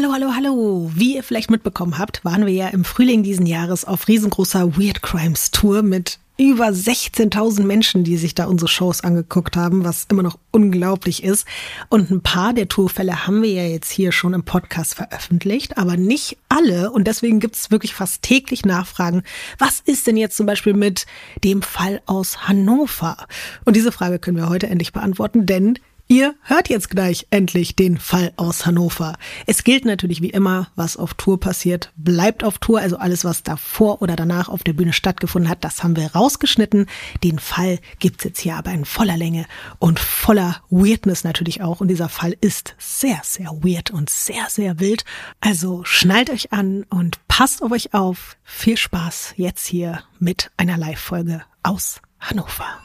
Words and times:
Hallo, 0.00 0.12
hallo, 0.12 0.32
hallo. 0.32 0.90
Wie 0.94 1.16
ihr 1.16 1.24
vielleicht 1.24 1.50
mitbekommen 1.50 1.98
habt, 1.98 2.24
waren 2.24 2.46
wir 2.46 2.52
ja 2.52 2.68
im 2.68 2.84
Frühling 2.84 3.24
diesen 3.24 3.46
Jahres 3.46 3.84
auf 3.84 4.06
riesengroßer 4.06 4.76
Weird 4.76 5.02
Crimes 5.02 5.50
Tour 5.50 5.82
mit 5.82 6.20
über 6.36 6.68
16.000 6.68 7.64
Menschen, 7.64 8.04
die 8.04 8.16
sich 8.16 8.32
da 8.32 8.44
unsere 8.44 8.68
Shows 8.68 9.02
angeguckt 9.02 9.56
haben, 9.56 9.82
was 9.82 10.06
immer 10.08 10.22
noch 10.22 10.38
unglaublich 10.52 11.24
ist. 11.24 11.48
Und 11.88 12.12
ein 12.12 12.20
paar 12.20 12.52
der 12.52 12.68
Tourfälle 12.68 13.26
haben 13.26 13.42
wir 13.42 13.50
ja 13.50 13.64
jetzt 13.64 13.90
hier 13.90 14.12
schon 14.12 14.34
im 14.34 14.44
Podcast 14.44 14.94
veröffentlicht, 14.94 15.78
aber 15.78 15.96
nicht 15.96 16.38
alle. 16.48 16.92
Und 16.92 17.08
deswegen 17.08 17.40
gibt 17.40 17.56
es 17.56 17.72
wirklich 17.72 17.92
fast 17.92 18.22
täglich 18.22 18.64
Nachfragen. 18.64 19.24
Was 19.58 19.80
ist 19.80 20.06
denn 20.06 20.16
jetzt 20.16 20.36
zum 20.36 20.46
Beispiel 20.46 20.74
mit 20.74 21.06
dem 21.42 21.60
Fall 21.60 22.02
aus 22.06 22.46
Hannover? 22.46 23.26
Und 23.64 23.74
diese 23.74 23.90
Frage 23.90 24.20
können 24.20 24.36
wir 24.36 24.48
heute 24.48 24.68
endlich 24.68 24.92
beantworten, 24.92 25.44
denn 25.44 25.80
Ihr 26.10 26.34
hört 26.40 26.70
jetzt 26.70 26.88
gleich 26.88 27.26
endlich 27.28 27.76
den 27.76 27.98
Fall 27.98 28.32
aus 28.36 28.64
Hannover. 28.64 29.18
Es 29.44 29.62
gilt 29.62 29.84
natürlich 29.84 30.22
wie 30.22 30.30
immer, 30.30 30.70
was 30.74 30.96
auf 30.96 31.12
Tour 31.12 31.38
passiert, 31.38 31.92
bleibt 31.96 32.44
auf 32.44 32.56
Tour. 32.56 32.80
Also 32.80 32.96
alles, 32.96 33.26
was 33.26 33.42
davor 33.42 34.00
oder 34.00 34.16
danach 34.16 34.48
auf 34.48 34.64
der 34.64 34.72
Bühne 34.72 34.94
stattgefunden 34.94 35.50
hat, 35.50 35.64
das 35.64 35.82
haben 35.82 35.96
wir 35.96 36.14
rausgeschnitten. 36.14 36.86
Den 37.22 37.38
Fall 37.38 37.78
gibt's 37.98 38.24
jetzt 38.24 38.40
hier 38.40 38.56
aber 38.56 38.70
in 38.70 38.86
voller 38.86 39.18
Länge 39.18 39.44
und 39.80 40.00
voller 40.00 40.62
Weirdness 40.70 41.24
natürlich 41.24 41.60
auch. 41.60 41.82
Und 41.82 41.88
dieser 41.88 42.08
Fall 42.08 42.34
ist 42.40 42.74
sehr, 42.78 43.20
sehr 43.22 43.50
weird 43.62 43.90
und 43.90 44.08
sehr, 44.08 44.46
sehr 44.48 44.80
wild. 44.80 45.04
Also 45.40 45.84
schnallt 45.84 46.30
euch 46.30 46.54
an 46.54 46.86
und 46.88 47.18
passt 47.28 47.62
auf 47.62 47.70
euch 47.70 47.92
auf. 47.92 48.38
Viel 48.44 48.78
Spaß 48.78 49.34
jetzt 49.36 49.66
hier 49.66 50.04
mit 50.18 50.50
einer 50.56 50.78
Live-Folge 50.78 51.42
aus 51.62 52.00
Hannover. 52.18 52.78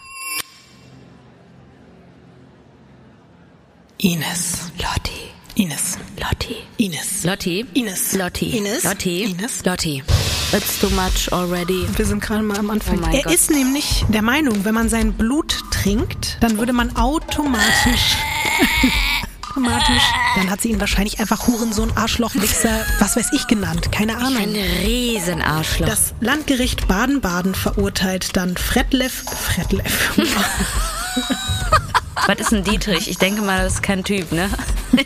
Ines. 4.05 4.69
Lotti. 4.81 5.31
Ines. 5.55 5.97
Lotti. 6.19 6.57
Ines. 6.75 7.23
Lotti. 7.23 7.65
Ines. 7.73 8.13
Lotti. 8.13 8.57
Ines. 8.57 8.83
Lotti. 8.83 9.23
Ines. 9.23 9.63
Lotti. 9.63 10.03
It's 10.51 10.77
too 10.81 10.89
much 10.89 11.31
already. 11.31 11.87
Wir 11.95 12.05
sind 12.05 12.21
gerade 12.21 12.43
mal 12.43 12.57
am 12.57 12.69
Anfang. 12.69 12.99
Oh 13.01 13.07
er 13.15 13.23
Gott. 13.23 13.33
ist 13.33 13.49
nämlich 13.49 14.03
der 14.09 14.21
Meinung, 14.21 14.65
wenn 14.65 14.73
man 14.73 14.89
sein 14.89 15.13
Blut 15.13 15.55
trinkt, 15.71 16.35
dann 16.41 16.57
würde 16.57 16.73
man 16.73 16.93
automatisch. 16.97 18.17
automatisch. 19.49 20.03
Dann 20.35 20.49
hat 20.49 20.59
sie 20.59 20.71
ihn 20.71 20.81
wahrscheinlich 20.81 21.21
einfach 21.21 21.47
Hurensohn, 21.47 21.95
Arschloch, 21.95 22.35
Wichser, 22.35 22.85
was 22.99 23.15
weiß 23.15 23.31
ich 23.31 23.47
genannt. 23.47 23.93
Keine 23.93 24.17
Ein 24.17 24.25
Ahnung. 24.25 24.53
Riesenarschloch. 24.83 25.87
Das 25.87 26.13
Landgericht 26.19 26.89
Baden-Baden 26.89 27.55
verurteilt 27.55 28.35
dann 28.35 28.57
Fredlev. 28.57 29.23
Fredlev. 29.23 30.17
Was 32.27 32.39
ist 32.39 32.53
ein 32.53 32.63
Dietrich? 32.63 33.09
Ich 33.09 33.17
denke 33.17 33.41
mal, 33.41 33.63
das 33.63 33.73
ist 33.75 33.83
kein 33.83 34.03
Typ, 34.03 34.31
ne? 34.31 34.49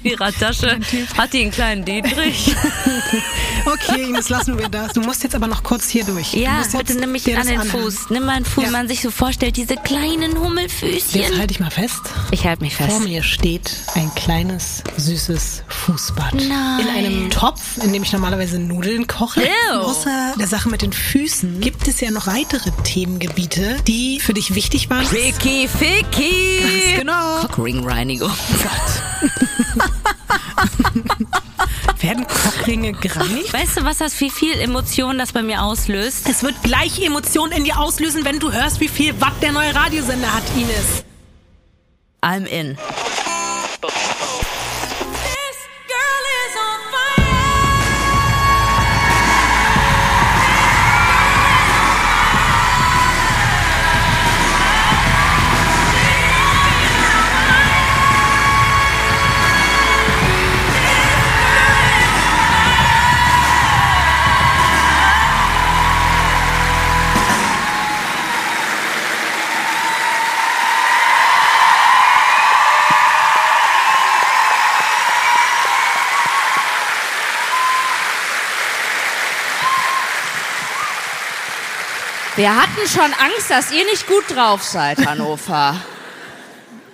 In 0.03 0.11
ihrer 0.11 0.31
Tasche 0.33 0.79
hat 1.17 1.33
die 1.33 1.41
einen 1.43 1.51
kleinen 1.51 1.85
Dietrich. 1.85 2.53
Okay, 3.65 4.03
Ines, 4.03 4.29
lassen 4.29 4.57
wir 4.57 4.69
das. 4.69 4.93
Du 4.93 5.01
musst 5.01 5.23
jetzt 5.23 5.35
aber 5.35 5.47
noch 5.47 5.61
kurz 5.61 5.89
hier 5.89 6.05
durch. 6.05 6.31
Du 6.31 6.37
Ja, 6.39 6.59
jetzt 6.61 6.77
bitte 6.77 6.95
nimm 6.95 7.11
mich 7.11 7.25
an 7.37 7.45
den. 7.45 7.61
Fuß. 7.61 8.09
Nimm 8.11 8.23
meinen 8.25 8.45
Fuß, 8.45 8.63
Ja. 8.65 8.71
man 8.71 8.87
sich 8.87 9.01
so 9.01 9.11
vorstellt, 9.11 9.57
diese 9.57 9.75
kleinen 9.75 10.31
Jetzt 10.31 10.37
Hummelfüßchen. 10.37 11.37
halte 11.37 11.51
ich 11.51 11.59
mal 11.59 11.69
fest. 11.71 11.99
Ich 12.31 12.45
halte 12.45 12.63
mich 12.63 12.75
Vor 12.75 12.87
fest. 12.87 13.01
mir 13.03 13.23
steht 13.23 13.71
ein 13.95 14.13
kleines, 14.15 14.83
süßes 14.95 15.63
Fußbad. 15.67 16.35
Nein. 16.35 16.79
In 16.79 16.87
einem 16.87 17.29
Topf, 17.29 17.59
in 17.83 17.91
dem 17.91 18.03
ich 18.03 18.13
normalerweise 18.13 18.57
Nudeln 18.57 19.05
koche. 19.07 19.41
Ew. 19.41 19.79
Außer 19.79 20.35
der 20.39 20.47
Sache 20.47 20.69
mit 20.69 20.81
den 20.81 20.93
Füßen 20.93 21.59
gibt 21.59 21.89
es 21.89 21.99
ja 21.99 22.09
noch 22.11 22.27
weitere 22.27 22.71
Themengebiete, 22.85 23.77
die 23.85 24.21
für 24.21 24.33
dich 24.33 24.55
wichtig 24.55 24.89
waren. 24.89 25.05
Ficky, 25.05 25.67
Ficky. 25.67 26.96
Genau. 26.97 27.41
Cockringreinigung. 27.41 28.31
Werden 31.99 32.25
Cockringe 32.27 32.93
gereinigt? 32.93 33.53
Weißt 33.53 33.77
du, 33.77 33.83
was 33.83 33.99
das, 33.99 34.19
wie 34.19 34.31
viel 34.31 34.59
Emotionen 34.59 35.19
das 35.19 35.31
bei 35.31 35.43
mir 35.43 35.61
auslöst? 35.61 36.27
Es 36.27 36.41
wird 36.41 36.55
gleich 36.63 36.99
Emotionen 37.03 37.51
in 37.51 37.63
dir 37.63 37.77
auslösen, 37.79 38.25
wenn 38.25 38.39
du 38.39 38.51
hörst, 38.51 38.79
wie 38.79 38.87
viel 38.87 39.19
Watt 39.21 39.33
der 39.43 39.51
neue 39.51 39.75
Radiosender 39.75 40.33
hat, 40.33 40.43
Ines. 40.55 41.03
I'm 42.23 42.47
in. 42.47 42.77
Wir 82.37 82.55
hatten 82.55 82.87
schon 82.87 83.01
Angst, 83.01 83.49
dass 83.49 83.71
ihr 83.71 83.83
nicht 83.85 84.05
gut 84.05 84.23
drauf 84.29 84.61
seid, 84.61 85.03
Hannover. 85.07 85.75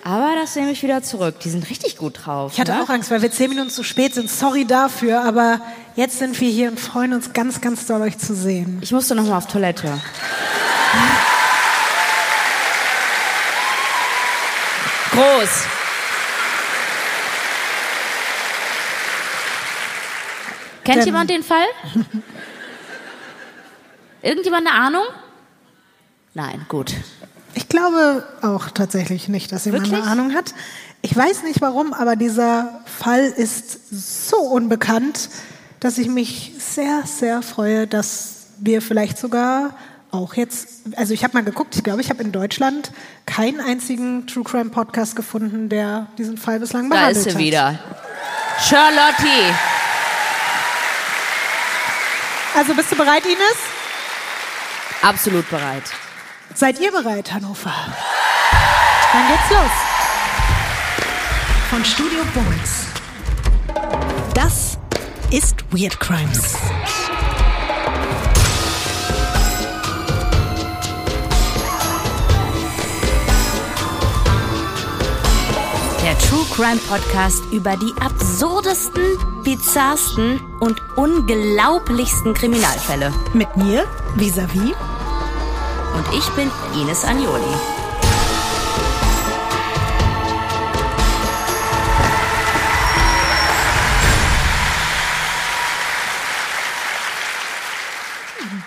Aber 0.02 0.36
das 0.40 0.56
nehme 0.56 0.72
ich 0.72 0.82
wieder 0.84 1.04
zurück. 1.04 1.42
Die 1.42 1.50
sind 1.50 1.70
richtig 1.70 1.98
gut 1.98 2.26
drauf. 2.26 2.54
Ich 2.54 2.62
hatte 2.62 2.72
ne? 2.72 2.82
auch 2.82 2.88
Angst, 2.88 3.12
weil 3.12 3.22
wir 3.22 3.30
zehn 3.30 3.50
Minuten 3.50 3.70
zu 3.70 3.84
spät 3.84 4.14
sind. 4.14 4.32
Sorry 4.32 4.64
dafür, 4.64 5.22
aber 5.22 5.60
jetzt 5.98 6.20
sind 6.20 6.40
wir 6.40 6.50
hier 6.50 6.70
und 6.70 6.80
freuen 6.80 7.12
uns 7.12 7.34
ganz, 7.34 7.60
ganz 7.60 7.86
doll, 7.86 8.02
euch 8.02 8.18
zu 8.18 8.34
sehen. 8.34 8.80
Ich 8.82 8.94
musste 8.94 9.16
noch 9.16 9.26
mal 9.26 9.38
auf 9.38 9.48
Toilette. 9.48 10.00
Groß. 15.12 15.50
Kennt 20.86 21.00
Dann- 21.00 21.06
jemand 21.06 21.30
den 21.30 21.44
Fall? 21.44 21.66
Irgendjemand 24.22 24.68
eine 24.68 24.76
Ahnung? 24.78 25.04
Nein, 26.34 26.66
gut. 26.68 26.96
Ich 27.54 27.70
glaube 27.70 28.26
auch 28.42 28.70
tatsächlich 28.72 29.28
nicht, 29.30 29.52
dass 29.52 29.66
jemand 29.66 29.86
Wirklich? 29.86 30.02
eine 30.02 30.12
Ahnung 30.12 30.34
hat. 30.34 30.54
Ich 31.02 31.16
weiß 31.16 31.44
nicht 31.44 31.62
warum, 31.62 31.94
aber 31.94 32.16
dieser 32.16 32.82
Fall 32.86 33.26
ist 33.26 33.80
so 33.92 34.38
unbekannt, 34.38 35.30
dass 35.80 35.98
ich 35.98 36.08
mich 36.08 36.54
sehr, 36.58 37.04
sehr 37.06 37.42
freue, 37.42 37.86
dass 37.88 38.48
wir 38.58 38.82
vielleicht 38.82 39.18
sogar 39.18 39.76
auch 40.12 40.36
jetzt, 40.36 40.68
also 40.96 41.14
ich 41.14 41.24
habe 41.24 41.34
mal 41.34 41.44
geguckt, 41.44 41.76
ich 41.76 41.84
glaube, 41.84 42.02
ich 42.02 42.10
habe 42.10 42.24
in 42.24 42.32
Deutschland 42.32 42.92
keinen 43.26 43.60
einzigen 43.60 44.26
True 44.28 44.44
Crime 44.44 44.70
Podcast 44.70 45.16
gefunden, 45.16 45.70
der 45.70 46.08
diesen 46.18 46.38
Fall 46.38 46.60
bislang 46.60 46.90
Da 46.90 46.96
behandelt 46.96 47.18
ist 47.18 47.24
sie 47.24 47.32
hat. 47.32 47.38
wieder. 47.40 47.80
Charlotte. 48.62 49.28
Also 52.56 52.74
bist 52.76 52.92
du 52.92 52.96
bereit, 52.96 53.26
Ines? 53.26 53.58
Absolut 55.02 55.50
bereit. 55.50 55.84
Seid 56.56 56.80
ihr 56.80 56.92
bereit, 56.92 57.34
Hannover? 57.34 57.74
Dann 59.12 59.28
geht's 59.28 59.50
los. 59.50 59.72
Von 61.70 61.84
Studio 61.84 62.20
Bones. 62.34 62.86
Das 64.36 64.78
ist 65.32 65.64
Weird 65.72 66.00
Crimes. 66.00 66.56
Der 76.04 76.18
True 76.20 76.46
Crime 76.54 76.80
Podcast 76.88 77.42
über 77.52 77.76
die 77.78 77.94
absurdesten, 78.00 79.04
bizarrsten 79.44 80.40
und 80.60 80.80
unglaublichsten 80.98 82.34
Kriminalfälle. 82.36 83.12
Mit 83.34 83.56
mir, 83.58 83.86
vis-à-vis. 84.16 84.76
Und 85.94 86.06
ich 86.18 86.28
bin 86.32 86.50
Ines 86.82 87.06
Agnoli. 87.06 87.44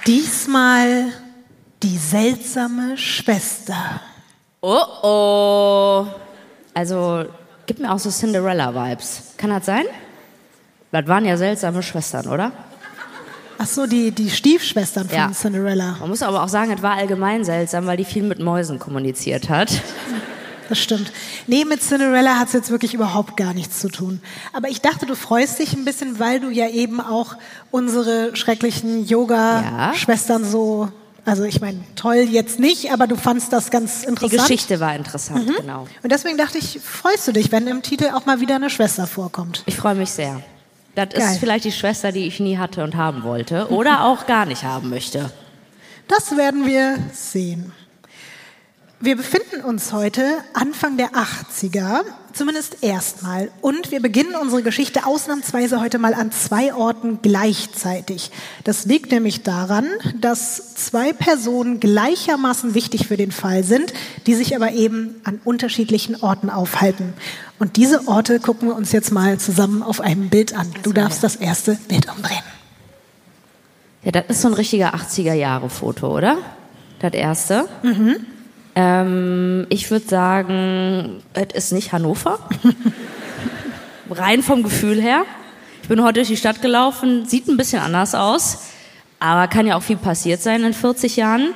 Diesmal 0.06 1.12
die 1.82 1.98
seltsame 1.98 2.96
Schwester. 2.96 4.00
Oh 4.60 4.84
oh. 5.02 6.06
Also, 6.74 7.24
gib 7.66 7.80
mir 7.80 7.92
auch 7.92 7.98
so 7.98 8.10
Cinderella-Vibes. 8.10 9.34
Kann 9.36 9.50
das 9.50 9.66
sein? 9.66 9.84
Das 10.92 11.08
waren 11.08 11.24
ja 11.24 11.36
seltsame 11.36 11.82
Schwestern, 11.82 12.28
oder? 12.28 12.52
Ach 13.58 13.66
so, 13.66 13.86
die, 13.86 14.10
die 14.10 14.30
Stiefschwestern 14.30 15.08
von 15.08 15.16
Ja. 15.18 15.30
Cinderella. 15.32 15.96
Man 16.00 16.10
muss 16.10 16.22
aber 16.22 16.42
auch 16.42 16.48
sagen, 16.48 16.72
es 16.72 16.82
war 16.82 16.96
allgemein 16.96 17.44
seltsam, 17.44 17.86
weil 17.86 17.96
die 17.96 18.04
viel 18.04 18.22
mit 18.22 18.38
Mäusen 18.38 18.78
kommuniziert 18.78 19.48
hat. 19.48 19.80
das 20.68 20.78
stimmt. 20.78 21.10
Nee, 21.46 21.64
mit 21.64 21.82
Cinderella 21.82 22.38
hat 22.38 22.48
es 22.48 22.52
jetzt 22.52 22.70
wirklich 22.70 22.92
überhaupt 22.92 23.36
gar 23.36 23.54
nichts 23.54 23.80
zu 23.80 23.88
tun. 23.88 24.20
Aber 24.52 24.68
ich 24.68 24.80
dachte, 24.82 25.06
du 25.06 25.14
freust 25.14 25.58
dich 25.58 25.72
ein 25.74 25.84
bisschen, 25.84 26.18
weil 26.18 26.40
du 26.40 26.50
ja 26.50 26.68
eben 26.68 27.00
auch 27.00 27.36
unsere 27.70 28.36
schrecklichen 28.36 29.06
Yoga-Schwestern 29.06 30.44
so, 30.44 30.88
also 31.24 31.44
ich 31.44 31.60
meine, 31.60 31.80
toll 31.96 32.26
jetzt 32.30 32.60
nicht, 32.60 32.92
aber 32.92 33.06
du 33.06 33.16
fandst 33.16 33.52
das 33.52 33.70
ganz 33.70 34.02
Die 34.02 34.08
interessant. 34.08 34.42
Geschichte 34.42 34.80
war 34.80 34.94
interessant, 34.94 35.50
genau. 35.60 35.86
Und 36.02 36.12
deswegen 36.12 36.36
dachte 36.36 36.58
ich, 36.58 36.78
freust 36.82 37.26
du 37.26 37.32
dich, 37.32 37.50
wenn 37.52 37.66
im 37.68 37.82
Titel 37.82 38.10
auch 38.14 38.26
mal 38.26 38.40
wieder 38.40 38.56
eine 38.56 38.68
Schwester 38.70 39.06
vorkommt. 39.06 39.62
Ich 39.66 39.76
freue 39.76 39.94
mich 39.94 40.10
sehr. 40.10 40.40
Das 40.96 41.10
Geil. 41.10 41.32
ist 41.32 41.38
vielleicht 41.38 41.64
die 41.66 41.72
Schwester, 41.72 42.10
die 42.10 42.26
ich 42.26 42.40
nie 42.40 42.56
hatte 42.56 42.82
und 42.82 42.96
haben 42.96 43.22
wollte 43.22 43.70
oder 43.70 44.04
auch 44.04 44.26
gar 44.26 44.46
nicht 44.46 44.64
haben 44.64 44.88
möchte. 44.88 45.30
Das 46.08 46.36
werden 46.36 46.66
wir 46.66 46.98
sehen. 47.12 47.72
Wir 49.06 49.16
befinden 49.16 49.60
uns 49.60 49.92
heute 49.92 50.38
Anfang 50.52 50.96
der 50.96 51.10
80er, 51.10 52.02
zumindest 52.32 52.82
erstmal. 52.82 53.52
Und 53.60 53.92
wir 53.92 54.02
beginnen 54.02 54.34
unsere 54.34 54.64
Geschichte 54.64 55.06
ausnahmsweise 55.06 55.80
heute 55.80 56.00
mal 56.00 56.12
an 56.12 56.32
zwei 56.32 56.74
Orten 56.74 57.20
gleichzeitig. 57.22 58.32
Das 58.64 58.84
liegt 58.84 59.12
nämlich 59.12 59.44
daran, 59.44 59.86
dass 60.20 60.74
zwei 60.74 61.12
Personen 61.12 61.78
gleichermaßen 61.78 62.74
wichtig 62.74 63.06
für 63.06 63.16
den 63.16 63.30
Fall 63.30 63.62
sind, 63.62 63.94
die 64.26 64.34
sich 64.34 64.56
aber 64.56 64.72
eben 64.72 65.20
an 65.22 65.40
unterschiedlichen 65.44 66.20
Orten 66.20 66.50
aufhalten. 66.50 67.12
Und 67.60 67.76
diese 67.76 68.08
Orte 68.08 68.40
gucken 68.40 68.66
wir 68.66 68.74
uns 68.74 68.90
jetzt 68.90 69.12
mal 69.12 69.38
zusammen 69.38 69.84
auf 69.84 70.00
einem 70.00 70.30
Bild 70.30 70.52
an. 70.52 70.66
Du 70.82 70.92
darfst 70.92 71.22
das 71.22 71.36
erste 71.36 71.76
Bild 71.86 72.10
umdrehen. 72.12 72.42
Ja, 74.02 74.10
das 74.10 74.24
ist 74.30 74.42
so 74.42 74.48
ein 74.48 74.54
richtiger 74.54 74.96
80er-Jahre-Foto, 74.96 76.12
oder? 76.12 76.38
Das 76.98 77.12
erste. 77.12 77.68
Ähm, 78.76 79.66
ich 79.70 79.90
würde 79.90 80.06
sagen, 80.06 81.22
es 81.32 81.54
ist 81.54 81.72
nicht 81.72 81.92
Hannover. 81.92 82.38
Rein 84.10 84.42
vom 84.42 84.62
Gefühl 84.62 85.00
her. 85.00 85.24
Ich 85.82 85.88
bin 85.88 86.02
heute 86.02 86.20
durch 86.20 86.28
die 86.28 86.36
Stadt 86.36 86.62
gelaufen, 86.62 87.26
sieht 87.26 87.48
ein 87.48 87.56
bisschen 87.56 87.80
anders 87.80 88.14
aus, 88.14 88.58
aber 89.18 89.48
kann 89.48 89.66
ja 89.66 89.76
auch 89.76 89.82
viel 89.82 89.96
passiert 89.96 90.42
sein 90.42 90.62
in 90.62 90.74
40 90.74 91.16
Jahren. 91.16 91.54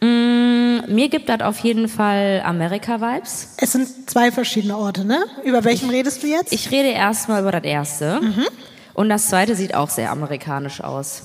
Mm, 0.00 0.92
mir 0.92 1.08
gibt 1.08 1.28
das 1.28 1.40
auf 1.40 1.58
jeden 1.60 1.88
Fall 1.88 2.42
Amerika-Vibes. 2.44 3.54
Es 3.58 3.72
sind 3.72 4.10
zwei 4.10 4.32
verschiedene 4.32 4.76
Orte, 4.76 5.04
ne? 5.04 5.24
Über 5.44 5.64
welchen 5.64 5.88
redest 5.88 6.22
du 6.22 6.26
jetzt? 6.26 6.52
Ich 6.52 6.70
rede 6.70 6.88
erstmal 6.88 7.42
über 7.42 7.52
das 7.52 7.64
erste. 7.64 8.20
Und 8.92 9.08
das 9.08 9.28
zweite 9.28 9.54
sieht 9.54 9.74
auch 9.74 9.90
sehr 9.90 10.10
amerikanisch 10.10 10.80
aus. 10.80 11.22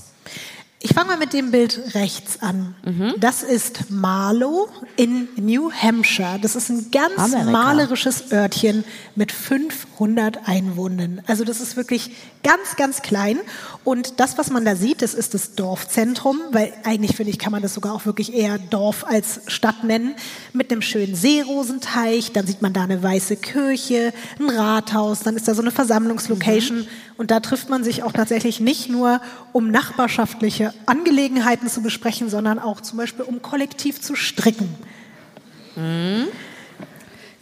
Ich 0.84 0.96
fange 0.96 1.10
mal 1.10 1.18
mit 1.18 1.34
dem 1.34 1.52
Bild 1.52 1.94
rechts 1.94 2.42
an. 2.42 2.74
Das 3.20 3.44
ist 3.44 3.92
Marlow 3.92 4.68
in 4.96 5.28
New 5.36 5.72
Hampshire. 5.72 6.40
Das 6.42 6.56
ist 6.56 6.70
ein 6.70 6.90
ganz 6.90 7.14
Amerika. 7.18 7.52
malerisches 7.52 8.32
Örtchen 8.32 8.84
mit 9.14 9.32
500 9.32 10.48
Einwohnern. 10.48 11.22
Also 11.28 11.44
das 11.44 11.62
ist 11.62 11.78
wirklich 11.78 12.10
ganz, 12.42 12.78
ganz 12.78 13.04
klein. 13.04 13.38
Und 13.84 14.20
das, 14.20 14.40
was 14.40 14.50
man 14.50 14.66
da 14.66 14.76
sieht, 14.76 15.04
das 15.04 15.14
ist 15.14 15.36
das 15.36 15.54
Dorfzentrum, 15.54 16.40
weil 16.52 16.74
eigentlich 16.84 17.16
finde 17.16 17.30
ich, 17.30 17.38
kann 17.38 17.52
man 17.52 17.62
das 17.62 17.76
sogar 17.76 17.94
auch 17.94 18.08
wirklich 18.08 18.34
eher 18.34 18.58
Dorf 18.58 19.06
als 19.08 19.42
Stadt 19.48 19.84
nennen, 19.84 20.16
mit 20.52 20.72
einem 20.72 20.82
schönen 20.82 21.14
Seerosenteich. 21.14 22.32
Dann 22.32 22.48
sieht 22.48 22.64
man 22.64 22.74
da 22.74 22.84
eine 22.86 23.04
weiße 23.04 23.36
Kirche, 23.36 24.14
ein 24.40 24.50
Rathaus, 24.50 25.20
dann 25.20 25.36
ist 25.36 25.48
da 25.48 25.54
so 25.54 25.62
eine 25.62 25.72
Versammlungslocation. 25.72 26.88
Und 27.22 27.30
da 27.30 27.40
trifft 27.40 27.70
man 27.70 27.84
sich 27.84 28.02
auch 28.02 28.14
tatsächlich 28.14 28.60
nicht 28.60 28.90
nur, 28.90 29.22
um 29.52 29.70
nachbarschaftliche 29.70 30.74
Angelegenheiten 30.88 31.70
zu 31.70 31.84
besprechen, 31.84 32.32
sondern 32.32 32.58
auch 32.58 32.82
zum 32.82 32.98
Beispiel, 32.98 33.24
um 33.24 33.44
kollektiv 33.44 34.02
zu 34.02 34.16
stricken. 34.16 34.74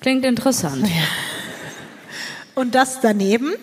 Klingt 0.02 0.26
interessant. 0.26 0.86
Und 2.56 2.76
das 2.76 3.00
daneben, 3.00 3.54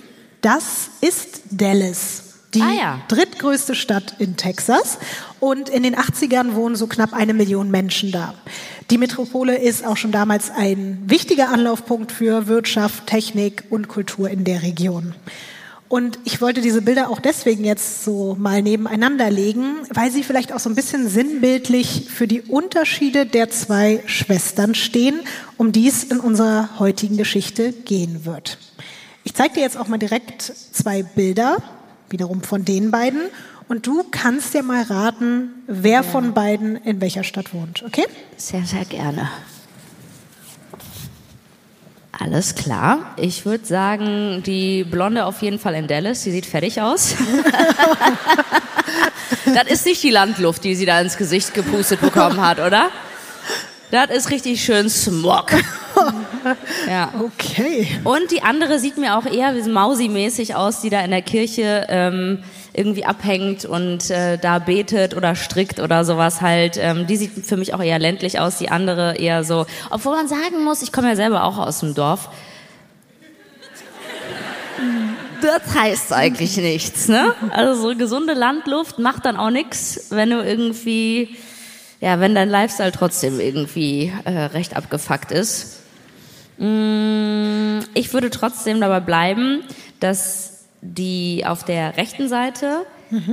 das 0.40 0.88
ist 1.02 1.42
Dallas. 1.50 2.22
Die 2.54 2.62
Ah 2.62 2.72
ja. 2.72 3.00
drittgrößte 3.08 3.74
Stadt 3.74 4.14
in 4.18 4.38
Texas. 4.38 4.96
Und 5.38 5.68
in 5.68 5.82
den 5.82 5.96
80ern 5.96 6.54
wohnen 6.54 6.76
so 6.76 6.86
knapp 6.86 7.12
eine 7.12 7.34
Million 7.34 7.70
Menschen 7.70 8.10
da. 8.10 8.32
Die 8.88 8.96
Metropole 8.96 9.58
ist 9.58 9.84
auch 9.84 9.98
schon 9.98 10.12
damals 10.12 10.50
ein 10.50 11.02
wichtiger 11.04 11.50
Anlaufpunkt 11.50 12.10
für 12.10 12.46
Wirtschaft, 12.46 13.06
Technik 13.06 13.64
und 13.68 13.88
Kultur 13.88 14.30
in 14.30 14.44
der 14.44 14.62
Region. 14.62 15.14
Und 15.88 16.18
ich 16.24 16.40
wollte 16.40 16.60
diese 16.60 16.82
Bilder 16.82 17.10
auch 17.10 17.20
deswegen 17.20 17.64
jetzt 17.64 18.04
so 18.04 18.34
mal 18.38 18.60
nebeneinander 18.60 19.30
legen, 19.30 19.76
weil 19.90 20.10
sie 20.10 20.24
vielleicht 20.24 20.52
auch 20.52 20.58
so 20.58 20.68
ein 20.68 20.74
bisschen 20.74 21.08
sinnbildlich 21.08 22.06
für 22.08 22.26
die 22.26 22.42
Unterschiede 22.42 23.24
der 23.24 23.50
zwei 23.50 24.02
Schwestern 24.06 24.74
stehen, 24.74 25.20
um 25.56 25.70
die 25.70 25.86
es 25.86 26.02
in 26.02 26.18
unserer 26.18 26.80
heutigen 26.80 27.16
Geschichte 27.16 27.72
gehen 27.72 28.24
wird. 28.24 28.58
Ich 29.22 29.34
zeige 29.34 29.54
dir 29.54 29.60
jetzt 29.60 29.76
auch 29.76 29.86
mal 29.86 29.98
direkt 29.98 30.42
zwei 30.42 31.04
Bilder, 31.04 31.58
wiederum 32.10 32.42
von 32.42 32.64
den 32.64 32.90
beiden. 32.90 33.20
Und 33.68 33.86
du 33.86 34.04
kannst 34.10 34.54
dir 34.54 34.62
mal 34.62 34.82
raten, 34.82 35.50
wer 35.66 36.02
von 36.02 36.34
beiden 36.34 36.76
in 36.76 37.00
welcher 37.00 37.24
Stadt 37.24 37.52
wohnt, 37.52 37.82
okay? 37.84 38.06
Sehr, 38.36 38.64
sehr 38.64 38.84
gerne. 38.84 39.28
Alles 42.18 42.54
klar. 42.54 43.14
Ich 43.16 43.44
würde 43.44 43.66
sagen, 43.66 44.42
die 44.44 44.84
Blonde 44.84 45.26
auf 45.26 45.42
jeden 45.42 45.58
Fall 45.58 45.74
in 45.74 45.86
Dallas. 45.86 46.22
Sie 46.22 46.30
sieht 46.30 46.46
fertig 46.46 46.80
aus. 46.80 47.14
das 49.54 49.64
ist 49.68 49.86
nicht 49.86 50.02
die 50.02 50.10
Landluft, 50.10 50.64
die 50.64 50.74
sie 50.74 50.86
da 50.86 51.00
ins 51.00 51.16
Gesicht 51.16 51.52
gepustet 51.52 52.00
bekommen 52.00 52.40
hat, 52.40 52.58
oder? 52.58 52.88
Das 53.90 54.10
ist 54.10 54.30
richtig 54.30 54.64
schön 54.64 54.88
Smog. 54.88 55.52
Ja. 56.88 57.12
Okay. 57.18 57.88
Und 58.04 58.30
die 58.30 58.42
andere 58.42 58.78
sieht 58.78 58.98
mir 58.98 59.16
auch 59.16 59.26
eher 59.26 59.56
wie 59.56 59.68
Mausi-mäßig 59.68 60.54
aus, 60.54 60.80
die 60.80 60.90
da 60.90 61.00
in 61.00 61.10
der 61.10 61.22
Kirche 61.22 61.86
ähm, 61.88 62.44
irgendwie 62.76 63.04
abhängt 63.04 63.64
und 63.64 64.10
äh, 64.10 64.36
da 64.38 64.58
betet 64.58 65.16
oder 65.16 65.34
strickt 65.34 65.80
oder 65.80 66.04
sowas 66.04 66.40
halt. 66.42 66.76
Ähm, 66.78 67.06
die 67.06 67.16
sieht 67.16 67.46
für 67.46 67.56
mich 67.56 67.72
auch 67.74 67.82
eher 67.82 67.98
ländlich 67.98 68.38
aus, 68.38 68.58
die 68.58 68.68
andere 68.68 69.16
eher 69.16 69.44
so. 69.44 69.66
Obwohl 69.90 70.14
man 70.14 70.28
sagen 70.28 70.62
muss, 70.64 70.82
ich 70.82 70.92
komme 70.92 71.08
ja 71.08 71.16
selber 71.16 71.44
auch 71.44 71.58
aus 71.58 71.80
dem 71.80 71.94
Dorf. 71.94 72.28
Das 75.42 75.74
heißt 75.74 76.12
eigentlich 76.12 76.56
nichts, 76.56 77.08
ne? 77.08 77.34
Also 77.50 77.90
so 77.90 77.96
gesunde 77.96 78.34
Landluft 78.34 78.98
macht 78.98 79.24
dann 79.26 79.36
auch 79.36 79.50
nichts, 79.50 80.06
wenn 80.10 80.30
du 80.30 80.42
irgendwie, 80.42 81.36
ja, 82.00 82.20
wenn 82.20 82.34
dein 82.34 82.48
Lifestyle 82.48 82.92
trotzdem 82.92 83.38
irgendwie 83.40 84.12
äh, 84.24 84.30
recht 84.30 84.76
abgefuckt 84.76 85.32
ist. 85.32 85.80
Mm, 86.58 87.80
Ich 87.94 88.12
würde 88.12 88.30
trotzdem 88.30 88.80
dabei 88.80 89.00
bleiben, 89.00 89.62
dass 90.00 90.55
die 90.94 91.44
auf 91.46 91.64
der 91.64 91.96
rechten 91.96 92.28
Seite 92.28 92.86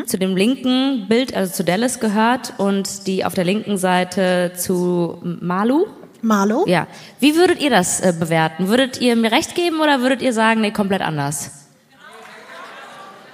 zu 0.06 0.20
dem 0.20 0.36
linken 0.36 1.08
Bild, 1.08 1.36
also 1.36 1.52
zu 1.52 1.64
Dallas 1.64 2.00
gehört 2.00 2.54
und 2.58 3.08
die 3.08 3.26
auf 3.26 3.34
der 3.34 3.44
linken 3.44 3.78
Seite 3.78 4.54
zu 4.56 5.18
Malu. 5.24 5.88
Marlo? 6.22 6.64
Ja. 6.68 6.88
Wie 7.20 7.36
würdet 7.36 7.62
ihr 7.62 7.70
das 7.70 8.00
äh, 8.00 8.14
bewerten? 8.18 8.70
Würdet 8.70 9.02
ihr 9.02 9.16
mir 9.18 9.32
recht 9.32 9.56
geben 9.56 9.82
oder 9.82 10.00
würdet 10.00 10.22
ihr 10.22 10.32
sagen, 10.32 10.62
nee, 10.62 10.72
komplett 10.72 11.02
anders? 11.02 11.52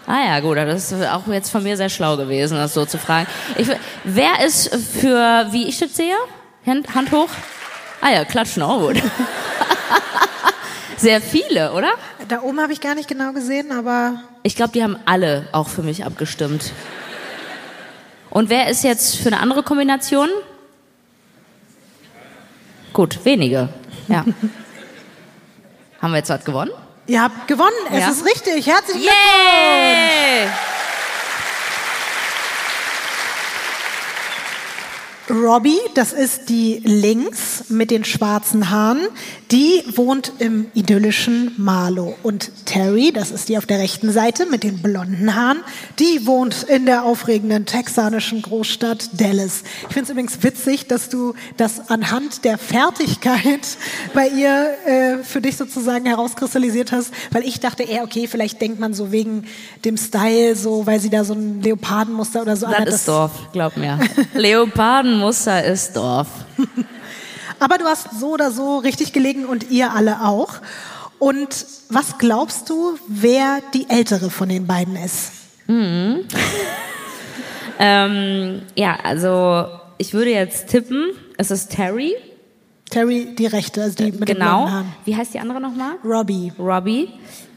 Ah 0.07 0.25
ja, 0.25 0.39
gut, 0.39 0.57
das 0.57 0.91
ist 0.91 1.07
auch 1.07 1.27
jetzt 1.27 1.51
von 1.51 1.61
mir 1.61 1.77
sehr 1.77 1.89
schlau 1.89 2.17
gewesen, 2.17 2.57
das 2.57 2.73
so 2.73 2.83
zu 2.85 2.97
fragen. 2.97 3.27
Ich, 3.57 3.67
wer 4.03 4.43
ist 4.43 4.73
für, 4.73 5.45
wie 5.51 5.67
ich 5.67 5.77
das 5.77 5.95
sehe? 5.95 6.15
Hand, 6.65 6.95
Hand 6.95 7.11
hoch? 7.11 7.29
Ah 8.01 8.09
ja, 8.09 8.25
klatschen 8.25 8.63
auch 8.63 8.79
gut. 8.79 8.95
Sehr 10.99 11.21
viele, 11.21 11.71
oder? 11.73 11.91
Da 12.27 12.41
oben 12.41 12.59
habe 12.61 12.73
ich 12.73 12.81
gar 12.81 12.93
nicht 12.95 13.07
genau 13.07 13.31
gesehen, 13.31 13.71
aber 13.71 14.21
Ich 14.43 14.55
glaube, 14.55 14.73
die 14.73 14.83
haben 14.83 14.97
alle 15.05 15.47
auch 15.53 15.69
für 15.69 15.81
mich 15.81 16.05
abgestimmt. 16.05 16.73
Und 18.29 18.49
wer 18.49 18.67
ist 18.69 18.83
jetzt 18.83 19.15
für 19.17 19.27
eine 19.27 19.39
andere 19.39 19.63
Kombination? 19.63 20.29
Gut, 22.93 23.23
wenige. 23.23 23.69
Ja. 24.07 24.25
haben 26.01 26.11
wir 26.11 26.17
jetzt 26.17 26.29
was 26.29 26.43
gewonnen? 26.43 26.71
ihr 27.07 27.23
habt 27.23 27.47
gewonnen. 27.47 27.71
Es 27.91 27.99
Ja. 28.01 28.09
ist 28.11 28.23
richtig. 28.25 28.67
Herzlichen 28.67 29.01
Glückwunsch. 29.01 29.07
Yay! 29.07 30.47
Robbie, 35.29 35.77
das 35.93 36.11
ist 36.11 36.49
die 36.49 36.81
links 36.83 37.65
mit 37.69 37.91
den 37.91 38.03
schwarzen 38.03 38.69
Haaren, 38.69 39.07
die 39.51 39.83
wohnt 39.95 40.33
im 40.39 40.67
idyllischen 40.73 41.53
Marlow. 41.57 42.15
Und 42.23 42.51
Terry, 42.65 43.11
das 43.13 43.31
ist 43.31 43.49
die 43.49 43.57
auf 43.57 43.65
der 43.65 43.79
rechten 43.79 44.11
Seite 44.11 44.45
mit 44.47 44.63
den 44.63 44.81
blonden 44.81 45.35
Haaren, 45.35 45.59
die 45.99 46.25
wohnt 46.25 46.63
in 46.63 46.85
der 46.85 47.03
aufregenden 47.03 47.65
texanischen 47.65 48.41
Großstadt 48.41 49.19
Dallas. 49.19 49.63
Ich 49.87 49.93
finde 49.93 50.03
es 50.03 50.09
übrigens 50.09 50.43
witzig, 50.43 50.87
dass 50.87 51.09
du 51.09 51.33
das 51.57 51.89
anhand 51.89 52.43
der 52.43 52.57
Fertigkeit 52.57 53.77
bei 54.13 54.27
ihr 54.29 54.73
äh, 54.85 55.23
für 55.23 55.41
dich 55.41 55.57
sozusagen 55.57 56.05
herauskristallisiert 56.05 56.91
hast, 56.91 57.13
weil 57.31 57.43
ich 57.43 57.59
dachte 57.59 57.83
eher, 57.83 58.03
okay, 58.03 58.27
vielleicht 58.27 58.61
denkt 58.61 58.79
man 58.79 58.93
so 58.93 59.11
wegen 59.11 59.45
dem 59.85 59.97
Style, 59.97 60.55
so 60.55 60.87
weil 60.87 60.99
sie 60.99 61.09
da 61.09 61.23
so 61.23 61.33
ein 61.33 61.61
Leopardenmuster 61.61 62.41
oder 62.41 62.55
so 62.55 62.65
Das 62.65 62.75
anhat, 62.75 62.93
ist 62.93 63.07
Dorf, 63.07 63.31
glaub 63.51 63.77
mir. 63.77 63.99
Leopardenmuster 65.19 65.63
ist 65.65 65.95
Dorf. 65.95 66.27
Aber 67.59 67.77
du 67.77 67.85
hast 67.85 68.19
so 68.19 68.33
oder 68.33 68.51
so 68.51 68.77
richtig 68.77 69.11
gelegen 69.11 69.45
und 69.45 69.69
ihr 69.69 69.93
alle 69.93 70.21
auch. 70.21 70.53
Und 71.19 71.65
was 71.89 72.17
glaubst 72.17 72.69
du, 72.69 72.97
wer 73.07 73.59
die 73.73 73.89
ältere 73.89 74.29
von 74.29 74.47
den 74.47 74.65
beiden 74.65 74.95
ist? 74.95 75.31
Mhm. 75.67 76.25
ähm, 77.79 78.61
ja, 78.75 78.97
also 79.03 79.67
ich 79.97 80.13
würde 80.13 80.31
jetzt 80.31 80.69
tippen, 80.69 81.11
es 81.37 81.51
ist 81.51 81.71
Terry. 81.71 82.15
Terry, 82.89 83.35
die 83.37 83.45
Rechte, 83.45 83.83
also 83.83 83.95
die 83.95 84.11
mit 84.11 84.25
genau. 84.25 84.65
den 84.65 84.71
Haaren. 84.71 84.93
Wie 85.03 85.15
heißt 85.15 85.33
die 85.33 85.39
andere 85.39 85.59
nochmal? 85.59 85.95
Robbie. 86.03 86.53
Robbie. 86.57 87.09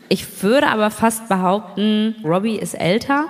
Ich 0.08 0.42
würde 0.42 0.66
aber 0.66 0.90
fast 0.90 1.28
behaupten, 1.28 2.16
Robbie 2.24 2.56
ist 2.56 2.74
älter, 2.74 3.28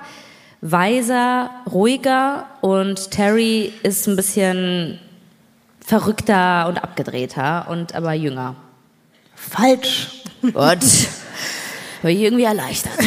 weiser, 0.63 1.51
ruhiger 1.71 2.47
und 2.61 3.11
Terry 3.11 3.73
ist 3.83 4.07
ein 4.07 4.17
bisschen 4.17 4.99
verrückter 5.81 6.69
und 6.69 6.83
abgedrehter 6.83 7.67
und 7.69 7.95
aber 7.95 8.15
jünger. 8.15 8.55
Falsch. 9.35 10.23
Gott. 10.41 10.85
War 12.03 12.11
ich 12.11 12.21
irgendwie 12.21 12.45
erleichtert. 12.45 12.99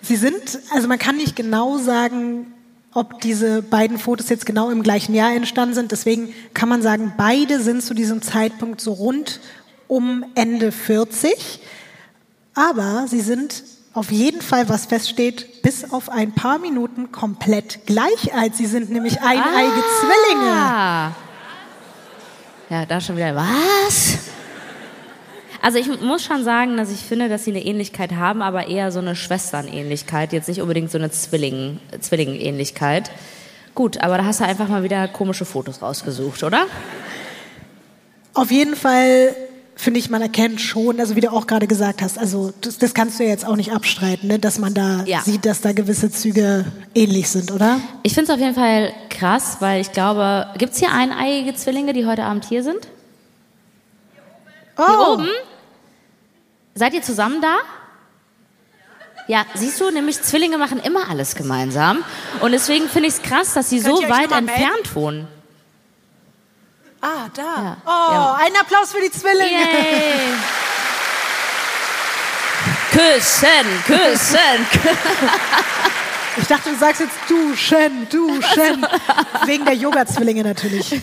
Sie 0.00 0.16
sind, 0.16 0.60
also 0.72 0.88
man 0.88 0.98
kann 0.98 1.16
nicht 1.16 1.36
genau 1.36 1.76
sagen, 1.76 2.46
ob 2.94 3.20
diese 3.20 3.60
beiden 3.62 3.98
Fotos 3.98 4.28
jetzt 4.28 4.46
genau 4.46 4.70
im 4.70 4.82
gleichen 4.82 5.14
Jahr 5.14 5.34
entstanden 5.34 5.74
sind. 5.74 5.92
Deswegen 5.92 6.32
kann 6.54 6.68
man 6.68 6.82
sagen, 6.82 7.14
beide 7.16 7.60
sind 7.60 7.82
zu 7.82 7.94
diesem 7.94 8.22
Zeitpunkt 8.22 8.80
so 8.80 8.92
rund 8.92 9.40
um 9.88 10.24
Ende 10.34 10.72
40. 10.72 11.60
Aber 12.54 13.06
sie 13.08 13.20
sind 13.20 13.62
auf 13.98 14.12
jeden 14.12 14.40
Fall, 14.42 14.68
was 14.68 14.86
feststeht, 14.86 15.62
bis 15.62 15.90
auf 15.90 16.08
ein 16.08 16.32
paar 16.32 16.58
Minuten 16.58 17.10
komplett 17.10 17.84
gleich 17.84 18.32
alt. 18.32 18.54
Sie 18.54 18.66
sind 18.66 18.90
nämlich 18.90 19.20
eineige 19.20 19.42
Ah. 19.44 21.10
Zwillinge. 21.10 21.14
Ja, 22.70 22.86
da 22.86 23.00
schon 23.00 23.16
wieder. 23.16 23.34
Was? 23.34 24.18
Also 25.60 25.78
ich 25.78 25.88
muss 26.00 26.22
schon 26.22 26.44
sagen, 26.44 26.76
dass 26.76 26.90
ich 26.92 27.00
finde, 27.00 27.28
dass 27.28 27.44
sie 27.44 27.50
eine 27.50 27.64
Ähnlichkeit 27.64 28.12
haben, 28.12 28.40
aber 28.40 28.68
eher 28.68 28.92
so 28.92 29.00
eine 29.00 29.16
Schwesternähnlichkeit, 29.16 30.32
jetzt 30.32 30.48
nicht 30.48 30.62
unbedingt 30.62 30.92
so 30.92 30.98
eine 30.98 31.10
Zwilling, 31.10 31.80
Zwillingenähnlichkeit. 32.00 33.10
Gut, 33.74 34.00
aber 34.00 34.18
da 34.18 34.24
hast 34.24 34.38
du 34.38 34.44
einfach 34.44 34.68
mal 34.68 34.84
wieder 34.84 35.08
komische 35.08 35.44
Fotos 35.44 35.82
rausgesucht, 35.82 36.44
oder? 36.44 36.66
Auf 38.34 38.52
jeden 38.52 38.76
Fall 38.76 39.34
finde 39.80 40.00
ich, 40.00 40.10
man 40.10 40.20
erkennt 40.20 40.60
schon, 40.60 40.98
also 40.98 41.14
wie 41.14 41.20
du 41.20 41.30
auch 41.32 41.46
gerade 41.46 41.68
gesagt 41.68 42.02
hast, 42.02 42.18
also 42.18 42.52
das, 42.60 42.78
das 42.78 42.94
kannst 42.94 43.18
du 43.20 43.22
ja 43.22 43.30
jetzt 43.30 43.46
auch 43.46 43.54
nicht 43.54 43.72
abstreiten, 43.72 44.26
ne, 44.26 44.38
dass 44.40 44.58
man 44.58 44.74
da 44.74 45.04
Ja. 45.06 45.20
sieht, 45.20 45.46
dass 45.46 45.60
da 45.60 45.72
gewisse 45.72 46.10
Züge 46.10 46.64
ähnlich 46.96 47.28
sind, 47.28 47.52
oder? 47.52 47.80
Ich 48.02 48.12
finde 48.12 48.30
es 48.32 48.34
auf 48.36 48.40
jeden 48.42 48.56
Fall 48.56 48.92
krass, 49.08 49.58
weil 49.60 49.80
ich 49.80 49.92
glaube, 49.92 50.48
gibt 50.58 50.72
es 50.72 50.80
hier 50.80 50.90
eineiige 50.92 51.54
Zwillinge, 51.54 51.92
die 51.92 52.06
heute 52.06 52.24
Abend 52.24 52.44
hier 52.44 52.64
sind? 52.64 52.88
Oh, 54.76 54.84
Hier 54.86 55.08
oben? 55.12 55.28
Seid 56.74 56.92
ihr 56.94 57.02
zusammen 57.02 57.40
da? 57.40 57.56
Ja, 59.28 59.44
siehst 59.54 59.80
du, 59.80 59.90
nämlich 59.90 60.20
Zwillinge 60.22 60.58
machen 60.58 60.80
immer 60.80 61.08
alles 61.08 61.34
gemeinsam. 61.36 61.98
Und 62.40 62.50
deswegen 62.52 62.88
finde 62.88 63.08
ich 63.08 63.14
es 63.14 63.22
krass, 63.22 63.54
dass 63.54 63.70
sie 63.70 63.80
Könnt 63.80 63.96
so 63.98 64.08
weit 64.08 64.32
entfernt 64.32 64.94
wohnen. 64.94 65.28
Ah, 67.00 67.28
da. 67.34 67.42
Ja. 67.42 67.76
Oh, 67.86 68.12
Ja. 68.12 68.38
ein 68.44 68.56
Applaus 68.60 68.92
für 68.92 69.00
die 69.00 69.10
Zwillinge. 69.10 69.50
Yay! 69.50 70.32
Küssen, 72.90 73.84
küssen. 73.86 74.66
Ich 76.38 76.46
dachte, 76.46 76.70
du 76.70 76.76
sagst 76.76 77.00
jetzt 77.02 77.14
duschen, 77.28 78.08
duschen. 78.10 78.86
Wegen 79.44 79.64
der 79.64 79.74
Yoga-Zwillinge 79.74 80.42
natürlich. 80.42 80.98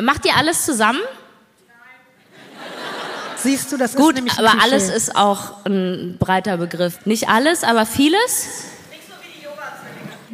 Macht 0.00 0.24
ihr 0.26 0.36
alles 0.36 0.64
zusammen? 0.64 1.00
Siehst 3.36 3.72
du, 3.72 3.78
das 3.78 3.92
ist 3.92 3.96
Gut, 3.96 4.14
nämlich 4.16 4.38
ein 4.38 4.44
aber 4.44 4.50
Klischee. 4.58 4.66
alles 4.74 4.88
ist 4.90 5.16
auch 5.16 5.64
ein 5.64 6.16
breiter 6.20 6.58
Begriff. 6.58 7.04
Nicht 7.06 7.28
alles, 7.28 7.64
aber 7.64 7.86
vieles? 7.86 8.48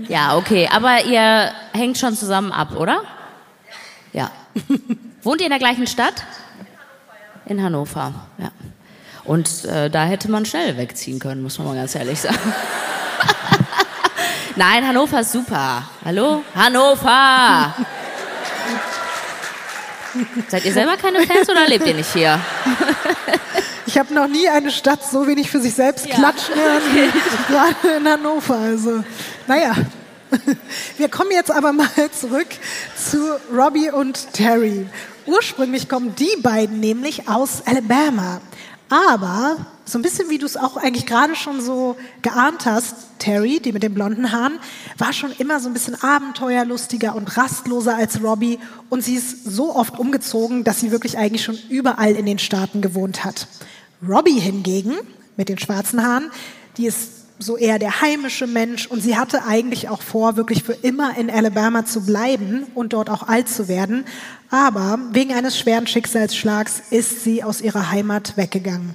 Ja, 0.09 0.37
okay. 0.37 0.69
Aber 0.73 1.05
ihr 1.05 1.53
hängt 1.73 1.97
schon 1.99 2.17
zusammen 2.17 2.51
ab, 2.53 2.73
oder? 2.77 3.03
Ja. 4.17 4.31
Wohnt 5.23 5.43
ihr 5.43 5.47
in 5.47 5.51
der 5.51 5.59
gleichen 5.59 5.87
Stadt? 5.87 6.25
In 7.45 7.63
Hannover, 7.63 8.15
ja. 8.39 8.51
Und 9.25 9.67
äh, 9.67 9.91
da 9.91 10.05
hätte 10.05 10.31
man 10.31 10.47
schnell 10.47 10.79
wegziehen 10.79 11.19
können, 11.19 11.43
muss 11.43 11.59
man 11.59 11.69
mal 11.69 11.77
ganz 11.77 11.95
ehrlich 11.95 12.19
sagen. 12.21 12.39
Nein, 14.57 14.89
Hannover 14.89 15.21
ist 15.21 15.33
super. 15.33 15.83
Hallo? 16.03 16.43
Hannover! 16.55 17.75
Seid 20.49 20.65
ihr 20.65 20.73
selber 20.73 20.97
keine 20.97 21.21
Fans 21.27 21.51
oder 21.51 21.69
lebt 21.69 21.87
ihr 21.87 21.95
nicht 21.95 22.11
hier? 22.15 22.41
Ich 23.85 23.99
habe 23.99 24.15
noch 24.15 24.29
nie 24.29 24.49
eine 24.49 24.71
Stadt 24.71 25.05
so 25.05 25.27
wenig 25.27 25.51
für 25.51 25.61
sich 25.61 25.75
selbst 25.75 26.09
klatschen 26.09 26.55
hören 26.55 26.83
wie 26.95 27.53
gerade 27.53 27.99
in 27.99 28.09
Hannover. 28.09 28.57
Also, 28.57 29.05
naja. 29.47 29.75
Wir 30.99 31.09
kommen 31.09 31.31
jetzt 31.31 31.51
aber 31.51 31.73
mal 31.73 31.89
zurück 32.13 32.49
zu 32.97 33.19
Robbie 33.53 33.91
und 33.91 34.33
Terry. 34.33 34.87
Ursprünglich 35.27 35.89
kommen 35.89 36.15
die 36.17 36.41
beiden 36.43 36.81
nämlich 36.81 37.29
aus 37.29 37.63
Alabama. 37.67 38.41
Aber 38.89 39.67
so 39.85 39.99
ein 39.99 40.03
bisschen 40.03 40.31
wie 40.31 40.39
du 40.39 40.47
es 40.47 40.57
auch 40.57 40.77
eigentlich 40.77 41.07
gerade 41.07 41.35
schon 41.35 41.61
so 41.61 41.97
geahnt 42.23 42.67
hast, 42.67 42.95
Terry, 43.19 43.61
die 43.61 43.73
mit 43.73 43.83
den 43.83 43.95
blonden 43.95 44.31
Haaren, 44.31 44.59
war 44.99 45.13
schon 45.13 45.33
immer 45.39 45.59
so 45.59 45.69
ein 45.69 45.73
bisschen 45.73 46.01
abenteuerlustiger 46.01 47.17
und 47.17 47.37
rastloser 47.37 47.97
als 47.97 48.23
Robbie. 48.23 48.61
Und 48.91 49.03
sie 49.03 49.17
ist 49.17 49.45
so 49.45 49.75
oft 49.75 49.99
umgezogen, 49.99 50.63
dass 50.63 50.81
sie 50.81 50.93
wirklich 50.93 51.19
eigentlich 51.19 51.43
schon 51.43 51.59
überall 51.69 52.13
in 52.13 52.27
den 52.27 52.39
Staaten 52.39 52.81
gewohnt 52.81 53.25
hat. 53.25 53.49
Robbie 54.07 54.39
hingegen, 54.39 54.95
mit 55.37 55.49
den 55.49 55.59
schwarzen 55.59 56.07
Haaren, 56.07 56.31
die 56.77 56.87
ist 56.87 57.16
so 57.39 57.57
eher 57.57 57.79
der 57.79 58.01
heimische 58.01 58.47
Mensch 58.47 58.87
und 58.87 59.03
sie 59.03 59.17
hatte 59.17 59.45
eigentlich 59.45 59.89
auch 59.89 60.03
vor, 60.03 60.37
wirklich 60.37 60.63
für 60.63 60.73
immer 60.73 61.17
in 61.19 61.31
Alabama 61.31 61.85
zu 61.85 62.05
bleiben 62.05 62.67
und 62.75 62.93
dort 62.93 63.11
auch 63.11 63.29
alt 63.29 63.49
zu 63.49 63.69
werden. 63.69 64.05
Aber 64.51 64.99
wegen 65.13 65.35
eines 65.35 65.59
schweren 65.59 65.87
Schicksalsschlags 65.87 66.83
ist 66.91 67.25
sie 67.25 67.43
aus 67.43 67.61
ihrer 67.61 67.91
Heimat 67.91 68.37
weggegangen. 68.37 68.95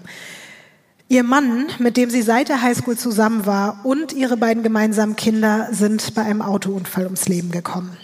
Ihr 1.07 1.23
Mann, 1.23 1.67
mit 1.77 1.97
dem 1.97 2.09
sie 2.09 2.21
seit 2.21 2.47
der 2.47 2.61
Highschool 2.61 2.97
zusammen 2.97 3.45
war, 3.45 3.81
und 3.83 4.13
ihre 4.13 4.37
beiden 4.37 4.63
gemeinsamen 4.63 5.17
Kinder 5.17 5.67
sind 5.71 6.15
bei 6.15 6.21
einem 6.21 6.41
Autounfall 6.41 7.03
ums 7.03 7.27
Leben 7.27 7.51
gekommen. 7.51 7.97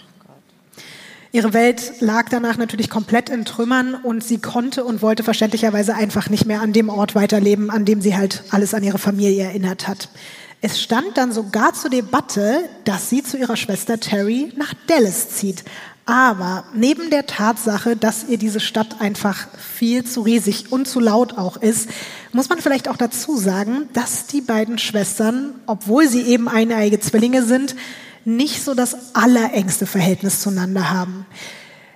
Ihre 1.30 1.52
Welt 1.52 2.00
lag 2.00 2.30
danach 2.30 2.56
natürlich 2.56 2.88
komplett 2.88 3.28
in 3.28 3.44
Trümmern 3.44 3.94
und 3.94 4.24
sie 4.24 4.38
konnte 4.38 4.84
und 4.84 5.02
wollte 5.02 5.22
verständlicherweise 5.22 5.94
einfach 5.94 6.30
nicht 6.30 6.46
mehr 6.46 6.62
an 6.62 6.72
dem 6.72 6.88
Ort 6.88 7.14
weiterleben, 7.14 7.70
an 7.70 7.84
dem 7.84 8.00
sie 8.00 8.16
halt 8.16 8.44
alles 8.50 8.72
an 8.72 8.82
ihre 8.82 8.98
Familie 8.98 9.44
erinnert 9.44 9.88
hat. 9.88 10.08
Es 10.62 10.80
stand 10.80 11.16
dann 11.18 11.30
sogar 11.30 11.74
zur 11.74 11.90
Debatte, 11.90 12.62
dass 12.84 13.10
sie 13.10 13.22
zu 13.22 13.36
ihrer 13.36 13.56
Schwester 13.56 14.00
Terry 14.00 14.52
nach 14.56 14.72
Dallas 14.86 15.30
zieht. 15.30 15.64
Aber 16.06 16.64
neben 16.74 17.10
der 17.10 17.26
Tatsache, 17.26 17.94
dass 17.94 18.24
ihr 18.24 18.38
diese 18.38 18.60
Stadt 18.60 18.98
einfach 18.98 19.48
viel 19.58 20.04
zu 20.04 20.22
riesig 20.22 20.72
und 20.72 20.88
zu 20.88 21.00
laut 21.00 21.36
auch 21.36 21.58
ist, 21.58 21.90
muss 22.32 22.48
man 22.48 22.60
vielleicht 22.60 22.88
auch 22.88 22.96
dazu 22.96 23.36
sagen, 23.36 23.90
dass 23.92 24.26
die 24.26 24.40
beiden 24.40 24.78
Schwestern, 24.78 25.54
obwohl 25.66 26.08
sie 26.08 26.22
eben 26.22 26.48
eineige 26.48 26.98
Zwillinge 26.98 27.42
sind, 27.42 27.76
nicht 28.24 28.62
so 28.62 28.74
das 28.74 29.14
allerengste 29.14 29.86
Verhältnis 29.86 30.40
zueinander 30.40 30.90
haben. 30.90 31.26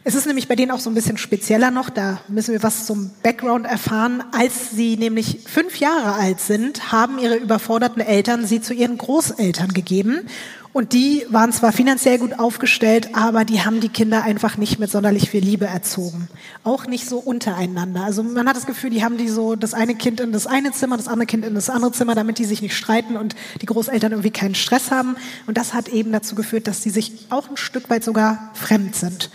Es 0.05 0.17
ist 0.17 0.27
nämlich 0.27 0.49
bei 0.49 0.57
denen 0.57 0.73
auch 0.73 0.81
so 0.81 0.91
ein 0.91 0.95
bisschen 0.95 1.17
spezieller 1.17 1.71
noch, 1.71 1.89
da 1.89 2.19
müssen 2.27 2.53
wir 2.53 2.63
was 2.65 2.87
zum 2.87 3.13
Background 3.23 3.67
erfahren. 3.67 4.25
Als 4.33 4.73
sie 4.73 4.97
nämlich 4.97 5.41
fünf 5.47 5.79
Jahre 5.79 6.15
alt 6.15 6.41
sind, 6.41 6.91
haben 6.91 7.21
ihre 7.21 7.37
überforderten 7.37 8.03
Eltern 8.03 8.45
sie 8.45 8.61
zu 8.61 8.75
ihren 8.75 8.99
Großeltern 8.99 9.73
gegeben. 9.73 10.27
Und 10.73 10.95
die 10.95 11.27
waren 11.29 11.53
zwar 11.53 11.71
finanziell 11.71 12.19
gut 12.19 12.39
aufgestellt, 12.39 13.11
aber 13.15 13.45
die 13.45 13.63
haben 13.63 13.81
die 13.81 13.91
Kinder 13.91 14.23
einfach 14.23 14.57
nicht 14.57 14.79
mit 14.79 14.91
sonderlich 14.91 15.29
viel 15.29 15.45
Liebe 15.45 15.67
erzogen. 15.67 16.29
Auch 16.65 16.87
nicht 16.87 17.07
so 17.07 17.19
untereinander. 17.19 18.05
Also 18.05 18.23
man 18.23 18.49
hat 18.49 18.57
das 18.57 18.65
Gefühl, 18.65 18.89
die 18.89 19.05
haben 19.05 19.19
die 19.19 19.29
so 19.29 19.55
das 19.55 19.75
eine 19.75 19.95
Kind 19.95 20.19
in 20.21 20.33
das 20.33 20.47
eine 20.47 20.73
Zimmer, 20.73 20.97
das 20.97 21.09
andere 21.09 21.27
Kind 21.27 21.45
in 21.45 21.55
das 21.55 21.69
andere 21.69 21.93
Zimmer, 21.93 22.15
damit 22.15 22.39
die 22.39 22.47
sich 22.47 22.63
nicht 22.63 22.75
streiten 22.75 23.19
und 23.19 23.37
die 23.61 23.67
Großeltern 23.67 24.13
irgendwie 24.13 24.31
keinen 24.31 24.55
Stress 24.55 24.91
haben. 24.91 25.17
Und 25.47 25.59
das 25.59 25.75
hat 25.75 25.89
eben 25.89 26.11
dazu 26.11 26.35
geführt, 26.35 26.67
dass 26.67 26.81
die 26.81 26.91
sich 26.91 27.27
auch 27.29 27.51
ein 27.51 27.59
Stück 27.59 27.91
weit 27.91 28.03
sogar 28.03 28.51
fremd 28.55 28.97
sind. 28.97 29.31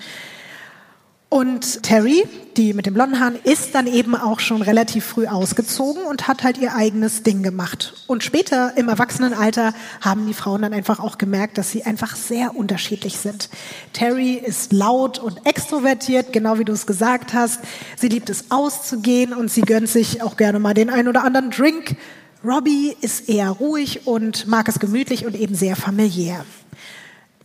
Und 1.29 1.83
Terry, 1.83 2.23
die 2.55 2.73
mit 2.73 2.85
den 2.85 2.93
blonden 2.93 3.19
Haaren, 3.19 3.35
ist 3.43 3.75
dann 3.75 3.85
eben 3.85 4.15
auch 4.15 4.39
schon 4.39 4.61
relativ 4.61 5.03
früh 5.03 5.27
ausgezogen 5.27 6.03
und 6.03 6.29
hat 6.29 6.43
halt 6.43 6.57
ihr 6.57 6.73
eigenes 6.73 7.21
Ding 7.21 7.43
gemacht. 7.43 8.05
Und 8.07 8.23
später 8.23 8.77
im 8.77 8.87
Erwachsenenalter 8.87 9.73
haben 9.99 10.25
die 10.25 10.33
Frauen 10.33 10.61
dann 10.61 10.73
einfach 10.73 11.01
auch 11.01 11.17
gemerkt, 11.17 11.57
dass 11.57 11.69
sie 11.69 11.83
einfach 11.83 12.15
sehr 12.15 12.55
unterschiedlich 12.55 13.17
sind. 13.17 13.49
Terry 13.91 14.35
ist 14.35 14.71
laut 14.71 15.19
und 15.19 15.45
extrovertiert, 15.45 16.31
genau 16.31 16.59
wie 16.59 16.65
du 16.65 16.71
es 16.71 16.87
gesagt 16.87 17.33
hast. 17.33 17.59
Sie 17.97 18.07
liebt 18.07 18.29
es 18.29 18.45
auszugehen 18.49 19.33
und 19.33 19.51
sie 19.51 19.61
gönnt 19.61 19.89
sich 19.89 20.21
auch 20.21 20.37
gerne 20.37 20.59
mal 20.59 20.73
den 20.73 20.89
einen 20.89 21.09
oder 21.09 21.25
anderen 21.25 21.51
Drink. 21.51 21.97
Robbie 22.41 22.95
ist 23.01 23.27
eher 23.27 23.49
ruhig 23.49 24.07
und 24.07 24.47
mag 24.47 24.69
es 24.69 24.79
gemütlich 24.79 25.25
und 25.25 25.35
eben 25.35 25.55
sehr 25.55 25.75
familiär. 25.75 26.45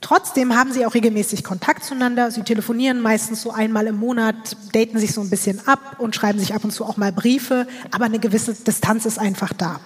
Trotzdem 0.03 0.55
haben 0.55 0.73
sie 0.73 0.85
auch 0.85 0.95
regelmäßig 0.95 1.45
Kontakt 1.45 1.85
zueinander. 1.85 2.31
Sie 2.31 2.43
telefonieren 2.43 3.01
meistens 3.01 3.41
so 3.41 3.53
einmal 3.53 3.87
im 3.87 3.97
Monat, 3.97 4.57
daten 4.73 4.99
sich 4.99 5.15
so 5.15 5.23
ein 5.23 5.31
bisschen 5.31 5.67
ab 5.67 5.97
und 5.99 6.15
schreiben 6.15 6.39
sich 6.39 6.55
ab 6.55 6.65
und 6.65 6.73
zu 6.73 6.85
auch 6.85 6.99
mal 6.99 7.13
Briefe, 7.13 7.67
aber 7.93 8.05
eine 8.05 8.19
gewisse 8.19 8.53
Distanz 8.53 9.07
ist 9.07 9.19
einfach 9.19 9.53
da. 9.53 9.81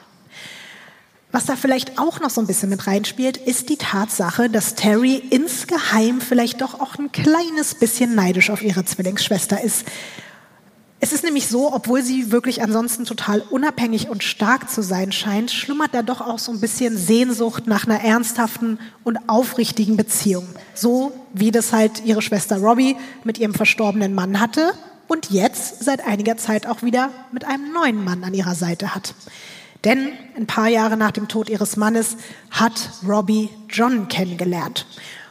Was 1.32 1.44
da 1.44 1.54
vielleicht 1.54 1.99
auch 1.99 2.20
noch 2.20 2.30
so 2.30 2.40
ein 2.40 2.46
bisschen 2.46 2.70
mit 2.70 2.87
reinspielt, 2.87 3.37
ist 3.37 3.68
die 3.68 3.76
Tatsache, 3.76 4.49
dass 4.49 4.75
Terry 4.75 5.16
insgeheim 5.30 6.23
vielleicht 6.23 6.62
doch 6.62 6.80
auch 6.80 6.99
ein 6.99 7.12
kleines 7.12 7.75
bisschen 7.75 8.14
neidisch 8.14 8.49
auf 8.49 8.62
ihre 8.62 8.87
Zwillingsschwester 8.87 9.61
ist. 9.62 9.85
Es 10.99 11.12
ist 11.12 11.25
nämlich 11.25 11.47
so, 11.47 11.73
obwohl 11.75 12.03
sie 12.03 12.33
wirklich 12.33 12.62
ansonsten 12.62 13.05
total 13.05 13.41
unabhängig 13.50 14.09
und 14.09 14.25
stark 14.25 14.71
zu 14.71 14.83
sein 14.83 15.12
scheint, 15.12 15.50
schlummert 15.50 15.93
da 15.93 16.03
doch 16.03 16.23
auch 16.23 16.38
so 16.38 16.53
ein 16.53 16.61
bisschen 16.61 16.97
Sehnsucht 16.97 17.67
nach 17.67 17.87
einer 17.87 18.00
ernsthaften 18.00 18.79
und 19.05 19.29
aufrichtigen 19.29 19.99
Beziehung. 19.99 20.47
So 20.75 21.12
wie 21.35 21.50
das 21.50 21.73
halt 21.73 22.03
ihre 22.05 22.23
Schwester 22.23 22.59
Robbie 22.59 22.97
mit 23.25 23.38
ihrem 23.38 23.53
verstorbenen 23.53 24.15
Mann 24.15 24.41
hatte 24.41 24.73
und 25.07 25.31
jetzt 25.31 25.85
seit 25.85 26.07
einiger 26.07 26.38
Zeit 26.38 26.67
auch 26.67 26.83
wieder 26.83 27.11
mit 27.31 27.45
einem 27.45 27.73
neuen 27.73 28.03
Mann 28.03 28.25
an 28.25 28.33
ihrer 28.33 28.55
Seite 28.55 28.95
hat. 28.95 29.15
Denn 29.85 30.12
ein 30.37 30.47
paar 30.47 30.69
Jahre 30.69 30.97
nach 30.97 31.12
dem 31.12 31.29
Tod 31.29 31.50
ihres 31.50 31.76
Mannes 31.76 32.17
hat 32.50 32.91
Robbie 33.07 33.50
John 33.69 34.09
kennengelernt. 34.09 34.87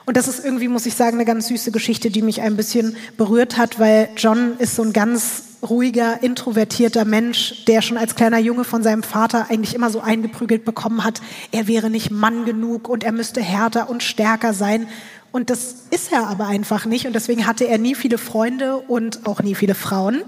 Und 0.06 0.18
das 0.18 0.28
ist 0.28 0.46
irgendwie, 0.46 0.68
muss 0.68 0.86
ich 0.86 0.94
sagen, 0.94 1.16
eine 1.16 1.26
ganz 1.26 1.48
süße 1.48 1.72
Geschichte, 1.72 2.12
die 2.12 2.22
mich 2.22 2.42
ein 2.42 2.56
bisschen 2.56 2.96
berührt 3.18 3.58
hat, 3.58 3.80
weil 3.80 4.10
John 4.18 4.58
ist 4.60 4.76
so 4.76 4.84
ein 4.84 4.94
ganz 4.94 5.44
ruhiger, 5.64 6.22
introvertierter 6.22 7.06
Mensch, 7.06 7.66
der 7.66 7.82
schon 7.82 7.98
als 7.98 8.16
kleiner 8.16 8.38
Junge 8.38 8.64
von 8.64 8.84
seinem 8.84 9.02
Vater 9.02 9.48
eigentlich 9.50 9.74
immer 9.74 9.90
so 9.90 10.02
eingeprügelt 10.02 10.64
bekommen 10.64 11.04
hat, 11.04 11.22
er 11.52 11.68
wäre 11.68 11.90
nicht 11.90 12.12
Mann 12.12 12.46
genug 12.46 12.88
und 12.88 13.04
er 13.04 13.12
müsste 13.12 13.42
härter 13.42 13.90
und 13.90 14.04
stärker 14.04 14.54
sein. 14.54 14.88
Und 15.32 15.50
das 15.50 15.88
ist 15.90 16.12
er 16.12 16.28
aber 16.28 16.48
einfach 16.48 16.86
nicht. 16.86 17.08
Und 17.08 17.14
deswegen 17.14 17.46
hatte 17.48 17.68
er 17.68 17.78
nie 17.78 17.96
viele 17.96 18.18
Freunde 18.18 18.78
und 18.78 19.26
auch 19.26 19.42
nie 19.42 19.56
viele 19.56 19.76
Frauen. 19.76 20.24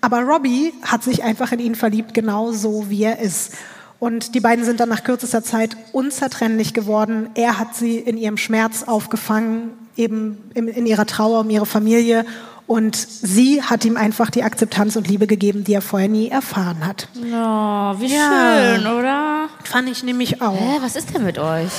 Aber 0.00 0.20
Robbie 0.22 0.74
hat 0.82 1.02
sich 1.02 1.22
einfach 1.22 1.52
in 1.52 1.60
ihn 1.60 1.74
verliebt, 1.74 2.14
genau 2.14 2.52
so 2.52 2.90
wie 2.90 3.04
er 3.04 3.20
ist. 3.20 3.52
Und 4.00 4.34
die 4.34 4.40
beiden 4.40 4.64
sind 4.64 4.80
dann 4.80 4.88
nach 4.88 5.04
kürzester 5.04 5.44
Zeit 5.44 5.76
unzertrennlich 5.92 6.72
geworden. 6.72 7.28
Er 7.34 7.58
hat 7.58 7.76
sie 7.76 7.98
in 7.98 8.16
ihrem 8.16 8.38
Schmerz 8.38 8.84
aufgefangen, 8.84 9.72
eben 9.94 10.38
in, 10.54 10.86
ihrer 10.86 11.04
Trauer 11.04 11.40
um 11.40 11.50
ihre 11.50 11.66
Familie. 11.66 12.24
Und 12.66 12.96
sie 12.96 13.62
hat 13.62 13.84
ihm 13.84 13.98
einfach 13.98 14.30
die 14.30 14.42
Akzeptanz 14.42 14.96
und 14.96 15.06
Liebe 15.06 15.26
gegeben, 15.26 15.64
die 15.64 15.74
er 15.74 15.82
vorher 15.82 16.08
nie 16.08 16.30
erfahren 16.30 16.86
hat. 16.86 17.08
Oh, 17.14 18.00
wie 18.00 18.14
ja. 18.14 18.76
schön, 18.76 18.86
oder? 18.86 19.48
Fand 19.64 19.90
ich 19.90 20.02
nämlich 20.02 20.40
auch. 20.40 20.58
Hä, 20.58 20.78
was 20.80 20.96
ist 20.96 21.14
denn 21.14 21.24
mit 21.24 21.38
euch? 21.38 21.72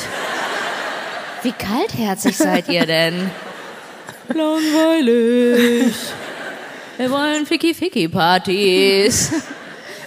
Wie 1.42 1.54
kaltherzig 1.54 2.38
seid 2.38 2.70
ihr 2.70 2.86
denn? 2.86 3.32
Langweilig. 4.28 5.96
Wir 6.98 7.10
wollen 7.10 7.48
Ficky-Ficky-Partys. 7.48 9.32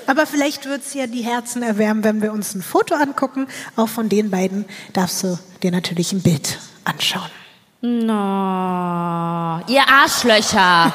Aber 0.06 0.26
vielleicht 0.26 0.66
wird 0.66 0.82
es 0.82 0.94
ja 0.94 1.06
die 1.06 1.22
Herzen 1.22 1.62
erwärmen, 1.62 2.04
wenn 2.04 2.22
wir 2.22 2.32
uns 2.32 2.54
ein 2.54 2.62
Foto 2.62 2.94
angucken. 2.94 3.46
Auch 3.76 3.88
von 3.88 4.08
den 4.08 4.30
beiden 4.30 4.64
darfst 4.92 5.22
du 5.22 5.38
dir 5.62 5.70
natürlich 5.70 6.12
ein 6.12 6.22
Bild 6.22 6.58
anschauen. 6.84 7.30
No, 7.80 9.60
ihr 9.68 9.86
Arschlöcher. 9.86 10.94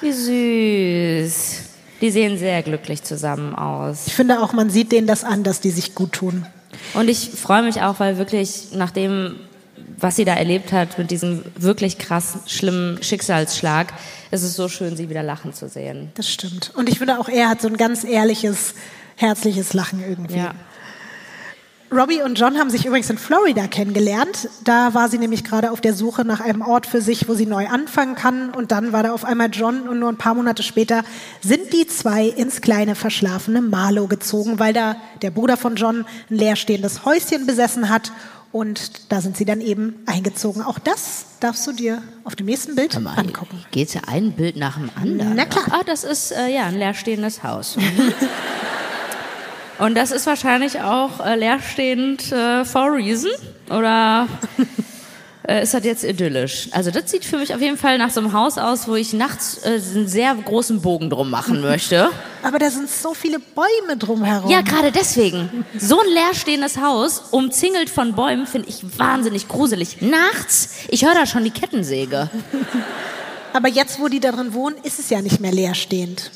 Wie 0.00 0.12
süß. 0.12 1.60
Die 2.00 2.10
sehen 2.10 2.38
sehr 2.38 2.62
glücklich 2.62 3.02
zusammen 3.02 3.54
aus. 3.54 4.06
Ich 4.06 4.14
finde 4.14 4.40
auch, 4.42 4.52
man 4.52 4.70
sieht 4.70 4.90
denen 4.92 5.06
das 5.06 5.24
an, 5.24 5.42
dass 5.42 5.60
die 5.60 5.70
sich 5.70 5.94
gut 5.94 6.12
tun. 6.12 6.46
Und 6.94 7.08
ich 7.08 7.30
freue 7.30 7.62
mich 7.62 7.82
auch, 7.82 8.00
weil 8.00 8.18
wirklich 8.18 8.72
nach 8.72 8.90
dem, 8.90 9.36
was 9.98 10.16
sie 10.16 10.24
da 10.24 10.34
erlebt 10.34 10.72
hat, 10.72 10.98
mit 10.98 11.10
diesem 11.10 11.44
wirklich 11.56 11.98
krass 11.98 12.38
schlimmen 12.46 13.02
Schicksalsschlag, 13.02 13.92
ist 14.34 14.42
es 14.42 14.54
so 14.54 14.68
schön, 14.68 14.96
sie 14.96 15.08
wieder 15.08 15.22
lachen 15.22 15.52
zu 15.52 15.68
sehen. 15.68 16.10
Das 16.14 16.28
stimmt. 16.28 16.72
Und 16.74 16.88
ich 16.88 16.98
finde 16.98 17.18
auch, 17.18 17.28
er 17.28 17.48
hat 17.48 17.62
so 17.62 17.68
ein 17.68 17.76
ganz 17.76 18.04
ehrliches, 18.04 18.74
herzliches 19.16 19.72
Lachen 19.72 20.02
irgendwie. 20.02 20.38
Ja. 20.38 20.54
Robbie 21.92 22.22
und 22.22 22.38
John 22.38 22.58
haben 22.58 22.70
sich 22.70 22.86
übrigens 22.86 23.08
in 23.08 23.18
Florida 23.18 23.68
kennengelernt. 23.68 24.48
Da 24.64 24.94
war 24.94 25.08
sie 25.08 25.18
nämlich 25.18 25.44
gerade 25.44 25.70
auf 25.70 25.80
der 25.80 25.94
Suche 25.94 26.24
nach 26.24 26.40
einem 26.40 26.62
Ort 26.62 26.86
für 26.86 27.00
sich, 27.00 27.28
wo 27.28 27.34
sie 27.34 27.46
neu 27.46 27.68
anfangen 27.68 28.16
kann. 28.16 28.50
Und 28.50 28.72
dann 28.72 28.92
war 28.92 29.04
da 29.04 29.12
auf 29.12 29.24
einmal 29.24 29.50
John 29.52 29.88
und 29.88 30.00
nur 30.00 30.08
ein 30.08 30.18
paar 30.18 30.34
Monate 30.34 30.64
später 30.64 31.04
sind 31.40 31.72
die 31.72 31.86
zwei 31.86 32.24
ins 32.24 32.60
kleine 32.60 32.96
verschlafene 32.96 33.62
Marlow 33.62 34.08
gezogen, 34.08 34.58
weil 34.58 34.72
da 34.72 34.96
der 35.22 35.30
Bruder 35.30 35.56
von 35.56 35.76
John 35.76 36.04
ein 36.30 36.36
leerstehendes 36.36 37.04
Häuschen 37.04 37.46
besessen 37.46 37.88
hat 37.88 38.10
und 38.54 39.10
da 39.10 39.20
sind 39.20 39.36
sie 39.36 39.44
dann 39.44 39.60
eben 39.60 39.96
eingezogen. 40.06 40.62
Auch 40.62 40.78
das 40.78 41.26
darfst 41.40 41.66
du 41.66 41.72
dir 41.72 42.04
auf 42.22 42.36
dem 42.36 42.46
nächsten 42.46 42.76
Bild 42.76 42.96
mal, 43.00 43.18
angucken. 43.18 43.64
Geht 43.72 43.92
ja 43.94 44.02
ein 44.06 44.30
Bild 44.30 44.54
nach 44.54 44.76
dem 44.76 44.90
anderen. 44.94 45.34
Na 45.34 45.44
klar. 45.44 45.64
Ah, 45.72 45.82
das 45.84 46.04
ist 46.04 46.30
äh, 46.30 46.54
ja 46.54 46.66
ein 46.66 46.78
leerstehendes 46.78 47.42
Haus. 47.42 47.76
Und 49.80 49.96
das 49.96 50.12
ist 50.12 50.26
wahrscheinlich 50.26 50.80
auch 50.80 51.18
äh, 51.18 51.34
leerstehend 51.34 52.30
äh, 52.30 52.64
for 52.64 52.82
a 52.82 52.94
reason. 52.94 53.32
Oder 53.70 54.28
äh, 55.46 55.62
ist 55.62 55.74
das 55.74 55.84
jetzt 55.84 56.04
idyllisch? 56.04 56.68
Also 56.70 56.90
das 56.90 57.10
sieht 57.10 57.24
für 57.24 57.36
mich 57.36 57.54
auf 57.54 57.60
jeden 57.60 57.76
Fall 57.76 57.98
nach 57.98 58.10
so 58.10 58.20
einem 58.20 58.32
Haus 58.32 58.56
aus, 58.56 58.88
wo 58.88 58.94
ich 58.94 59.12
nachts 59.12 59.58
äh, 59.64 59.80
einen 59.94 60.08
sehr 60.08 60.34
großen 60.34 60.80
Bogen 60.80 61.10
drum 61.10 61.30
machen 61.30 61.60
möchte. 61.60 62.08
Aber 62.42 62.58
da 62.58 62.70
sind 62.70 62.88
so 62.88 63.12
viele 63.12 63.38
Bäume 63.38 63.98
drumherum. 63.98 64.50
Ja, 64.50 64.62
gerade 64.62 64.90
deswegen. 64.90 65.66
So 65.78 66.00
ein 66.00 66.08
leerstehendes 66.08 66.78
Haus, 66.78 67.24
umzingelt 67.30 67.90
von 67.90 68.14
Bäumen, 68.14 68.46
finde 68.46 68.68
ich 68.68 68.98
wahnsinnig 68.98 69.48
gruselig. 69.48 70.00
Nachts, 70.00 70.70
ich 70.88 71.04
höre 71.04 71.14
da 71.14 71.26
schon 71.26 71.44
die 71.44 71.50
Kettensäge. 71.50 72.30
Aber 73.52 73.68
jetzt, 73.68 74.00
wo 74.00 74.08
die 74.08 74.20
da 74.20 74.32
drin 74.32 74.54
wohnen, 74.54 74.76
ist 74.82 74.98
es 74.98 75.10
ja 75.10 75.20
nicht 75.20 75.40
mehr 75.40 75.52
leerstehend. 75.52 76.30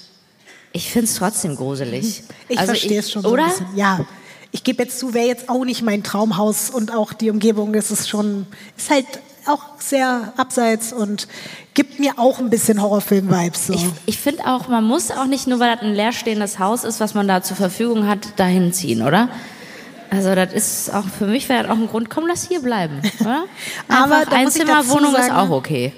Ich 0.72 0.90
finde 0.90 1.06
es 1.06 1.14
trotzdem 1.14 1.56
gruselig. 1.56 2.22
Ich 2.48 2.58
also 2.58 2.72
verstehe 2.72 3.00
es 3.00 3.10
schon 3.10 3.22
so 3.22 3.30
oder? 3.30 3.44
ein 3.44 3.50
bisschen. 3.50 3.76
Ja 3.76 4.06
ich 4.50 4.64
gebe 4.64 4.82
jetzt 4.82 4.98
zu, 4.98 5.14
wäre 5.14 5.26
jetzt 5.26 5.48
auch 5.48 5.64
nicht 5.64 5.82
mein 5.82 6.02
Traumhaus 6.02 6.70
und 6.70 6.92
auch 6.92 7.12
die 7.12 7.30
Umgebung 7.30 7.74
ist 7.74 7.90
es 7.90 8.08
schon, 8.08 8.46
ist 8.76 8.90
halt 8.90 9.06
auch 9.46 9.62
sehr 9.78 10.32
abseits 10.36 10.92
und 10.92 11.28
gibt 11.74 11.98
mir 12.00 12.18
auch 12.18 12.38
ein 12.38 12.50
bisschen 12.50 12.82
Horrorfilm-Vibes. 12.82 13.68
So. 13.68 13.72
Ich, 13.74 13.84
ich 14.06 14.18
finde 14.18 14.46
auch, 14.46 14.68
man 14.68 14.84
muss 14.84 15.10
auch 15.10 15.26
nicht 15.26 15.46
nur, 15.46 15.58
weil 15.58 15.74
das 15.74 15.82
ein 15.82 15.94
leerstehendes 15.94 16.58
Haus 16.58 16.84
ist, 16.84 17.00
was 17.00 17.14
man 17.14 17.28
da 17.28 17.42
zur 17.42 17.56
Verfügung 17.56 18.06
hat, 18.06 18.38
dahin 18.38 18.72
ziehen, 18.72 19.02
oder? 19.02 19.28
Also 20.10 20.34
das 20.34 20.52
ist 20.52 20.94
auch 20.94 21.04
für 21.04 21.26
mich 21.26 21.48
wäre 21.48 21.70
auch 21.70 21.76
ein 21.76 21.86
Grund, 21.86 22.08
komm, 22.08 22.26
lass 22.26 22.48
hier 22.48 22.60
bleiben, 22.60 23.00
oder? 23.20 23.44
Aber 23.88 24.30
Einzimmerwohnung 24.32 25.14
ist 25.14 25.30
auch 25.30 25.50
okay. 25.50 25.92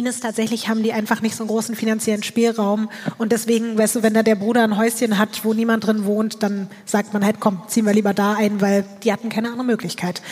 Ines, 0.00 0.20
tatsächlich 0.20 0.68
haben 0.68 0.82
die 0.82 0.92
einfach 0.92 1.20
nicht 1.20 1.36
so 1.36 1.44
einen 1.44 1.48
großen 1.48 1.76
finanziellen 1.76 2.22
Spielraum. 2.22 2.90
Und 3.18 3.32
deswegen, 3.32 3.76
weißt 3.76 3.96
du, 3.96 4.02
wenn 4.02 4.14
da 4.14 4.22
der 4.22 4.34
Bruder 4.34 4.64
ein 4.64 4.78
Häuschen 4.78 5.18
hat, 5.18 5.44
wo 5.44 5.52
niemand 5.52 5.86
drin 5.86 6.06
wohnt, 6.06 6.42
dann 6.42 6.68
sagt 6.86 7.12
man 7.12 7.24
halt, 7.24 7.36
komm, 7.38 7.62
ziehen 7.68 7.84
wir 7.84 7.92
lieber 7.92 8.14
da 8.14 8.32
ein, 8.32 8.60
weil 8.60 8.84
die 9.04 9.12
hatten 9.12 9.28
keine 9.28 9.48
andere 9.48 9.64
Möglichkeit. 9.64 10.22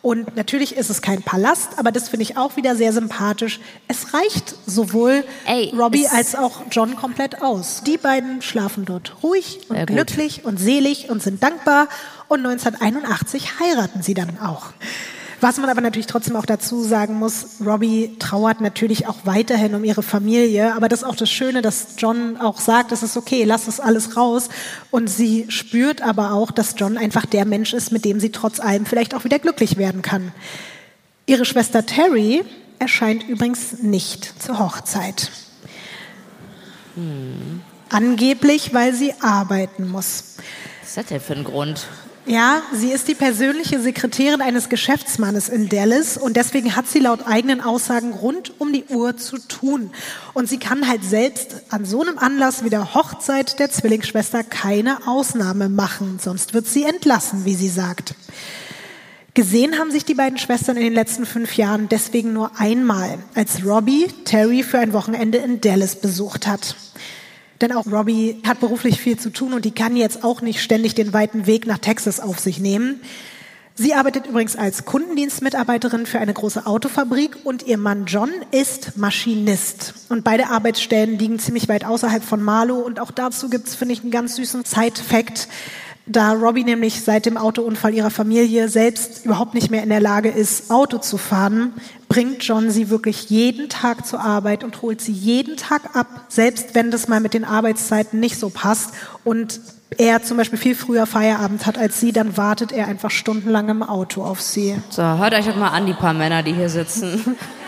Und 0.00 0.36
natürlich 0.36 0.76
ist 0.76 0.88
es 0.90 1.02
kein 1.02 1.22
Palast, 1.22 1.78
aber 1.78 1.92
das 1.92 2.08
finde 2.08 2.22
ich 2.22 2.36
auch 2.36 2.56
wieder 2.56 2.76
sehr 2.76 2.92
sympathisch. 2.92 3.60
Es 3.88 4.14
reicht 4.14 4.54
sowohl 4.64 5.24
Ey, 5.44 5.74
Robbie 5.76 6.06
als 6.08 6.34
auch 6.34 6.62
John 6.70 6.96
komplett 6.96 7.42
aus. 7.42 7.82
Die 7.84 7.98
beiden 7.98 8.40
schlafen 8.40 8.84
dort 8.84 9.16
ruhig 9.22 9.60
und 9.68 9.86
glücklich 9.86 10.44
und 10.44 10.58
selig 10.58 11.10
und 11.10 11.22
sind 11.22 11.42
dankbar. 11.42 11.88
Und 12.28 12.46
1981 12.46 13.60
heiraten 13.60 14.02
sie 14.02 14.14
dann 14.14 14.38
auch. 14.38 14.72
Was 15.40 15.58
man 15.58 15.70
aber 15.70 15.80
natürlich 15.80 16.08
trotzdem 16.08 16.34
auch 16.34 16.46
dazu 16.46 16.82
sagen 16.82 17.14
muss, 17.14 17.60
Robbie 17.64 18.16
trauert 18.18 18.60
natürlich 18.60 19.06
auch 19.06 19.18
weiterhin 19.22 19.74
um 19.76 19.84
ihre 19.84 20.02
Familie, 20.02 20.74
aber 20.74 20.88
das 20.88 21.02
ist 21.02 21.08
auch 21.08 21.14
das 21.14 21.30
Schöne, 21.30 21.62
dass 21.62 21.94
John 21.96 22.36
auch 22.36 22.58
sagt, 22.58 22.90
es 22.90 23.04
ist 23.04 23.16
okay, 23.16 23.44
lass 23.44 23.66
das 23.66 23.78
alles 23.78 24.16
raus. 24.16 24.48
Und 24.90 25.08
sie 25.08 25.46
spürt 25.48 26.02
aber 26.02 26.32
auch, 26.32 26.50
dass 26.50 26.74
John 26.76 26.98
einfach 26.98 27.24
der 27.24 27.44
Mensch 27.44 27.72
ist, 27.72 27.92
mit 27.92 28.04
dem 28.04 28.18
sie 28.18 28.32
trotz 28.32 28.58
allem 28.58 28.84
vielleicht 28.84 29.14
auch 29.14 29.22
wieder 29.22 29.38
glücklich 29.38 29.76
werden 29.76 30.02
kann. 30.02 30.32
Ihre 31.26 31.44
Schwester 31.44 31.86
Terry 31.86 32.42
erscheint 32.80 33.28
übrigens 33.28 33.82
nicht 33.82 34.42
zur 34.42 34.58
Hochzeit. 34.58 35.30
Hm. 36.94 37.60
Angeblich, 37.90 38.74
weil 38.74 38.92
sie 38.92 39.14
arbeiten 39.20 39.88
muss. 39.88 40.36
Was 40.80 40.88
ist 40.88 40.96
das 40.96 41.06
denn 41.06 41.20
für 41.20 41.34
ein 41.34 41.44
Grund? 41.44 41.86
Ja, 42.28 42.60
sie 42.74 42.90
ist 42.90 43.08
die 43.08 43.14
persönliche 43.14 43.80
Sekretärin 43.80 44.42
eines 44.42 44.68
Geschäftsmannes 44.68 45.48
in 45.48 45.70
Dallas 45.70 46.18
und 46.18 46.36
deswegen 46.36 46.76
hat 46.76 46.86
sie 46.86 46.98
laut 46.98 47.26
eigenen 47.26 47.62
Aussagen 47.62 48.12
rund 48.12 48.52
um 48.60 48.70
die 48.70 48.84
Uhr 48.84 49.16
zu 49.16 49.38
tun. 49.38 49.92
Und 50.34 50.46
sie 50.46 50.58
kann 50.58 50.86
halt 50.86 51.02
selbst 51.02 51.62
an 51.70 51.86
so 51.86 52.02
einem 52.02 52.18
Anlass 52.18 52.64
wie 52.64 52.68
der 52.68 52.92
Hochzeit 52.92 53.58
der 53.58 53.70
Zwillingsschwester 53.70 54.44
keine 54.44 55.08
Ausnahme 55.08 55.70
machen, 55.70 56.18
sonst 56.22 56.52
wird 56.52 56.66
sie 56.66 56.84
entlassen, 56.84 57.46
wie 57.46 57.54
sie 57.54 57.70
sagt. 57.70 58.14
Gesehen 59.32 59.78
haben 59.78 59.90
sich 59.90 60.04
die 60.04 60.14
beiden 60.14 60.36
Schwestern 60.36 60.76
in 60.76 60.82
den 60.82 60.92
letzten 60.92 61.24
fünf 61.24 61.56
Jahren 61.56 61.88
deswegen 61.88 62.34
nur 62.34 62.50
einmal, 62.60 63.20
als 63.34 63.64
Robbie 63.64 64.08
Terry 64.26 64.62
für 64.62 64.80
ein 64.80 64.92
Wochenende 64.92 65.38
in 65.38 65.62
Dallas 65.62 65.96
besucht 65.96 66.46
hat. 66.46 66.76
Denn 67.60 67.72
auch 67.72 67.86
Robbie 67.86 68.40
hat 68.46 68.60
beruflich 68.60 69.00
viel 69.00 69.18
zu 69.18 69.30
tun 69.30 69.52
und 69.52 69.64
die 69.64 69.72
kann 69.72 69.96
jetzt 69.96 70.24
auch 70.24 70.40
nicht 70.42 70.62
ständig 70.62 70.94
den 70.94 71.12
weiten 71.12 71.46
Weg 71.46 71.66
nach 71.66 71.78
Texas 71.78 72.20
auf 72.20 72.38
sich 72.38 72.60
nehmen. 72.60 73.00
Sie 73.80 73.94
arbeitet 73.94 74.26
übrigens 74.26 74.56
als 74.56 74.86
Kundendienstmitarbeiterin 74.86 76.04
für 76.06 76.18
eine 76.18 76.34
große 76.34 76.66
Autofabrik 76.66 77.36
und 77.44 77.64
ihr 77.64 77.78
Mann 77.78 78.06
John 78.06 78.30
ist 78.50 78.96
Maschinist. 78.96 79.94
Und 80.08 80.24
beide 80.24 80.48
Arbeitsstellen 80.48 81.16
liegen 81.16 81.38
ziemlich 81.38 81.68
weit 81.68 81.84
außerhalb 81.84 82.24
von 82.24 82.42
Marlow 82.42 82.80
und 82.80 82.98
auch 82.98 83.12
dazu 83.12 83.48
gibt's 83.48 83.76
finde 83.76 83.94
ich, 83.94 84.02
einen 84.02 84.10
ganz 84.10 84.34
süßen 84.34 84.64
Side-Fact. 84.64 85.46
Da 86.10 86.32
Robbie 86.32 86.64
nämlich 86.64 87.02
seit 87.02 87.26
dem 87.26 87.36
Autounfall 87.36 87.92
ihrer 87.92 88.10
Familie 88.10 88.68
selbst 88.68 89.26
überhaupt 89.26 89.52
nicht 89.52 89.70
mehr 89.70 89.82
in 89.82 89.90
der 89.90 90.00
Lage 90.00 90.30
ist, 90.30 90.70
Auto 90.70 90.98
zu 90.98 91.18
fahren, 91.18 91.74
bringt 92.08 92.42
John 92.42 92.70
sie 92.70 92.88
wirklich 92.88 93.28
jeden 93.28 93.68
Tag 93.68 94.06
zur 94.06 94.20
Arbeit 94.20 94.64
und 94.64 94.80
holt 94.80 95.02
sie 95.02 95.12
jeden 95.12 95.58
Tag 95.58 95.94
ab, 95.94 96.06
selbst 96.28 96.74
wenn 96.74 96.90
das 96.90 97.08
mal 97.08 97.20
mit 97.20 97.34
den 97.34 97.44
Arbeitszeiten 97.44 98.20
nicht 98.20 98.38
so 98.38 98.48
passt. 98.48 98.92
Und 99.22 99.60
er 99.98 100.22
zum 100.22 100.38
Beispiel 100.38 100.58
viel 100.58 100.74
früher 100.74 101.06
Feierabend 101.06 101.66
hat 101.66 101.76
als 101.76 102.00
sie, 102.00 102.12
dann 102.12 102.38
wartet 102.38 102.72
er 102.72 102.88
einfach 102.88 103.10
stundenlang 103.10 103.68
im 103.68 103.82
Auto 103.82 104.24
auf 104.24 104.40
sie. 104.40 104.76
So, 104.88 105.02
hört 105.02 105.34
euch 105.34 105.46
doch 105.46 105.56
mal 105.56 105.68
an, 105.68 105.84
die 105.84 105.92
paar 105.92 106.14
Männer, 106.14 106.42
die 106.42 106.54
hier 106.54 106.70
sitzen. 106.70 107.36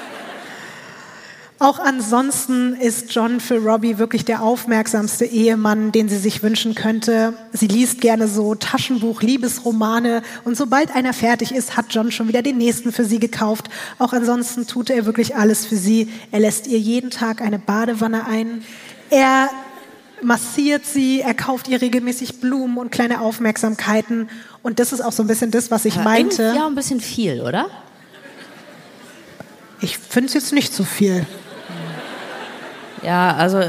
Auch 1.62 1.78
ansonsten 1.78 2.72
ist 2.72 3.14
John 3.14 3.38
für 3.38 3.58
Robbie 3.58 3.98
wirklich 3.98 4.24
der 4.24 4.40
aufmerksamste 4.40 5.26
Ehemann, 5.26 5.92
den 5.92 6.08
sie 6.08 6.16
sich 6.16 6.42
wünschen 6.42 6.74
könnte. 6.74 7.34
Sie 7.52 7.66
liest 7.66 8.00
gerne 8.00 8.28
so 8.28 8.54
Taschenbuch, 8.54 9.20
Liebesromane 9.20 10.22
und 10.44 10.56
sobald 10.56 10.96
einer 10.96 11.12
fertig 11.12 11.52
ist, 11.52 11.76
hat 11.76 11.84
John 11.90 12.12
schon 12.12 12.28
wieder 12.28 12.40
den 12.40 12.56
nächsten 12.56 12.92
für 12.92 13.04
sie 13.04 13.18
gekauft. 13.18 13.68
Auch 13.98 14.14
ansonsten 14.14 14.66
tut 14.66 14.88
er 14.88 15.04
wirklich 15.04 15.36
alles 15.36 15.66
für 15.66 15.76
sie. 15.76 16.08
Er 16.32 16.40
lässt 16.40 16.66
ihr 16.66 16.78
jeden 16.78 17.10
Tag 17.10 17.42
eine 17.42 17.58
Badewanne 17.58 18.26
ein. 18.26 18.64
Er 19.10 19.50
massiert 20.22 20.86
sie, 20.86 21.20
er 21.20 21.34
kauft 21.34 21.68
ihr 21.68 21.82
regelmäßig 21.82 22.40
Blumen 22.40 22.78
und 22.78 22.90
kleine 22.90 23.20
Aufmerksamkeiten. 23.20 24.30
Und 24.62 24.78
das 24.78 24.94
ist 24.94 25.02
auch 25.02 25.12
so 25.12 25.22
ein 25.22 25.26
bisschen 25.26 25.50
das, 25.50 25.70
was 25.70 25.84
ich 25.84 25.96
Aber 25.96 26.04
meinte. 26.04 26.54
Ja, 26.56 26.66
ein 26.66 26.74
bisschen 26.74 27.02
viel, 27.02 27.42
oder? 27.42 27.68
Ich 29.82 29.98
finde 29.98 30.28
es 30.28 30.32
jetzt 30.32 30.54
nicht 30.54 30.72
so 30.72 30.84
viel. 30.84 31.26
Ja, 33.02 33.34
also 33.36 33.60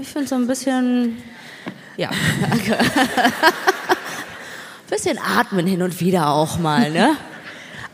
ich 0.00 0.08
finde 0.08 0.28
so 0.28 0.34
ein 0.36 0.46
bisschen, 0.46 1.22
ja, 1.96 2.10
danke. 2.48 2.78
bisschen 4.88 5.18
atmen 5.18 5.66
hin 5.66 5.82
und 5.82 6.00
wieder 6.00 6.30
auch 6.30 6.58
mal, 6.58 6.90
ne? 6.90 7.16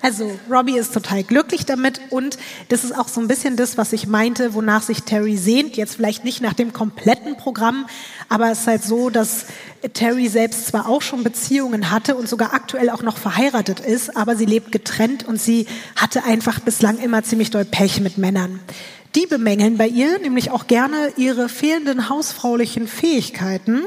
Also 0.02 0.38
Robbie 0.50 0.78
ist 0.78 0.94
total 0.94 1.22
glücklich 1.22 1.66
damit 1.66 2.00
und 2.08 2.38
das 2.68 2.84
ist 2.84 2.96
auch 2.96 3.08
so 3.08 3.20
ein 3.20 3.28
bisschen 3.28 3.56
das, 3.56 3.76
was 3.76 3.92
ich 3.92 4.06
meinte, 4.06 4.54
wonach 4.54 4.82
sich 4.82 5.02
Terry 5.02 5.36
sehnt. 5.36 5.76
Jetzt 5.76 5.96
vielleicht 5.96 6.24
nicht 6.24 6.40
nach 6.40 6.54
dem 6.54 6.72
kompletten 6.72 7.36
Programm, 7.36 7.86
aber 8.30 8.50
es 8.50 8.60
ist 8.60 8.66
halt 8.66 8.82
so, 8.82 9.10
dass 9.10 9.46
Terry 9.92 10.28
selbst 10.28 10.68
zwar 10.68 10.88
auch 10.88 11.02
schon 11.02 11.22
Beziehungen 11.22 11.90
hatte 11.90 12.16
und 12.16 12.28
sogar 12.28 12.54
aktuell 12.54 12.88
auch 12.88 13.02
noch 13.02 13.18
verheiratet 13.18 13.80
ist, 13.80 14.16
aber 14.16 14.36
sie 14.36 14.46
lebt 14.46 14.72
getrennt 14.72 15.28
und 15.28 15.40
sie 15.40 15.66
hatte 15.96 16.24
einfach 16.24 16.60
bislang 16.60 16.98
immer 16.98 17.22
ziemlich 17.22 17.50
doll 17.50 17.66
Pech 17.66 18.00
mit 18.00 18.16
Männern. 18.16 18.60
Die 19.14 19.26
bemängeln 19.26 19.76
bei 19.76 19.88
ihr 19.88 20.18
nämlich 20.20 20.50
auch 20.50 20.66
gerne 20.66 21.12
ihre 21.16 21.48
fehlenden 21.48 22.08
hausfraulichen 22.08 22.86
Fähigkeiten. 22.86 23.82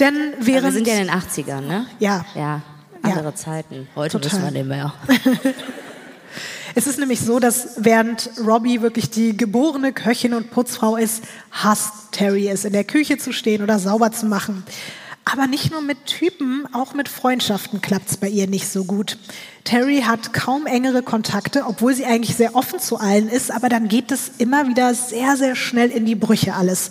Denn 0.00 0.14
während. 0.40 0.64
wir 0.64 0.72
sind 0.72 0.86
ja 0.86 0.94
in 0.94 1.06
den 1.06 1.14
80ern, 1.14 1.60
ne? 1.60 1.86
Ja. 1.98 2.24
Ja, 2.34 2.62
andere 3.02 3.24
Ja. 3.26 3.34
Zeiten. 3.34 3.88
Heute 3.94 4.18
Total. 4.18 4.40
wissen 4.40 4.44
wir 4.44 4.50
nicht 4.50 4.68
mehr. 4.68 4.94
Es 6.74 6.86
ist 6.86 6.98
nämlich 6.98 7.20
so, 7.20 7.38
dass 7.38 7.74
während 7.76 8.30
Robbie 8.46 8.80
wirklich 8.80 9.10
die 9.10 9.36
geborene 9.36 9.92
Köchin 9.92 10.32
und 10.32 10.50
Putzfrau 10.50 10.96
ist, 10.96 11.22
hasst 11.50 12.12
Terry 12.12 12.48
es, 12.48 12.64
in 12.64 12.72
der 12.72 12.84
Küche 12.84 13.18
zu 13.18 13.32
stehen 13.32 13.62
oder 13.62 13.78
sauber 13.78 14.10
zu 14.12 14.24
machen. 14.24 14.64
Aber 15.24 15.46
nicht 15.46 15.70
nur 15.70 15.82
mit 15.82 16.06
Typen, 16.06 16.66
auch 16.72 16.94
mit 16.94 17.08
Freundschaften 17.08 17.80
klappt's 17.80 18.16
bei 18.16 18.28
ihr 18.28 18.48
nicht 18.48 18.68
so 18.68 18.84
gut. 18.84 19.16
Terry 19.64 20.02
hat 20.02 20.32
kaum 20.32 20.66
engere 20.66 21.02
Kontakte, 21.02 21.64
obwohl 21.66 21.94
sie 21.94 22.04
eigentlich 22.04 22.36
sehr 22.36 22.56
offen 22.56 22.80
zu 22.80 22.98
allen 22.98 23.28
ist, 23.28 23.52
aber 23.52 23.68
dann 23.68 23.88
geht 23.88 24.10
es 24.10 24.32
immer 24.38 24.66
wieder 24.66 24.94
sehr, 24.94 25.36
sehr 25.36 25.54
schnell 25.54 25.90
in 25.90 26.06
die 26.06 26.16
Brüche 26.16 26.54
alles. 26.54 26.90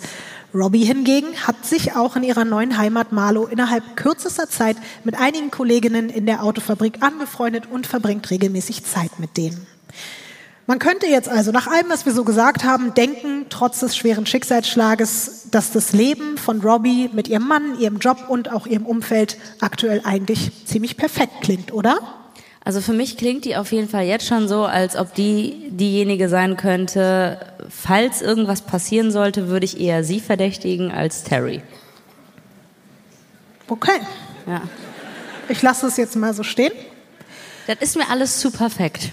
Robbie 0.54 0.84
hingegen 0.84 1.28
hat 1.46 1.64
sich 1.64 1.94
auch 1.94 2.16
in 2.16 2.22
ihrer 2.22 2.44
neuen 2.44 2.76
Heimat 2.76 3.12
Marlow 3.12 3.46
innerhalb 3.46 3.96
kürzester 3.96 4.48
Zeit 4.48 4.76
mit 5.04 5.18
einigen 5.18 5.50
Kolleginnen 5.50 6.10
in 6.10 6.26
der 6.26 6.42
Autofabrik 6.42 7.02
angefreundet 7.02 7.64
und 7.70 7.86
verbringt 7.86 8.30
regelmäßig 8.30 8.84
Zeit 8.84 9.18
mit 9.18 9.36
denen. 9.36 9.66
Man 10.66 10.78
könnte 10.78 11.06
jetzt 11.06 11.28
also 11.28 11.50
nach 11.50 11.66
allem, 11.66 11.88
was 11.88 12.06
wir 12.06 12.12
so 12.12 12.22
gesagt 12.24 12.62
haben, 12.64 12.94
denken, 12.94 13.46
trotz 13.48 13.80
des 13.80 13.96
schweren 13.96 14.26
Schicksalsschlages, 14.26 15.48
dass 15.50 15.72
das 15.72 15.92
Leben 15.92 16.38
von 16.38 16.60
Robbie 16.60 17.10
mit 17.12 17.26
ihrem 17.26 17.48
Mann, 17.48 17.78
ihrem 17.80 17.98
Job 17.98 18.26
und 18.28 18.52
auch 18.52 18.66
ihrem 18.66 18.86
Umfeld 18.86 19.38
aktuell 19.60 20.02
eigentlich 20.04 20.64
ziemlich 20.66 20.96
perfekt 20.96 21.32
klingt, 21.42 21.72
oder? 21.72 21.98
Also 22.64 22.80
für 22.80 22.92
mich 22.92 23.16
klingt 23.16 23.44
die 23.44 23.56
auf 23.56 23.72
jeden 23.72 23.88
Fall 23.88 24.04
jetzt 24.04 24.24
schon 24.28 24.46
so, 24.46 24.64
als 24.64 24.94
ob 24.94 25.14
die 25.16 25.68
diejenige 25.70 26.28
sein 26.28 26.56
könnte, 26.56 27.40
falls 27.68 28.22
irgendwas 28.22 28.62
passieren 28.62 29.10
sollte, 29.10 29.48
würde 29.48 29.64
ich 29.64 29.80
eher 29.80 30.04
sie 30.04 30.20
verdächtigen 30.20 30.92
als 30.92 31.24
Terry. 31.24 31.60
Okay, 33.68 34.00
Ja. 34.46 34.62
ich 35.48 35.60
lasse 35.60 35.86
es 35.88 35.96
jetzt 35.96 36.14
mal 36.14 36.34
so 36.34 36.44
stehen. 36.44 36.72
Das 37.66 37.78
ist 37.80 37.96
mir 37.96 38.08
alles 38.08 38.38
zu 38.38 38.52
perfekt. 38.52 39.10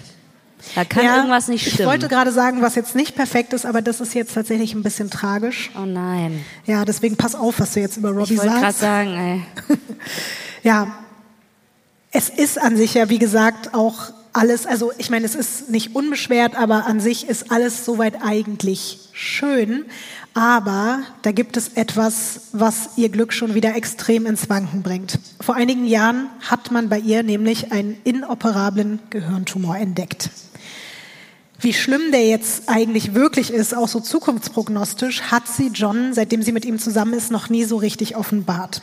Da 0.74 0.84
kann 0.84 1.04
irgendwas 1.04 1.48
nicht 1.48 1.66
Ich 1.66 1.74
stimmen. 1.74 1.88
wollte 1.88 2.08
gerade 2.08 2.32
sagen, 2.32 2.62
was 2.62 2.74
jetzt 2.74 2.94
nicht 2.94 3.14
perfekt 3.16 3.52
ist, 3.52 3.66
aber 3.66 3.82
das 3.82 4.00
ist 4.00 4.14
jetzt 4.14 4.34
tatsächlich 4.34 4.74
ein 4.74 4.82
bisschen 4.82 5.10
tragisch. 5.10 5.70
oh 5.80 5.84
nein. 5.86 6.44
Ja, 6.66 6.84
deswegen 6.84 7.16
pass 7.16 7.34
auf, 7.34 7.60
was 7.60 7.72
du 7.74 7.80
jetzt 7.80 7.96
über 7.96 8.10
Robbie 8.10 8.34
Ich 8.34 8.38
wollte 8.38 8.52
gerade 8.52 8.62
sagst. 8.66 8.80
sagen, 8.80 9.14
ey. 9.68 9.76
Ja, 10.62 10.88
es 12.10 12.28
ist 12.28 12.60
an 12.60 12.76
sich 12.76 12.94
ja, 12.94 13.08
wie 13.08 13.18
gesagt, 13.18 13.72
auch 13.74 14.12
alles, 14.32 14.66
also 14.66 14.92
ich 14.98 15.10
meine, 15.10 15.24
es 15.26 15.34
ist 15.34 15.70
nicht 15.70 15.94
unbeschwert, 15.96 16.54
aber 16.56 16.86
an 16.86 17.00
sich 17.00 17.28
ist 17.28 17.50
alles 17.50 17.84
soweit 17.84 18.22
eigentlich 18.22 19.08
schön. 19.12 19.84
Aber 20.34 21.00
da 21.22 21.32
gibt 21.32 21.56
es 21.56 21.70
etwas, 21.74 22.42
was 22.52 22.90
ihr 22.96 23.08
Glück 23.08 23.32
schon 23.32 23.54
wieder 23.54 23.74
extrem 23.74 24.26
ins 24.26 24.48
Wanken 24.48 24.82
bringt. 24.82 25.18
Vor 25.40 25.56
einigen 25.56 25.84
Jahren 25.86 26.28
hat 26.48 26.70
man 26.70 26.88
bei 26.88 26.98
ihr 27.00 27.24
nämlich 27.24 27.72
einen 27.72 27.96
inoperablen 28.04 29.00
Gehirntumor 29.10 29.76
entdeckt. 29.76 30.30
Wie 31.60 31.74
schlimm 31.74 32.10
der 32.10 32.26
jetzt 32.26 32.68
eigentlich 32.68 33.14
wirklich 33.14 33.52
ist, 33.52 33.76
auch 33.76 33.88
so 33.88 34.00
zukunftsprognostisch, 34.00 35.22
hat 35.30 35.46
sie 35.46 35.68
John, 35.68 36.14
seitdem 36.14 36.42
sie 36.42 36.52
mit 36.52 36.64
ihm 36.64 36.78
zusammen 36.78 37.12
ist, 37.12 37.30
noch 37.30 37.50
nie 37.50 37.64
so 37.64 37.76
richtig 37.76 38.16
offenbart. 38.16 38.80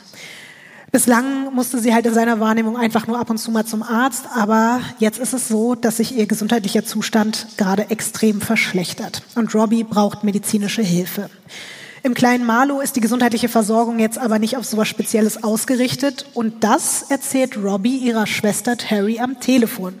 Bislang 0.92 1.52
musste 1.52 1.80
sie 1.80 1.92
halt 1.92 2.06
in 2.06 2.14
seiner 2.14 2.40
Wahrnehmung 2.40 2.76
einfach 2.76 3.06
nur 3.08 3.18
ab 3.18 3.30
und 3.30 3.38
zu 3.38 3.50
mal 3.50 3.66
zum 3.66 3.82
Arzt, 3.82 4.24
aber 4.32 4.80
jetzt 5.00 5.18
ist 5.18 5.34
es 5.34 5.48
so, 5.48 5.74
dass 5.74 5.98
sich 5.98 6.16
ihr 6.16 6.26
gesundheitlicher 6.26 6.84
Zustand 6.84 7.48
gerade 7.56 7.90
extrem 7.90 8.40
verschlechtert 8.40 9.22
und 9.34 9.54
Robbie 9.54 9.84
braucht 9.84 10.24
medizinische 10.24 10.82
Hilfe. 10.82 11.28
Im 12.04 12.14
kleinen 12.14 12.46
Marlow 12.46 12.80
ist 12.80 12.96
die 12.96 13.00
gesundheitliche 13.00 13.48
Versorgung 13.48 13.98
jetzt 13.98 14.18
aber 14.18 14.38
nicht 14.38 14.56
auf 14.56 14.64
sowas 14.64 14.88
Spezielles 14.88 15.42
ausgerichtet 15.42 16.26
und 16.32 16.62
das 16.64 17.02
erzählt 17.10 17.58
Robbie 17.58 17.98
ihrer 17.98 18.26
Schwester 18.26 18.76
Terry 18.76 19.18
am 19.18 19.40
Telefon. 19.40 19.94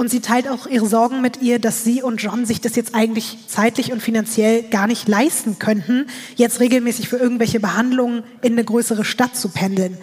Und 0.00 0.08
sie 0.08 0.20
teilt 0.20 0.48
auch 0.48 0.66
ihre 0.66 0.86
Sorgen 0.86 1.20
mit 1.20 1.42
ihr, 1.42 1.58
dass 1.58 1.84
sie 1.84 2.02
und 2.02 2.22
John 2.22 2.46
sich 2.46 2.62
das 2.62 2.74
jetzt 2.74 2.94
eigentlich 2.94 3.36
zeitlich 3.48 3.92
und 3.92 4.00
finanziell 4.00 4.62
gar 4.62 4.86
nicht 4.86 5.06
leisten 5.08 5.58
könnten, 5.58 6.06
jetzt 6.36 6.58
regelmäßig 6.58 7.10
für 7.10 7.18
irgendwelche 7.18 7.60
Behandlungen 7.60 8.22
in 8.40 8.54
eine 8.54 8.64
größere 8.64 9.04
Stadt 9.04 9.36
zu 9.36 9.50
pendeln. 9.50 9.98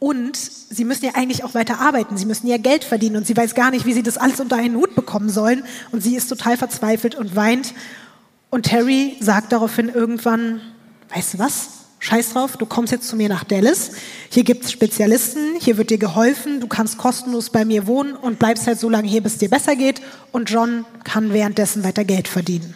Und 0.00 0.36
sie 0.36 0.84
müssen 0.84 1.04
ja 1.04 1.12
eigentlich 1.14 1.44
auch 1.44 1.54
weiter 1.54 1.78
arbeiten. 1.78 2.16
Sie 2.16 2.26
müssen 2.26 2.48
ja 2.48 2.56
Geld 2.56 2.82
verdienen 2.82 3.18
und 3.18 3.26
sie 3.28 3.36
weiß 3.36 3.54
gar 3.54 3.70
nicht, 3.70 3.86
wie 3.86 3.92
sie 3.92 4.02
das 4.02 4.18
alles 4.18 4.40
unter 4.40 4.56
einen 4.56 4.74
Hut 4.74 4.96
bekommen 4.96 5.28
sollen. 5.28 5.62
Und 5.92 6.02
sie 6.02 6.16
ist 6.16 6.26
total 6.26 6.56
verzweifelt 6.56 7.14
und 7.14 7.36
weint. 7.36 7.72
Und 8.50 8.64
Terry 8.64 9.16
sagt 9.20 9.52
daraufhin 9.52 9.90
irgendwann, 9.90 10.60
weißt 11.14 11.34
du 11.34 11.38
was? 11.38 11.68
Scheiß 11.98 12.34
drauf, 12.34 12.56
du 12.56 12.66
kommst 12.66 12.92
jetzt 12.92 13.08
zu 13.08 13.16
mir 13.16 13.28
nach 13.28 13.44
Dallas. 13.44 13.92
Hier 14.30 14.44
gibt's 14.44 14.70
Spezialisten, 14.70 15.56
hier 15.58 15.76
wird 15.76 15.90
dir 15.90 15.98
geholfen, 15.98 16.60
du 16.60 16.66
kannst 16.66 16.98
kostenlos 16.98 17.50
bei 17.50 17.64
mir 17.64 17.86
wohnen 17.86 18.14
und 18.14 18.38
bleibst 18.38 18.66
halt 18.66 18.78
so 18.78 18.88
lange 18.88 19.08
hier, 19.08 19.22
bis 19.22 19.38
dir 19.38 19.48
besser 19.48 19.76
geht. 19.76 20.02
Und 20.30 20.50
John 20.50 20.84
kann 21.04 21.32
währenddessen 21.32 21.84
weiter 21.84 22.04
Geld 22.04 22.28
verdienen. 22.28 22.74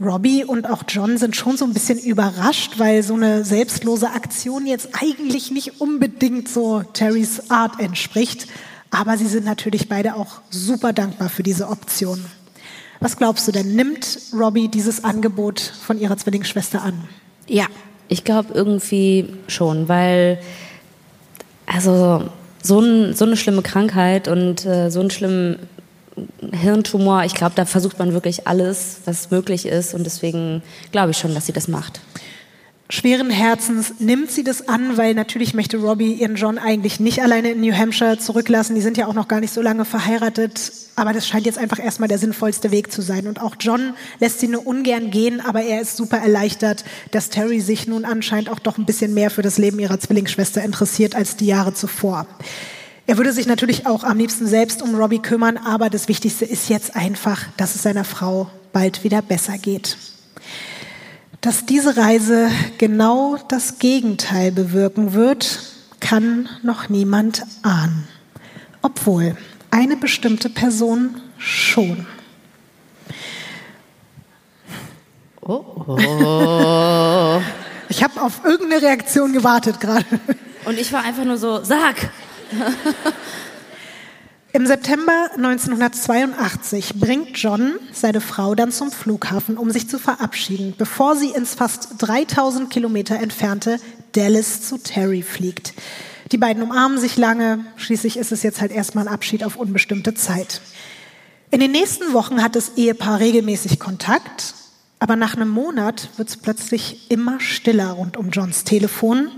Robbie 0.00 0.44
und 0.44 0.70
auch 0.70 0.84
John 0.86 1.18
sind 1.18 1.34
schon 1.34 1.56
so 1.56 1.64
ein 1.64 1.72
bisschen 1.72 1.98
überrascht, 1.98 2.78
weil 2.78 3.02
so 3.02 3.14
eine 3.14 3.44
selbstlose 3.44 4.10
Aktion 4.10 4.66
jetzt 4.66 4.90
eigentlich 4.92 5.50
nicht 5.50 5.80
unbedingt 5.80 6.48
so 6.48 6.82
Terrys 6.92 7.50
Art 7.50 7.80
entspricht. 7.80 8.46
Aber 8.90 9.18
sie 9.18 9.26
sind 9.26 9.44
natürlich 9.44 9.88
beide 9.88 10.14
auch 10.14 10.40
super 10.50 10.92
dankbar 10.92 11.28
für 11.28 11.42
diese 11.42 11.68
Option. 11.68 12.24
Was 13.00 13.16
glaubst 13.16 13.46
du 13.48 13.52
denn? 13.52 13.74
Nimmt 13.74 14.18
Robbie 14.32 14.68
dieses 14.68 15.04
Angebot 15.04 15.60
von 15.60 16.00
ihrer 16.00 16.16
Zwillingsschwester 16.16 16.82
an? 16.82 17.04
Ja, 17.46 17.66
ich 18.08 18.24
glaube 18.24 18.54
irgendwie 18.54 19.26
schon, 19.46 19.88
weil 19.88 20.38
also 21.66 22.24
so, 22.62 22.80
ein, 22.80 23.14
so 23.14 23.24
eine 23.24 23.36
schlimme 23.36 23.62
Krankheit 23.62 24.28
und 24.28 24.64
äh, 24.64 24.90
so 24.90 25.00
einen 25.00 25.10
schlimmen 25.10 25.58
Hirntumor, 26.52 27.24
ich 27.24 27.34
glaube, 27.34 27.52
da 27.54 27.64
versucht 27.64 27.98
man 27.98 28.12
wirklich 28.12 28.46
alles, 28.46 29.02
was 29.04 29.30
möglich 29.30 29.66
ist 29.66 29.94
und 29.94 30.04
deswegen 30.04 30.62
glaube 30.90 31.12
ich 31.12 31.18
schon, 31.18 31.34
dass 31.34 31.46
sie 31.46 31.52
das 31.52 31.68
macht. 31.68 32.00
Schweren 32.90 33.30
Herzens 33.30 33.94
nimmt 33.98 34.30
sie 34.30 34.44
das 34.44 34.68
an, 34.68 34.96
weil 34.96 35.14
natürlich 35.14 35.52
möchte 35.52 35.76
Robbie 35.76 36.14
ihren 36.14 36.36
John 36.36 36.58
eigentlich 36.58 37.00
nicht 37.00 37.22
alleine 37.22 37.50
in 37.50 37.60
New 37.60 37.76
Hampshire 37.76 38.18
zurücklassen. 38.18 38.74
Die 38.74 38.80
sind 38.80 38.96
ja 38.96 39.06
auch 39.06 39.14
noch 39.14 39.28
gar 39.28 39.40
nicht 39.40 39.52
so 39.52 39.60
lange 39.60 39.84
verheiratet. 39.84 40.72
Aber 40.96 41.12
das 41.12 41.28
scheint 41.28 41.46
jetzt 41.46 41.58
einfach 41.58 41.78
erstmal 41.78 42.08
der 42.08 42.18
sinnvollste 42.18 42.70
Weg 42.70 42.90
zu 42.90 43.02
sein. 43.02 43.26
Und 43.26 43.40
auch 43.40 43.56
John 43.60 43.94
lässt 44.20 44.40
sie 44.40 44.48
nur 44.48 44.66
ungern 44.66 45.10
gehen, 45.10 45.40
aber 45.40 45.62
er 45.62 45.82
ist 45.82 45.96
super 45.96 46.16
erleichtert, 46.16 46.84
dass 47.10 47.28
Terry 47.28 47.60
sich 47.60 47.86
nun 47.86 48.04
anscheinend 48.04 48.48
auch 48.48 48.58
doch 48.58 48.78
ein 48.78 48.86
bisschen 48.86 49.12
mehr 49.14 49.30
für 49.30 49.42
das 49.42 49.58
Leben 49.58 49.78
ihrer 49.78 50.00
Zwillingsschwester 50.00 50.62
interessiert 50.64 51.14
als 51.14 51.36
die 51.36 51.46
Jahre 51.46 51.74
zuvor. 51.74 52.26
Er 53.06 53.16
würde 53.16 53.32
sich 53.32 53.46
natürlich 53.46 53.86
auch 53.86 54.02
am 54.02 54.18
liebsten 54.18 54.46
selbst 54.46 54.82
um 54.82 54.94
Robbie 54.94 55.20
kümmern, 55.20 55.56
aber 55.56 55.88
das 55.88 56.08
Wichtigste 56.08 56.44
ist 56.44 56.68
jetzt 56.68 56.96
einfach, 56.96 57.44
dass 57.56 57.74
es 57.74 57.82
seiner 57.82 58.04
Frau 58.04 58.50
bald 58.72 59.04
wieder 59.04 59.22
besser 59.22 59.56
geht 59.56 59.96
dass 61.40 61.66
diese 61.66 61.96
Reise 61.96 62.50
genau 62.78 63.36
das 63.48 63.78
Gegenteil 63.78 64.52
bewirken 64.52 65.12
wird, 65.12 65.60
kann 66.00 66.48
noch 66.62 66.88
niemand 66.88 67.44
ahnen. 67.62 68.08
Obwohl 68.82 69.36
eine 69.70 69.96
bestimmte 69.96 70.48
Person 70.48 71.20
schon. 71.38 72.06
Oh, 75.40 75.64
oh. 75.86 77.40
ich 77.88 78.02
habe 78.02 78.20
auf 78.20 78.44
irgendeine 78.44 78.82
Reaktion 78.82 79.32
gewartet 79.32 79.80
gerade. 79.80 80.04
Und 80.64 80.78
ich 80.78 80.92
war 80.92 81.02
einfach 81.02 81.24
nur 81.24 81.38
so, 81.38 81.64
sag. 81.64 82.10
Im 84.54 84.66
September 84.66 85.28
1982 85.36 86.94
bringt 86.94 87.36
John 87.36 87.74
seine 87.92 88.22
Frau 88.22 88.54
dann 88.54 88.72
zum 88.72 88.90
Flughafen, 88.90 89.58
um 89.58 89.70
sich 89.70 89.90
zu 89.90 89.98
verabschieden, 89.98 90.74
bevor 90.78 91.16
sie 91.16 91.28
ins 91.30 91.54
fast 91.54 91.90
3000 91.98 92.70
Kilometer 92.70 93.16
entfernte 93.20 93.78
Dallas 94.12 94.62
zu 94.62 94.78
Terry 94.78 95.22
fliegt. 95.22 95.74
Die 96.32 96.38
beiden 96.38 96.62
umarmen 96.62 96.98
sich 96.98 97.18
lange, 97.18 97.60
schließlich 97.76 98.16
ist 98.16 98.32
es 98.32 98.42
jetzt 98.42 98.62
halt 98.62 98.72
erstmal 98.72 99.06
ein 99.06 99.12
Abschied 99.12 99.44
auf 99.44 99.56
unbestimmte 99.56 100.14
Zeit. 100.14 100.62
In 101.50 101.60
den 101.60 101.72
nächsten 101.72 102.14
Wochen 102.14 102.42
hat 102.42 102.56
das 102.56 102.72
Ehepaar 102.76 103.20
regelmäßig 103.20 103.78
Kontakt, 103.78 104.54
aber 104.98 105.14
nach 105.14 105.36
einem 105.36 105.50
Monat 105.50 106.08
wird 106.16 106.30
es 106.30 106.38
plötzlich 106.38 107.10
immer 107.10 107.38
stiller 107.38 107.90
rund 107.90 108.16
um 108.16 108.30
Johns 108.30 108.64
Telefon, 108.64 109.30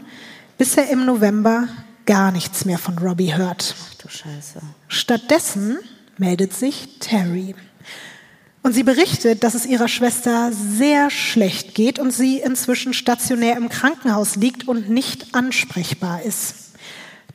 bis 0.56 0.76
er 0.76 0.88
im 0.88 1.04
November 1.04 1.66
gar 2.10 2.32
nichts 2.32 2.64
mehr 2.64 2.78
von 2.78 2.98
Robbie 2.98 3.36
hört. 3.36 3.76
Ach 3.78 3.94
du 3.94 4.08
Scheiße. 4.08 4.60
Stattdessen 4.88 5.78
meldet 6.18 6.52
sich 6.52 6.98
Terry. 6.98 7.54
Und 8.64 8.72
sie 8.72 8.82
berichtet, 8.82 9.44
dass 9.44 9.54
es 9.54 9.64
ihrer 9.64 9.86
Schwester 9.86 10.50
sehr 10.50 11.10
schlecht 11.10 11.76
geht 11.76 12.00
und 12.00 12.10
sie 12.10 12.40
inzwischen 12.40 12.94
stationär 12.94 13.56
im 13.56 13.68
Krankenhaus 13.68 14.34
liegt 14.34 14.66
und 14.66 14.90
nicht 14.90 15.36
ansprechbar 15.36 16.22
ist. 16.22 16.56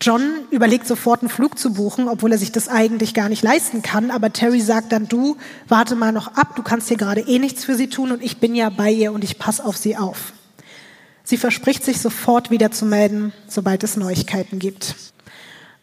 John 0.02 0.22
überlegt 0.52 0.88
sofort 0.88 1.22
einen 1.22 1.30
Flug 1.30 1.58
zu 1.58 1.72
buchen, 1.72 2.10
obwohl 2.10 2.34
er 2.34 2.38
sich 2.38 2.52
das 2.52 2.68
eigentlich 2.68 3.14
gar 3.14 3.30
nicht 3.30 3.44
leisten 3.44 3.82
kann. 3.82 4.12
Aber 4.12 4.34
Terry 4.34 4.60
sagt 4.60 4.92
dann, 4.92 5.08
du, 5.08 5.38
warte 5.70 5.96
mal 5.96 6.12
noch 6.12 6.36
ab, 6.36 6.58
du 6.58 6.64
kannst 6.64 6.90
hier 6.90 6.98
gerade 6.98 7.22
eh 7.22 7.40
nichts 7.40 7.64
für 7.64 7.76
sie 7.76 7.88
tun 7.88 8.12
und 8.12 8.22
ich 8.22 8.42
bin 8.42 8.56
ja 8.56 8.70
bei 8.70 8.92
ihr 8.92 9.14
und 9.14 9.24
ich 9.24 9.40
passe 9.40 9.64
auf 9.64 9.78
sie 9.78 9.96
auf. 9.96 10.34
Sie 11.26 11.38
verspricht 11.38 11.84
sich 11.84 12.00
sofort 12.00 12.52
wieder 12.52 12.72
zu 12.72 12.86
melden, 12.86 13.34
sobald 13.48 13.84
es 13.84 13.98
Neuigkeiten 13.98 14.60
gibt. 14.60 14.96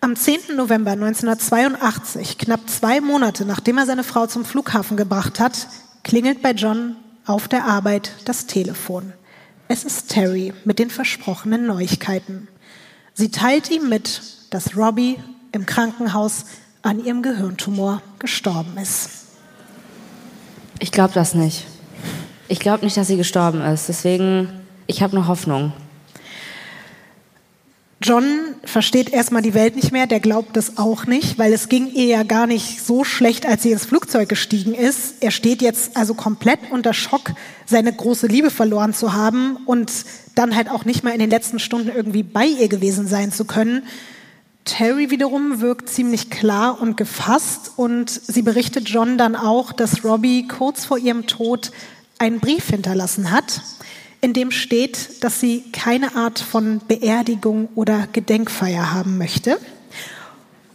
Am 0.01 0.17
10. 0.17 0.57
November 0.57 0.93
1982, 0.93 2.39
knapp 2.39 2.71
zwei 2.71 3.01
Monate 3.01 3.45
nachdem 3.45 3.79
er 3.79 3.87
seine 3.87 4.05
Frau 4.05 4.27
zum 4.27 4.45
Flughafen 4.45 4.97
gebracht 4.97 5.41
hat, 5.41 5.67
klingelt 6.05 6.43
bei 6.43 6.53
John 6.53 6.97
auf 7.27 7.49
der 7.49 7.65
Arbeit 7.65 8.13
das 8.25 8.47
Telefon. 8.47 9.13
Es 9.67 9.85
ist 9.85 10.11
Terry 10.11 10.53
mit 10.65 10.79
den 10.79 10.91
versprochenen 10.91 11.67
Neuigkeiten. 11.67 12.49
Sie 13.15 13.31
teilt 13.31 13.71
ihm 13.71 13.89
mit, 13.89 14.23
dass 14.51 14.77
Robbie 14.77 15.19
im 15.51 15.67
Krankenhaus 15.67 16.45
an 16.83 17.05
ihrem 17.05 17.23
Gehirntumor 17.23 18.03
gestorben 18.19 18.77
ist. 18.77 19.11
Ich 20.79 20.93
glaube 20.93 21.15
das 21.15 21.35
nicht. 21.35 21.67
Ich 22.49 22.61
glaube 22.61 22.85
nicht, 22.85 22.97
dass 22.97 23.07
sie 23.07 23.17
gestorben 23.17 23.61
ist. 23.61 23.89
Deswegen 23.89 24.62
ich 24.93 25.03
habe 25.03 25.17
eine 25.17 25.27
Hoffnung. 25.27 25.73
John 28.03 28.25
versteht 28.65 29.11
erstmal 29.11 29.43
die 29.43 29.55
Welt 29.55 29.77
nicht 29.77 29.93
mehr, 29.93 30.07
der 30.07 30.21
glaubt 30.21 30.57
das 30.57 30.77
auch 30.77 31.07
nicht, 31.07 31.39
weil 31.39 31.53
es 31.53 31.69
ging 31.69 31.91
ihr 31.93 32.07
ja 32.07 32.25
gar 32.25 32.47
nicht 32.47 32.85
so 32.85 33.05
schlecht, 33.05 33.47
als 33.47 33.63
sie 33.63 33.71
ins 33.71 33.87
Flugzeug 33.87 34.29
gestiegen 34.29 34.75
ist. 34.75 35.15
Er 35.21 35.31
steht 35.31 35.63
jetzt 35.63 35.97
also 35.97 36.15
komplett 36.15 36.59
unter 36.71 36.93
Schock, 36.93 37.33
seine 37.65 37.93
große 37.93 38.27
Liebe 38.27 38.51
verloren 38.51 38.93
zu 38.93 39.13
haben 39.15 39.57
und 39.67 39.91
dann 40.35 40.57
halt 40.57 40.69
auch 40.69 40.85
nicht 40.85 41.05
mal 41.05 41.13
in 41.13 41.21
den 41.21 41.31
letzten 41.31 41.59
Stunden 41.59 41.91
irgendwie 41.95 42.25
bei 42.25 42.47
ihr 42.47 42.69
gewesen 42.69 43.07
sein 43.07 43.33
zu 43.33 43.45
können. 43.45 43.85
Terry 44.65 45.11
wiederum 45.11 45.61
wirkt 45.61 45.89
ziemlich 45.89 46.29
klar 46.29 46.83
und 46.83 46.97
gefasst 46.97 47.73
und 47.77 48.11
sie 48.11 48.43
berichtet 48.43 48.89
John 48.89 49.17
dann 49.17 49.37
auch, 49.37 49.73
dass 49.73 50.05
Robbie 50.05 50.49
kurz 50.49 50.85
vor 50.85 50.99
ihrem 50.99 51.27
Tod 51.27 51.71
einen 52.19 52.41
Brief 52.41 52.69
hinterlassen 52.69 53.31
hat 53.31 53.63
in 54.23 54.33
dem 54.33 54.53
steht, 54.53 55.23
dass 55.25 55.41
sie 55.41 55.65
keine 55.73 56.15
Art 56.15 56.39
von 56.39 56.81
Beerdigung 56.87 57.69
oder 57.75 58.07
Gedenkfeier 58.13 58.95
haben 58.95 59.19
möchte. 59.19 59.59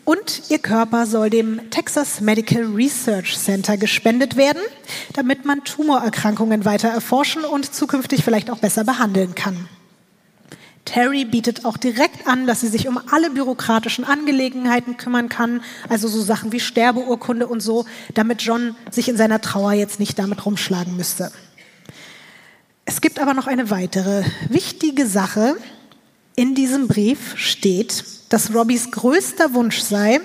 Und 0.03 0.43
ihr 0.49 0.60
Körper 0.60 1.05
soll 1.05 1.29
dem 1.29 1.69
Texas 1.69 2.21
Medical 2.21 2.63
Research 2.65 3.38
Center 3.38 3.77
gespendet 3.77 4.36
werden, 4.36 4.62
damit 5.13 5.45
man 5.45 5.63
Tumorerkrankungen 5.63 6.65
weiter 6.65 6.89
erforschen 6.89 7.43
und 7.43 7.73
zukünftig 7.73 8.23
vielleicht 8.23 8.49
auch 8.49 8.60
besser 8.60 8.83
behandeln 8.83 9.33
kann. 9.33 9.67
Terry 10.83 11.25
bietet 11.25 11.65
auch 11.65 11.75
direkt 11.75 12.27
an, 12.27 12.47
dass 12.47 12.62
sie 12.62 12.69
sich 12.69 12.88
um 12.88 12.99
alle 13.12 13.29
bürokratischen 13.29 14.05
Angelegenheiten 14.05 14.95
kümmern 14.95 15.27
kann, 15.27 15.62
also 15.89 16.07
so 16.07 16.21
Sachen 16.21 16.53
wie 16.53 16.62
Sterbeurkunde 16.62 17.47
und 17.47 17.62
so, 17.62 17.86
damit 18.13 18.41
John 18.41 18.75
sich 18.91 19.10
in 19.10 19.17
seiner 19.17 19.41
Trauer 19.41 19.73
jetzt 19.73 19.99
nicht 19.99 20.17
damit 20.19 20.45
rumschlagen 20.45 20.95
müsste. 20.95 21.31
Es 22.89 23.02
gibt 23.02 23.19
aber 23.19 23.34
noch 23.34 23.47
eine 23.47 23.69
weitere 23.69 24.23
wichtige 24.47 25.06
Sache. 25.06 25.58
In 26.38 26.56
diesem 26.56 26.88
Brief 26.88 27.38
steht, 27.38 28.06
dass 28.30 28.56
Robbys 28.56 28.91
größter 28.91 29.54
Wunsch 29.54 29.82
sei, 29.82 30.21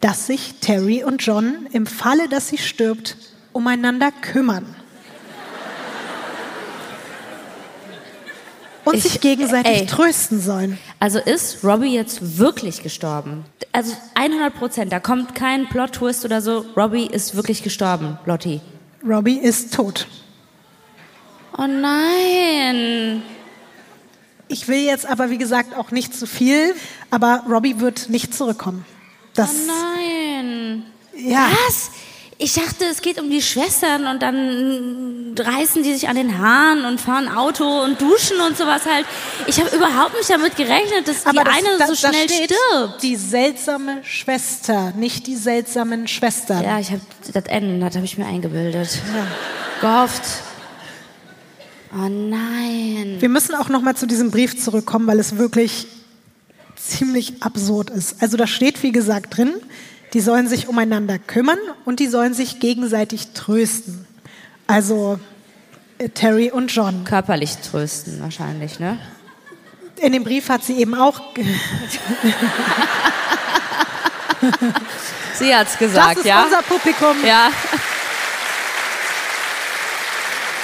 dass 0.00 0.26
sich 0.26 0.54
Terry 0.60 1.04
und 1.04 1.24
John 1.24 1.68
im 1.70 1.86
Falle, 1.86 2.28
dass 2.28 2.48
sie 2.48 2.58
stirbt, 2.58 3.16
umeinander 3.52 4.10
kümmern. 4.10 4.74
Und 8.84 8.96
ich, 8.96 9.04
sich 9.04 9.20
gegenseitig 9.20 9.82
ey, 9.82 9.86
trösten 9.86 10.40
sollen. 10.40 10.78
Also 10.98 11.20
ist 11.20 11.62
Robbie 11.62 11.94
jetzt 11.94 12.36
wirklich 12.36 12.82
gestorben? 12.82 13.44
Also 13.70 13.94
100 14.16 14.52
Prozent, 14.52 14.92
da 14.92 14.98
kommt 14.98 15.36
kein 15.36 15.68
Plot-Twist 15.68 16.24
oder 16.24 16.42
so. 16.42 16.64
Robbie 16.76 17.06
ist 17.06 17.36
wirklich 17.36 17.62
gestorben, 17.62 18.18
Lottie. 18.26 18.60
Robbie 19.08 19.38
ist 19.38 19.72
tot. 19.72 20.08
Oh 21.58 21.66
nein. 21.66 23.22
Ich 24.48 24.68
will 24.68 24.80
jetzt 24.80 25.06
aber, 25.06 25.30
wie 25.30 25.38
gesagt, 25.38 25.76
auch 25.76 25.90
nicht 25.90 26.14
zu 26.14 26.26
viel, 26.26 26.74
aber 27.10 27.44
Robbie 27.48 27.80
wird 27.80 28.08
nicht 28.10 28.34
zurückkommen. 28.34 28.84
Das, 29.34 29.50
oh 29.50 29.72
nein. 29.96 30.84
Ja. 31.16 31.48
Was? 31.66 31.90
Ich 32.38 32.54
dachte, 32.54 32.86
es 32.86 33.02
geht 33.02 33.20
um 33.20 33.30
die 33.30 33.40
Schwestern 33.40 34.08
und 34.08 34.20
dann 34.20 35.34
reißen 35.38 35.82
die 35.84 35.92
sich 35.92 36.08
an 36.08 36.16
den 36.16 36.38
Haaren 36.38 36.84
und 36.84 37.00
fahren 37.00 37.28
Auto 37.28 37.64
und 37.82 38.00
duschen 38.00 38.40
und 38.40 38.56
sowas 38.56 38.82
halt. 38.84 39.06
Ich 39.46 39.60
habe 39.60 39.74
überhaupt 39.76 40.16
nicht 40.16 40.28
damit 40.28 40.56
gerechnet, 40.56 41.06
dass 41.06 41.24
Aber 41.24 41.44
die 41.44 41.44
das, 41.44 41.54
eine 41.54 41.78
das, 41.78 41.88
so 41.88 41.94
schnell 41.94 42.28
stirbt. 42.28 43.02
Die 43.02 43.14
seltsame 43.14 43.98
Schwester, 44.02 44.92
nicht 44.96 45.28
die 45.28 45.36
seltsamen 45.36 46.08
Schwestern. 46.08 46.64
Ja, 46.64 46.80
ich 46.80 46.90
habe 46.90 47.02
das 47.32 47.44
Ende, 47.44 47.78
das 47.78 47.94
habe 47.94 48.04
ich 48.04 48.18
mir 48.18 48.26
eingebildet. 48.26 48.98
Ja. 49.14 49.26
Gehofft. 49.80 50.22
Oh 51.94 52.08
nein. 52.08 53.16
Wir 53.20 53.28
müssen 53.28 53.54
auch 53.54 53.68
noch 53.68 53.82
mal 53.82 53.94
zu 53.94 54.06
diesem 54.06 54.30
Brief 54.30 54.58
zurückkommen, 54.58 55.06
weil 55.06 55.18
es 55.18 55.36
wirklich 55.36 55.86
ziemlich 56.76 57.42
absurd 57.42 57.90
ist. 57.90 58.22
Also 58.22 58.38
da 58.38 58.46
steht, 58.46 58.82
wie 58.82 58.92
gesagt, 58.92 59.36
drin, 59.36 59.52
die 60.14 60.20
sollen 60.20 60.48
sich 60.48 60.68
umeinander 60.68 61.18
kümmern 61.18 61.58
und 61.84 62.00
die 62.00 62.06
sollen 62.06 62.32
sich 62.34 62.60
gegenseitig 62.60 63.32
trösten. 63.34 64.06
Also 64.66 65.20
äh, 65.98 66.08
Terry 66.08 66.50
und 66.50 66.74
John. 66.74 67.04
Körperlich 67.04 67.58
trösten 67.58 68.20
wahrscheinlich, 68.20 68.80
ne? 68.80 68.98
In 69.96 70.12
dem 70.12 70.24
Brief 70.24 70.48
hat 70.48 70.64
sie 70.64 70.78
eben 70.78 70.94
auch. 70.94 71.20
sie 75.34 75.54
hat's 75.54 75.78
gesagt, 75.78 76.12
das 76.12 76.18
ist 76.18 76.26
ja. 76.26 76.44
Unser 76.44 76.62
Publikum. 76.62 77.16
Ja. 77.24 77.50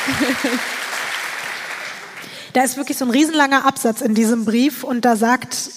Da 2.52 2.62
ist 2.62 2.76
wirklich 2.76 2.96
so 2.98 3.04
ein 3.04 3.10
riesenlanger 3.10 3.64
Absatz 3.66 4.00
in 4.00 4.14
diesem 4.14 4.44
Brief 4.44 4.84
und 4.84 5.04
da 5.04 5.16
sagt 5.16 5.70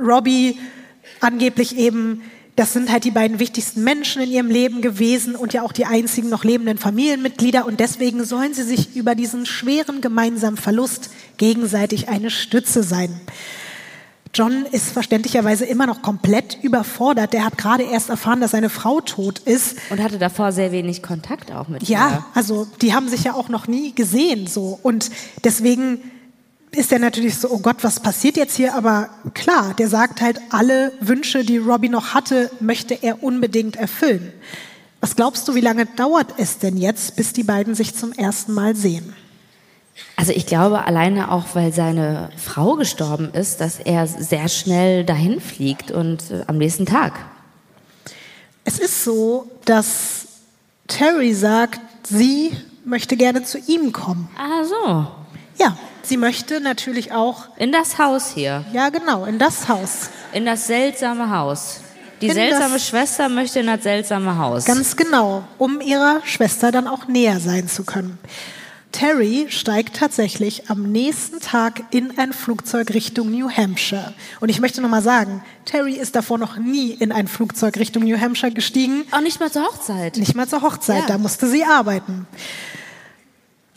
Robbie 0.00 0.58
angeblich 1.20 1.76
eben, 1.76 2.22
das 2.56 2.74
sind 2.74 2.92
halt 2.92 3.04
die 3.04 3.10
beiden 3.10 3.38
wichtigsten 3.38 3.82
Menschen 3.82 4.20
in 4.22 4.30
ihrem 4.30 4.50
Leben 4.50 4.82
gewesen 4.82 5.36
und 5.36 5.54
ja 5.54 5.62
auch 5.62 5.72
die 5.72 5.86
einzigen 5.86 6.28
noch 6.28 6.44
lebenden 6.44 6.76
Familienmitglieder 6.76 7.64
und 7.64 7.80
deswegen 7.80 8.24
sollen 8.24 8.52
sie 8.52 8.62
sich 8.62 8.94
über 8.94 9.14
diesen 9.14 9.46
schweren 9.46 10.00
gemeinsamen 10.00 10.58
Verlust 10.58 11.10
gegenseitig 11.38 12.08
eine 12.08 12.30
Stütze 12.30 12.82
sein. 12.82 13.20
John 14.34 14.64
ist 14.70 14.90
verständlicherweise 14.92 15.66
immer 15.66 15.86
noch 15.86 16.00
komplett 16.00 16.58
überfordert. 16.62 17.34
Der 17.34 17.44
hat 17.44 17.58
gerade 17.58 17.82
erst 17.82 18.08
erfahren, 18.08 18.40
dass 18.40 18.52
seine 18.52 18.70
Frau 18.70 19.00
tot 19.02 19.40
ist. 19.40 19.76
Und 19.90 20.02
hatte 20.02 20.18
davor 20.18 20.52
sehr 20.52 20.72
wenig 20.72 21.02
Kontakt 21.02 21.52
auch 21.52 21.68
mit 21.68 21.82
Ja, 21.88 22.08
ihr. 22.10 22.24
also 22.34 22.66
die 22.80 22.94
haben 22.94 23.08
sich 23.08 23.24
ja 23.24 23.34
auch 23.34 23.50
noch 23.50 23.66
nie 23.66 23.94
gesehen 23.94 24.46
so. 24.46 24.78
Und 24.82 25.10
deswegen 25.44 25.98
ist 26.70 26.90
er 26.92 26.98
natürlich 26.98 27.36
so, 27.36 27.50
oh 27.50 27.58
Gott, 27.58 27.84
was 27.84 28.00
passiert 28.00 28.38
jetzt 28.38 28.56
hier? 28.56 28.74
Aber 28.74 29.10
klar, 29.34 29.74
der 29.74 29.88
sagt 29.88 30.22
halt, 30.22 30.40
alle 30.48 30.92
Wünsche, 31.00 31.44
die 31.44 31.58
Robbie 31.58 31.90
noch 31.90 32.14
hatte, 32.14 32.50
möchte 32.60 32.94
er 32.94 33.22
unbedingt 33.22 33.76
erfüllen. 33.76 34.32
Was 35.02 35.14
glaubst 35.14 35.46
du, 35.48 35.54
wie 35.54 35.60
lange 35.60 35.84
dauert 35.84 36.34
es 36.38 36.58
denn 36.58 36.78
jetzt, 36.78 37.16
bis 37.16 37.34
die 37.34 37.42
beiden 37.42 37.74
sich 37.74 37.94
zum 37.94 38.12
ersten 38.12 38.54
Mal 38.54 38.74
sehen? 38.76 39.12
Also 40.16 40.32
ich 40.32 40.46
glaube 40.46 40.84
alleine 40.84 41.30
auch, 41.30 41.46
weil 41.54 41.72
seine 41.72 42.30
Frau 42.36 42.74
gestorben 42.76 43.30
ist, 43.32 43.60
dass 43.60 43.78
er 43.78 44.06
sehr 44.06 44.48
schnell 44.48 45.04
dahin 45.04 45.40
fliegt 45.40 45.90
und 45.90 46.30
äh, 46.30 46.44
am 46.46 46.58
nächsten 46.58 46.86
Tag. 46.86 47.12
Es 48.64 48.78
ist 48.78 49.04
so, 49.04 49.50
dass 49.64 50.26
Terry 50.86 51.34
sagt, 51.34 51.80
sie 52.06 52.56
möchte 52.84 53.16
gerne 53.16 53.42
zu 53.44 53.58
ihm 53.58 53.92
kommen. 53.92 54.28
Ah 54.36 54.64
so. 54.64 55.06
Ja, 55.58 55.76
sie 56.02 56.16
möchte 56.16 56.60
natürlich 56.60 57.12
auch, 57.12 57.48
In 57.58 57.72
das 57.72 57.98
Haus 57.98 58.32
hier. 58.32 58.64
ja 58.72 58.88
genau, 58.90 59.24
in 59.24 59.38
das 59.38 59.68
Haus. 59.68 60.10
In 60.32 60.46
das 60.46 60.66
seltsame 60.66 61.30
Haus. 61.30 61.80
Die 62.20 62.28
In 62.28 62.34
seltsame 62.34 62.78
Schwester 62.78 63.28
möchte 63.28 63.60
in 63.60 63.66
das 63.66 63.82
seltsame 63.82 64.38
Haus. 64.38 64.64
Ganz 64.64 64.96
genau, 64.96 65.42
um 65.58 65.80
ihrer 65.80 66.20
Schwester 66.24 66.70
dann 66.70 66.86
auch 66.86 67.08
näher 67.08 67.40
sein 67.40 67.66
zu 67.68 67.82
können. 67.84 68.18
Terry 68.92 69.46
steigt 69.48 69.96
tatsächlich 69.96 70.70
am 70.70 70.92
nächsten 70.92 71.40
Tag 71.40 71.82
in 71.90 72.18
ein 72.18 72.32
Flugzeug 72.32 72.90
Richtung 72.94 73.30
New 73.30 73.50
Hampshire. 73.50 74.12
Und 74.40 74.48
ich 74.50 74.60
möchte 74.60 74.80
nochmal 74.82 75.02
sagen, 75.02 75.42
Terry 75.64 75.94
ist 75.94 76.14
davor 76.14 76.38
noch 76.38 76.56
nie 76.58 76.90
in 76.90 77.10
ein 77.10 77.26
Flugzeug 77.26 77.78
Richtung 77.78 78.04
New 78.04 78.20
Hampshire 78.20 78.52
gestiegen. 78.52 79.04
auch 79.10 79.20
nicht 79.20 79.40
mal 79.40 79.50
zur 79.50 79.62
Hochzeit. 79.64 80.18
Nicht 80.18 80.34
mal 80.34 80.46
zur 80.46 80.62
Hochzeit, 80.62 81.00
Ja. 81.00 81.06
da 81.06 81.18
musste 81.18 81.48
sie 81.48 81.64
arbeiten. 81.64 82.26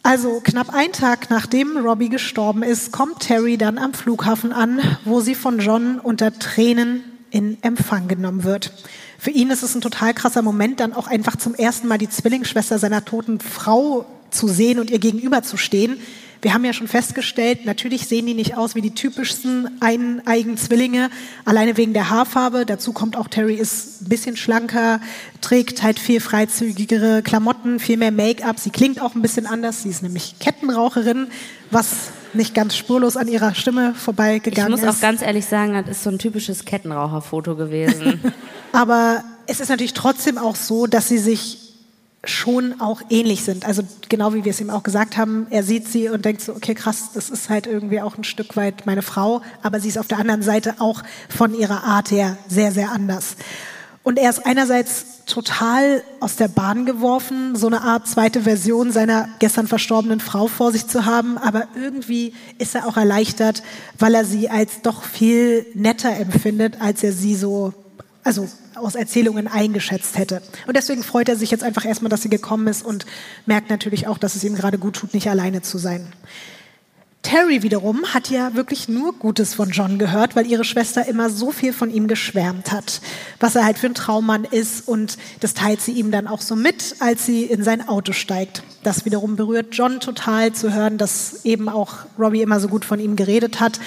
Also 0.03 0.39
knapp 0.43 0.71
einen 0.71 0.93
Tag 0.93 1.29
nachdem 1.31 1.77
Robbie 1.77 2.09
gestorben 2.09 2.61
ist, 2.61 2.91
kommt 2.91 3.21
Terry 3.21 3.57
dann 3.57 3.77
am 3.79 3.93
Flughafen 3.93 4.53
an, 4.53 4.79
wo 5.03 5.21
sie 5.21 5.33
von 5.33 5.59
John 5.59 5.99
unter 5.99 6.37
Tränen 6.37 7.03
in 7.31 7.57
Empfang 7.63 8.07
genommen 8.07 8.43
wird. 8.43 8.71
Für 9.17 9.31
ihn 9.31 9.49
ist 9.49 9.63
es 9.63 9.73
ein 9.73 9.81
total 9.81 10.13
krasser 10.13 10.43
Moment, 10.43 10.79
dann 10.79 10.93
auch 10.93 11.07
einfach 11.07 11.37
zum 11.37 11.55
ersten 11.55 11.87
Mal 11.87 11.97
die 11.97 12.09
Zwillingsschwester 12.09 12.77
seiner 12.77 13.03
toten 13.03 13.39
Frau 13.39 14.05
zu 14.35 14.47
sehen 14.47 14.79
und 14.79 14.91
ihr 14.91 14.99
gegenüber 14.99 15.41
zu 15.43 15.57
stehen. 15.57 15.99
Wir 16.41 16.53
haben 16.53 16.63
ja 16.63 16.73
schon 16.73 16.87
festgestellt, 16.87 17.65
natürlich 17.65 18.05
sehen 18.05 18.27
die 18.27 18.35
nicht 18.35 18.55
aus 18.55 18.75
wie 18.75 18.81
die 18.81 18.93
typischsten 18.93 19.67
eineigen 19.79 20.57
Zwillinge, 20.57 21.09
alleine 21.43 21.75
wegen 21.75 21.93
der 21.93 22.11
Haarfarbe. 22.11 22.67
Dazu 22.67 22.93
kommt 22.93 23.15
auch, 23.17 23.27
Terry 23.27 23.55
ist 23.55 24.03
ein 24.03 24.09
bisschen 24.09 24.37
schlanker, 24.37 24.99
trägt 25.41 25.81
halt 25.81 25.97
viel 25.97 26.19
freizügigere 26.19 27.23
Klamotten, 27.23 27.79
viel 27.79 27.97
mehr 27.97 28.11
Make-up. 28.11 28.59
Sie 28.59 28.69
klingt 28.69 29.01
auch 29.01 29.15
ein 29.15 29.23
bisschen 29.23 29.47
anders. 29.47 29.81
Sie 29.81 29.89
ist 29.89 30.03
nämlich 30.03 30.35
Kettenraucherin, 30.39 31.29
was 31.71 32.11
nicht 32.33 32.53
ganz 32.53 32.75
spurlos 32.75 33.17
an 33.17 33.27
ihrer 33.27 33.55
Stimme 33.55 33.93
Ich 33.95 34.01
vorbeigegangen 34.03 34.71
muss 34.71 34.83
ist. 34.83 34.87
auch 34.87 34.99
ganz 35.01 35.23
ehrlich 35.23 35.47
sagen, 35.47 35.73
das 35.73 35.97
ist 35.97 36.03
so 36.03 36.11
ein 36.11 36.19
typisches 36.19 36.63
Kettenraucherfoto 36.65 37.55
gewesen. 37.55 38.21
Aber 38.71 39.23
es 39.47 39.61
ist 39.61 39.69
natürlich 39.69 39.93
trotzdem 39.93 40.37
auch 40.37 40.55
so, 40.55 40.85
dass 40.85 41.07
sie 41.07 41.17
sich 41.17 41.64
schon 42.25 42.79
auch 42.81 43.01
ähnlich 43.09 43.43
sind. 43.43 43.65
Also 43.65 43.83
genau 44.09 44.33
wie 44.33 44.43
wir 44.43 44.51
es 44.51 44.61
ihm 44.61 44.69
auch 44.69 44.83
gesagt 44.83 45.17
haben, 45.17 45.47
er 45.49 45.63
sieht 45.63 45.87
sie 45.87 46.09
und 46.09 46.25
denkt 46.25 46.41
so, 46.41 46.53
okay, 46.53 46.73
krass, 46.73 47.09
das 47.13 47.29
ist 47.29 47.49
halt 47.49 47.67
irgendwie 47.67 48.01
auch 48.01 48.17
ein 48.17 48.23
Stück 48.23 48.55
weit 48.55 48.85
meine 48.85 49.01
Frau, 49.01 49.41
aber 49.61 49.79
sie 49.79 49.89
ist 49.89 49.97
auf 49.97 50.07
der 50.07 50.19
anderen 50.19 50.41
Seite 50.41 50.75
auch 50.79 51.03
von 51.29 51.53
ihrer 51.53 51.83
Art 51.83 52.11
her 52.11 52.37
sehr, 52.47 52.71
sehr 52.71 52.91
anders. 52.91 53.35
Und 54.03 54.19
er 54.19 54.29
ist 54.29 54.45
einerseits 54.45 55.25
total 55.25 56.03
aus 56.19 56.35
der 56.35 56.47
Bahn 56.47 56.85
geworfen, 56.85 57.55
so 57.55 57.65
eine 57.65 57.81
Art 57.81 58.07
zweite 58.07 58.41
Version 58.41 58.91
seiner 58.91 59.27
gestern 59.39 59.67
verstorbenen 59.67 60.19
Frau 60.19 60.45
vor 60.45 60.71
sich 60.71 60.85
zu 60.85 61.05
haben, 61.05 61.39
aber 61.39 61.67
irgendwie 61.75 62.33
ist 62.59 62.75
er 62.75 62.87
auch 62.87 62.97
erleichtert, 62.97 63.63
weil 63.97 64.13
er 64.13 64.23
sie 64.23 64.47
als 64.47 64.83
doch 64.83 65.03
viel 65.03 65.65
netter 65.73 66.15
empfindet, 66.15 66.81
als 66.81 67.03
er 67.03 67.13
sie 67.13 67.35
so 67.35 67.73
also 68.25 68.49
aus 68.73 68.95
Erzählungen 68.95 69.47
eingeschätzt 69.47 70.17
hätte. 70.17 70.41
Und 70.67 70.75
deswegen 70.75 71.03
freut 71.03 71.29
er 71.29 71.37
sich 71.37 71.51
jetzt 71.51 71.63
einfach 71.63 71.85
erstmal, 71.85 72.09
dass 72.09 72.23
sie 72.23 72.29
gekommen 72.29 72.67
ist 72.67 72.83
und 72.83 73.05
merkt 73.45 73.69
natürlich 73.69 74.07
auch, 74.07 74.17
dass 74.17 74.35
es 74.35 74.43
ihm 74.43 74.55
gerade 74.55 74.77
gut 74.77 74.95
tut, 74.95 75.13
nicht 75.13 75.29
alleine 75.29 75.61
zu 75.61 75.77
sein. 75.77 76.07
Terry 77.21 77.63
wiederum 77.63 78.05
hat 78.13 78.29
ja 78.29 78.53
wirklich 78.53 78.87
nur 78.87 79.13
Gutes 79.13 79.55
von 79.55 79.71
John 79.71 79.97
gehört, 79.97 80.35
weil 80.35 80.45
ihre 80.45 80.63
Schwester 80.63 81.07
immer 81.07 81.31
so 81.31 81.51
viel 81.51 81.73
von 81.73 81.89
ihm 81.89 82.07
geschwärmt 82.07 82.71
hat, 82.71 83.01
was 83.39 83.55
er 83.55 83.65
halt 83.65 83.79
für 83.79 83.87
ein 83.87 83.95
Traummann 83.95 84.43
ist 84.43 84.87
und 84.87 85.17
das 85.39 85.55
teilt 85.55 85.81
sie 85.81 85.93
ihm 85.93 86.11
dann 86.11 86.27
auch 86.27 86.41
so 86.41 86.55
mit, 86.55 86.97
als 86.99 87.25
sie 87.25 87.43
in 87.43 87.63
sein 87.63 87.87
Auto 87.87 88.11
steigt. 88.11 88.61
Das 88.83 89.05
wiederum 89.05 89.37
berührt 89.37 89.69
John 89.71 89.99
total 89.99 90.53
zu 90.53 90.73
hören, 90.73 90.99
dass 90.99 91.45
eben 91.45 91.67
auch 91.67 92.05
Robbie 92.19 92.43
immer 92.43 92.59
so 92.59 92.67
gut 92.67 92.85
von 92.85 92.99
ihm 92.99 93.15
geredet 93.15 93.59
hat 93.59 93.79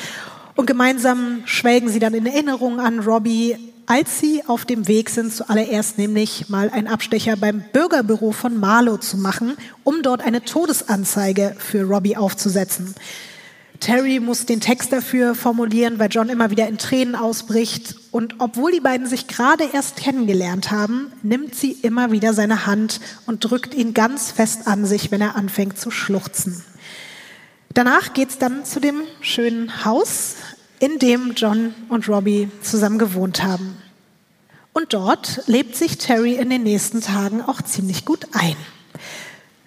und 0.57 0.67
gemeinsam 0.67 1.43
schwelgen 1.45 1.89
sie 1.89 2.01
dann 2.01 2.15
in 2.15 2.27
Erinnerung 2.27 2.81
an 2.81 2.99
Robbie, 2.99 3.57
als 3.89 4.21
sie 4.21 4.43
auf 4.47 4.67
dem 4.67 4.87
Weg 4.87 5.09
sind, 5.09 5.35
zuallererst 5.35 5.97
nämlich 5.97 6.51
mal 6.51 6.69
einen 6.69 6.87
Abstecher 6.87 7.37
beim 7.37 7.65
Bürgerbüro 7.73 8.33
von 8.33 8.61
Marlow 8.61 8.99
zu 8.99 9.17
machen, 9.17 9.57
um 9.83 10.03
dort 10.03 10.21
eine 10.21 10.45
Todesanzeige 10.45 11.57
für 11.59 11.85
Robbie 11.85 12.17
aufzusetzen. 12.17 12.95
Terry 13.81 14.21
muss 14.21 14.45
den 14.45 14.61
Text 14.61 14.93
dafür 14.93 15.35
formulieren, 15.35 15.99
weil 15.99 16.11
John 16.11 16.29
immer 16.29 16.51
wieder 16.51 16.69
in 16.69 16.77
Tränen 16.77 17.15
ausbricht. 17.15 17.97
Und 18.11 18.35
obwohl 18.41 18.73
die 18.73 18.81
beiden 18.81 19.07
sich 19.07 19.27
gerade 19.27 19.65
erst 19.73 19.97
kennengelernt 19.97 20.71
haben, 20.71 21.11
nimmt 21.23 21.55
sie 21.55 21.73
immer 21.73 22.13
wieder 22.13 22.35
seine 22.35 22.67
Hand 22.67 23.01
und 23.25 23.41
drückt 23.41 23.75
ihn 23.75 23.95
ganz 23.95 24.31
fest 24.31 24.67
an 24.67 24.85
sich, 24.85 25.11
wenn 25.11 25.23
er 25.23 25.35
anfängt 25.35 25.79
zu 25.79 25.91
schluchzen. 25.91 26.63
Danach 27.73 28.13
geht's 28.13 28.37
dann 28.37 28.67
zu 28.67 28.81
dem 28.81 29.03
schönen 29.21 29.85
Haus, 29.85 30.35
in 30.81 30.99
dem 30.99 31.33
John 31.35 31.75
und 31.89 32.09
Robbie 32.09 32.51
zusammen 32.63 32.99
gewohnt 32.99 33.43
haben. 33.43 33.77
Und 34.73 34.95
dort 34.95 35.43
lebt 35.47 35.75
sich 35.75 35.99
Terry 35.99 36.35
in 36.35 36.51
den 36.51 36.63
nächsten 36.63 37.01
Tagen 37.01 37.43
auch 37.43 37.63
ziemlich 37.63 38.05
gut 38.05 38.27
ein. 38.33 38.57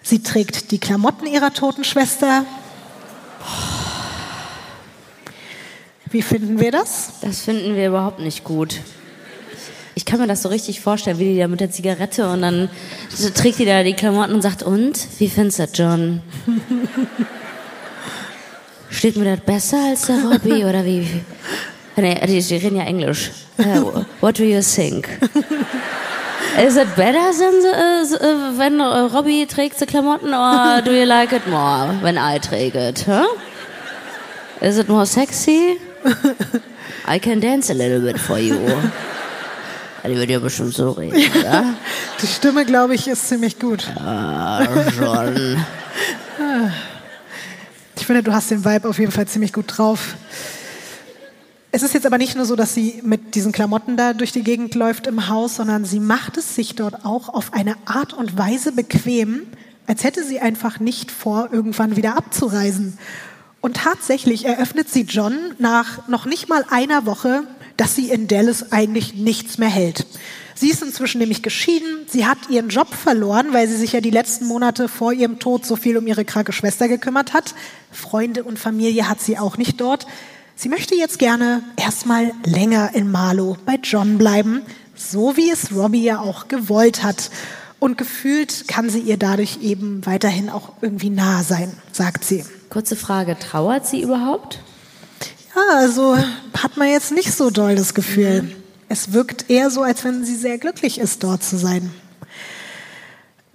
Sie 0.02 0.22
trägt 0.22 0.70
die 0.70 0.78
Klamotten 0.78 1.26
ihrer 1.26 1.52
toten 1.52 1.84
Schwester. 1.84 2.44
Wie 6.10 6.22
finden 6.22 6.60
wir 6.60 6.72
das? 6.72 7.20
Das 7.20 7.40
finden 7.40 7.76
wir 7.76 7.88
überhaupt 7.88 8.20
nicht 8.20 8.44
gut. 8.44 8.80
Ich 9.94 10.06
kann 10.06 10.20
mir 10.20 10.26
das 10.26 10.42
so 10.42 10.48
richtig 10.48 10.80
vorstellen, 10.80 11.18
wie 11.18 11.34
die 11.34 11.38
da 11.38 11.48
mit 11.48 11.60
der 11.60 11.70
Zigarette 11.70 12.30
und 12.30 12.42
dann 12.42 12.70
trägt 13.34 13.58
die 13.58 13.66
da 13.66 13.82
die 13.82 13.92
Klamotten 13.92 14.34
und 14.34 14.42
sagt, 14.42 14.62
und? 14.62 14.98
Wie 15.18 15.28
findest 15.28 15.58
du 15.58 15.62
das, 15.64 15.78
John? 15.78 16.22
Steht 18.92 19.16
mir 19.16 19.24
das 19.24 19.40
besser 19.40 19.78
als 19.88 20.06
der 20.06 20.22
Robbie 20.22 20.64
oder 20.68 20.84
wie? 20.84 21.06
Nee, 21.96 22.20
die, 22.26 22.40
die 22.40 22.56
reden 22.56 22.76
ja 22.76 22.84
Englisch. 22.84 23.30
Uh, 23.58 24.04
what 24.20 24.38
do 24.38 24.44
you 24.44 24.60
think? 24.60 25.08
Is 26.58 26.76
it 26.76 26.94
better 26.96 27.32
than 27.32 27.62
the, 27.62 28.18
uh, 28.20 28.58
when 28.58 28.80
uh, 28.80 29.08
Robbie 29.12 29.46
trägt 29.46 29.80
die 29.80 29.86
Klamotten 29.86 30.34
or 30.34 30.82
do 30.84 30.92
you 30.92 31.06
like 31.06 31.32
it 31.32 31.46
more 31.48 31.94
when 32.02 32.16
I 32.16 32.38
trage 32.38 32.74
it? 32.74 33.06
Huh? 33.06 33.26
Is 34.60 34.78
it 34.78 34.88
more 34.88 35.06
sexy? 35.06 35.78
I 37.06 37.18
can 37.18 37.40
dance 37.40 37.70
a 37.70 37.74
little 37.74 38.00
bit 38.00 38.18
for 38.18 38.38
you. 38.38 38.58
Die 40.04 40.16
wird 40.16 40.30
ja 40.30 40.38
bestimmt 40.38 40.74
so 40.74 40.90
reden, 40.90 41.22
oder? 41.38 41.64
Die 42.20 42.26
Stimme, 42.26 42.64
glaube 42.64 42.94
ich, 42.94 43.06
ist 43.06 43.28
ziemlich 43.28 43.58
gut. 43.58 43.86
Ah, 43.96 44.66
John. 44.98 45.64
Ich 48.02 48.06
finde, 48.06 48.24
du 48.24 48.32
hast 48.32 48.50
den 48.50 48.64
Vibe 48.64 48.88
auf 48.88 48.98
jeden 48.98 49.12
Fall 49.12 49.28
ziemlich 49.28 49.52
gut 49.52 49.78
drauf. 49.78 50.16
Es 51.70 51.84
ist 51.84 51.94
jetzt 51.94 52.04
aber 52.04 52.18
nicht 52.18 52.34
nur 52.34 52.44
so, 52.46 52.56
dass 52.56 52.74
sie 52.74 53.00
mit 53.04 53.36
diesen 53.36 53.52
Klamotten 53.52 53.96
da 53.96 54.12
durch 54.12 54.32
die 54.32 54.42
Gegend 54.42 54.74
läuft 54.74 55.06
im 55.06 55.28
Haus, 55.28 55.54
sondern 55.54 55.84
sie 55.84 56.00
macht 56.00 56.36
es 56.36 56.56
sich 56.56 56.74
dort 56.74 57.04
auch 57.04 57.28
auf 57.28 57.54
eine 57.54 57.76
Art 57.84 58.12
und 58.12 58.36
Weise 58.36 58.72
bequem, 58.72 59.42
als 59.86 60.02
hätte 60.02 60.24
sie 60.24 60.40
einfach 60.40 60.80
nicht 60.80 61.12
vor, 61.12 61.50
irgendwann 61.52 61.94
wieder 61.94 62.16
abzureisen. 62.16 62.98
Und 63.60 63.76
tatsächlich 63.76 64.46
eröffnet 64.46 64.90
sie 64.90 65.02
John 65.02 65.36
nach 65.60 66.08
noch 66.08 66.26
nicht 66.26 66.48
mal 66.48 66.64
einer 66.70 67.06
Woche, 67.06 67.44
dass 67.76 67.94
sie 67.94 68.10
in 68.10 68.26
Dallas 68.26 68.72
eigentlich 68.72 69.14
nichts 69.14 69.58
mehr 69.58 69.70
hält. 69.70 70.06
Sie 70.62 70.70
ist 70.70 70.80
inzwischen 70.80 71.18
nämlich 71.18 71.42
geschieden. 71.42 72.06
Sie 72.06 72.24
hat 72.24 72.38
ihren 72.48 72.68
Job 72.68 72.94
verloren, 72.94 73.52
weil 73.52 73.66
sie 73.66 73.74
sich 73.74 73.94
ja 73.94 74.00
die 74.00 74.10
letzten 74.10 74.46
Monate 74.46 74.86
vor 74.86 75.12
ihrem 75.12 75.40
Tod 75.40 75.66
so 75.66 75.74
viel 75.74 75.96
um 75.96 76.06
ihre 76.06 76.24
kranke 76.24 76.52
Schwester 76.52 76.86
gekümmert 76.86 77.32
hat. 77.32 77.56
Freunde 77.90 78.44
und 78.44 78.60
Familie 78.60 79.08
hat 79.08 79.20
sie 79.20 79.40
auch 79.40 79.56
nicht 79.56 79.80
dort. 79.80 80.06
Sie 80.54 80.68
möchte 80.68 80.94
jetzt 80.94 81.18
gerne 81.18 81.64
erstmal 81.76 82.30
länger 82.44 82.90
in 82.94 83.10
Marlow 83.10 83.56
bei 83.66 83.74
John 83.82 84.18
bleiben, 84.18 84.62
so 84.94 85.36
wie 85.36 85.50
es 85.50 85.74
Robbie 85.74 86.04
ja 86.04 86.20
auch 86.20 86.46
gewollt 86.46 87.02
hat. 87.02 87.32
Und 87.80 87.98
gefühlt 87.98 88.68
kann 88.68 88.88
sie 88.88 89.00
ihr 89.00 89.16
dadurch 89.16 89.62
eben 89.62 90.06
weiterhin 90.06 90.48
auch 90.48 90.74
irgendwie 90.80 91.10
nah 91.10 91.42
sein, 91.42 91.72
sagt 91.90 92.24
sie. 92.24 92.44
Kurze 92.70 92.94
Frage, 92.94 93.36
trauert 93.36 93.88
sie 93.88 94.00
überhaupt? 94.00 94.60
Ja, 95.56 95.78
also 95.78 96.16
hat 96.16 96.76
man 96.76 96.86
jetzt 96.86 97.10
nicht 97.10 97.32
so 97.32 97.50
doll 97.50 97.74
das 97.74 97.94
Gefühl. 97.94 98.61
Es 98.92 99.14
wirkt 99.14 99.48
eher 99.48 99.70
so, 99.70 99.80
als 99.80 100.04
wenn 100.04 100.22
sie 100.22 100.36
sehr 100.36 100.58
glücklich 100.58 100.98
ist, 100.98 101.24
dort 101.24 101.42
zu 101.42 101.56
sein. 101.56 101.90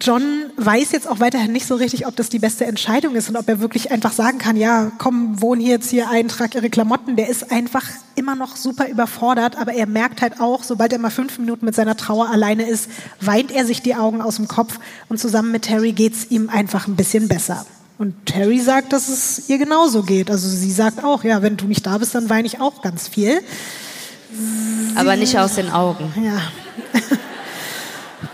John 0.01 0.23
weiß 0.55 0.91
jetzt 0.91 1.07
auch 1.07 1.19
weiterhin 1.19 1.51
nicht 1.51 1.67
so 1.67 1.75
richtig, 1.75 2.07
ob 2.07 2.15
das 2.15 2.29
die 2.29 2.39
beste 2.39 2.65
Entscheidung 2.65 3.13
ist 3.15 3.29
und 3.29 3.35
ob 3.35 3.47
er 3.47 3.59
wirklich 3.59 3.91
einfach 3.91 4.13
sagen 4.13 4.39
kann, 4.39 4.57
ja, 4.57 4.91
komm, 4.97 5.39
wohn 5.39 5.59
hier 5.59 5.73
jetzt 5.73 5.91
hier 5.91 6.09
ein, 6.09 6.27
trag 6.27 6.55
ihre 6.55 6.71
Klamotten. 6.71 7.17
Der 7.17 7.29
ist 7.29 7.51
einfach 7.51 7.83
immer 8.15 8.35
noch 8.35 8.55
super 8.55 8.89
überfordert, 8.89 9.57
aber 9.57 9.75
er 9.75 9.85
merkt 9.85 10.23
halt 10.23 10.41
auch, 10.41 10.63
sobald 10.63 10.91
er 10.91 10.97
mal 10.97 11.11
fünf 11.11 11.37
Minuten 11.37 11.65
mit 11.65 11.75
seiner 11.75 11.95
Trauer 11.95 12.29
alleine 12.31 12.67
ist, 12.67 12.89
weint 13.21 13.51
er 13.51 13.63
sich 13.63 13.83
die 13.83 13.93
Augen 13.93 14.23
aus 14.23 14.37
dem 14.37 14.47
Kopf 14.47 14.79
und 15.07 15.19
zusammen 15.19 15.51
mit 15.51 15.65
Terry 15.65 15.91
geht's 15.91 16.31
ihm 16.31 16.49
einfach 16.49 16.87
ein 16.87 16.95
bisschen 16.95 17.27
besser. 17.27 17.63
Und 17.99 18.25
Terry 18.25 18.59
sagt, 18.59 18.91
dass 18.91 19.07
es 19.07 19.49
ihr 19.49 19.59
genauso 19.59 20.01
geht. 20.01 20.31
Also 20.31 20.49
sie 20.49 20.71
sagt 20.71 21.03
auch, 21.03 21.23
ja, 21.23 21.43
wenn 21.43 21.57
du 21.57 21.65
nicht 21.65 21.85
da 21.85 21.99
bist, 21.99 22.15
dann 22.15 22.27
weine 22.31 22.47
ich 22.47 22.59
auch 22.59 22.81
ganz 22.81 23.07
viel. 23.07 23.39
Aber 24.95 25.15
nicht 25.15 25.37
aus 25.37 25.55
den 25.55 25.69
Augen. 25.69 26.11
Ja. 26.23 26.41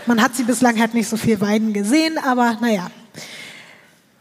Man 0.06 0.22
hat 0.22 0.36
sie 0.36 0.44
bislang 0.44 0.78
halt 0.78 0.94
nicht 0.94 1.08
so 1.08 1.16
viel 1.16 1.40
weinen 1.40 1.72
gesehen, 1.72 2.18
aber 2.18 2.58
naja. 2.60 2.90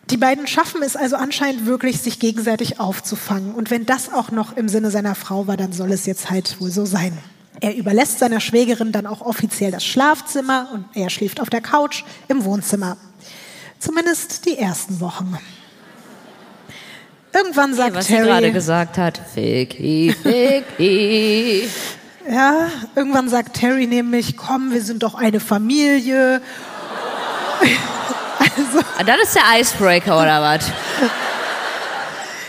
Die 0.10 0.18
beiden 0.18 0.48
schaffen 0.48 0.82
es 0.84 0.96
also 0.96 1.16
anscheinend 1.16 1.66
wirklich, 1.66 2.00
sich 2.00 2.20
gegenseitig 2.20 2.80
aufzufangen. 2.80 3.54
Und 3.54 3.72
wenn 3.72 3.86
das 3.86 4.12
auch 4.12 4.32
noch 4.32 4.56
im 4.56 4.70
Sinne 4.70 4.92
seiner 4.92 5.16
Frau 5.16 5.48
war, 5.48 5.58
dann 5.58 5.74
soll 5.74 5.92
es 5.92 6.06
jetzt 6.06 6.30
halt 6.30 6.60
wohl 6.60 6.72
so 6.72 6.86
sein. 6.86 7.18
Er 7.62 7.76
überlässt 7.76 8.20
seiner 8.20 8.40
Schwägerin 8.40 8.92
dann 8.92 9.08
auch 9.08 9.22
offiziell 9.22 9.72
das 9.72 9.86
Schlafzimmer 9.86 10.70
und 10.74 10.86
er 10.94 11.10
schläft 11.10 11.40
auf 11.40 11.50
der 11.50 11.62
Couch 11.62 12.04
im 12.28 12.44
Wohnzimmer. 12.44 12.98
Zumindest 13.80 14.46
die 14.46 14.58
ersten 14.58 15.00
Wochen. 15.00 15.38
Irgendwann 17.34 17.74
sagt 17.74 17.92
hey, 17.92 17.96
was 17.98 18.08
Terry. 18.08 18.22
Was 18.22 18.28
gerade 18.28 18.52
gesagt 18.52 18.98
hat. 18.98 19.20
Ficky, 19.34 20.16
Ficky. 20.22 21.70
Ja, 22.26 22.70
irgendwann 22.96 23.28
sagt 23.28 23.56
Terry 23.58 23.86
nämlich, 23.86 24.38
komm, 24.38 24.72
wir 24.72 24.82
sind 24.82 25.04
doch 25.04 25.16
eine 25.16 25.42
Familie. 25.42 26.42
also, 28.40 28.80
ah, 28.98 29.04
das 29.04 29.24
ist 29.24 29.36
der 29.36 29.60
Icebreaker 29.60 30.22
oder 30.22 30.42
was? 30.42 30.64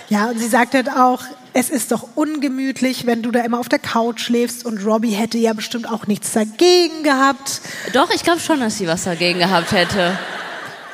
Ja, 0.08 0.26
und 0.26 0.38
sie 0.38 0.46
sagt 0.46 0.74
halt 0.74 0.88
auch, 0.88 1.24
es 1.54 1.70
ist 1.70 1.90
doch 1.90 2.08
ungemütlich, 2.14 3.06
wenn 3.06 3.22
du 3.22 3.32
da 3.32 3.40
immer 3.40 3.58
auf 3.58 3.68
der 3.68 3.80
Couch 3.80 4.20
schläfst 4.20 4.64
und 4.64 4.84
Robbie 4.84 5.10
hätte 5.10 5.38
ja 5.38 5.52
bestimmt 5.54 5.90
auch 5.90 6.06
nichts 6.06 6.32
dagegen 6.32 7.02
gehabt. 7.02 7.60
Doch, 7.92 8.10
ich 8.10 8.22
glaube 8.22 8.40
schon, 8.40 8.60
dass 8.60 8.78
sie 8.78 8.86
was 8.86 9.04
dagegen 9.04 9.40
gehabt 9.40 9.72
hätte. 9.72 10.16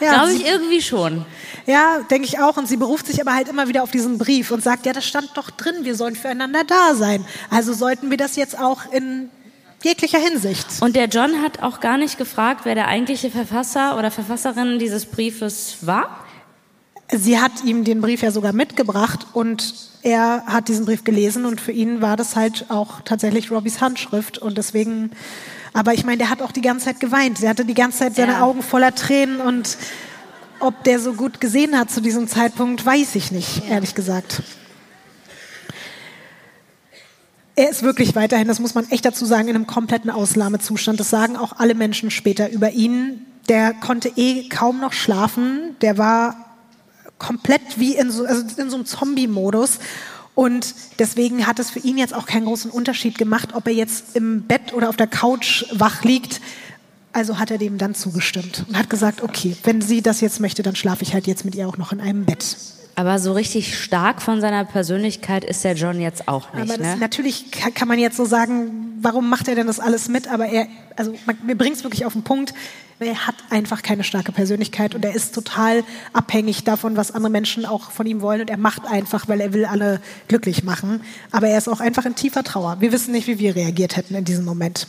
Ja, 0.01 0.15
glaube 0.15 0.33
ich 0.33 0.47
irgendwie 0.47 0.81
schon. 0.81 1.27
Ja, 1.67 2.01
denke 2.11 2.27
ich 2.27 2.39
auch. 2.41 2.57
Und 2.57 2.69
sie 2.69 2.77
beruft 2.77 3.07
sich 3.07 3.21
aber 3.21 3.35
halt 3.35 3.49
immer 3.49 3.69
wieder 3.69 3.83
auf 3.83 3.91
diesen 3.91 4.19
Brief 4.19 4.51
und 4.51 4.63
sagt, 4.63 4.87
ja, 4.87 4.93
das 4.93 5.07
stand 5.07 5.31
doch 5.35 5.51
drin, 5.51 5.77
wir 5.83 5.95
sollen 5.95 6.17
füreinander 6.17 6.65
da 6.65 6.95
sein. 6.95 7.25
Also 7.51 7.73
sollten 7.73 8.11
wir 8.11 8.17
das 8.17 8.37
jetzt 8.37 8.59
auch 8.59 8.93
in 8.93 9.31
jeglicher 9.83 10.19
Hinsicht. 10.19 10.67
Und 10.81 10.97
der 10.97 11.07
John 11.07 11.43
hat 11.43 11.63
auch 11.63 11.81
gar 11.81 11.97
nicht 11.97 12.19
gefragt, 12.19 12.63
wer 12.65 12.75
der 12.75 12.89
eigentliche 12.89 13.31
Verfasser 13.31 13.99
oder 13.99 14.11
Verfasserin 14.11 14.79
dieses 14.79 15.07
Briefes 15.07 15.79
war? 15.83 16.25
Sie 17.13 17.41
hat 17.41 17.65
ihm 17.65 17.85
den 17.85 18.01
Brief 18.01 18.23
ja 18.23 18.31
sogar 18.31 18.53
mitgebracht 18.53 19.27
und 19.33 19.75
er 20.03 20.45
hat 20.47 20.69
diesen 20.69 20.87
Brief 20.87 21.03
gelesen 21.03 21.45
und 21.45 21.61
für 21.61 21.73
ihn 21.73 22.01
war 22.01 22.17
das 22.17 22.37
halt 22.37 22.67
auch 22.69 23.01
tatsächlich 23.05 23.51
Robbys 23.51 23.81
Handschrift 23.81 24.39
und 24.39 24.57
deswegen, 24.57 25.11
aber 25.73 25.93
ich 25.93 26.05
meine, 26.05 26.19
der 26.19 26.31
hat 26.31 26.41
auch 26.41 26.53
die 26.53 26.61
ganze 26.61 26.87
Zeit 26.87 27.01
geweint. 27.01 27.43
Er 27.43 27.51
hatte 27.51 27.65
die 27.65 27.75
ganze 27.75 27.99
Zeit 27.99 28.15
seine 28.15 28.33
ja. 28.33 28.43
Augen 28.43 28.63
voller 28.63 28.95
Tränen 28.95 29.41
und 29.41 29.77
ob 30.61 30.85
der 30.85 31.01
so 31.01 31.15
gut 31.15 31.41
gesehen 31.41 31.79
hat 31.79 31.91
zu 31.91 32.01
diesem 32.01 32.29
Zeitpunkt, 32.29 32.85
weiß 32.85 33.15
ich 33.15 33.33
nicht, 33.33 33.69
ehrlich 33.69 33.95
gesagt. 33.95 34.43
Er 37.57 37.69
ist 37.69 37.83
wirklich 37.83 38.15
weiterhin, 38.15 38.49
das 38.49 38.61
muss 38.61 38.75
man 38.75 38.89
echt 38.91 39.05
dazu 39.05 39.27
sagen, 39.27 39.49
in 39.49 39.55
einem 39.55 39.67
kompletten 39.67 40.11
Ausnahmezustand. 40.11 40.99
Das 40.99 41.11
sagen 41.11 41.37
auch 41.37 41.59
alle 41.59 41.75
Menschen 41.75 42.11
später 42.11 42.51
über 42.51 42.71
ihn. 42.71 43.27
Der 43.49 43.75
konnte 43.75 44.13
eh 44.17 44.49
kaum 44.49 44.81
noch 44.81 44.93
schlafen. 44.93 45.77
Der 45.83 45.99
war 45.99 46.37
komplett 47.19 47.79
wie 47.79 47.97
in 47.97 48.11
so, 48.11 48.25
also 48.25 48.43
in 48.57 48.71
so 48.71 48.77
einem 48.77 48.87
Zombie-Modus. 48.87 49.79
Und 50.35 50.75
deswegen 50.99 51.47
hat 51.47 51.59
es 51.59 51.71
für 51.71 51.81
ihn 51.81 51.99
jetzt 51.99 52.15
auch 52.15 52.25
keinen 52.25 52.47
großen 52.47 52.71
Unterschied 52.71 53.19
gemacht, 53.19 53.51
ob 53.55 53.67
er 53.67 53.75
jetzt 53.75 54.17
im 54.17 54.43
Bett 54.43 54.73
oder 54.73 54.89
auf 54.89 54.97
der 54.97 55.09
Couch 55.09 55.67
wach 55.73 56.03
liegt. 56.03 56.41
Also 57.13 57.39
hat 57.39 57.51
er 57.51 57.59
dem 57.59 57.77
dann 57.77 57.95
zugestimmt 57.95 58.65
und 58.69 58.79
hat 58.79 58.89
gesagt, 58.89 59.23
okay, 59.23 59.57
wenn 59.65 59.81
sie 59.81 60.01
das 60.01 60.21
jetzt 60.21 60.41
möchte, 60.41 60.63
dann 60.63 60.77
schlafe 60.77 61.03
ich 61.03 61.13
halt 61.13 61.27
jetzt 61.27 61.45
mit 61.45 61.55
ihr 61.55 61.69
auch 61.69 61.77
noch 61.77 61.93
in 61.93 62.01
einem 62.01 62.25
Bett. 62.25 62.57
Aber 62.95 63.19
so 63.19 63.33
richtig 63.33 63.79
stark 63.79 64.21
von 64.21 64.41
seiner 64.41 64.65
Persönlichkeit 64.65 65.45
ist 65.45 65.65
der 65.65 65.75
John 65.75 66.01
jetzt 66.01 66.29
auch 66.29 66.53
nicht. 66.53 66.69
Das, 66.69 66.79
ne? 66.79 66.97
natürlich 66.99 67.51
kann 67.51 67.89
man 67.89 67.99
jetzt 67.99 68.17
so 68.17 68.25
sagen, 68.25 68.99
warum 69.01 69.31
macht 69.31 69.49
er 69.49 69.55
denn 69.55 69.67
das 69.67 69.81
alles 69.81 70.09
mit? 70.09 70.29
Aber 70.29 70.47
er, 70.47 70.67
also 70.97 71.15
mir 71.43 71.57
bringt 71.57 71.77
es 71.77 71.83
wirklich 71.83 72.05
auf 72.05 72.13
den 72.13 72.23
Punkt, 72.23 72.53
er 73.01 73.27
hat 73.27 73.37
einfach 73.49 73.83
keine 73.83 74.05
starke 74.05 74.33
Persönlichkeit 74.33 74.95
und 74.95 75.05
er 75.05 75.15
ist 75.15 75.35
total 75.35 75.83
abhängig 76.13 76.65
davon, 76.65 76.97
was 76.97 77.13
andere 77.13 77.31
Menschen 77.31 77.65
auch 77.65 77.91
von 77.91 78.07
ihm 78.07 78.21
wollen 78.21 78.43
und 78.43 78.51
er 78.51 78.59
macht 78.59 78.87
einfach, 78.87 79.27
weil 79.29 79.41
er 79.41 79.55
will 79.55 79.65
alle 79.65 80.01
glücklich 80.29 80.65
machen. 80.65 81.01
Aber 81.31 81.49
er 81.49 81.57
ist 81.57 81.69
auch 81.69 81.81
einfach 81.81 82.05
in 82.05 82.15
tiefer 82.15 82.45
Trauer. 82.45 82.77
Wir 82.81 82.93
wissen 82.93 83.13
nicht, 83.13 83.27
wie 83.27 83.39
wir 83.39 83.57
reagiert 83.57 83.97
hätten 83.97 84.15
in 84.15 84.25
diesem 84.25 84.45
Moment 84.45 84.87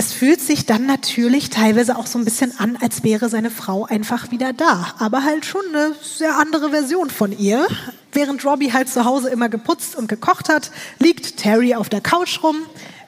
es 0.00 0.14
fühlt 0.14 0.40
sich 0.40 0.64
dann 0.64 0.86
natürlich 0.86 1.50
teilweise 1.50 1.98
auch 1.98 2.06
so 2.06 2.18
ein 2.18 2.24
bisschen 2.24 2.58
an, 2.58 2.78
als 2.80 3.04
wäre 3.04 3.28
seine 3.28 3.50
Frau 3.50 3.84
einfach 3.84 4.30
wieder 4.30 4.54
da. 4.54 4.94
Aber 4.98 5.24
halt 5.24 5.44
schon 5.44 5.60
eine 5.68 5.92
sehr 6.00 6.38
andere 6.38 6.70
Version 6.70 7.10
von 7.10 7.38
ihr. 7.38 7.66
Während 8.10 8.42
Robbie 8.46 8.72
halt 8.72 8.88
zu 8.88 9.04
Hause 9.04 9.28
immer 9.28 9.50
geputzt 9.50 9.94
und 9.94 10.08
gekocht 10.08 10.48
hat, 10.48 10.70
liegt 10.98 11.36
Terry 11.36 11.74
auf 11.74 11.90
der 11.90 12.00
Couch 12.00 12.42
rum, 12.42 12.56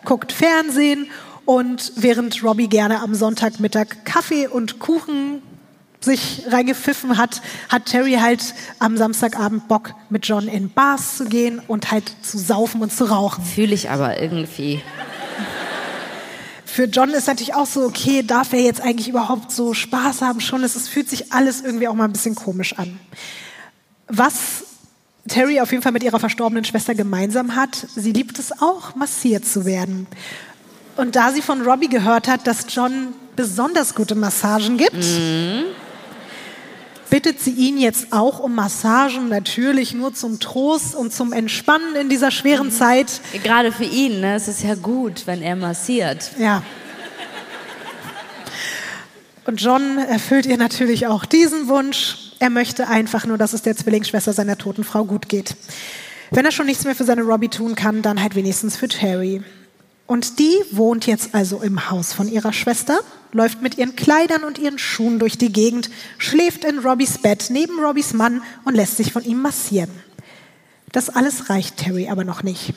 guckt 0.05 0.33
Fernsehen 0.33 1.07
und 1.47 1.95
während 1.97 2.45
Robbie 2.45 2.69
gerne 2.69 3.01
am 3.01 3.15
Sonntagmittag 3.15 4.05
Kaffee 4.05 4.47
und 4.47 4.79
Kuchen 4.79 5.41
sich 5.99 6.45
reingepfiffen 6.51 7.17
hat, 7.17 7.41
hat 7.71 7.87
Terry 7.87 8.19
halt 8.21 8.53
am 8.81 8.99
Samstagabend 8.99 9.67
Bock, 9.67 9.95
mit 10.11 10.27
John 10.27 10.47
in 10.47 10.69
Bars 10.69 11.17
zu 11.17 11.25
gehen 11.25 11.63
und 11.69 11.91
halt 11.91 12.13
zu 12.21 12.37
saufen 12.37 12.83
und 12.83 12.93
zu 12.93 13.07
rauchen. 13.07 13.43
Fühle 13.43 13.73
ich 13.73 13.89
aber 13.89 14.21
irgendwie 14.21 14.83
für 16.73 16.85
John 16.85 17.11
ist 17.11 17.27
natürlich 17.27 17.53
auch 17.53 17.67
so, 17.67 17.83
okay, 17.83 18.23
darf 18.23 18.55
er 18.55 18.61
jetzt 18.61 18.81
eigentlich 18.81 19.07
überhaupt 19.07 19.53
so 19.53 19.75
Spaß 19.75 20.23
haben 20.23 20.41
schon? 20.41 20.65
Es, 20.65 20.89
fühlt 20.89 21.11
sich 21.11 21.31
alles 21.31 21.61
irgendwie 21.61 21.87
auch 21.87 21.93
mal 21.93 22.07
ein 22.07 22.15
bisschen 22.15 22.35
komisch 22.35 22.79
an. 22.79 22.99
Was 24.09 24.65
Terry 25.29 25.61
auf 25.61 25.71
jeden 25.71 25.83
Fall 25.83 25.93
mit 25.93 26.03
ihrer 26.03 26.19
verstorbenen 26.19 26.65
Schwester 26.65 26.95
gemeinsam 26.95 27.57
hat, 27.57 27.87
sie 27.95 28.13
liebt 28.13 28.39
es 28.39 28.53
auch, 28.63 28.95
massiert 28.95 29.45
zu 29.45 29.67
werden. 29.67 30.07
Und 30.97 31.15
da 31.15 31.31
sie 31.33 31.43
von 31.43 31.61
Robbie 31.61 31.91
gehört 31.91 32.27
hat, 32.27 32.47
dass 32.47 32.65
John 32.71 33.09
besonders 33.37 33.95
gute 33.95 34.15
Massagen 34.15 34.79
gibt, 34.79 34.95
mhm 34.95 35.65
bittet 37.13 37.41
sie 37.41 37.51
ihn 37.51 37.77
jetzt 37.77 38.07
auch 38.11 38.39
um 38.39 38.55
Massagen, 38.55 39.29
natürlich 39.29 39.93
nur 39.93 40.15
zum 40.15 40.41
Trost 40.41 40.95
und 40.95 41.13
zum 41.13 41.35
Entspannen 41.35 41.95
in 41.95 42.09
dieser 42.09 42.31
schweren 42.31 42.69
mhm. 42.69 42.73
Zeit. 42.73 43.21
Gerade 43.45 43.71
für 43.71 43.85
ihn, 43.85 44.23
ne? 44.23 44.35
es 44.35 44.49
ist 44.49 44.63
ja 44.63 44.77
gut, 44.77 45.27
wenn 45.27 45.43
er 45.43 45.55
massiert. 45.55 46.31
Ja. 46.39 46.63
Und 49.45 49.61
John 49.61 49.99
erfüllt 49.99 50.47
ihr 50.47 50.57
natürlich 50.57 51.07
auch 51.07 51.27
diesen 51.27 51.69
Wunsch. 51.69 52.33
Er 52.39 52.49
möchte 52.49 52.89
einfach 52.89 53.27
nur, 53.27 53.37
dass 53.37 53.53
es 53.53 53.61
der 53.61 53.77
Zwillingsschwester 53.77 54.33
seiner 54.33 54.57
toten 54.57 54.83
Frau 54.83 55.05
gut 55.05 55.29
geht. 55.29 55.55
Wenn 56.31 56.47
er 56.47 56.51
schon 56.51 56.65
nichts 56.65 56.85
mehr 56.85 56.95
für 56.95 57.05
seine 57.05 57.25
Robbie 57.25 57.49
tun 57.49 57.75
kann, 57.75 58.01
dann 58.01 58.23
halt 58.23 58.37
wenigstens 58.37 58.79
für 58.79 58.89
Terry. 58.89 59.43
Und 60.07 60.39
die 60.39 60.57
wohnt 60.71 61.07
jetzt 61.07 61.35
also 61.35 61.63
im 61.63 61.91
Haus 61.91 62.13
von 62.13 62.29
ihrer 62.29 62.53
Schwester 62.53 63.01
läuft 63.33 63.63
mit 63.63 63.79
ihren 63.79 63.97
Kleidern 63.97 64.45
und 64.45 64.59
ihren 64.59 64.79
Schuhen 64.79 65.19
durch 65.19 65.39
die 65.39 65.53
Gegend, 65.53 65.91
schläft 66.19 66.65
in 66.65 66.79
Robbys 66.79 67.19
Bett 67.19 67.47
neben 67.49 67.79
Robbys 67.81 68.13
Mann 68.13 68.43
und 68.65 68.75
lässt 68.75 68.99
sich 68.99 69.13
von 69.13 69.25
ihm 69.25 69.41
massieren. 69.41 69.91
Das 70.93 71.09
alles 71.09 71.49
reicht 71.49 71.79
Terry 71.79 72.09
aber 72.09 72.25
noch 72.25 72.43
nicht. 72.43 72.75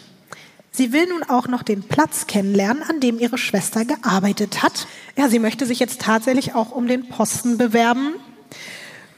Sie 0.72 0.92
will 0.92 1.08
nun 1.08 1.24
auch 1.24 1.48
noch 1.48 1.64
den 1.64 1.84
Platz 1.84 2.28
kennenlernen, 2.28 2.84
an 2.84 3.00
dem 3.00 3.20
ihre 3.20 3.38
Schwester 3.38 3.86
gearbeitet 3.86 4.62
hat. 4.62 4.88
Ja, 5.18 5.30
sie 5.30 5.40
möchte 5.40 5.66
sich 5.66 5.80
jetzt 5.80 6.02
tatsächlich 6.02 6.54
auch 6.54 6.72
um 6.72 6.88
den 6.88 7.08
Posten 7.08 7.58
bewerben 7.58 8.16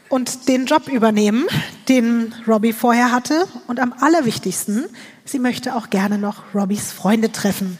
und 0.10 0.48
den 0.48 0.66
Job 0.66 0.88
übernehmen, 0.88 1.46
den 1.90 2.34
Robbie 2.48 2.74
vorher 2.74 3.12
hatte. 3.12 3.48
Und 3.68 3.80
am 3.80 3.94
allerwichtigsten, 3.94 4.86
sie 5.26 5.40
möchte 5.40 5.76
auch 5.76 5.90
gerne 5.90 6.20
noch 6.20 6.54
Robbys 6.54 6.92
Freunde 6.92 7.32
treffen. 7.32 7.80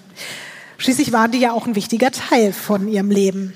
Schließlich 0.78 1.12
waren 1.12 1.32
die 1.32 1.40
ja 1.40 1.52
auch 1.52 1.66
ein 1.68 1.76
wichtiger 1.76 2.12
Teil 2.12 2.54
von 2.54 2.88
ihrem 2.88 3.10
Leben. 3.10 3.54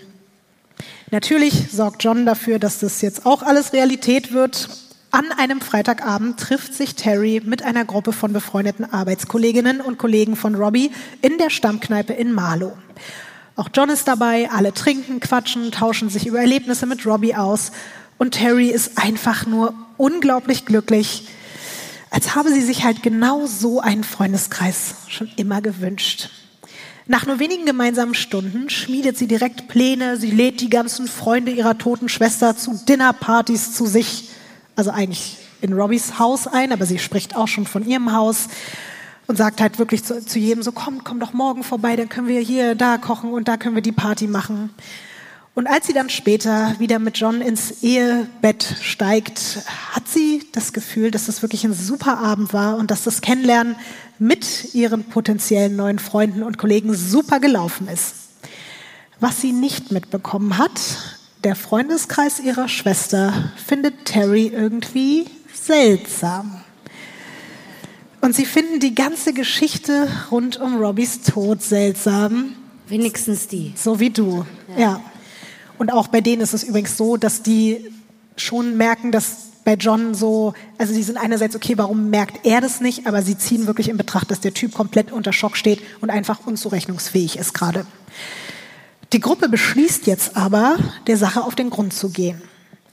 Natürlich 1.11 1.71
sorgt 1.71 2.03
John 2.03 2.25
dafür, 2.25 2.57
dass 2.57 2.79
das 2.79 3.01
jetzt 3.01 3.25
auch 3.25 3.43
alles 3.43 3.73
Realität 3.73 4.33
wird. 4.33 4.69
An 5.11 5.25
einem 5.37 5.59
Freitagabend 5.59 6.39
trifft 6.39 6.73
sich 6.73 6.95
Terry 6.95 7.41
mit 7.43 7.63
einer 7.63 7.83
Gruppe 7.83 8.13
von 8.13 8.31
befreundeten 8.31 8.91
Arbeitskolleginnen 8.91 9.81
und 9.81 9.97
Kollegen 9.97 10.37
von 10.37 10.55
Robbie 10.55 10.89
in 11.21 11.37
der 11.37 11.49
Stammkneipe 11.49 12.13
in 12.13 12.31
Marlow. 12.31 12.77
Auch 13.57 13.67
John 13.73 13.89
ist 13.89 14.07
dabei, 14.07 14.49
alle 14.49 14.73
trinken, 14.73 15.19
quatschen, 15.19 15.71
tauschen 15.71 16.09
sich 16.09 16.25
über 16.25 16.39
Erlebnisse 16.39 16.85
mit 16.85 17.05
Robbie 17.05 17.35
aus. 17.35 17.73
Und 18.17 18.31
Terry 18.31 18.69
ist 18.69 18.97
einfach 18.97 19.45
nur 19.45 19.73
unglaublich 19.97 20.65
glücklich, 20.65 21.27
als 22.09 22.35
habe 22.35 22.53
sie 22.53 22.61
sich 22.61 22.85
halt 22.85 23.03
genau 23.03 23.45
so 23.47 23.81
einen 23.81 24.05
Freundeskreis 24.05 24.95
schon 25.07 25.29
immer 25.35 25.61
gewünscht. 25.61 26.29
Nach 27.11 27.25
nur 27.25 27.39
wenigen 27.39 27.65
gemeinsamen 27.65 28.13
Stunden 28.13 28.69
schmiedet 28.69 29.17
sie 29.17 29.27
direkt 29.27 29.67
Pläne. 29.67 30.15
Sie 30.15 30.31
lädt 30.31 30.61
die 30.61 30.69
ganzen 30.69 31.09
Freunde 31.09 31.51
ihrer 31.51 31.77
toten 31.77 32.07
Schwester 32.07 32.55
zu 32.55 32.79
Dinnerpartys 32.87 33.73
zu 33.73 33.85
sich. 33.85 34.29
Also 34.77 34.91
eigentlich 34.91 35.35
in 35.59 35.73
Robbys 35.73 36.19
Haus 36.19 36.47
ein, 36.47 36.71
aber 36.71 36.85
sie 36.85 36.99
spricht 36.99 37.35
auch 37.35 37.49
schon 37.49 37.65
von 37.65 37.85
ihrem 37.85 38.13
Haus 38.13 38.47
und 39.27 39.35
sagt 39.35 39.59
halt 39.59 39.77
wirklich 39.77 40.05
zu, 40.05 40.25
zu 40.25 40.39
jedem 40.39 40.63
so, 40.63 40.71
komm, 40.71 41.03
komm 41.03 41.19
doch 41.19 41.33
morgen 41.33 41.65
vorbei, 41.65 41.97
dann 41.97 42.07
können 42.07 42.29
wir 42.29 42.39
hier, 42.39 42.75
da 42.75 42.97
kochen 42.97 43.33
und 43.33 43.49
da 43.49 43.57
können 43.57 43.75
wir 43.75 43.81
die 43.81 43.91
Party 43.91 44.27
machen. 44.27 44.69
Und 45.53 45.67
als 45.67 45.87
sie 45.87 45.93
dann 45.93 46.09
später 46.09 46.75
wieder 46.79 46.97
mit 46.97 47.17
John 47.17 47.41
ins 47.41 47.83
Ehebett 47.83 48.75
steigt, 48.81 49.59
hat 49.91 50.07
sie 50.07 50.47
das 50.53 50.71
Gefühl, 50.71 51.11
dass 51.11 51.25
das 51.25 51.41
wirklich 51.41 51.65
ein 51.65 51.73
super 51.73 52.19
Abend 52.19 52.53
war 52.53 52.77
und 52.77 52.89
dass 52.89 53.03
das 53.03 53.19
Kennenlernen 53.19 53.75
mit 54.17 54.73
ihren 54.73 55.03
potenziellen 55.03 55.75
neuen 55.75 55.99
Freunden 55.99 56.43
und 56.43 56.57
Kollegen 56.57 56.93
super 56.93 57.41
gelaufen 57.41 57.89
ist. 57.89 58.13
Was 59.19 59.41
sie 59.41 59.51
nicht 59.51 59.91
mitbekommen 59.91 60.57
hat, 60.57 60.79
der 61.43 61.55
Freundeskreis 61.55 62.39
ihrer 62.39 62.69
Schwester 62.69 63.51
findet 63.65 64.05
Terry 64.05 64.47
irgendwie 64.47 65.25
seltsam. 65.53 66.61
Und 68.21 68.35
sie 68.35 68.45
finden 68.45 68.79
die 68.79 68.95
ganze 68.95 69.33
Geschichte 69.33 70.07
rund 70.29 70.61
um 70.61 70.77
Robbys 70.77 71.23
Tod 71.23 71.61
seltsam. 71.61 72.55
Wenigstens 72.87 73.47
die. 73.47 73.73
So 73.75 73.99
wie 73.99 74.11
du, 74.11 74.45
ja. 74.77 74.81
ja. 74.81 75.01
Und 75.81 75.91
auch 75.91 76.09
bei 76.09 76.21
denen 76.21 76.43
ist 76.43 76.53
es 76.53 76.63
übrigens 76.63 76.95
so, 76.95 77.17
dass 77.17 77.41
die 77.41 77.91
schon 78.37 78.77
merken, 78.77 79.11
dass 79.11 79.49
bei 79.65 79.73
John 79.73 80.13
so, 80.13 80.53
also 80.77 80.93
sie 80.93 81.01
sind 81.01 81.17
einerseits, 81.17 81.55
okay, 81.55 81.75
warum 81.75 82.11
merkt 82.11 82.45
er 82.45 82.61
das 82.61 82.81
nicht, 82.81 83.07
aber 83.07 83.23
sie 83.23 83.35
ziehen 83.35 83.65
wirklich 83.65 83.89
in 83.89 83.97
Betracht, 83.97 84.29
dass 84.29 84.41
der 84.41 84.53
Typ 84.53 84.75
komplett 84.75 85.11
unter 85.11 85.33
Schock 85.33 85.57
steht 85.57 85.81
und 85.99 86.11
einfach 86.11 86.45
unzurechnungsfähig 86.45 87.35
ist 87.35 87.55
gerade. 87.55 87.87
Die 89.11 89.19
Gruppe 89.19 89.49
beschließt 89.49 90.05
jetzt 90.05 90.37
aber, 90.37 90.77
der 91.07 91.17
Sache 91.17 91.41
auf 91.43 91.55
den 91.55 91.71
Grund 91.71 91.95
zu 91.95 92.09
gehen. 92.09 92.39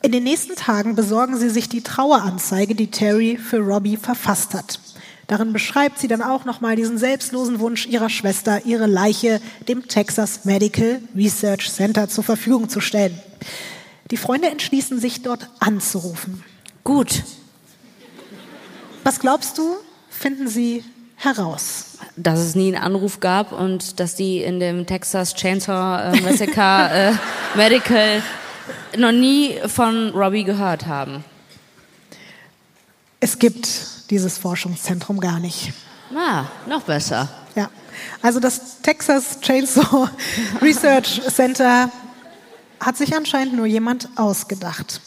In 0.01 0.11
den 0.11 0.25
nächsten 0.25 0.57
Tagen 0.57 0.95
besorgen 0.95 1.37
sie 1.37 1.51
sich 1.51 1.69
die 1.69 1.83
Traueranzeige, 1.83 2.75
die 2.75 2.91
Terry 2.91 3.37
für 3.37 3.59
Robbie 3.59 3.99
verfasst 3.99 4.55
hat. 4.55 4.81
Darin 5.29 5.53
beschreibt 5.53 5.99
sie 5.99 6.09
dann 6.09 6.23
auch 6.23 6.47
nochmal 6.47 6.75
diesen 6.75 6.97
selbstlosen 6.97 7.61
Wunsch 7.61 7.87
ihrer 7.87 8.09
Schwester, 8.09 8.65
ihre 8.65 8.87
Leiche 8.87 9.43
dem 9.69 9.87
Texas 9.87 10.47
Medical 10.47 11.03
Research 11.15 11.71
Center 11.71 12.09
zur 12.09 12.25
Verfügung 12.25 12.71
zu 12.71 12.81
stellen. 12.81 13.17
Die 14.11 14.17
Freunde 14.17 14.49
entschließen 14.49 14.99
sich 14.99 15.21
dort 15.23 15.51
anzurufen. 15.61 16.43
Gut. 16.83 17.25
Was 19.05 19.21
glaubst 19.21 19.59
du, 19.59 19.77
finden 20.09 20.49
sie 20.49 20.83
heraus? 21.17 21.99
Dass 22.17 22.39
es 22.39 22.55
nie 22.55 22.75
einen 22.75 22.83
Anruf 22.83 23.21
gab 23.21 23.53
und 23.53 24.01
dass 24.01 24.15
die 24.15 24.39
in 24.39 24.61
dem 24.61 24.87
Texas 24.87 25.35
Chainsaw 25.35 26.11
äh, 26.11 26.21
Massacre 26.23 26.91
äh, 27.55 27.59
Medical 27.59 28.23
noch 28.97 29.13
nie 29.13 29.59
von 29.67 30.09
Robbie 30.11 30.45
gehört 30.45 30.87
haben. 30.87 31.23
Es 33.21 33.39
gibt 33.39 33.98
dieses 34.11 34.39
Forschungszentrum 34.39 35.21
gar 35.21 35.39
nicht. 35.39 35.73
Ah, 36.15 36.45
noch 36.67 36.83
besser. 36.83 37.29
Ja, 37.55 37.71
also 38.23 38.41
das 38.41 38.81
Texas 38.81 39.41
Chainsaw 39.41 40.09
Research 40.63 41.21
Center 41.29 41.91
hat 42.81 42.97
sich 42.97 43.15
anscheinend 43.15 43.55
nur 43.55 43.67
jemand 43.67 44.09
ausgedacht. 44.17 45.01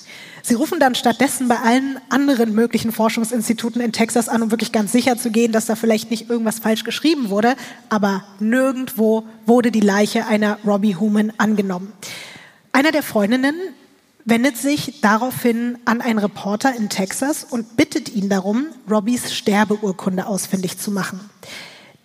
Sie 0.44 0.56
rufen 0.56 0.80
dann 0.80 0.96
stattdessen 0.96 1.48
bei 1.48 1.58
allen 1.58 2.00
anderen 2.10 2.54
möglichen 2.54 2.92
Forschungsinstituten 2.92 3.80
in 3.80 3.92
Texas 3.92 4.28
an, 4.28 4.42
um 4.42 4.52
wirklich 4.52 4.72
ganz 4.72 4.92
sicher 4.92 5.16
zu 5.18 5.30
gehen, 5.30 5.52
dass 5.52 5.68
da 5.68 5.76
vielleicht 5.76 6.10
nicht 6.10 6.30
irgendwas 6.30 6.60
falsch 6.60 6.84
geschrieben 6.84 7.30
wurde. 7.30 7.56
Aber 7.90 8.24
nirgendwo 8.40 9.24
wurde 9.46 9.72
die 9.72 9.82
Leiche 9.82 10.26
einer 10.26 10.58
Robbie 10.66 10.96
Human 10.96 11.32
angenommen. 11.38 11.94
Einer 12.72 12.92
der 12.92 13.04
Freundinnen 13.04 13.56
wendet 14.26 14.58
sich 14.58 15.02
daraufhin 15.02 15.78
an 15.86 16.02
einen 16.02 16.20
Reporter 16.20 16.76
in 16.76 16.90
Texas 16.90 17.44
und 17.44 17.78
bittet 17.78 18.10
ihn 18.10 18.30
darum, 18.30 18.68
Robbys 18.90 19.34
Sterbeurkunde 19.34 20.26
ausfindig 20.26 20.78
zu 20.78 20.92
machen. 20.92 21.20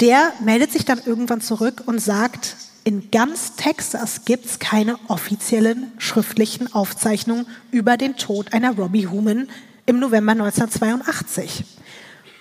Der 0.00 0.32
meldet 0.44 0.72
sich 0.72 0.84
dann 0.84 1.00
irgendwann 1.04 1.40
zurück 1.40 1.82
und 1.86 2.00
sagt, 2.00 2.56
in 2.84 3.10
ganz 3.10 3.56
Texas 3.56 4.24
gibt 4.24 4.46
es 4.46 4.58
keine 4.58 4.96
offiziellen 5.08 5.90
schriftlichen 5.98 6.72
Aufzeichnungen 6.72 7.46
über 7.70 7.96
den 7.96 8.16
Tod 8.16 8.52
einer 8.52 8.76
Robbie 8.76 9.08
Human 9.08 9.48
im 9.86 9.98
November 9.98 10.32
1982. 10.32 11.64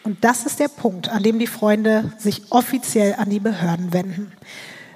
Und 0.03 0.23
das 0.23 0.45
ist 0.45 0.59
der 0.59 0.67
Punkt, 0.67 1.09
an 1.09 1.23
dem 1.23 1.39
die 1.39 1.47
Freunde 1.47 2.13
sich 2.19 2.51
offiziell 2.51 3.15
an 3.15 3.31
die 3.31 3.39
Behörden 3.39 3.91
wenden. 3.91 4.31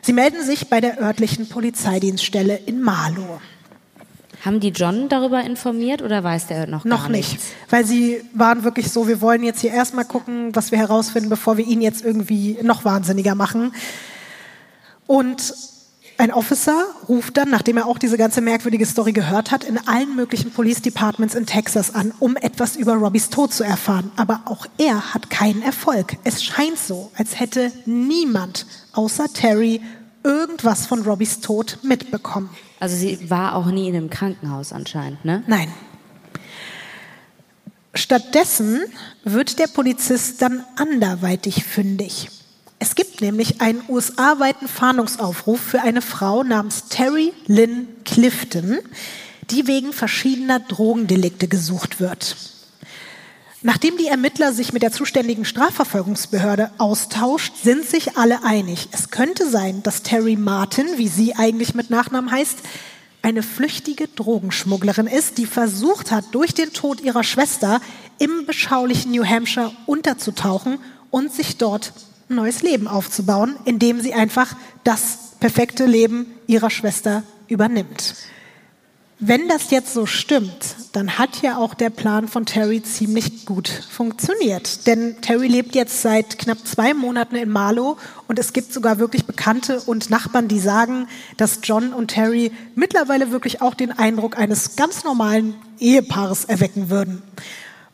Sie 0.02 0.14
melden 0.14 0.44
sich 0.44 0.70
bei 0.70 0.82
der 0.82 1.02
örtlichen 1.02 1.50
Polizeidienststelle 1.50 2.56
in 2.56 2.82
Marlow. 2.82 3.42
Haben 4.46 4.60
die 4.60 4.70
John 4.70 5.10
darüber 5.10 5.42
informiert 5.42 6.02
oder 6.02 6.24
weiß 6.24 6.48
der 6.48 6.68
noch 6.68 6.84
gar 6.84 6.90
Noch 6.90 7.08
nicht, 7.10 7.40
weil 7.70 7.86
sie 7.86 8.22
waren 8.34 8.64
wirklich 8.64 8.90
so, 8.92 9.08
wir 9.08 9.22
wollen 9.22 9.44
jetzt 9.44 9.60
hier 9.62 9.72
erstmal 9.72 10.06
gucken, 10.06 10.56
was 10.56 10.72
wir 10.72 10.78
herausfinden, 10.78 11.30
bevor 11.30 11.58
wir 11.58 11.66
ihn 11.66 11.82
jetzt 11.82 12.06
irgendwie 12.06 12.58
noch 12.62 12.86
wahnsinniger 12.86 13.36
machen. 13.36 13.74
Und 15.08 15.54
ein 16.20 16.34
Officer 16.34 16.86
ruft 17.08 17.38
dann, 17.38 17.50
nachdem 17.50 17.78
er 17.78 17.86
auch 17.86 17.98
diese 17.98 18.18
ganze 18.18 18.42
merkwürdige 18.42 18.86
Story 18.86 19.14
gehört 19.14 19.52
hat, 19.52 19.64
in 19.64 19.78
allen 19.88 20.18
möglichen 20.18 20.52
Police 20.52 20.82
Departments 20.82 21.34
in 21.34 21.46
Texas 21.46 21.96
an, 21.96 22.14
um 22.20 22.36
etwas 22.36 22.76
über 22.76 22.96
Robbys 22.96 23.30
Tod 23.30 23.54
zu 23.54 23.64
erfahren. 23.64 24.12
Aber 24.18 24.42
auch 24.46 24.66
er 24.78 25.14
hat 25.14 25.30
keinen 25.30 25.62
Erfolg. 25.62 26.18
Es 26.26 26.44
scheint 26.44 26.78
so, 26.78 27.10
als 27.16 27.40
hätte 27.40 27.72
niemand 27.86 28.66
außer 28.92 29.32
Terry 29.34 29.82
irgendwas 30.24 30.88
von 30.88 31.04
Robbys 31.04 31.40
Tod 31.40 31.80
mitbekommen. 31.84 32.50
Also 32.80 32.96
sie 32.96 33.30
war 33.30 33.56
auch 33.56 33.68
nie 33.68 33.90
in 33.90 33.96
einem 33.96 34.10
Krankenhaus 34.10 34.72
anscheinend, 34.72 35.26
ne? 35.26 35.44
Nein. 35.48 35.72
Stattdessen 37.94 38.82
wird 39.24 39.60
der 39.60 39.68
Polizist 39.68 40.42
dann 40.42 40.64
anderweitig 40.78 41.66
fündig. 41.66 42.30
Es 42.80 42.96
gibt 42.96 43.20
nämlich 43.20 43.60
einen 43.60 43.82
USA-weiten 43.90 44.70
Fahndungsaufruf 44.70 45.60
für 45.60 45.82
eine 45.82 46.02
Frau 46.02 46.44
namens 46.44 46.88
Terry 46.88 47.34
Lynn 47.48 47.88
Clifton, 48.06 48.78
die 49.50 49.68
wegen 49.68 49.92
verschiedener 49.92 50.62
Drogendelikte 50.62 51.50
gesucht 51.50 52.00
wird. 52.00 52.38
Nachdem 53.62 53.97
die 53.97 54.07
Ermittler 54.07 54.53
sich 54.53 54.72
mit 54.72 54.84
der 54.84 54.93
zuständigen 54.93 55.43
Strafverfolgungsbehörde 55.43 56.72
austauscht, 56.78 57.53
sind 57.62 57.86
sich 57.86 58.18
alle 58.18 58.43
einig. 58.43 58.88
Es 58.93 59.10
könnte 59.10 59.49
sein, 59.49 59.84
dass 59.84 60.01
Terry 60.01 60.38
Martin, 60.38 60.86
wie 60.95 61.10
sie 61.10 61.36
eigentlich 61.36 61.76
mit 61.76 61.89
Nachnamen 61.89 62.32
heißt, 62.32 62.60
eine 63.22 63.43
flüchtige 63.43 64.07
Drogenschmugglerin 64.07 65.07
ist, 65.07 65.38
die 65.38 65.45
versucht 65.45 66.10
hat, 66.12 66.24
durch 66.32 66.53
den 66.53 66.72
Tod 66.72 67.01
ihrer 67.01 67.26
Schwester 67.26 67.82
im 68.18 68.45
beschaulichen 68.45 69.12
New 69.12 69.26
Hampshire 69.26 69.74
unterzutauchen 69.86 70.80
und 71.12 71.34
sich 71.34 71.57
dort 71.57 71.91
ein 72.30 72.36
neues 72.36 72.62
Leben 72.62 72.88
aufzubauen, 72.88 73.57
indem 73.66 73.99
sie 73.99 74.14
einfach 74.14 74.55
das 74.86 75.18
perfekte 75.41 75.86
Leben 75.86 76.28
ihrer 76.47 76.70
Schwester 76.70 77.24
übernimmt. 77.49 78.16
Wenn 79.22 79.49
das 79.49 79.70
jetzt 79.70 79.93
so 79.93 80.05
stimmt, 80.05 80.78
dann 80.93 81.17
hat 81.20 81.41
ja 81.41 81.57
auch 81.57 81.74
der 81.74 81.89
Plan 81.89 82.30
von 82.30 82.45
Terry 82.45 82.82
ziemlich 82.82 83.45
gut 83.45 83.67
funktioniert. 83.67 84.88
Denn 84.88 85.20
Terry 85.20 85.47
lebt 85.47 85.76
jetzt 85.76 86.01
seit 86.01 86.39
knapp 86.39 86.65
zwei 86.65 86.93
Monaten 86.93 87.36
in 87.36 87.49
Marlow 87.49 87.97
und 88.30 88.39
es 88.39 88.53
gibt 88.53 88.72
sogar 88.72 88.97
wirklich 88.97 89.26
Bekannte 89.26 89.82
und 89.82 90.09
Nachbarn, 90.09 90.47
die 90.47 90.61
sagen, 90.61 91.09
dass 91.36 91.59
John 91.63 91.91
und 91.91 92.07
Terry 92.11 92.53
mittlerweile 92.76 93.30
wirklich 93.30 93.61
auch 93.61 93.74
den 93.74 93.91
Eindruck 93.91 94.38
eines 94.38 94.78
ganz 94.78 95.03
normalen 95.03 95.53
Ehepaares 95.80 96.45
erwecken 96.45 96.89
würden. 96.89 97.22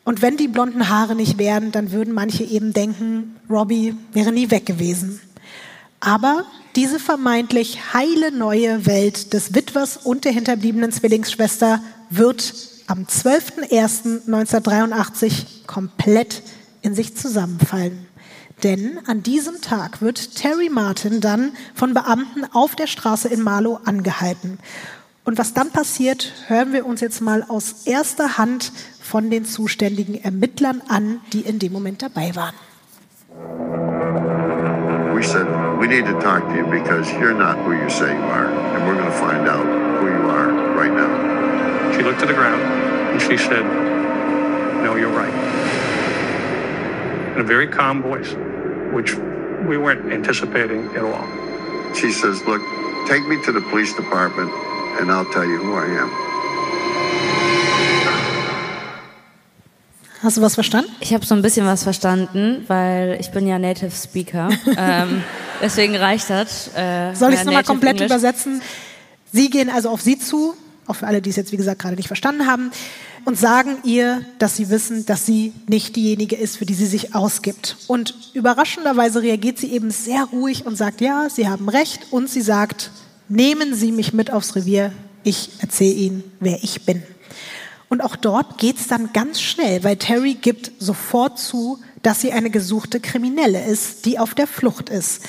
Und 0.04 0.22
wenn 0.22 0.36
die 0.36 0.46
blonden 0.46 0.88
Haare 0.88 1.16
nicht 1.16 1.38
wären, 1.38 1.72
dann 1.72 1.90
würden 1.90 2.14
manche 2.14 2.44
eben 2.44 2.72
denken, 2.72 3.34
Robbie 3.50 3.96
wäre 4.12 4.30
nie 4.30 4.52
weg 4.52 4.64
gewesen. 4.64 5.20
Aber 5.98 6.44
diese 6.76 7.00
vermeintlich 7.00 7.94
heile 7.94 8.30
neue 8.30 8.86
Welt 8.86 9.32
des 9.32 9.54
Witwers 9.54 9.96
und 9.96 10.26
der 10.26 10.32
hinterbliebenen 10.32 10.92
Zwillingsschwester 10.92 11.80
wird 12.10 12.52
am 12.86 13.04
12.01.1983 13.04 15.66
komplett 15.66 16.42
in 16.82 16.94
sich 16.94 17.16
zusammenfallen. 17.16 18.06
Denn 18.62 19.00
an 19.06 19.22
diesem 19.22 19.62
Tag 19.62 20.02
wird 20.02 20.34
Terry 20.36 20.68
Martin 20.68 21.22
dann 21.22 21.52
von 21.74 21.94
Beamten 21.94 22.44
auf 22.52 22.76
der 22.76 22.86
Straße 22.86 23.28
in 23.28 23.40
Marlow 23.42 23.80
angehalten. 23.84 24.58
Und 25.24 25.38
was 25.38 25.54
dann 25.54 25.70
passiert, 25.70 26.34
hören 26.46 26.74
wir 26.74 26.84
uns 26.86 27.00
jetzt 27.00 27.22
mal 27.22 27.42
aus 27.42 27.86
erster 27.86 28.38
Hand 28.38 28.70
von 29.00 29.28
den 29.30 29.44
zuständigen 29.44 30.22
Ermittlern 30.22 30.80
an, 30.88 31.20
die 31.32 31.40
in 31.40 31.58
dem 31.58 31.72
Moment 31.72 32.02
dabei 32.02 32.36
waren. 32.36 32.54
Said, 35.26 35.46
we 35.78 35.88
We 35.88 35.94
need 35.94 36.04
to 36.06 36.12
talk 36.20 36.48
to 36.48 36.56
you 36.56 36.66
because 36.66 37.10
you're 37.12 37.34
not 37.34 37.58
who 37.58 37.72
you 37.72 37.90
say 37.90 38.12
you 38.12 38.22
are, 38.22 38.46
and 38.46 38.86
we're 38.86 38.94
going 38.94 39.10
to 39.10 39.18
find 39.18 39.48
out 39.48 39.66
who 40.00 40.06
you 40.06 40.30
are 40.30 40.48
right 40.74 40.92
now. 40.92 41.92
She 41.96 42.02
looked 42.02 42.20
to 42.20 42.26
the 42.26 42.34
ground 42.34 42.62
and 42.62 43.20
she 43.20 43.36
said, 43.36 43.64
No, 44.84 44.94
you're 44.96 45.10
right. 45.10 45.34
In 47.34 47.40
a 47.40 47.44
very 47.44 47.66
calm 47.66 48.02
voice, 48.02 48.34
which 48.92 49.14
we 49.66 49.76
weren't 49.76 50.12
anticipating 50.12 50.86
at 50.96 51.04
all. 51.04 51.26
She 51.94 52.12
says, 52.12 52.44
Look, 52.44 52.62
take 53.08 53.26
me 53.26 53.42
to 53.42 53.52
the 53.52 53.62
police 53.62 53.94
department, 53.94 54.50
and 55.00 55.10
I'll 55.10 55.30
tell 55.32 55.44
you 55.44 55.58
who 55.58 55.74
I 55.74 55.86
am. 55.86 56.25
Hast 60.26 60.38
du 60.38 60.42
was 60.42 60.54
verstanden? 60.54 60.90
Ich 60.98 61.14
habe 61.14 61.24
so 61.24 61.36
ein 61.36 61.42
bisschen 61.42 61.66
was 61.66 61.84
verstanden, 61.84 62.64
weil 62.66 63.16
ich 63.20 63.30
bin 63.30 63.46
ja 63.46 63.60
Native 63.60 63.92
Speaker. 63.92 64.48
ähm, 64.76 65.22
deswegen 65.62 65.94
reicht 65.94 66.28
das. 66.30 66.68
Äh, 66.74 67.14
Soll 67.14 67.32
ich 67.32 67.38
es 67.38 67.44
nochmal 67.44 67.62
komplett 67.62 68.00
English. 68.00 68.10
übersetzen? 68.10 68.60
Sie 69.32 69.50
gehen 69.50 69.70
also 69.70 69.88
auf 69.88 70.00
Sie 70.00 70.18
zu, 70.18 70.56
auch 70.88 70.96
für 70.96 71.06
alle, 71.06 71.22
die 71.22 71.30
es 71.30 71.36
jetzt 71.36 71.52
wie 71.52 71.56
gesagt 71.56 71.80
gerade 71.80 71.94
nicht 71.94 72.08
verstanden 72.08 72.48
haben, 72.48 72.72
und 73.24 73.38
sagen 73.38 73.76
ihr, 73.84 74.24
dass 74.40 74.56
sie 74.56 74.68
wissen, 74.68 75.06
dass 75.06 75.26
sie 75.26 75.52
nicht 75.68 75.94
diejenige 75.94 76.34
ist, 76.34 76.56
für 76.56 76.66
die 76.66 76.74
sie 76.74 76.86
sich 76.86 77.14
ausgibt. 77.14 77.76
Und 77.86 78.32
überraschenderweise 78.34 79.22
reagiert 79.22 79.58
sie 79.58 79.70
eben 79.70 79.92
sehr 79.92 80.24
ruhig 80.24 80.66
und 80.66 80.76
sagt, 80.76 81.00
ja, 81.00 81.28
Sie 81.30 81.48
haben 81.48 81.68
recht. 81.68 82.00
Und 82.10 82.28
sie 82.28 82.42
sagt, 82.42 82.90
nehmen 83.28 83.76
Sie 83.76 83.92
mich 83.92 84.12
mit 84.12 84.32
aufs 84.32 84.56
Revier, 84.56 84.90
ich 85.22 85.50
erzähle 85.60 85.94
Ihnen, 85.94 86.24
wer 86.40 86.64
ich 86.64 86.84
bin. 86.84 87.04
Und 87.88 88.00
auch 88.02 88.16
dort 88.16 88.58
geht's 88.58 88.88
dann 88.88 89.12
ganz 89.12 89.40
schnell, 89.40 89.84
weil 89.84 89.96
Terry 89.96 90.34
gibt 90.34 90.72
sofort 90.78 91.38
zu, 91.38 91.78
dass 92.02 92.20
sie 92.20 92.32
eine 92.32 92.50
gesuchte 92.50 93.00
Kriminelle 93.00 93.64
ist, 93.64 94.06
die 94.06 94.18
auf 94.18 94.34
der 94.34 94.46
Flucht 94.46 94.88
ist. 94.88 95.22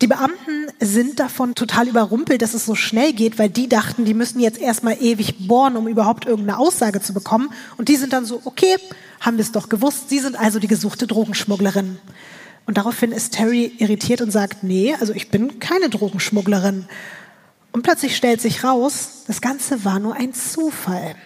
Die 0.00 0.06
Beamten 0.06 0.68
sind 0.78 1.18
davon 1.18 1.56
total 1.56 1.88
überrumpelt, 1.88 2.40
dass 2.40 2.54
es 2.54 2.64
so 2.64 2.76
schnell 2.76 3.12
geht, 3.12 3.40
weil 3.40 3.48
die 3.48 3.68
dachten, 3.68 4.04
die 4.04 4.14
müssen 4.14 4.38
jetzt 4.38 4.60
erstmal 4.60 5.02
ewig 5.02 5.48
bohren, 5.48 5.76
um 5.76 5.88
überhaupt 5.88 6.24
irgendeine 6.24 6.58
Aussage 6.58 7.00
zu 7.00 7.12
bekommen. 7.12 7.50
Und 7.78 7.88
die 7.88 7.96
sind 7.96 8.12
dann 8.12 8.24
so, 8.24 8.40
okay, 8.44 8.76
haben 9.20 9.38
wir 9.38 9.42
es 9.42 9.50
doch 9.50 9.68
gewusst, 9.68 10.08
Sie 10.08 10.20
sind 10.20 10.38
also 10.38 10.60
die 10.60 10.68
gesuchte 10.68 11.08
Drogenschmugglerin. 11.08 11.98
Und 12.64 12.78
daraufhin 12.78 13.10
ist 13.10 13.34
Terry 13.34 13.72
irritiert 13.78 14.20
und 14.20 14.30
sagt, 14.30 14.62
nee, 14.62 14.94
also 15.00 15.12
ich 15.14 15.30
bin 15.30 15.58
keine 15.58 15.88
Drogenschmugglerin. 15.88 16.84
Und 17.72 17.82
plötzlich 17.82 18.16
stellt 18.16 18.40
sich 18.40 18.62
raus, 18.62 19.24
das 19.26 19.40
Ganze 19.40 19.84
war 19.84 19.98
nur 19.98 20.14
ein 20.14 20.32
Zufall. 20.32 21.16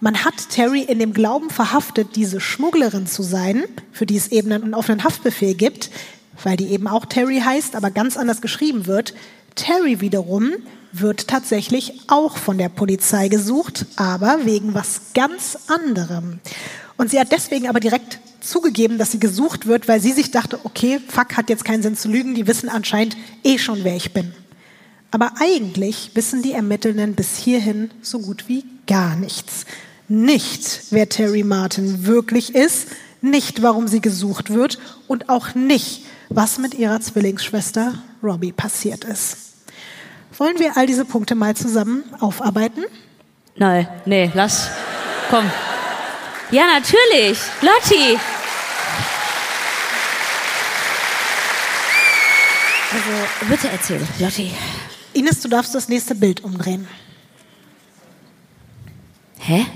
Man 0.00 0.24
hat 0.24 0.50
Terry 0.50 0.82
in 0.82 1.00
dem 1.00 1.12
Glauben 1.12 1.50
verhaftet, 1.50 2.14
diese 2.14 2.40
Schmugglerin 2.40 3.08
zu 3.08 3.24
sein, 3.24 3.64
für 3.90 4.06
die 4.06 4.16
es 4.16 4.28
eben 4.28 4.52
einen 4.52 4.74
offenen 4.74 5.02
Haftbefehl 5.02 5.54
gibt, 5.54 5.90
weil 6.44 6.56
die 6.56 6.68
eben 6.68 6.86
auch 6.86 7.04
Terry 7.04 7.40
heißt, 7.44 7.74
aber 7.74 7.90
ganz 7.90 8.16
anders 8.16 8.40
geschrieben 8.40 8.86
wird. 8.86 9.14
Terry 9.56 10.00
wiederum 10.00 10.52
wird 10.92 11.26
tatsächlich 11.26 11.94
auch 12.06 12.36
von 12.36 12.58
der 12.58 12.68
Polizei 12.68 13.26
gesucht, 13.26 13.86
aber 13.96 14.44
wegen 14.44 14.72
was 14.72 15.00
ganz 15.14 15.58
anderem. 15.66 16.38
Und 16.96 17.10
sie 17.10 17.18
hat 17.18 17.32
deswegen 17.32 17.68
aber 17.68 17.80
direkt 17.80 18.20
zugegeben, 18.40 18.98
dass 18.98 19.10
sie 19.10 19.20
gesucht 19.20 19.66
wird, 19.66 19.88
weil 19.88 20.00
sie 20.00 20.12
sich 20.12 20.30
dachte, 20.30 20.60
okay, 20.62 21.00
fuck, 21.08 21.36
hat 21.36 21.50
jetzt 21.50 21.64
keinen 21.64 21.82
Sinn 21.82 21.96
zu 21.96 22.08
lügen, 22.08 22.36
die 22.36 22.46
wissen 22.46 22.68
anscheinend 22.68 23.16
eh 23.42 23.58
schon, 23.58 23.82
wer 23.82 23.96
ich 23.96 24.12
bin. 24.12 24.32
Aber 25.10 25.32
eigentlich 25.40 26.12
wissen 26.14 26.42
die 26.42 26.52
Ermittelnden 26.52 27.14
bis 27.14 27.36
hierhin 27.36 27.90
so 28.00 28.20
gut 28.20 28.44
wie 28.46 28.64
gar 28.86 29.16
nichts. 29.16 29.66
Nicht, 30.08 30.84
wer 30.90 31.08
Terry 31.08 31.44
Martin 31.44 32.06
wirklich 32.06 32.54
ist, 32.54 32.88
nicht, 33.20 33.62
warum 33.62 33.88
sie 33.88 34.00
gesucht 34.00 34.50
wird 34.50 34.78
und 35.06 35.28
auch 35.28 35.54
nicht, 35.54 36.06
was 36.30 36.58
mit 36.58 36.74
ihrer 36.74 37.00
Zwillingsschwester 37.00 37.94
Robbie 38.22 38.52
passiert 38.52 39.04
ist. 39.04 39.36
Wollen 40.38 40.58
wir 40.58 40.76
all 40.76 40.86
diese 40.86 41.04
Punkte 41.04 41.34
mal 41.34 41.54
zusammen 41.56 42.04
aufarbeiten? 42.20 42.84
Nein, 43.56 43.86
nee, 44.06 44.30
lass. 44.34 44.68
Komm. 45.28 45.50
Ja, 46.52 46.64
natürlich. 46.66 47.38
Lotti. 47.60 48.18
Also, 52.90 53.48
bitte 53.50 53.68
erzähl, 53.68 54.00
Lotti. 54.18 54.52
Ines, 55.12 55.40
du 55.40 55.48
darfst 55.48 55.74
das 55.74 55.88
nächste 55.88 56.14
Bild 56.14 56.42
umdrehen. 56.42 56.88
Hä? 59.40 59.66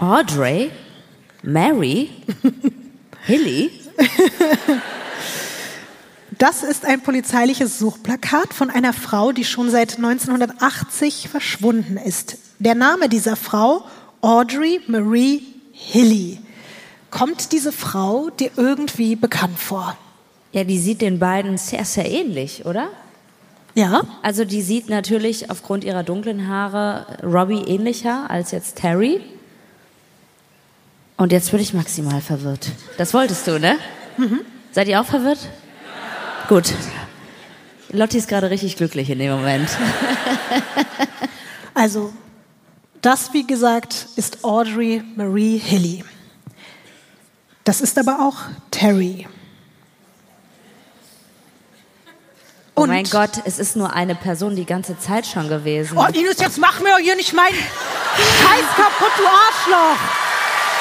Audrey? 0.00 0.70
Mary? 1.42 2.10
Hilly? 3.26 3.70
Das 6.38 6.62
ist 6.62 6.84
ein 6.84 7.00
polizeiliches 7.00 7.80
Suchplakat 7.80 8.54
von 8.54 8.70
einer 8.70 8.92
Frau, 8.92 9.32
die 9.32 9.44
schon 9.44 9.70
seit 9.70 9.96
1980 9.96 11.28
verschwunden 11.28 11.96
ist. 11.96 12.38
Der 12.60 12.76
Name 12.76 13.08
dieser 13.08 13.34
Frau, 13.34 13.84
Audrey 14.20 14.80
Marie 14.86 15.42
Hilly. 15.72 16.38
Kommt 17.10 17.50
diese 17.50 17.72
Frau 17.72 18.30
dir 18.30 18.50
irgendwie 18.56 19.16
bekannt 19.16 19.58
vor? 19.58 19.96
Ja, 20.52 20.62
die 20.62 20.78
sieht 20.78 21.00
den 21.00 21.18
beiden 21.18 21.58
sehr, 21.58 21.84
sehr 21.84 22.08
ähnlich, 22.08 22.64
oder? 22.66 22.88
Ja? 23.74 24.02
Also 24.22 24.44
die 24.44 24.62
sieht 24.62 24.88
natürlich 24.88 25.50
aufgrund 25.50 25.82
ihrer 25.82 26.04
dunklen 26.04 26.46
Haare 26.46 27.18
Robbie 27.24 27.62
ähnlicher 27.62 28.30
als 28.30 28.52
jetzt 28.52 28.76
Terry. 28.76 29.20
Und 31.18 31.32
jetzt 31.32 31.50
bin 31.50 31.60
ich 31.60 31.74
maximal 31.74 32.20
verwirrt. 32.22 32.68
Das 32.96 33.12
wolltest 33.12 33.46
du, 33.46 33.58
ne? 33.58 33.76
Seid 34.72 34.88
ihr 34.88 35.00
auch 35.00 35.04
verwirrt? 35.06 35.38
Gut. 36.48 36.72
Lotti 37.90 38.18
ist 38.18 38.28
gerade 38.28 38.50
richtig 38.50 38.76
glücklich 38.76 39.10
in 39.10 39.18
dem 39.18 39.32
Moment. 39.32 39.68
Also, 41.74 42.12
das, 43.02 43.32
wie 43.34 43.46
gesagt, 43.46 44.08
ist 44.16 44.42
Audrey 44.42 45.00
Marie 45.14 45.58
Hilly. 45.58 46.02
Das 47.62 47.80
ist 47.80 47.96
aber 47.98 48.18
auch 48.20 48.34
Terry. 48.72 49.28
Oh 52.74 52.80
Und- 52.82 52.88
mein 52.88 53.04
Gott, 53.04 53.30
es 53.44 53.60
ist 53.60 53.76
nur 53.76 53.92
eine 53.92 54.16
Person 54.16 54.56
die 54.56 54.66
ganze 54.66 54.98
Zeit 54.98 55.24
schon 55.24 55.48
gewesen. 55.48 55.96
Oh, 55.96 56.06
Ines, 56.06 56.40
jetzt 56.40 56.58
mach 56.58 56.80
mir 56.80 56.96
hier 56.96 57.14
nicht 57.14 57.32
meinen 57.32 57.54
Scheiß 57.54 58.66
kaputt, 58.74 59.12
du 59.16 59.24
Arschloch. 59.24 60.00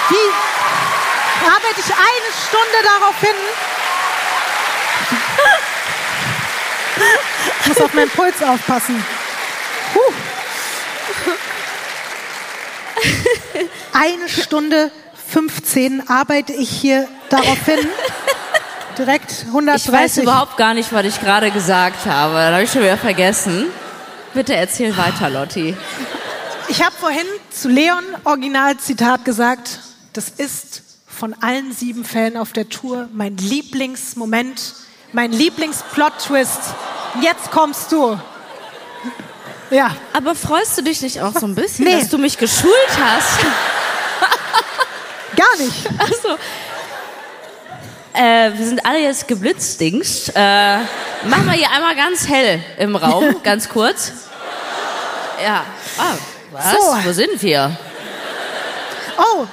Wie 0.10 1.46
arbeite 1.46 1.80
ich 1.80 1.92
eine 1.92 2.32
Stunde 2.48 2.80
darauf 2.84 3.20
hin? 3.20 3.36
Ich 7.62 7.68
muss 7.68 7.82
auf 7.82 7.94
meinen 7.94 8.10
Puls 8.10 8.42
aufpassen. 8.42 9.06
Puh. 9.94 10.14
Eine 13.94 14.30
Stunde 14.30 14.92
15 15.32 16.10
arbeite 16.10 16.54
ich 16.54 16.70
hier 16.70 17.08
darauf 17.30 17.66
hin. 17.66 17.88
Direkt 18.98 19.46
130. 19.48 19.86
Ich 19.86 19.94
weiß 19.94 20.18
überhaupt 20.18 20.58
gar 20.58 20.74
nicht, 20.74 20.92
was 20.92 21.06
ich 21.06 21.20
gerade 21.20 21.52
gesagt 21.52 22.06
habe. 22.06 22.34
Das 22.36 22.54
habe 22.54 22.64
ich 22.64 22.72
schon 22.72 22.82
wieder 22.82 22.98
vergessen. 22.98 23.68
Bitte 24.34 24.56
erzähl 24.56 24.96
weiter, 24.98 25.30
Lotti. 25.30 25.76
Ich 26.70 26.84
habe 26.84 26.96
vorhin 27.00 27.28
zu 27.50 27.70
Leon 27.70 28.04
Originalzitat 28.24 29.24
gesagt, 29.24 29.80
das 30.14 30.30
ist 30.30 30.82
von 31.08 31.36
allen 31.42 31.72
sieben 31.74 32.04
Fällen 32.06 32.38
auf 32.38 32.54
der 32.54 32.70
Tour 32.70 33.10
mein 33.14 33.38
Lieblingsmoment, 33.38 34.74
mein 35.14 35.32
Lieblingsplot-Twist. 35.32 36.60
Jetzt 37.22 37.52
kommst 37.52 37.92
du. 37.92 38.20
Ja, 39.70 39.96
Aber 40.14 40.36
freust 40.36 40.78
du 40.78 40.84
dich 40.84 41.02
nicht 41.02 41.22
auch 41.22 41.34
so 41.34 41.46
ein 41.46 41.56
bisschen, 41.56 41.86
Nee. 41.86 42.00
dass 42.00 42.10
du 42.10 42.18
mich 42.18 42.38
geschult 42.38 42.74
hast? 43.02 43.40
gar 45.36 45.58
nicht. 45.58 45.88
Also, 46.00 46.38
äh, 48.14 48.58
wir 48.58 48.66
sind 48.66 48.86
alle 48.86 49.00
jetzt 49.00 49.28
geblitzdingst. 49.28 50.32
Äh, 50.36 50.78
machen 50.78 51.46
wir 51.46 51.54
hier 51.54 51.70
einmal 51.72 51.96
ganz 51.96 52.28
hell 52.28 52.64
im 52.78 52.96
Raum, 52.96 53.36
ganz 53.44 53.68
kurz. 53.70 54.12
Ja. 55.44 55.66
Ah, 55.98 56.14
was? 56.52 56.72
So. 56.72 56.98
Wo 57.10 57.12
sind 57.12 57.42
wir? 57.42 57.78
Oh, 59.18 59.46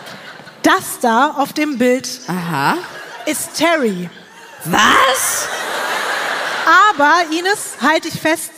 das 0.65 0.99
da 1.01 1.35
auf 1.37 1.53
dem 1.53 1.79
Bild 1.79 2.09
Aha. 2.27 2.79
ist 3.27 3.55
Terry. 3.55 4.11
Was? 4.65 5.49
Aber, 6.67 7.15
Ines, 7.31 7.77
halte 7.81 8.09
ich 8.09 8.21
fest, 8.21 8.51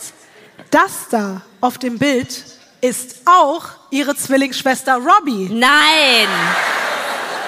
das 0.71 1.09
da 1.11 1.41
auf 1.61 1.77
dem 1.77 1.99
Bild 1.99 2.43
ist 2.79 3.17
auch 3.25 3.65
ihre 3.91 4.15
Zwillingsschwester 4.15 4.95
Robbie. 4.95 5.49
Nein! 5.51 6.27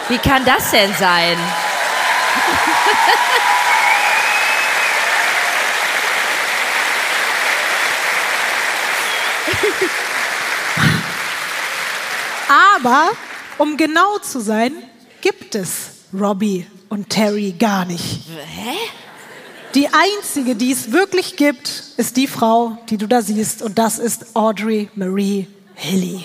Wie 0.10 0.18
kann 0.18 0.43
das 0.43 0.72
denn 0.72 0.93
sein? 0.95 1.38
Aber, 12.76 13.12
um 13.60 13.78
genau 13.78 14.18
zu 14.20 14.39
sein, 14.39 14.72
gibt 15.22 15.53
es 15.55 15.91
Robbie 16.14 16.66
und 16.89 17.10
Terry 17.10 17.53
gar 17.57 17.86
nicht. 17.86 18.22
Hä? 18.55 18.76
Die 19.76 19.88
einzige, 19.88 20.55
die 20.55 20.72
es 20.72 20.91
wirklich 20.91 21.36
gibt, 21.36 21.84
ist 21.97 22.18
die 22.18 22.26
Frau, 22.26 22.78
die 22.89 22.97
du 22.97 23.05
da 23.05 23.22
siehst. 23.22 23.62
Und 23.62 23.78
das 23.78 23.99
ist 23.99 24.36
Audrey 24.36 24.89
Marie 24.95 25.47
Hilly. 25.76 26.24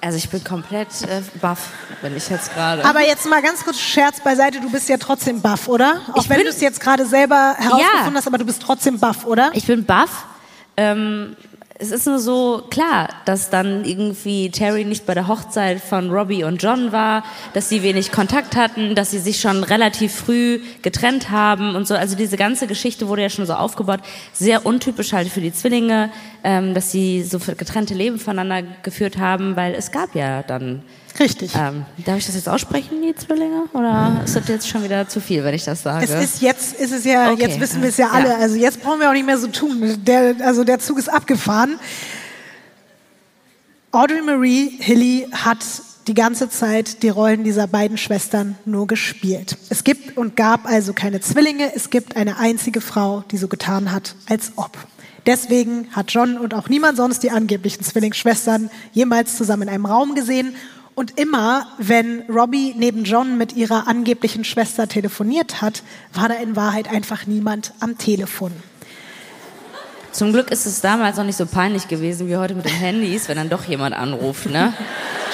Also 0.00 0.18
ich 0.18 0.28
bin 0.28 0.42
komplett 0.42 0.88
äh, 1.02 1.22
baff, 1.40 1.68
wenn 2.00 2.16
ich 2.16 2.28
jetzt 2.28 2.52
gerade. 2.52 2.84
Aber 2.84 3.02
jetzt 3.06 3.24
mal 3.30 3.40
ganz 3.40 3.62
kurz 3.62 3.78
Scherz 3.78 4.18
beiseite, 4.18 4.60
du 4.60 4.68
bist 4.68 4.88
ja 4.88 4.96
trotzdem 4.96 5.40
baff, 5.40 5.68
oder? 5.68 6.00
Auch 6.12 6.24
Ich 6.24 6.28
wenn 6.28 6.38
bin- 6.38 6.46
du 6.46 6.50
es 6.50 6.60
jetzt 6.60 6.80
gerade 6.80 7.06
selber 7.06 7.54
herausgefunden 7.56 8.12
Ja. 8.12 8.14
hast, 8.16 8.26
aber 8.26 8.38
du 8.38 8.44
bist 8.44 8.60
trotzdem 8.60 8.98
baff, 8.98 9.24
oder? 9.26 9.52
Ich 9.54 9.64
bin 9.64 9.84
baff. 9.84 10.26
Ähm, 10.76 11.36
es 11.82 11.90
ist 11.90 12.06
nur 12.06 12.20
so 12.20 12.62
klar, 12.70 13.08
dass 13.24 13.50
dann 13.50 13.84
irgendwie 13.84 14.50
Terry 14.50 14.84
nicht 14.84 15.04
bei 15.04 15.14
der 15.14 15.26
Hochzeit 15.26 15.80
von 15.80 16.10
Robbie 16.10 16.44
und 16.44 16.62
John 16.62 16.92
war, 16.92 17.24
dass 17.54 17.68
sie 17.68 17.82
wenig 17.82 18.12
Kontakt 18.12 18.54
hatten, 18.54 18.94
dass 18.94 19.10
sie 19.10 19.18
sich 19.18 19.40
schon 19.40 19.64
relativ 19.64 20.14
früh 20.14 20.60
getrennt 20.82 21.30
haben 21.30 21.74
und 21.74 21.88
so. 21.88 21.96
Also 21.96 22.14
diese 22.14 22.36
ganze 22.36 22.68
Geschichte 22.68 23.08
wurde 23.08 23.22
ja 23.22 23.30
schon 23.30 23.46
so 23.46 23.54
aufgebaut. 23.54 23.98
Sehr 24.32 24.64
untypisch 24.64 25.12
halt 25.12 25.26
für 25.26 25.40
die 25.40 25.52
Zwillinge, 25.52 26.12
ähm, 26.44 26.72
dass 26.72 26.92
sie 26.92 27.24
so 27.24 27.40
getrennte 27.40 27.94
Leben 27.94 28.20
voneinander 28.20 28.62
geführt 28.84 29.18
haben, 29.18 29.56
weil 29.56 29.74
es 29.74 29.90
gab 29.90 30.14
ja 30.14 30.44
dann. 30.44 30.82
Richtig. 31.18 31.52
Ähm, 31.54 31.84
darf 32.04 32.18
ich 32.18 32.26
das 32.26 32.34
jetzt 32.34 32.48
aussprechen, 32.48 33.02
die 33.02 33.14
Zwillinge? 33.14 33.64
Oder 33.72 34.22
ist 34.24 34.34
das 34.34 34.48
jetzt 34.48 34.68
schon 34.68 34.82
wieder 34.82 35.08
zu 35.08 35.20
viel, 35.20 35.44
wenn 35.44 35.54
ich 35.54 35.64
das 35.64 35.82
sage? 35.82 36.04
Es 36.04 36.10
ist 36.10 36.42
jetzt, 36.42 36.74
ist 36.80 36.92
es 36.92 37.04
ja, 37.04 37.30
Okay. 37.32 37.42
jetzt 37.42 37.60
wissen 37.60 37.82
wir 37.82 37.88
es 37.88 37.96
ja 37.96 38.10
alle. 38.10 38.30
Ja. 38.30 38.36
Also 38.36 38.56
jetzt 38.56 38.82
brauchen 38.82 39.00
wir 39.00 39.08
auch 39.08 39.14
nicht 39.14 39.26
mehr 39.26 39.38
so 39.38 39.46
tun. 39.48 39.98
Der, 40.04 40.36
also 40.40 40.64
der 40.64 40.78
Zug 40.78 40.98
ist 40.98 41.08
abgefahren. 41.12 41.78
Audrey 43.90 44.22
Marie 44.22 44.78
Hilly 44.80 45.28
hat 45.32 45.58
die 46.06 46.14
ganze 46.14 46.48
Zeit 46.48 47.02
die 47.02 47.10
Rollen 47.10 47.44
dieser 47.44 47.66
beiden 47.66 47.98
Schwestern 47.98 48.56
nur 48.64 48.86
gespielt. 48.86 49.56
Es 49.68 49.84
gibt 49.84 50.16
und 50.16 50.34
gab 50.34 50.66
also 50.66 50.92
keine 50.94 51.20
Zwillinge. 51.20 51.72
Es 51.74 51.90
gibt 51.90 52.16
eine 52.16 52.38
einzige 52.38 52.80
Frau, 52.80 53.22
die 53.30 53.36
so 53.36 53.48
getan 53.48 53.92
hat, 53.92 54.14
als 54.28 54.52
ob. 54.56 54.76
Deswegen 55.26 55.86
hat 55.92 56.10
John 56.10 56.36
und 56.38 56.54
auch 56.54 56.68
niemand 56.68 56.96
sonst 56.96 57.22
die 57.22 57.30
angeblichen 57.30 57.84
Zwillingsschwestern 57.84 58.70
jemals 58.92 59.36
zusammen 59.36 59.62
in 59.62 59.68
einem 59.68 59.86
Raum 59.86 60.14
gesehen. 60.16 60.54
Und 60.94 61.18
immer, 61.18 61.66
wenn 61.78 62.22
Robbie 62.28 62.74
neben 62.76 63.04
John 63.04 63.38
mit 63.38 63.54
ihrer 63.54 63.88
angeblichen 63.88 64.44
Schwester 64.44 64.88
telefoniert 64.88 65.62
hat, 65.62 65.82
war 66.12 66.28
da 66.28 66.34
in 66.34 66.54
Wahrheit 66.54 66.88
einfach 66.88 67.26
niemand 67.26 67.72
am 67.80 67.96
Telefon. 67.96 68.52
Zum 70.12 70.32
Glück 70.32 70.50
ist 70.50 70.66
es 70.66 70.82
damals 70.82 71.16
noch 71.16 71.24
nicht 71.24 71.38
so 71.38 71.46
peinlich 71.46 71.88
gewesen 71.88 72.28
wie 72.28 72.36
heute 72.36 72.54
mit 72.54 72.66
den 72.66 72.74
Handys, 72.74 73.28
wenn 73.28 73.38
dann 73.38 73.48
doch 73.48 73.64
jemand 73.64 73.94
anruft, 73.94 74.50
ne? 74.50 74.74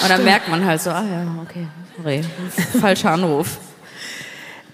Und 0.00 0.08
dann 0.08 0.22
merkt 0.22 0.48
man 0.48 0.64
halt 0.64 0.80
so, 0.80 0.90
ah 0.90 1.02
ja, 1.02 1.26
okay, 1.42 1.66
sorry, 1.96 2.22
falscher 2.80 3.10
Anruf. 3.10 3.58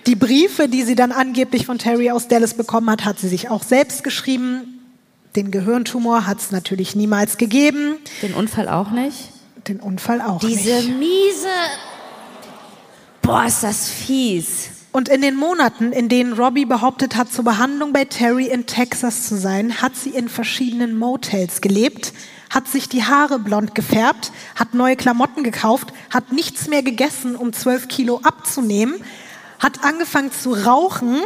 Die 0.07 0.16
Briefe, 0.16 0.68
die 0.68 0.82
sie 0.82 0.95
dann 0.95 1.12
angeblich 1.12 1.64
von 1.64 1.78
Terry 1.78 2.11
aus 2.11 2.28
Dallas 2.28 2.53
bekommen 2.53 2.91
hat, 2.91 3.07
hat 3.07 3.18
sie 3.18 3.28
sich 3.28 3.49
auch 3.49 3.62
selbst 3.62 4.05
geschrieben. 4.05 4.85
Den 5.35 5.51
Gehirntumor 5.51 6.26
hat 6.26 6.41
es 6.41 6.51
natürlich 6.51 6.95
niemals 6.95 7.39
gegeben. 7.39 7.97
Den 8.20 8.35
Unfall 8.35 8.68
auch 8.68 8.91
nicht? 8.91 9.30
Den 9.69 9.81
Unfall 9.81 10.21
auch 10.21 10.41
Diese 10.41 10.75
nicht. 10.75 10.99
miese, 10.99 11.49
boah, 13.23 13.45
ist 13.47 13.62
das 13.62 13.89
fies. 13.89 14.69
Und 14.93 15.09
in 15.09 15.23
den 15.23 15.35
Monaten, 15.37 15.91
in 15.93 16.09
denen 16.09 16.35
Robbie 16.35 16.67
behauptet 16.67 17.17
hat, 17.17 17.33
zur 17.33 17.45
Behandlung 17.45 17.93
bei 17.93 18.05
Terry 18.05 18.47
in 18.47 18.67
Texas 18.67 19.27
zu 19.27 19.37
sein, 19.37 19.83
hat 19.83 19.97
sie 19.97 20.11
in 20.11 20.29
verschiedenen 20.29 20.97
Motels 20.97 21.61
gelebt, 21.61 22.12
hat 22.51 22.69
sich 22.69 22.89
die 22.89 23.05
Haare 23.05 23.39
blond 23.39 23.75
gefärbt, 23.75 24.31
hat 24.55 24.75
neue 24.75 24.97
Klamotten 24.97 25.43
gekauft, 25.43 25.93
hat 26.11 26.31
nichts 26.31 26.69
mehr 26.69 26.83
gegessen, 26.83 27.35
um 27.35 27.53
12 27.53 27.89
Kilo 27.89 28.21
abzunehmen, 28.23 29.03
hat 29.59 29.83
angefangen 29.83 30.31
zu 30.31 30.53
rauchen, 30.53 31.23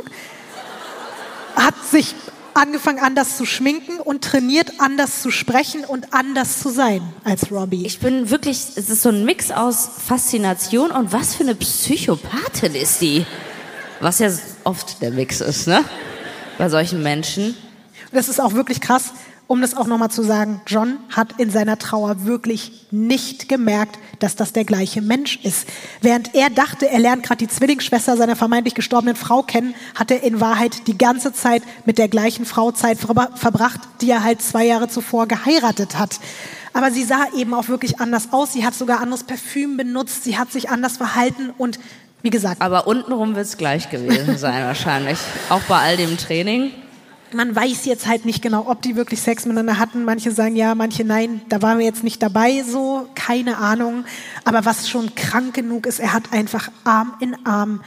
hat 1.57 1.75
sich 1.91 2.15
angefangen 2.59 2.99
anders 2.99 3.37
zu 3.37 3.47
schminken 3.47 4.01
und 4.01 4.23
trainiert 4.23 4.73
anders 4.79 5.23
zu 5.23 5.31
sprechen 5.31 5.85
und 5.85 6.13
anders 6.13 6.61
zu 6.61 6.71
sein 6.71 7.03
als 7.25 7.51
Robbie. 7.51 7.87
Ich 7.87 8.01
bin 8.01 8.31
wirklich, 8.31 8.59
es 8.77 8.91
ist 8.91 9.03
so 9.03 9.09
ein 9.09 9.25
Mix 9.25 9.51
aus 9.51 9.89
Faszination 10.07 10.91
und 10.91 11.13
was 11.13 11.35
für 11.35 11.45
eine 11.45 11.55
Psychopathin 11.55 12.75
ist 12.75 13.01
die? 13.01 13.25
Was 14.01 14.19
ja 14.19 14.31
oft 14.65 15.01
der 15.03 15.11
Mix 15.11 15.41
ist, 15.41 15.67
ne? 15.67 15.85
Bei 16.57 16.69
solchen 16.69 17.03
Menschen. 17.03 17.57
Das 18.13 18.29
ist 18.29 18.41
auch 18.41 18.55
wirklich 18.55 18.81
krass, 18.81 19.13
um 19.49 19.61
das 19.63 19.77
auch 19.77 19.87
nochmal 19.87 20.11
zu 20.11 20.23
sagen. 20.23 20.61
John 20.67 20.99
hat 21.11 21.35
in 21.39 21.51
seiner 21.51 21.79
Trauer 21.79 22.25
wirklich 22.25 22.87
nicht 22.93 23.49
gemerkt, 23.49 23.99
dass 24.21 24.37
das 24.37 24.53
der 24.53 24.65
gleiche 24.65 25.03
Mensch 25.03 25.41
ist. 25.43 25.67
Während 26.03 26.35
er 26.35 26.51
dachte, 26.51 26.89
er 26.89 26.99
lernt 27.01 27.25
gerade 27.25 27.39
die 27.39 27.49
Zwillingsschwester 27.49 28.17
seiner 28.17 28.37
vermeintlich 28.37 28.75
gestorbenen 28.75 29.17
Frau 29.17 29.43
kennen, 29.43 29.75
hat 29.95 30.11
er 30.11 30.23
in 30.23 30.41
Wahrheit 30.41 30.87
die 30.87 30.97
ganze 30.97 31.33
Zeit 31.33 31.63
mit 31.87 31.99
der 31.99 32.09
gleichen 32.09 32.45
Frau 32.45 32.71
Zeit 32.71 32.99
verbra- 32.99 33.35
verbracht, 33.37 33.81
die 34.03 34.11
er 34.11 34.23
halt 34.23 34.43
zwei 34.43 34.67
Jahre 34.67 34.89
zuvor 34.89 35.27
geheiratet 35.27 35.99
hat. 35.99 36.21
Aber 36.75 36.91
sie 36.91 37.03
sah 37.03 37.27
eben 37.35 37.55
auch 37.55 37.69
wirklich 37.69 37.99
anders 38.01 38.29
aus. 38.33 38.53
Sie 38.53 38.65
hat 38.65 38.75
sogar 38.75 39.01
anderes 39.01 39.25
Parfüm 39.25 39.77
benutzt. 39.77 40.25
Sie 40.25 40.39
hat 40.39 40.53
sich 40.53 40.69
anders 40.69 40.99
verhalten 40.99 41.51
und 41.57 41.81
wie 42.21 42.31
gesagt, 42.31 42.61
Aber 42.61 42.87
untenrum 42.87 43.35
wird 43.35 43.47
es 43.47 43.57
gleich 43.57 43.89
gewesen 43.91 44.37
sein 44.39 44.65
wahrscheinlich. 44.65 45.19
Auch 45.49 45.63
bei 45.63 45.79
all 45.79 45.97
dem 45.97 46.19
Training. 46.19 46.71
Man 47.33 47.55
weiß 47.55 47.85
jetzt 47.85 48.07
halt 48.07 48.25
nicht 48.25 48.43
genau, 48.43 48.67
ob 48.69 48.83
die 48.83 48.97
wirklich 48.97 49.21
Sex 49.21 49.45
miteinander 49.45 49.79
hatten. 49.79 50.05
Manche 50.05 50.33
sagen 50.33 50.57
ja, 50.57 50.75
manche 50.75 51.05
nein. 51.05 51.41
Da 51.49 51.63
waren 51.63 51.79
wir 51.79 51.87
jetzt 51.87 52.05
nicht 52.05 52.23
dabei, 52.23 52.63
so 52.63 53.09
keine 53.15 53.59
Ahnung. 53.59 54.05
Aber 54.45 54.65
was 54.65 54.89
schon 54.89 55.15
krank 55.15 55.55
genug 55.55 55.87
ist, 55.87 56.01
er 56.01 56.13
hat 56.13 56.33
einfach 56.33 56.71
Arm 56.85 57.15
in 57.21 57.37
Arm 57.47 57.83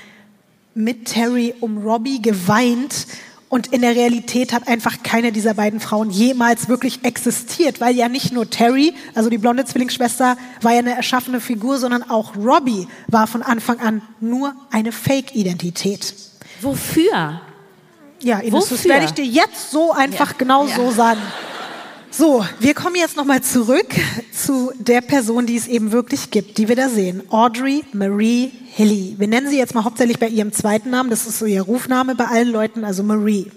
mit 0.74 1.06
Terry 1.06 1.54
um 1.60 1.80
Robbie 1.80 2.22
geweint. 2.22 3.08
Und 3.50 3.68
in 3.68 3.82
der 3.82 3.98
Realität 3.98 4.54
hat 4.54 4.70
einfach 4.70 5.04
keine 5.04 5.34
dieser 5.34 5.54
beiden 5.56 5.82
Frauen 5.82 6.10
jemals 6.10 6.70
wirklich 6.70 7.04
existiert, 7.04 7.82
weil 7.82 7.94
ja 7.98 8.08
nicht 8.08 8.32
nur 8.32 8.50
Terry, 8.50 8.94
also 9.14 9.30
die 9.30 9.38
blonde 9.38 9.66
Zwillingsschwester, 9.66 10.38
war 10.62 10.72
ja 10.72 10.80
eine 10.80 10.96
erschaffene 10.96 11.42
Figur, 11.42 11.78
sondern 11.78 12.10
auch 12.10 12.38
Robbie 12.38 12.88
war 13.08 13.28
von 13.28 13.42
Anfang 13.42 13.80
an 13.82 14.02
nur 14.22 14.56
eine 14.72 14.94
Fake-Identität. 14.94 16.14
Wofür? 16.62 17.42
Ja, 18.22 18.40
Ines, 18.40 18.70
das 18.70 18.86
werde 18.86 19.06
ich 19.06 19.12
dir 19.12 19.26
jetzt 19.26 19.72
so 19.72 19.92
einfach 19.92 20.38
genau 20.38 20.66
ja. 20.68 20.76
so 20.76 20.92
sagen. 20.92 21.22
So, 22.14 22.46
wir 22.60 22.74
kommen 22.74 22.98
jetzt 22.98 23.16
nochmal 23.16 23.42
zurück 23.42 23.88
zu 24.34 24.74
der 24.78 25.00
Person, 25.00 25.46
die 25.46 25.56
es 25.56 25.68
eben 25.68 25.94
wirklich 25.94 26.30
gibt, 26.30 26.58
die 26.58 26.68
wir 26.68 26.76
da 26.76 26.90
sehen. 26.90 27.24
Audrey 27.30 27.86
Marie 27.94 28.52
Hilly. 28.74 29.16
Wir 29.18 29.28
nennen 29.28 29.48
sie 29.48 29.58
jetzt 29.58 29.74
mal 29.74 29.86
hauptsächlich 29.86 30.20
bei 30.20 30.28
ihrem 30.28 30.52
zweiten 30.52 30.90
Namen. 30.90 31.10
Das 31.10 31.26
ist 31.26 31.40
so 31.40 31.46
ihr 31.46 31.62
Rufname 31.62 32.16
bei 32.16 32.26
allen 32.26 32.50
Leuten, 32.50 32.84
also 32.84 33.02
Marie. 33.02 33.50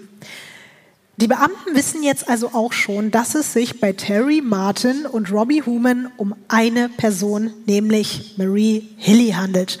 Die 1.17 1.27
Beamten 1.27 1.75
wissen 1.75 2.01
jetzt 2.01 2.29
also 2.29 2.53
auch 2.53 2.73
schon, 2.73 3.11
dass 3.11 3.35
es 3.35 3.53
sich 3.53 3.79
bei 3.79 3.93
Terry 3.93 4.41
Martin 4.41 5.05
und 5.05 5.31
Robbie 5.31 5.61
Human 5.61 6.09
um 6.17 6.33
eine 6.47 6.89
Person, 6.89 7.53
nämlich 7.65 8.35
Marie 8.37 8.89
Hilly, 8.97 9.31
handelt. 9.31 9.79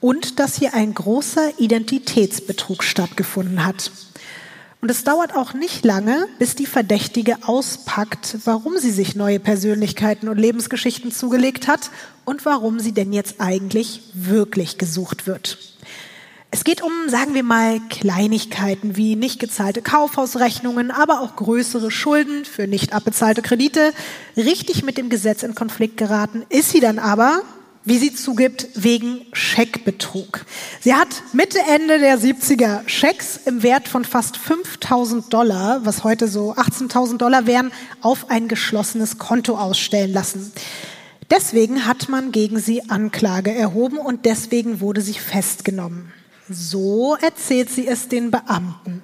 Und 0.00 0.38
dass 0.38 0.56
hier 0.56 0.74
ein 0.74 0.94
großer 0.94 1.58
Identitätsbetrug 1.58 2.84
stattgefunden 2.84 3.64
hat. 3.64 3.90
Und 4.86 4.90
es 4.92 5.02
dauert 5.02 5.34
auch 5.34 5.52
nicht 5.52 5.84
lange, 5.84 6.28
bis 6.38 6.54
die 6.54 6.64
Verdächtige 6.64 7.38
auspackt, 7.42 8.36
warum 8.44 8.78
sie 8.78 8.92
sich 8.92 9.16
neue 9.16 9.40
Persönlichkeiten 9.40 10.28
und 10.28 10.38
Lebensgeschichten 10.38 11.10
zugelegt 11.10 11.66
hat 11.66 11.90
und 12.24 12.46
warum 12.46 12.78
sie 12.78 12.92
denn 12.92 13.12
jetzt 13.12 13.40
eigentlich 13.40 14.02
wirklich 14.14 14.78
gesucht 14.78 15.26
wird. 15.26 15.58
Es 16.52 16.62
geht 16.62 16.82
um, 16.82 16.92
sagen 17.08 17.34
wir 17.34 17.42
mal, 17.42 17.80
Kleinigkeiten 17.90 18.94
wie 18.94 19.16
nicht 19.16 19.40
gezahlte 19.40 19.82
Kaufhausrechnungen, 19.82 20.92
aber 20.92 21.20
auch 21.20 21.34
größere 21.34 21.90
Schulden 21.90 22.44
für 22.44 22.68
nicht 22.68 22.92
abbezahlte 22.92 23.42
Kredite. 23.42 23.92
Richtig 24.36 24.84
mit 24.84 24.98
dem 24.98 25.08
Gesetz 25.08 25.42
in 25.42 25.56
Konflikt 25.56 25.96
geraten 25.96 26.46
ist 26.48 26.70
sie 26.70 26.78
dann 26.78 27.00
aber, 27.00 27.42
wie 27.86 27.98
sie 27.98 28.12
zugibt, 28.12 28.68
wegen 28.74 29.24
Scheckbetrug. 29.32 30.44
Sie 30.80 30.92
hat 30.92 31.08
Mitte, 31.32 31.58
Ende 31.74 32.00
der 32.00 32.18
70er 32.18 32.86
Schecks 32.88 33.38
im 33.46 33.62
Wert 33.62 33.88
von 33.88 34.04
fast 34.04 34.36
5000 34.36 35.32
Dollar, 35.32 35.86
was 35.86 36.02
heute 36.02 36.26
so 36.26 36.52
18.000 36.52 37.16
Dollar 37.16 37.46
wären, 37.46 37.72
auf 38.02 38.28
ein 38.28 38.48
geschlossenes 38.48 39.18
Konto 39.18 39.56
ausstellen 39.56 40.12
lassen. 40.12 40.52
Deswegen 41.30 41.86
hat 41.86 42.08
man 42.08 42.32
gegen 42.32 42.58
sie 42.58 42.90
Anklage 42.90 43.54
erhoben 43.54 43.98
und 43.98 44.26
deswegen 44.26 44.80
wurde 44.80 45.00
sie 45.00 45.14
festgenommen. 45.14 46.12
So 46.48 47.16
erzählt 47.20 47.70
sie 47.70 47.86
es 47.86 48.08
den 48.08 48.32
Beamten. 48.32 49.02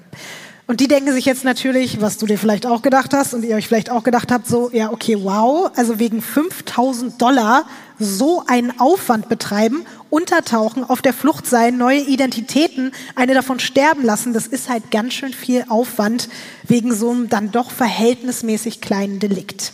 Und 0.69 0.81
die 0.81 0.89
denken 0.89 1.13
sich 1.13 1.25
jetzt 1.25 1.45
natürlich, 1.45 2.01
was 2.01 2.19
du 2.19 2.27
dir 2.27 2.39
vielleicht 2.39 2.67
auch 2.67 2.83
gedacht 2.83 3.13
hast 3.13 3.35
und 3.35 3.45
ihr 3.45 3.57
euch 3.57 3.67
vielleicht 3.67 3.91
auch 3.91 4.05
gedacht 4.05 4.31
habt, 4.33 4.47
so, 4.47 4.71
ja, 4.73 4.93
okay, 4.93 5.19
wow, 5.21 5.71
also 5.77 5.99
wegen 5.99 6.23
5000 6.23 7.21
Dollar 7.21 7.65
so 8.05 8.45
einen 8.47 8.79
Aufwand 8.79 9.29
betreiben, 9.29 9.85
untertauchen, 10.11 10.85
auf 10.85 11.03
der 11.03 11.13
Flucht 11.13 11.47
sein, 11.47 11.77
neue 11.77 12.01
Identitäten, 12.01 12.93
eine 13.15 13.35
davon 13.35 13.59
sterben 13.61 14.05
lassen, 14.05 14.33
das 14.33 14.47
ist 14.47 14.69
halt 14.69 14.91
ganz 14.91 15.15
schön 15.15 15.33
viel 15.33 15.65
Aufwand 15.69 16.29
wegen 16.65 16.95
so 16.95 17.11
einem 17.11 17.29
dann 17.29 17.51
doch 17.51 17.71
verhältnismäßig 17.71 18.81
kleinen 18.81 19.19
Delikt. 19.19 19.73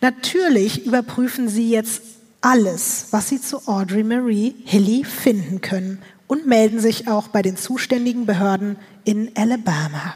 Natürlich 0.00 0.86
überprüfen 0.86 1.48
sie 1.48 1.70
jetzt 1.70 2.02
alles, 2.40 3.08
was 3.10 3.28
sie 3.28 3.40
zu 3.40 3.66
Audrey 3.66 4.04
Marie 4.04 4.54
Hilly 4.64 5.04
finden 5.04 5.60
können. 5.60 6.00
und 6.28 6.46
melden 6.46 6.78
sich 6.78 7.08
auch 7.08 7.28
bei 7.28 7.42
den 7.42 7.56
zuständigen 7.56 8.26
Behörden 8.26 8.76
in 9.04 9.32
Alabama. 9.34 10.14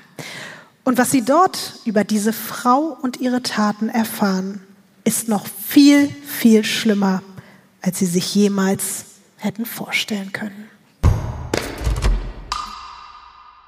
Und 0.84 0.98
was 0.98 1.10
sie 1.10 1.22
dort 1.22 1.80
über 1.84 2.04
diese 2.04 2.32
Frau 2.32 2.96
und 3.00 3.20
ihre 3.20 3.42
Taten 3.42 3.88
erfahren, 3.88 4.60
ist 5.04 5.28
noch 5.28 5.46
viel, 5.46 6.08
viel 6.26 6.64
schlimmer, 6.64 7.22
als 7.80 7.98
sie 7.98 8.06
sich 8.06 8.34
jemals 8.34 9.04
hätten 9.36 9.66
vorstellen 9.66 10.32
können. 10.32 10.68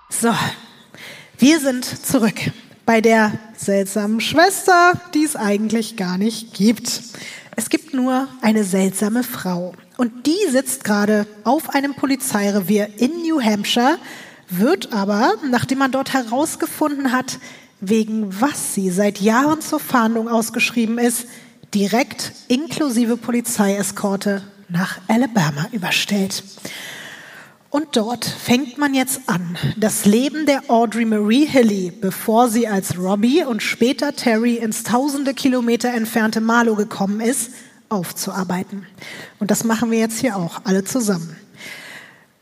So, 0.09 0.32
wir 1.39 1.61
sind 1.61 1.85
zurück 1.85 2.41
bei 2.87 3.01
der 3.01 3.32
seltsamen 3.57 4.20
Schwester, 4.20 4.93
die 5.12 5.24
es 5.24 5.37
eigentlich 5.37 5.97
gar 5.97 6.18
nicht 6.18 6.55
gibt. 6.55 7.03
Es 7.57 7.68
gibt 7.68 7.95
nur 7.95 8.28
eine 8.41 8.64
seltsame 8.64 9.22
Frau. 9.24 9.74
Und 9.97 10.26
die 10.26 10.51
sitzt 10.51 10.85
gerade 10.85 11.26
auf 11.45 11.70
einem 11.70 11.95
Polizeirevier 11.95 12.89
in 12.99 13.22
New 13.22 13.41
Hampshire, 13.41 13.99
wird 14.49 14.93
aber, 14.93 15.35
nachdem 15.49 15.78
man 15.78 15.93
dort 15.93 16.12
herausgefunden 16.12 17.12
hat, 17.12 17.39
wegen 17.89 18.41
was 18.41 18.74
sie 18.74 18.91
seit 18.91 19.20
Jahren 19.20 19.61
zur 19.61 19.80
Fahndung 19.80 20.28
ausgeschrieben 20.28 20.99
ist, 20.99 21.26
direkt 21.74 22.32
inklusive 22.49 23.16
Polizeieskorte 23.16 24.43
nach 24.68 24.99
Alabama 25.09 25.66
überstellt. 25.72 26.43
Und 27.70 27.97
dort 27.97 28.24
fängt 28.24 28.78
man 28.78 28.95
jetzt 28.95 29.22
an, 29.26 29.59
das 29.76 30.05
Leben 30.05 30.47
der 30.47 30.62
Audrey 30.68 31.05
Marie 31.05 31.45
Hilly, 31.45 31.91
bevor 31.91 32.49
sie 32.49 32.68
als 32.68 32.97
Robbie 32.97 33.43
und 33.43 33.64
später 33.64 34.14
Terry 34.14 34.55
ins 34.55 34.85
tausende 34.85 35.35
Kilometer 35.35 35.93
entfernte 35.93 36.41
Marlow 36.41 36.76
gekommen 36.76 37.20
ist, 37.20 37.51
aufzuarbeiten. 37.89 38.87
Und 39.41 39.51
das 39.51 39.64
machen 39.64 39.91
wir 39.91 39.99
jetzt 39.99 40.20
hier 40.20 40.37
auch, 40.37 40.61
alle 40.62 40.85
zusammen. 40.85 41.37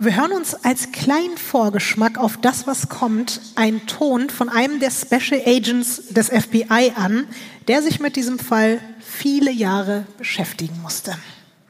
Wir 0.05 0.17
hören 0.17 0.33
uns 0.33 0.57
als 0.65 0.91
kleinen 0.91 1.37
Vorgeschmack 1.39 2.19
auf 2.19 2.37
das, 2.37 2.67
was 2.67 2.89
kommt, 2.89 3.41
einen 3.55 3.87
Ton 3.87 4.31
von 4.31 4.49
einem 4.49 4.81
der 4.81 4.91
Special 4.91 5.41
Agents 5.47 6.09
des 6.09 6.29
FBI 6.29 6.93
an, 6.97 7.29
der 7.69 7.83
sich 7.83 8.01
mit 8.01 8.17
diesem 8.17 8.41
Fall 8.41 8.81
viele 8.99 9.53
Jahre 9.53 10.05
beschäftigen 10.19 10.77
musste. 10.83 11.13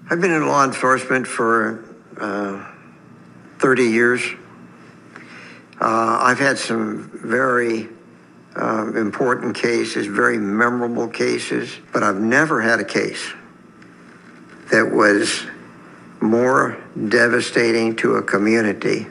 I've 0.08 0.22
been 0.22 0.34
in 0.34 0.46
law 0.46 0.64
enforcement 0.64 1.28
for 1.28 1.80
uh 2.18 2.56
30 3.58 3.82
years. 3.82 4.22
Uh, 5.78 6.18
I've 6.22 6.40
had 6.40 6.56
some 6.56 7.10
very 7.22 7.90
uh, 8.56 8.92
important 8.96 9.54
cases, 9.54 10.06
very 10.06 10.38
memorable 10.38 11.06
cases, 11.06 11.68
but 11.92 12.02
I've 12.02 12.20
never 12.20 12.62
had 12.62 12.80
a 12.80 12.84
case 12.84 13.34
that 14.70 14.90
was 14.90 15.46
more 16.22 16.76
devastating 17.08 17.96
to 17.96 18.16
a 18.16 18.22
community 18.22 19.06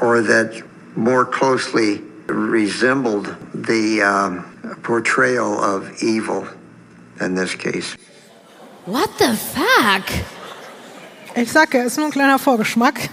or 0.00 0.20
that 0.20 0.62
more 0.96 1.24
closely 1.24 2.02
resembled 2.26 3.34
the 3.54 4.02
um, 4.02 4.44
portrayal 4.82 5.60
of 5.60 6.02
evil 6.02 6.46
than 7.18 7.34
this 7.34 7.54
case. 7.54 7.96
What 8.84 9.10
the 9.18 9.36
fuck? 9.36 10.04
Ich 11.34 11.52
sage, 11.52 11.78
ist 11.78 11.96
nur 11.98 12.06
ein 12.06 12.12
kleiner 12.12 12.38
Vorgeschmack. 12.38 13.10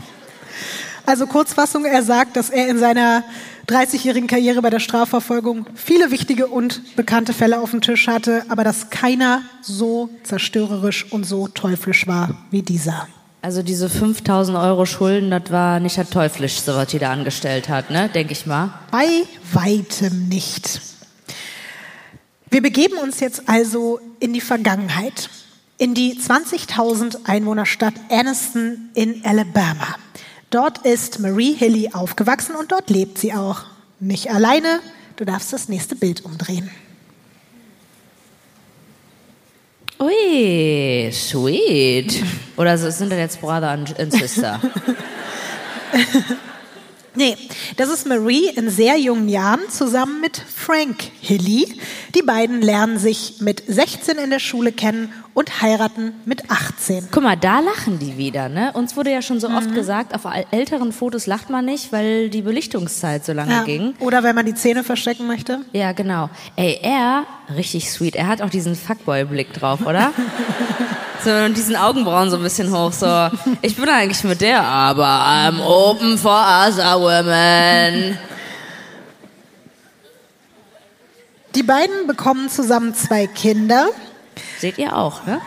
Also 1.06 1.28
Kurzfassung, 1.28 1.86
er 1.86 2.02
sagt, 2.04 2.38
dass 2.38 2.50
er 2.50 2.70
in 2.70 2.80
seiner 2.80 3.24
30-jährigen 3.68 4.28
Karriere 4.28 4.62
bei 4.62 4.70
der 4.70 4.80
Strafverfolgung 4.80 5.66
viele 5.76 6.12
wichtige 6.12 6.48
und 6.48 6.96
bekannte 6.96 7.34
Fälle 7.34 7.60
auf 7.60 7.72
dem 7.72 7.82
Tisch 7.82 8.08
hatte, 8.08 8.46
aber 8.50 8.64
dass 8.64 8.90
keiner 8.90 9.42
so 9.62 10.10
zerstörerisch 10.24 11.12
und 11.12 11.26
so 11.26 11.48
teuflisch 11.48 12.08
war 12.08 12.46
wie 12.52 12.62
dieser. 12.62 13.08
Also 13.44 13.62
diese 13.62 13.90
5000 13.90 14.58
Euro 14.58 14.86
Schulden, 14.86 15.30
das 15.30 15.52
war 15.52 15.82
nicht 15.82 15.98
das 15.98 16.10
Teuflischste, 16.10 16.78
was 16.78 16.88
die 16.88 16.98
da 16.98 17.12
angestellt 17.12 17.68
hat, 17.68 17.90
ne? 17.90 18.08
Denke 18.08 18.32
ich 18.32 18.46
mal. 18.46 18.74
Bei 18.90 19.06
weitem 19.52 20.30
nicht. 20.30 20.80
Wir 22.50 22.62
begeben 22.62 22.98
uns 23.00 23.20
jetzt 23.20 23.50
also 23.50 24.00
in 24.22 24.32
die 24.32 24.40
Vergangenheit, 24.40 25.30
in 25.78 25.94
die 25.94 26.18
20.000 26.18 27.26
Einwohnerstadt 27.26 27.96
Anniston 28.10 28.90
in 28.94 29.26
Alabama. 29.26 29.98
Dort 30.50 30.86
ist 30.86 31.20
Marie 31.20 31.54
Hilly 31.54 31.90
aufgewachsen 31.92 32.56
und 32.56 32.72
dort 32.72 32.90
lebt 32.90 33.18
sie 33.18 33.34
auch. 33.34 33.64
Nicht 34.00 34.32
alleine, 34.32 34.80
du 35.18 35.26
darfst 35.26 35.52
das 35.52 35.68
nächste 35.68 35.98
Bild 35.98 36.24
umdrehen. 36.24 36.70
Ui, 40.00 41.12
sweet. 41.12 42.24
Oder 42.58 42.78
sind 42.78 43.12
das 43.12 43.20
jetzt 43.20 43.42
Brother 43.42 43.70
and 43.72 44.14
Sister? 44.14 44.60
Nee, 47.16 47.38
das 47.78 47.90
ist 47.90 48.08
Marie 48.08 48.48
in 48.56 48.72
sehr 48.72 48.98
jungen 48.98 49.30
Jahren 49.30 49.60
zusammen 49.70 50.20
mit 50.20 50.36
Frank 50.36 50.96
Hilly. 51.22 51.80
Die 52.16 52.24
beiden 52.24 52.60
lernen 52.64 52.98
sich 52.98 53.36
mit 53.40 53.62
16 53.68 54.18
in 54.18 54.32
der 54.32 54.40
Schule 54.40 54.72
kennen 54.72 55.14
und 55.36 55.62
heiraten 55.62 56.14
mit 56.26 56.50
18. 56.50 57.10
Guck 57.12 57.22
mal, 57.22 57.38
da 57.38 57.60
lachen 57.60 58.00
die 58.00 58.18
wieder, 58.18 58.50
ne? 58.50 58.72
Uns 58.74 58.98
wurde 58.98 59.12
ja 59.12 59.22
schon 59.22 59.40
so 59.40 59.48
oft 59.50 59.76
gesagt, 59.76 60.16
auf 60.16 60.22
älteren 60.50 60.92
Fotos 60.92 61.28
lacht 61.28 61.52
man 61.52 61.66
nicht, 61.66 61.92
weil 61.92 62.30
die 62.32 62.42
Belichtungszeit 62.42 63.24
so 63.24 63.34
lange 63.34 63.52
Ja. 63.54 63.64
ging. 63.64 63.94
Oder 64.00 64.24
wenn 64.24 64.36
man 64.36 64.48
die 64.48 64.56
Zähne 64.56 64.84
verstecken 64.84 65.28
möchte. 65.28 65.60
Ja, 65.72 65.92
genau. 65.92 66.32
Ey, 66.56 66.80
er, 66.82 67.26
richtig 67.56 67.92
sweet, 67.92 68.16
er 68.16 68.26
hat 68.26 68.42
auch 68.42 68.50
diesen 68.50 68.76
Fuckboy-Blick 68.76 69.54
drauf, 69.54 69.86
oder? 69.86 70.14
so, 71.24 71.50
diesen 71.50 71.76
Augenbrauen 71.76 72.30
so 72.30 72.38
ein 72.38 72.44
bisschen 72.44 72.72
hoch, 72.72 72.92
so, 72.92 73.30
ich 73.62 73.76
bin 73.76 73.88
eigentlich 73.90 74.24
mit 74.24 74.42
der, 74.42 74.62
aber 74.64 75.06
I'm 75.06 75.62
open 75.62 76.18
for 76.18 76.32
other 76.32 77.00
women. 77.00 78.18
Die 81.56 81.64
beiden 81.64 82.08
bekommen 82.08 82.50
zusammen 82.50 82.96
zwei 82.96 83.28
Kinder. 83.28 83.88
Seht 84.58 84.78
ihr 84.78 84.96
auch, 84.96 85.26
ne? 85.26 85.40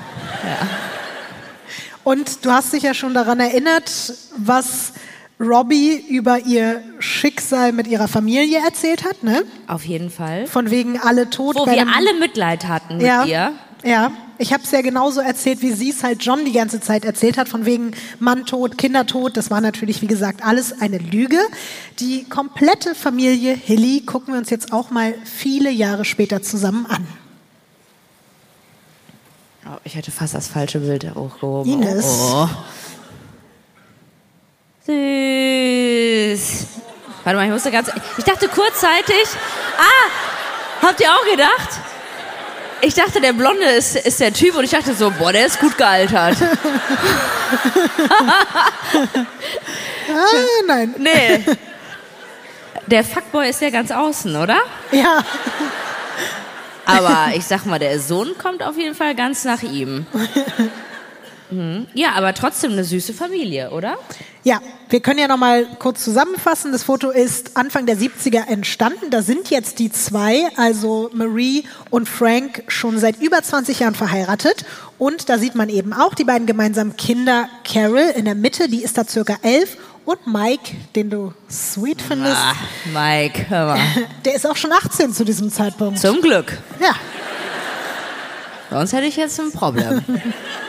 Und 2.05 2.45
du 2.45 2.53
hast 2.53 2.72
dich 2.72 2.85
ja 2.85 2.95
schon 2.95 3.14
daran 3.14 3.41
erinnert, 3.41 3.91
was 4.37 4.93
Robbie 5.41 5.97
über 6.09 6.39
ihr 6.39 6.81
Schicksal 7.01 7.72
mit 7.72 7.89
ihrer 7.89 8.07
Familie 8.09 8.61
erzählt 8.64 9.05
hat, 9.05 9.24
ne? 9.24 9.43
Auf 9.66 9.85
jeden 9.85 10.11
Fall. 10.11 10.47
Von 10.47 10.70
wegen 10.70 11.01
alle 11.01 11.29
tot. 11.29 11.57
Wo 11.57 11.66
wir 11.66 11.87
alle 11.89 12.14
Mitleid 12.20 12.68
hatten 12.68 12.99
mit 12.99 13.07
ja, 13.07 13.24
ihr. 13.24 13.53
Ja, 13.83 14.12
ich 14.39 14.53
habe 14.53 14.62
es 14.62 14.70
ja 14.70 14.82
genauso 14.82 15.20
erzählt, 15.20 15.62
wie 15.62 15.72
sie 15.72 15.91
es 15.91 16.03
halt 16.03 16.22
John 16.24 16.45
die 16.45 16.53
ganze 16.53 16.80
Zeit 16.80 17.05
erzählt 17.05 17.39
hat, 17.39 17.49
von 17.49 17.64
wegen 17.64 17.93
Mann 18.18 18.47
tot, 18.47 18.78
Kinder 18.78 19.07
tot. 19.07 19.37
Das 19.37 19.51
war 19.51 19.61
natürlich, 19.61 20.03
wie 20.03 20.07
gesagt, 20.07 20.45
alles 20.45 20.80
eine 20.80 20.99
Lüge. 20.99 21.39
Die 21.99 22.24
komplette 22.24 22.95
Familie 22.95 23.55
Hilly 23.55 24.03
gucken 24.03 24.34
wir 24.34 24.39
uns 24.39 24.51
jetzt 24.51 24.72
auch 24.72 24.91
mal 24.91 25.14
viele 25.24 25.70
Jahre 25.70 26.05
später 26.05 26.43
zusammen 26.43 26.87
an. 26.87 27.07
Oh, 29.66 29.78
ich 29.84 29.97
hätte 29.97 30.12
fast 30.12 30.34
das 30.34 30.47
falsche 30.47 30.78
Bild 30.78 31.14
hochgehoben. 31.14 31.72
Ines. 31.72 32.05
Oh. 32.07 32.49
Süß. 34.87 36.66
Warte 37.24 37.37
mal, 37.37 37.47
ich 37.47 37.51
musste 37.53 37.72
ganz. 37.72 37.91
Ich 38.16 38.24
dachte 38.24 38.47
kurzzeitig. 38.47 39.26
Ah, 39.76 40.87
habt 40.87 41.01
ihr 41.01 41.11
auch 41.11 41.24
gedacht? 41.28 41.96
Ich 42.83 42.95
dachte, 42.95 43.20
der 43.20 43.33
Blonde 43.33 43.64
ist, 43.64 43.97
ist 43.97 44.20
der 44.20 44.33
Typ 44.33 44.55
und 44.57 44.64
ich 44.64 44.70
dachte 44.70 44.95
so, 44.95 45.11
boah, 45.11 45.33
der 45.33 45.47
ist 45.47 45.59
gut 45.61 45.77
gealtert. 45.79 46.37
Ah, 50.09 50.62
nein. 50.66 50.95
Nee. 50.99 51.45
Der 52.87 53.03
Fuckboy 53.03 53.49
ist 53.49 53.61
ja 53.61 53.70
ganz 53.70 53.91
außen, 53.91 54.37
oder? 54.37 54.59
Ja, 54.93 55.24
Aber 56.87 57.33
ich 57.35 57.45
sag 57.45 57.66
mal, 57.66 57.81
der 57.81 57.99
Sohn 57.99 58.39
kommt 58.39 58.62
auf 58.62 58.77
jeden 58.77 58.95
Fall 58.95 59.14
ganz 59.16 59.45
nach 59.45 59.62
ihm. 59.62 60.07
Mhm. 61.51 61.87
Ja, 61.95 62.13
aber 62.15 62.35
trotzdem 62.35 62.73
eine 62.73 62.85
süße 62.85 63.13
Familie, 63.13 63.71
oder? 63.71 63.97
Ja, 64.43 64.61
wir 64.91 65.01
können 65.01 65.19
ja 65.19 65.29
noch 65.29 65.37
mal 65.37 65.67
kurz 65.79 66.05
zusammenfassen. 66.05 66.73
Das 66.73 66.85
Foto 66.85 67.11
ist 67.11 67.57
Anfang 67.57 67.87
der 67.87 67.97
70er 67.97 68.49
entstanden. 68.49 69.11
Da 69.11 69.23
sind 69.23 69.51
jetzt 69.51 69.79
die 69.79 69.91
zwei, 69.91 70.49
also 70.57 71.11
Marie 71.13 71.65
und 71.91 72.09
Frank, 72.09 72.63
schon 72.69 72.99
seit 72.99 73.21
über 73.21 73.43
20 73.43 73.81
Jahren 73.81 73.95
verheiratet. 73.95 74.65
Und 74.99 75.29
da 75.29 75.39
sieht 75.39 75.55
man 75.55 75.69
eben 75.69 75.93
auch 75.93 76.15
die 76.15 76.25
beiden 76.25 76.47
gemeinsamen 76.47 76.97
Kinder. 76.97 77.49
Carol 77.65 78.13
in 78.15 78.25
der 78.25 78.35
Mitte, 78.37 78.69
die 78.69 78.83
ist 78.83 78.97
da 78.99 79.05
circa 79.05 79.37
elf. 79.43 79.77
Und 80.05 80.25
Mike, 80.29 80.77
den 80.95 81.11
du 81.11 81.33
sweet 81.51 82.01
findest, 82.01 82.37
Ah, 82.37 82.55
Mike, 82.95 83.47
hör 83.49 83.67
mal. 83.67 83.81
der 84.25 84.37
ist 84.37 84.47
auch 84.47 84.55
schon 84.57 84.71
18 84.73 85.13
zu 85.13 85.25
diesem 85.25 85.51
Zeitpunkt. 85.51 85.99
Zum 85.99 86.21
Glück. 86.21 86.57
Ja. 86.81 86.93
Sonst 88.71 88.93
hätte 88.93 89.07
ich 89.07 89.17
jetzt 89.17 89.41
ein 89.41 89.51
Problem. 89.51 90.05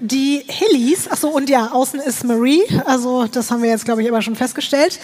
Die 0.00 0.44
Hillys, 0.46 1.08
achso, 1.08 1.28
und 1.28 1.50
ja, 1.50 1.72
außen 1.72 1.98
ist 1.98 2.22
Marie, 2.22 2.62
also 2.84 3.26
das 3.26 3.50
haben 3.50 3.64
wir 3.64 3.70
jetzt, 3.70 3.84
glaube 3.84 4.00
ich, 4.00 4.08
aber 4.08 4.22
schon 4.22 4.36
festgestellt. 4.36 5.00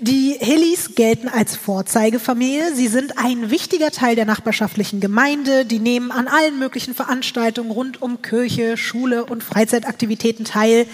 Die 0.00 0.38
Hillys 0.40 0.94
gelten 0.94 1.28
als 1.28 1.54
Vorzeigefamilie. 1.54 2.74
Sie 2.74 2.88
sind 2.88 3.18
ein 3.18 3.50
wichtiger 3.50 3.90
Teil 3.90 4.16
der 4.16 4.24
nachbarschaftlichen 4.24 5.00
Gemeinde. 5.00 5.66
Die 5.66 5.78
nehmen 5.78 6.10
an 6.10 6.28
allen 6.28 6.58
möglichen 6.58 6.94
Veranstaltungen 6.94 7.70
rund 7.70 8.00
um 8.00 8.22
Kirche, 8.22 8.78
Schule 8.78 9.26
und 9.26 9.42
Freizeitaktivitäten 9.42 10.46
teil. 10.46 10.86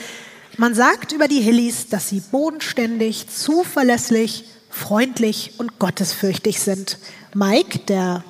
Man 0.57 0.75
sagt 0.75 1.13
über 1.13 1.29
die 1.29 1.41
Hillies, 1.41 1.89
dass 1.89 2.09
sie 2.09 2.23
bodenständig, 2.33 3.29
zuverlässig, 3.29 4.47
freundlich 4.69 5.53
und 5.59 5.79
gottesfürchtig 5.79 6.59
sind. 6.59 6.99
Mike, 7.35 7.81
der 7.87 8.25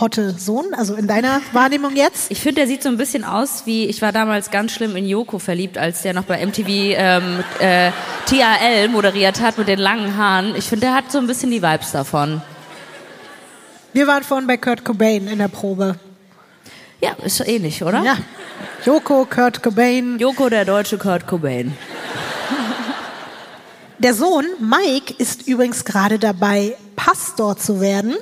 hotte 0.00 0.34
Sohn, 0.38 0.74
also 0.74 0.94
in 0.94 1.06
deiner 1.06 1.40
Wahrnehmung 1.52 1.94
jetzt? 1.94 2.30
Ich 2.30 2.40
finde, 2.40 2.62
der 2.62 2.66
sieht 2.66 2.82
so 2.82 2.88
ein 2.88 2.96
bisschen 2.96 3.24
aus 3.24 3.62
wie, 3.66 3.86
ich 3.86 4.02
war 4.02 4.12
damals 4.12 4.50
ganz 4.50 4.72
schlimm 4.72 4.96
in 4.96 5.06
Joko 5.06 5.38
verliebt, 5.38 5.78
als 5.78 6.02
der 6.02 6.14
noch 6.14 6.24
bei 6.24 6.44
MTV 6.44 6.68
ähm, 6.68 7.44
äh, 7.60 7.92
TRL 8.26 8.88
moderiert 8.88 9.40
hat 9.40 9.58
mit 9.58 9.68
den 9.68 9.78
langen 9.78 10.16
Haaren. 10.16 10.54
Ich 10.56 10.64
finde, 10.64 10.86
der 10.86 10.94
hat 10.94 11.12
so 11.12 11.18
ein 11.18 11.26
bisschen 11.26 11.50
die 11.50 11.62
Vibes 11.62 11.92
davon. 11.92 12.42
Wir 13.92 14.06
waren 14.06 14.22
vorhin 14.22 14.46
bei 14.46 14.56
Kurt 14.56 14.84
Cobain 14.84 15.26
in 15.26 15.38
der 15.38 15.48
Probe. 15.48 15.96
Ja, 17.00 17.12
ist 17.24 17.36
so 17.36 17.44
ähnlich, 17.44 17.82
oder? 17.82 18.02
Ja. 18.02 18.16
Joko, 18.84 19.26
Kurt 19.28 19.62
Cobain. 19.62 20.18
Joko, 20.18 20.48
der 20.48 20.64
deutsche 20.64 20.98
Kurt 20.98 21.26
Cobain. 21.26 21.76
Der 23.98 24.14
Sohn, 24.14 24.46
Mike, 24.58 25.14
ist 25.18 25.46
übrigens 25.46 25.84
gerade 25.84 26.18
dabei, 26.18 26.76
Pastor 26.96 27.56
zu 27.56 27.80
werden. 27.80 28.14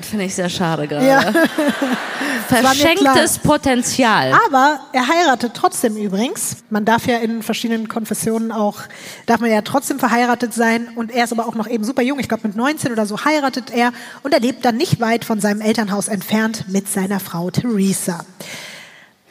Das 0.00 0.08
finde 0.08 0.24
ich 0.24 0.34
sehr 0.34 0.48
schade 0.48 0.88
gerade. 0.88 1.06
Ja. 1.06 1.32
Verschenktes 2.48 3.38
Potenzial. 3.38 4.32
Aber 4.46 4.80
er 4.92 5.06
heiratet 5.08 5.52
trotzdem 5.54 5.96
übrigens. 5.96 6.58
Man 6.70 6.84
darf 6.84 7.06
ja 7.06 7.18
in 7.18 7.42
verschiedenen 7.42 7.88
Konfessionen 7.88 8.52
auch, 8.52 8.82
darf 9.26 9.40
man 9.40 9.50
ja 9.50 9.62
trotzdem 9.62 9.98
verheiratet 9.98 10.52
sein. 10.54 10.88
Und 10.96 11.10
er 11.10 11.24
ist 11.24 11.32
aber 11.32 11.46
auch 11.46 11.54
noch 11.54 11.68
eben 11.68 11.84
super 11.84 12.02
jung. 12.02 12.18
Ich 12.18 12.28
glaube, 12.28 12.46
mit 12.48 12.56
19 12.56 12.92
oder 12.92 13.06
so 13.06 13.24
heiratet 13.24 13.70
er. 13.70 13.92
Und 14.22 14.32
er 14.34 14.40
lebt 14.40 14.64
dann 14.64 14.76
nicht 14.76 15.00
weit 15.00 15.24
von 15.24 15.40
seinem 15.40 15.60
Elternhaus 15.60 16.08
entfernt 16.08 16.64
mit 16.68 16.88
seiner 16.88 17.20
Frau 17.20 17.50
Theresa. 17.50 18.24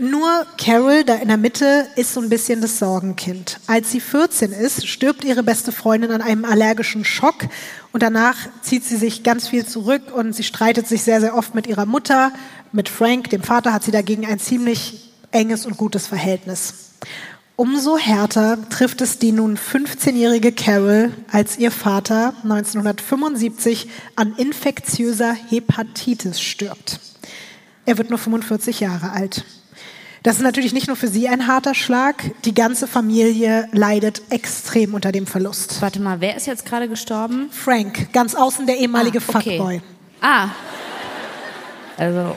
Nur 0.01 0.47
Carol, 0.57 1.03
da 1.03 1.13
in 1.13 1.27
der 1.27 1.37
Mitte, 1.37 1.85
ist 1.95 2.15
so 2.15 2.21
ein 2.21 2.29
bisschen 2.29 2.59
das 2.59 2.79
Sorgenkind. 2.79 3.59
Als 3.67 3.91
sie 3.91 3.99
14 3.99 4.51
ist, 4.51 4.87
stirbt 4.87 5.23
ihre 5.23 5.43
beste 5.43 5.71
Freundin 5.71 6.09
an 6.09 6.23
einem 6.23 6.43
allergischen 6.43 7.05
Schock 7.05 7.47
und 7.91 8.01
danach 8.01 8.35
zieht 8.63 8.83
sie 8.83 8.97
sich 8.97 9.21
ganz 9.21 9.49
viel 9.49 9.63
zurück 9.63 10.01
und 10.11 10.33
sie 10.33 10.41
streitet 10.41 10.87
sich 10.87 11.03
sehr, 11.03 11.21
sehr 11.21 11.37
oft 11.37 11.53
mit 11.53 11.67
ihrer 11.67 11.85
Mutter. 11.85 12.31
Mit 12.71 12.89
Frank, 12.89 13.29
dem 13.29 13.43
Vater, 13.43 13.73
hat 13.73 13.83
sie 13.83 13.91
dagegen 13.91 14.25
ein 14.25 14.39
ziemlich 14.39 15.11
enges 15.29 15.67
und 15.67 15.77
gutes 15.77 16.07
Verhältnis. 16.07 16.73
Umso 17.55 17.95
härter 17.95 18.57
trifft 18.71 19.01
es 19.01 19.19
die 19.19 19.31
nun 19.31 19.55
15-jährige 19.55 20.51
Carol, 20.51 21.11
als 21.31 21.59
ihr 21.59 21.69
Vater 21.69 22.33
1975 22.41 23.87
an 24.15 24.33
infektiöser 24.35 25.31
Hepatitis 25.31 26.41
stirbt. 26.41 26.99
Er 27.85 27.99
wird 27.99 28.09
nur 28.09 28.17
45 28.17 28.79
Jahre 28.79 29.11
alt. 29.11 29.45
Das 30.23 30.35
ist 30.35 30.43
natürlich 30.43 30.71
nicht 30.73 30.85
nur 30.87 30.95
für 30.95 31.07
sie 31.07 31.27
ein 31.27 31.47
harter 31.47 31.73
Schlag, 31.73 32.23
die 32.45 32.53
ganze 32.53 32.85
Familie 32.85 33.67
leidet 33.71 34.21
extrem 34.29 34.93
unter 34.93 35.11
dem 35.11 35.25
Verlust. 35.25 35.81
Warte 35.81 35.99
mal, 35.99 36.21
wer 36.21 36.35
ist 36.37 36.45
jetzt 36.45 36.65
gerade 36.65 36.87
gestorben? 36.87 37.49
Frank, 37.51 38.13
ganz 38.13 38.35
außen 38.35 38.67
der 38.67 38.77
ehemalige 38.77 39.17
Ah, 39.19 39.23
okay. 39.35 39.57
Fuckboy. 39.57 39.81
Ah. 40.21 40.49
Also, 41.97 42.35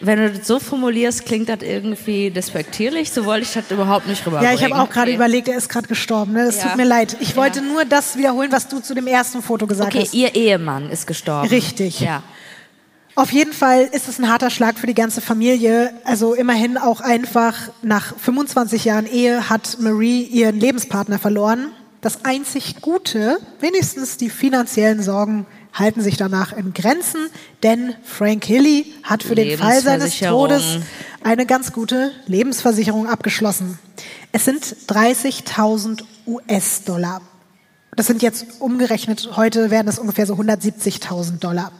wenn 0.00 0.18
du 0.18 0.30
das 0.32 0.46
so 0.48 0.58
formulierst, 0.58 1.26
klingt 1.26 1.48
das 1.48 1.60
irgendwie 1.62 2.30
despektierlich. 2.30 3.10
So 3.12 3.24
wollte 3.24 3.42
ich 3.46 3.52
das 3.52 3.70
überhaupt 3.70 4.08
nicht 4.08 4.20
Ja, 4.20 4.26
rüberbringen. 4.26 4.54
ich 4.56 4.64
habe 4.64 4.82
auch 4.82 4.90
gerade 4.90 5.10
okay. 5.10 5.14
überlegt, 5.16 5.46
er 5.48 5.58
ist 5.58 5.68
gerade 5.68 5.86
gestorben. 5.86 6.32
Ne? 6.32 6.42
Es 6.42 6.56
Ja. 6.56 6.64
tut 6.68 6.76
mir 6.76 6.84
leid. 6.84 7.16
Ich 7.20 7.30
Ja. 7.30 7.36
wollte 7.36 7.62
nur 7.62 7.84
das 7.84 8.16
wiederholen, 8.16 8.50
was 8.50 8.66
du 8.66 8.80
zu 8.80 8.94
dem 8.94 9.06
ersten 9.06 9.42
Foto 9.42 9.66
gesagt 9.68 9.94
Okay, 9.94 10.04
hast. 10.04 10.14
ihr 10.14 10.34
Ehemann 10.34 10.90
ist 10.90 11.06
gestorben. 11.06 11.48
Richtig. 11.48 12.00
Ja. 12.00 12.22
Auf 13.18 13.32
jeden 13.32 13.52
Fall 13.52 13.88
ist 13.90 14.06
es 14.06 14.20
ein 14.20 14.28
harter 14.30 14.48
Schlag 14.48 14.78
für 14.78 14.86
die 14.86 14.94
ganze 14.94 15.20
Familie. 15.20 15.92
Also 16.04 16.34
immerhin 16.34 16.78
auch 16.78 17.00
einfach 17.00 17.70
nach 17.82 18.16
25 18.16 18.84
Jahren 18.84 19.06
Ehe 19.06 19.50
hat 19.50 19.78
Marie 19.80 20.22
ihren 20.22 20.60
Lebenspartner 20.60 21.18
verloren. 21.18 21.72
Das 22.00 22.24
einzig 22.24 22.80
Gute, 22.80 23.38
wenigstens 23.58 24.18
die 24.18 24.30
finanziellen 24.30 25.02
Sorgen 25.02 25.46
halten 25.72 26.00
sich 26.00 26.16
danach 26.16 26.52
in 26.52 26.72
Grenzen, 26.74 27.26
denn 27.64 27.96
Frank 28.04 28.44
Hilly 28.44 28.94
hat 29.02 29.24
für 29.24 29.34
den 29.34 29.58
Fall 29.58 29.80
seines. 29.80 30.16
Todes 30.20 30.78
eine 31.24 31.44
ganz 31.44 31.72
gute 31.72 32.12
Lebensversicherung 32.26 33.08
abgeschlossen. 33.08 33.80
Es 34.30 34.44
sind 34.44 34.62
30.000 34.86 36.04
US-Dollar. 36.24 37.20
Das 37.96 38.06
sind 38.06 38.22
jetzt 38.22 38.60
umgerechnet, 38.60 39.30
heute 39.34 39.72
wären 39.72 39.86
das 39.86 39.98
ungefähr 39.98 40.26
so 40.26 40.34
170.000 40.34 41.40
Dollar. 41.40 41.72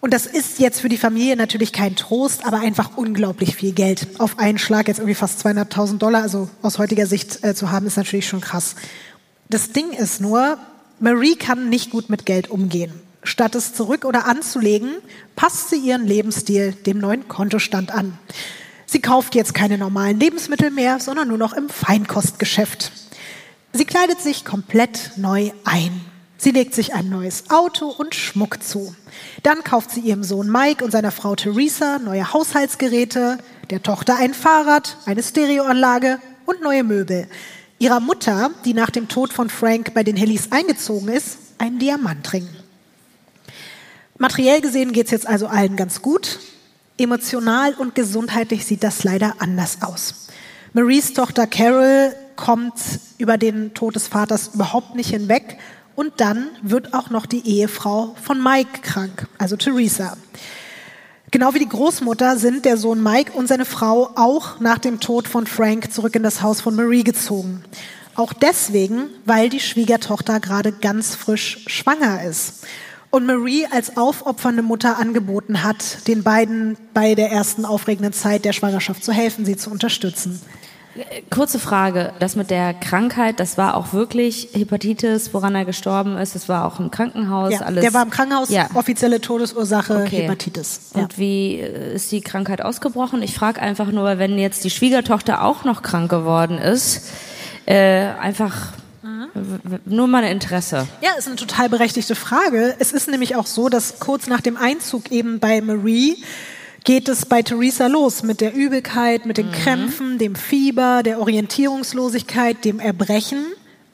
Und 0.00 0.14
das 0.14 0.26
ist 0.26 0.60
jetzt 0.60 0.80
für 0.80 0.88
die 0.88 0.96
Familie 0.96 1.36
natürlich 1.36 1.72
kein 1.72 1.96
Trost, 1.96 2.46
aber 2.46 2.60
einfach 2.60 2.96
unglaublich 2.96 3.56
viel 3.56 3.72
Geld. 3.72 4.06
Auf 4.18 4.38
einen 4.38 4.58
Schlag 4.58 4.86
jetzt 4.86 4.98
irgendwie 4.98 5.16
fast 5.16 5.44
200.000 5.44 5.98
Dollar, 5.98 6.22
also 6.22 6.48
aus 6.62 6.78
heutiger 6.78 7.06
Sicht 7.06 7.42
äh, 7.42 7.54
zu 7.54 7.72
haben, 7.72 7.86
ist 7.86 7.96
natürlich 7.96 8.28
schon 8.28 8.40
krass. 8.40 8.76
Das 9.48 9.72
Ding 9.72 9.90
ist 9.90 10.20
nur, 10.20 10.58
Marie 11.00 11.34
kann 11.34 11.68
nicht 11.68 11.90
gut 11.90 12.10
mit 12.10 12.26
Geld 12.26 12.48
umgehen. 12.48 12.92
Statt 13.24 13.56
es 13.56 13.74
zurück 13.74 14.04
oder 14.04 14.26
anzulegen, 14.26 14.90
passt 15.34 15.70
sie 15.70 15.76
ihren 15.76 16.06
Lebensstil 16.06 16.72
dem 16.86 16.98
neuen 16.98 17.26
Kontostand 17.26 17.90
an. 17.90 18.16
Sie 18.86 19.00
kauft 19.00 19.34
jetzt 19.34 19.52
keine 19.52 19.78
normalen 19.78 20.18
Lebensmittel 20.20 20.70
mehr, 20.70 21.00
sondern 21.00 21.28
nur 21.28 21.38
noch 21.38 21.52
im 21.52 21.68
Feinkostgeschäft. 21.68 22.92
Sie 23.72 23.84
kleidet 23.84 24.20
sich 24.20 24.44
komplett 24.44 25.12
neu 25.16 25.50
ein. 25.64 26.00
Sie 26.40 26.52
legt 26.52 26.72
sich 26.72 26.94
ein 26.94 27.08
neues 27.08 27.50
Auto 27.50 27.88
und 27.88 28.14
Schmuck 28.14 28.62
zu. 28.62 28.94
Dann 29.42 29.64
kauft 29.64 29.90
sie 29.90 30.00
ihrem 30.00 30.22
Sohn 30.22 30.48
Mike 30.48 30.84
und 30.84 30.92
seiner 30.92 31.10
Frau 31.10 31.34
Theresa 31.34 31.98
neue 31.98 32.32
Haushaltsgeräte, 32.32 33.38
der 33.70 33.82
Tochter 33.82 34.16
ein 34.16 34.34
Fahrrad, 34.34 34.98
eine 35.04 35.20
Stereoanlage 35.20 36.20
und 36.46 36.62
neue 36.62 36.84
Möbel. 36.84 37.26
Ihrer 37.80 37.98
Mutter, 37.98 38.52
die 38.64 38.72
nach 38.72 38.90
dem 38.90 39.08
Tod 39.08 39.32
von 39.32 39.50
Frank 39.50 39.94
bei 39.94 40.04
den 40.04 40.14
Hillys 40.14 40.52
eingezogen 40.52 41.08
ist, 41.08 41.38
einen 41.58 41.80
Diamantring. 41.80 42.48
Materiell 44.16 44.60
gesehen 44.60 44.92
geht 44.92 45.06
es 45.06 45.10
jetzt 45.10 45.26
also 45.26 45.48
allen 45.48 45.74
ganz 45.74 46.02
gut. 46.02 46.38
Emotional 46.98 47.74
und 47.74 47.96
gesundheitlich 47.96 48.64
sieht 48.64 48.84
das 48.84 49.02
leider 49.02 49.34
anders 49.40 49.78
aus. 49.82 50.28
Maries 50.72 51.14
Tochter 51.14 51.48
Carol 51.48 52.14
kommt 52.36 52.74
über 53.18 53.38
den 53.38 53.74
Tod 53.74 53.96
des 53.96 54.06
Vaters 54.06 54.50
überhaupt 54.54 54.94
nicht 54.94 55.10
hinweg 55.10 55.58
und 55.98 56.20
dann 56.20 56.50
wird 56.62 56.94
auch 56.94 57.10
noch 57.10 57.26
die 57.26 57.44
Ehefrau 57.44 58.14
von 58.22 58.40
Mike 58.40 58.82
krank, 58.82 59.26
also 59.36 59.56
Theresa. 59.56 60.16
Genau 61.32 61.54
wie 61.54 61.58
die 61.58 61.68
Großmutter 61.68 62.38
sind 62.38 62.64
der 62.64 62.76
Sohn 62.76 63.02
Mike 63.02 63.32
und 63.32 63.48
seine 63.48 63.64
Frau 63.64 64.10
auch 64.14 64.60
nach 64.60 64.78
dem 64.78 65.00
Tod 65.00 65.26
von 65.26 65.48
Frank 65.48 65.92
zurück 65.92 66.14
in 66.14 66.22
das 66.22 66.40
Haus 66.40 66.60
von 66.60 66.76
Marie 66.76 67.02
gezogen. 67.02 67.64
Auch 68.14 68.32
deswegen, 68.32 69.06
weil 69.24 69.48
die 69.48 69.58
Schwiegertochter 69.58 70.38
gerade 70.38 70.70
ganz 70.70 71.16
frisch 71.16 71.64
schwanger 71.66 72.22
ist. 72.22 72.64
Und 73.10 73.26
Marie 73.26 73.66
als 73.66 73.96
aufopfernde 73.96 74.62
Mutter 74.62 74.98
angeboten 74.98 75.64
hat, 75.64 76.06
den 76.06 76.22
beiden 76.22 76.76
bei 76.94 77.16
der 77.16 77.32
ersten 77.32 77.64
aufregenden 77.64 78.12
Zeit 78.12 78.44
der 78.44 78.52
Schwangerschaft 78.52 79.02
zu 79.02 79.10
helfen, 79.10 79.44
sie 79.44 79.56
zu 79.56 79.68
unterstützen. 79.68 80.40
Kurze 81.30 81.58
Frage, 81.60 82.12
das 82.18 82.34
mit 82.34 82.50
der 82.50 82.74
Krankheit, 82.74 83.38
das 83.38 83.56
war 83.56 83.76
auch 83.76 83.92
wirklich 83.92 84.48
Hepatitis, 84.52 85.32
woran 85.32 85.54
er 85.54 85.64
gestorben 85.64 86.16
ist, 86.16 86.34
das 86.34 86.48
war 86.48 86.64
auch 86.64 86.80
im 86.80 86.90
Krankenhaus, 86.90 87.52
Ja, 87.52 87.60
alles. 87.60 87.82
der 87.84 87.94
war 87.94 88.02
im 88.02 88.10
Krankenhaus, 88.10 88.48
Ja. 88.48 88.68
offizielle 88.74 89.20
Todesursache 89.20 90.02
Okay. 90.04 90.22
Hepatitis. 90.22 90.80
Ja. 90.94 91.02
Und 91.02 91.16
wie 91.18 91.60
äh, 91.60 91.94
ist 91.94 92.10
die 92.10 92.20
Krankheit 92.20 92.62
ausgebrochen? 92.62 93.22
Ich 93.22 93.34
frage 93.34 93.60
einfach 93.62 93.92
nur, 93.92 94.18
wenn 94.18 94.38
jetzt 94.38 94.64
die 94.64 94.70
Schwiegertochter 94.70 95.44
auch 95.44 95.62
noch 95.64 95.82
krank 95.82 96.10
geworden 96.10 96.58
ist, 96.58 97.02
äh, 97.66 98.06
einfach 98.20 98.72
w- 99.34 99.78
nur 99.84 100.08
mal 100.08 100.24
ein 100.24 100.32
Interesse. 100.32 100.88
Ja, 101.00 101.10
ist 101.16 101.28
eine 101.28 101.36
total 101.36 101.68
berechtigte 101.68 102.16
Frage. 102.16 102.74
Es 102.80 102.90
ist 102.92 103.08
nämlich 103.08 103.36
auch 103.36 103.46
so, 103.46 103.68
dass 103.68 104.00
kurz 104.00 104.26
nach 104.26 104.40
dem 104.40 104.56
Einzug 104.56 105.12
eben 105.12 105.38
bei 105.38 105.60
Marie 105.60 106.16
geht 106.88 107.10
es 107.10 107.26
bei 107.26 107.42
Theresa 107.42 107.86
los 107.86 108.22
mit 108.22 108.40
der 108.40 108.54
Übelkeit, 108.54 109.26
mit 109.26 109.36
den 109.36 109.52
Krämpfen, 109.52 110.16
dem 110.16 110.34
Fieber, 110.34 111.02
der 111.02 111.20
Orientierungslosigkeit, 111.20 112.64
dem 112.64 112.80
Erbrechen. 112.80 113.44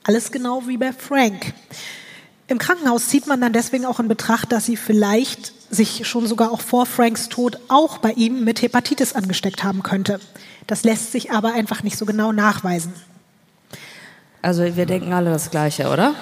Alles 0.04 0.30
genau 0.30 0.68
wie 0.68 0.76
bei 0.76 0.92
Frank. 0.92 1.54
Im 2.46 2.58
Krankenhaus 2.58 3.08
zieht 3.08 3.26
man 3.26 3.40
dann 3.40 3.52
deswegen 3.52 3.84
auch 3.84 3.98
in 3.98 4.06
Betracht, 4.06 4.52
dass 4.52 4.66
sie 4.66 4.76
vielleicht 4.76 5.74
sich 5.74 6.06
schon 6.06 6.28
sogar 6.28 6.52
auch 6.52 6.60
vor 6.60 6.86
Franks 6.86 7.28
Tod 7.28 7.58
auch 7.66 7.98
bei 7.98 8.12
ihm 8.12 8.44
mit 8.44 8.62
Hepatitis 8.62 9.12
angesteckt 9.12 9.64
haben 9.64 9.82
könnte. 9.82 10.20
Das 10.68 10.84
lässt 10.84 11.10
sich 11.10 11.32
aber 11.32 11.52
einfach 11.52 11.82
nicht 11.82 11.98
so 11.98 12.06
genau 12.06 12.30
nachweisen. 12.30 12.92
Also 14.40 14.76
wir 14.76 14.86
denken 14.86 15.12
alle 15.12 15.32
das 15.32 15.50
Gleiche, 15.50 15.88
oder? 15.88 16.14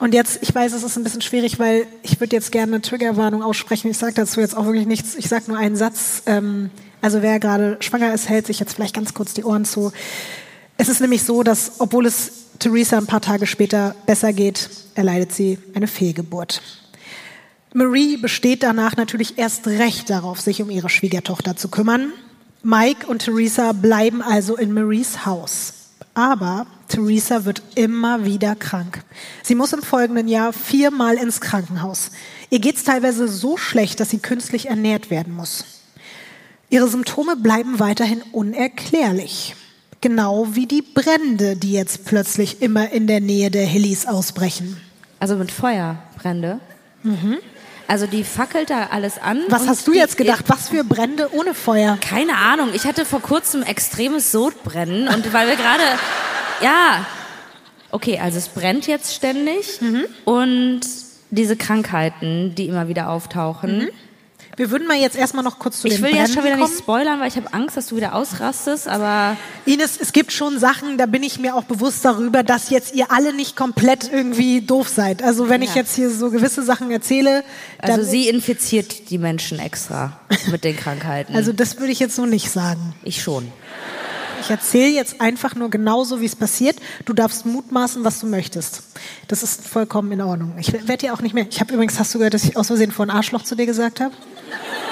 Und 0.00 0.14
jetzt, 0.14 0.38
ich 0.40 0.54
weiß, 0.54 0.72
es 0.72 0.82
ist 0.82 0.96
ein 0.96 1.04
bisschen 1.04 1.20
schwierig, 1.20 1.58
weil 1.58 1.86
ich 2.02 2.18
würde 2.20 2.34
jetzt 2.34 2.50
gerne 2.50 2.72
eine 2.72 2.82
Triggerwarnung 2.82 3.42
aussprechen. 3.42 3.90
Ich 3.90 3.98
sage 3.98 4.14
dazu 4.14 4.40
jetzt 4.40 4.56
auch 4.56 4.64
wirklich 4.64 4.86
nichts. 4.86 5.14
Ich 5.14 5.28
sage 5.28 5.44
nur 5.48 5.58
einen 5.58 5.76
Satz. 5.76 6.22
Ähm, 6.24 6.70
also 7.02 7.20
wer 7.20 7.38
gerade 7.38 7.76
schwanger 7.80 8.12
ist, 8.14 8.28
hält 8.30 8.46
sich 8.46 8.58
jetzt 8.58 8.72
vielleicht 8.72 8.94
ganz 8.94 9.12
kurz 9.12 9.34
die 9.34 9.44
Ohren 9.44 9.66
zu. 9.66 9.92
Es 10.78 10.88
ist 10.88 11.02
nämlich 11.02 11.22
so, 11.22 11.42
dass 11.42 11.72
obwohl 11.80 12.06
es 12.06 12.32
Theresa 12.58 12.96
ein 12.96 13.06
paar 13.06 13.20
Tage 13.20 13.46
später 13.46 13.94
besser 14.06 14.32
geht, 14.32 14.70
erleidet 14.94 15.32
sie 15.32 15.58
eine 15.74 15.86
Fehlgeburt. 15.86 16.62
Marie 17.74 18.16
besteht 18.16 18.62
danach 18.62 18.96
natürlich 18.96 19.36
erst 19.36 19.66
recht 19.66 20.08
darauf, 20.08 20.40
sich 20.40 20.62
um 20.62 20.70
ihre 20.70 20.88
Schwiegertochter 20.88 21.56
zu 21.56 21.68
kümmern. 21.68 22.10
Mike 22.62 23.06
und 23.06 23.20
Theresa 23.20 23.72
bleiben 23.72 24.22
also 24.22 24.56
in 24.56 24.72
Maries 24.72 25.26
Haus. 25.26 25.74
Aber 26.14 26.66
Theresa 26.88 27.44
wird 27.44 27.62
immer 27.76 28.24
wieder 28.24 28.54
krank. 28.56 29.02
Sie 29.42 29.54
muss 29.54 29.72
im 29.72 29.82
folgenden 29.82 30.28
Jahr 30.28 30.52
viermal 30.52 31.16
ins 31.16 31.40
Krankenhaus. 31.40 32.10
Ihr 32.50 32.58
geht 32.58 32.76
es 32.76 32.84
teilweise 32.84 33.28
so 33.28 33.56
schlecht, 33.56 34.00
dass 34.00 34.10
sie 34.10 34.18
künstlich 34.18 34.68
ernährt 34.68 35.10
werden 35.10 35.34
muss. 35.34 35.64
Ihre 36.68 36.88
Symptome 36.88 37.36
bleiben 37.36 37.78
weiterhin 37.78 38.22
unerklärlich. 38.32 39.54
Genau 40.00 40.48
wie 40.54 40.66
die 40.66 40.82
Brände, 40.82 41.56
die 41.56 41.72
jetzt 41.72 42.06
plötzlich 42.06 42.62
immer 42.62 42.90
in 42.90 43.06
der 43.06 43.20
Nähe 43.20 43.50
der 43.50 43.66
Hillis 43.66 44.06
ausbrechen. 44.06 44.76
Also 45.18 45.36
mit 45.36 45.50
Feuerbrände? 45.50 46.60
Mhm. 47.02 47.38
Also 47.90 48.06
die 48.06 48.22
fackelt 48.22 48.70
da 48.70 48.90
alles 48.92 49.18
an. 49.18 49.42
Was 49.48 49.66
hast 49.66 49.88
du 49.88 49.92
jetzt 49.92 50.16
gedacht? 50.16 50.44
Was 50.46 50.68
für 50.68 50.84
Brände 50.84 51.28
ohne 51.34 51.54
Feuer? 51.54 51.98
Keine 52.00 52.36
Ahnung. 52.36 52.68
Ich 52.72 52.84
hatte 52.84 53.04
vor 53.04 53.20
kurzem 53.20 53.64
extremes 53.64 54.30
Sodbrennen 54.30 55.08
und 55.08 55.32
weil 55.32 55.48
wir 55.48 55.56
gerade, 55.56 55.82
ja, 56.62 57.04
okay, 57.90 58.20
also 58.20 58.38
es 58.38 58.46
brennt 58.46 58.86
jetzt 58.86 59.12
ständig 59.12 59.80
mhm. 59.80 60.04
und 60.24 60.82
diese 61.30 61.56
Krankheiten, 61.56 62.54
die 62.54 62.66
immer 62.66 62.86
wieder 62.86 63.10
auftauchen. 63.10 63.78
Mhm. 63.78 63.88
Wir 64.60 64.70
würden 64.70 64.86
mal 64.86 64.98
jetzt 64.98 65.16
erstmal 65.16 65.42
noch 65.42 65.58
kurz 65.58 65.80
zu 65.80 65.86
ich 65.88 65.94
den 65.94 66.02
will 66.02 66.10
Brennen 66.10 66.26
jetzt 66.26 66.34
schon 66.34 66.44
wieder 66.44 66.58
kommen. 66.58 66.68
nicht 66.70 66.78
spoilern, 66.80 67.18
weil 67.18 67.28
ich 67.28 67.36
habe 67.36 67.50
Angst, 67.54 67.78
dass 67.78 67.86
du 67.86 67.96
wieder 67.96 68.14
ausrastest, 68.14 68.88
aber 68.88 69.38
Ines, 69.64 69.96
es 69.98 70.12
gibt 70.12 70.32
schon 70.32 70.58
Sachen, 70.58 70.98
da 70.98 71.06
bin 71.06 71.22
ich 71.22 71.38
mir 71.40 71.54
auch 71.56 71.64
bewusst 71.64 72.04
darüber, 72.04 72.42
dass 72.42 72.68
jetzt 72.68 72.94
ihr 72.94 73.10
alle 73.10 73.32
nicht 73.32 73.56
komplett 73.56 74.12
irgendwie 74.12 74.60
doof 74.60 74.86
seid. 74.90 75.22
Also 75.22 75.48
wenn 75.48 75.62
ich 75.62 75.70
Ja. 75.70 75.76
jetzt 75.76 75.94
hier 75.96 76.10
so 76.10 76.28
gewisse 76.30 76.62
Sachen 76.62 76.90
erzähle, 76.90 77.42
also 77.78 78.02
sie 78.02 78.28
infiziert 78.28 79.08
die 79.08 79.16
Menschen 79.16 79.58
extra 79.58 80.20
mit 80.50 80.62
den 80.62 80.76
Krankheiten. 80.76 81.34
also 81.34 81.54
das 81.54 81.78
würde 81.78 81.92
ich 81.92 81.98
jetzt 81.98 82.14
so 82.14 82.26
nicht 82.26 82.50
sagen. 82.50 82.94
ich 83.02 83.22
schon. 83.22 83.50
Ich 84.42 84.50
erzähle 84.50 84.90
jetzt 84.90 85.22
einfach 85.22 85.54
nur 85.54 85.70
genauso, 85.70 86.20
wie 86.20 86.26
es 86.26 86.36
passiert. 86.36 86.76
Du 87.06 87.14
darfst 87.14 87.46
mutmaßen, 87.46 88.04
was 88.04 88.20
du 88.20 88.26
möchtest. 88.26 88.82
Das 89.26 89.42
ist 89.42 89.66
vollkommen 89.66 90.12
in 90.12 90.20
Ordnung. 90.20 90.52
Ich 90.58 90.70
werde 90.70 90.98
dir 90.98 91.14
auch 91.14 91.22
nicht 91.22 91.32
mehr. 91.34 91.46
Ich 91.50 91.60
habe 91.60 91.72
übrigens, 91.72 91.98
hast 91.98 92.14
du 92.14 92.18
gehört, 92.18 92.34
dass 92.34 92.44
ich 92.44 92.58
aus 92.58 92.66
Versehen 92.66 92.90
vor 92.92 93.06
ein 93.06 93.10
Arschloch 93.10 93.42
zu 93.42 93.54
dir 93.54 93.64
gesagt 93.64 94.00
habe? 94.00 94.12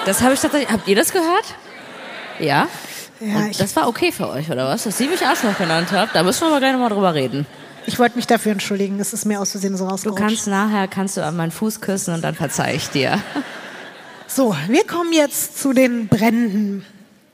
Das 0.04 0.22
habe 0.22 0.34
ich 0.34 0.40
tatsächlich. 0.40 0.70
Habt 0.70 0.88
ihr 0.88 0.96
das 0.96 1.12
gehört? 1.12 1.44
Ja. 2.38 2.68
Ja, 3.20 3.36
Und 3.36 3.60
das 3.60 3.74
war 3.74 3.88
okay 3.88 4.12
für 4.12 4.28
euch, 4.28 4.48
oder 4.50 4.68
was? 4.68 4.84
Dass 4.84 4.96
sie 4.96 5.08
mich 5.08 5.24
Arschloch 5.26 5.58
genannt 5.58 5.88
habt? 5.92 6.14
Da 6.14 6.22
müssen 6.22 6.42
wir 6.42 6.48
aber 6.48 6.60
gleich 6.60 6.72
nochmal 6.72 6.90
drüber 6.90 7.14
reden. 7.14 7.46
ich 7.86 7.98
wollte 7.98 8.14
mich 8.16 8.26
dafür 8.28 8.52
entschuldigen. 8.52 9.00
Es 9.00 9.12
ist 9.12 9.24
mir 9.24 9.40
aus 9.40 9.50
Versehen 9.50 9.76
so 9.76 9.84
Du 9.84 9.90
rausgerutscht. 9.90 10.22
kannst 10.22 10.46
nachher, 10.46 10.86
kannst 10.86 11.16
du 11.16 11.24
an 11.24 11.36
meinen 11.36 11.50
Fuß 11.50 11.80
küssen 11.80 12.14
und 12.14 12.22
dann 12.22 12.34
verzeih 12.34 12.74
ich 12.74 12.88
dir. 12.90 13.18
So, 14.30 14.54
wir 14.68 14.86
kommen 14.86 15.14
jetzt 15.14 15.58
zu 15.58 15.72
den 15.72 16.06
Bränden. 16.06 16.84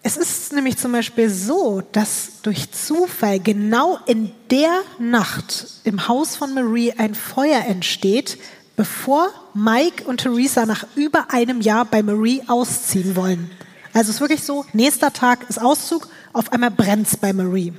Es 0.04 0.16
ist 0.16 0.52
nämlich 0.52 0.78
zum 0.78 0.92
Beispiel 0.92 1.28
so, 1.28 1.82
dass 1.90 2.40
durch 2.42 2.70
Zufall 2.70 3.40
genau 3.40 3.98
in 4.06 4.30
der 4.52 4.70
Nacht 5.00 5.66
im 5.82 6.06
Haus 6.06 6.36
von 6.36 6.54
Marie 6.54 6.92
ein 6.96 7.16
Feuer 7.16 7.64
entsteht, 7.66 8.38
bevor 8.76 9.30
Mike 9.54 10.04
und 10.04 10.22
Theresa 10.22 10.66
nach 10.66 10.86
über 10.96 11.32
einem 11.32 11.60
Jahr 11.60 11.84
bei 11.84 12.02
Marie 12.02 12.42
ausziehen 12.46 13.16
wollen. 13.16 13.50
Also 13.92 14.10
es 14.10 14.16
ist 14.16 14.20
wirklich 14.20 14.42
so, 14.42 14.64
nächster 14.72 15.12
Tag 15.12 15.48
ist 15.48 15.60
Auszug, 15.60 16.08
auf 16.32 16.52
einmal 16.52 16.70
brennt's 16.70 17.16
bei 17.16 17.32
Marie. 17.32 17.72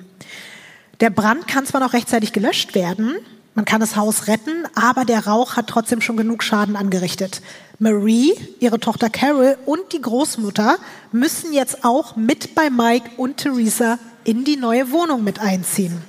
Der 1.02 1.10
Brand 1.10 1.48
kann 1.48 1.66
zwar 1.66 1.82
noch 1.82 1.94
rechtzeitig 1.94 2.32
gelöscht 2.32 2.74
werden, 2.74 3.16
man 3.56 3.64
kann 3.64 3.80
das 3.80 3.96
Haus 3.96 4.28
retten, 4.28 4.66
aber 4.76 5.06
der 5.06 5.28
Rauch 5.28 5.56
hat 5.56 5.68
trotzdem 5.68 6.02
schon 6.02 6.18
genug 6.18 6.44
Schaden 6.44 6.76
angerichtet. 6.76 7.42
Marie, 7.80 8.34
ihre 8.60 8.82
Tochter 8.82 9.10
Carol 9.10 9.58
und 9.66 9.94
die 9.94 10.02
Großmutter 10.02 10.78
müssen 11.14 11.54
jetzt 11.54 11.86
auch 11.86 12.18
mit 12.18 12.54
bei 12.54 12.70
Mike 12.70 13.12
und 13.16 13.38
Theresa 13.38 13.98
in 14.26 14.44
die 14.44 14.58
neue 14.58 14.92
Wohnung 14.92 15.24
mit 15.24 15.40
einziehen. 15.40 16.02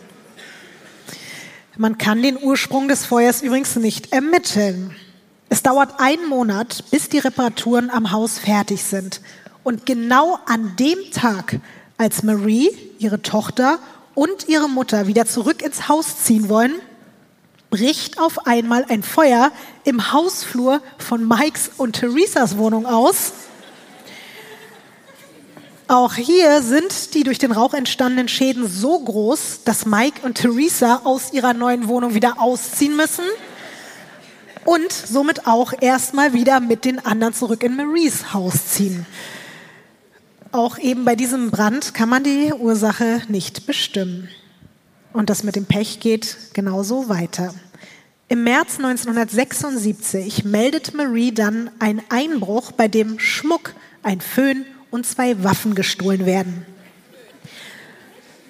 Man 1.78 1.98
kann 1.98 2.22
den 2.22 2.42
Ursprung 2.42 2.88
des 2.88 3.04
Feuers 3.04 3.42
übrigens 3.42 3.76
nicht 3.76 4.12
ermitteln. 4.12 4.96
Es 5.50 5.62
dauert 5.62 6.00
einen 6.00 6.26
Monat, 6.26 6.84
bis 6.90 7.10
die 7.10 7.18
Reparaturen 7.18 7.90
am 7.90 8.12
Haus 8.12 8.38
fertig 8.38 8.82
sind. 8.82 9.20
Und 9.62 9.84
genau 9.84 10.38
an 10.46 10.74
dem 10.76 10.98
Tag, 11.12 11.60
als 11.98 12.22
Marie, 12.22 12.70
ihre 12.98 13.20
Tochter 13.20 13.78
und 14.14 14.48
ihre 14.48 14.70
Mutter 14.70 15.06
wieder 15.06 15.26
zurück 15.26 15.60
ins 15.60 15.88
Haus 15.88 16.24
ziehen 16.24 16.48
wollen, 16.48 16.72
bricht 17.68 18.18
auf 18.18 18.46
einmal 18.46 18.86
ein 18.88 19.02
Feuer 19.02 19.52
im 19.84 20.12
Hausflur 20.12 20.80
von 20.96 21.28
Mikes 21.28 21.70
und 21.76 21.94
Theresas 21.94 22.56
Wohnung 22.56 22.86
aus. 22.86 23.32
Auch 25.88 26.14
hier 26.14 26.62
sind 26.62 27.14
die 27.14 27.22
durch 27.22 27.38
den 27.38 27.52
Rauch 27.52 27.72
entstandenen 27.72 28.26
Schäden 28.26 28.66
so 28.66 28.98
groß, 28.98 29.60
dass 29.64 29.86
Mike 29.86 30.20
und 30.24 30.34
Theresa 30.34 31.02
aus 31.04 31.32
ihrer 31.32 31.54
neuen 31.54 31.86
Wohnung 31.86 32.14
wieder 32.14 32.40
ausziehen 32.40 32.96
müssen 32.96 33.24
und 34.64 34.90
somit 34.90 35.46
auch 35.46 35.72
erstmal 35.80 36.32
wieder 36.32 36.58
mit 36.58 36.84
den 36.84 36.98
anderen 37.06 37.34
zurück 37.34 37.62
in 37.62 37.76
Maries 37.76 38.34
Haus 38.34 38.66
ziehen. 38.66 39.06
Auch 40.50 40.76
eben 40.78 41.04
bei 41.04 41.14
diesem 41.14 41.52
Brand 41.52 41.94
kann 41.94 42.08
man 42.08 42.24
die 42.24 42.52
Ursache 42.52 43.22
nicht 43.28 43.66
bestimmen. 43.66 44.28
Und 45.12 45.30
das 45.30 45.44
mit 45.44 45.54
dem 45.54 45.66
Pech 45.66 46.00
geht 46.00 46.36
genauso 46.52 47.08
weiter. 47.08 47.54
Im 48.28 48.42
März 48.42 48.78
1976 48.78 50.44
meldet 50.44 50.94
Marie 50.94 51.32
dann 51.32 51.70
einen 51.78 52.02
Einbruch, 52.08 52.72
bei 52.72 52.88
dem 52.88 53.20
Schmuck, 53.20 53.74
ein 54.02 54.20
Föhn 54.20 54.66
und 54.90 55.06
zwei 55.06 55.42
Waffen 55.42 55.74
gestohlen 55.74 56.26
werden. 56.26 56.66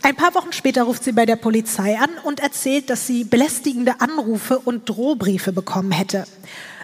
Ein 0.02 0.14
paar 0.14 0.34
Wochen 0.34 0.52
später 0.52 0.84
ruft 0.84 1.02
sie 1.02 1.10
bei 1.10 1.26
der 1.26 1.34
Polizei 1.34 1.98
an 1.98 2.10
und 2.22 2.38
erzählt, 2.38 2.90
dass 2.90 3.06
sie 3.08 3.24
belästigende 3.24 4.00
Anrufe 4.00 4.60
und 4.60 4.88
Drohbriefe 4.88 5.52
bekommen 5.52 5.90
hätte. 5.90 6.26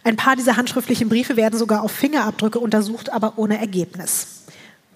Ein 0.02 0.16
paar 0.16 0.34
dieser 0.34 0.56
handschriftlichen 0.56 1.08
Briefe 1.08 1.36
werden 1.36 1.56
sogar 1.56 1.82
auf 1.82 1.92
Fingerabdrücke 1.92 2.58
untersucht, 2.58 3.12
aber 3.12 3.34
ohne 3.36 3.58
Ergebnis. 3.58 4.42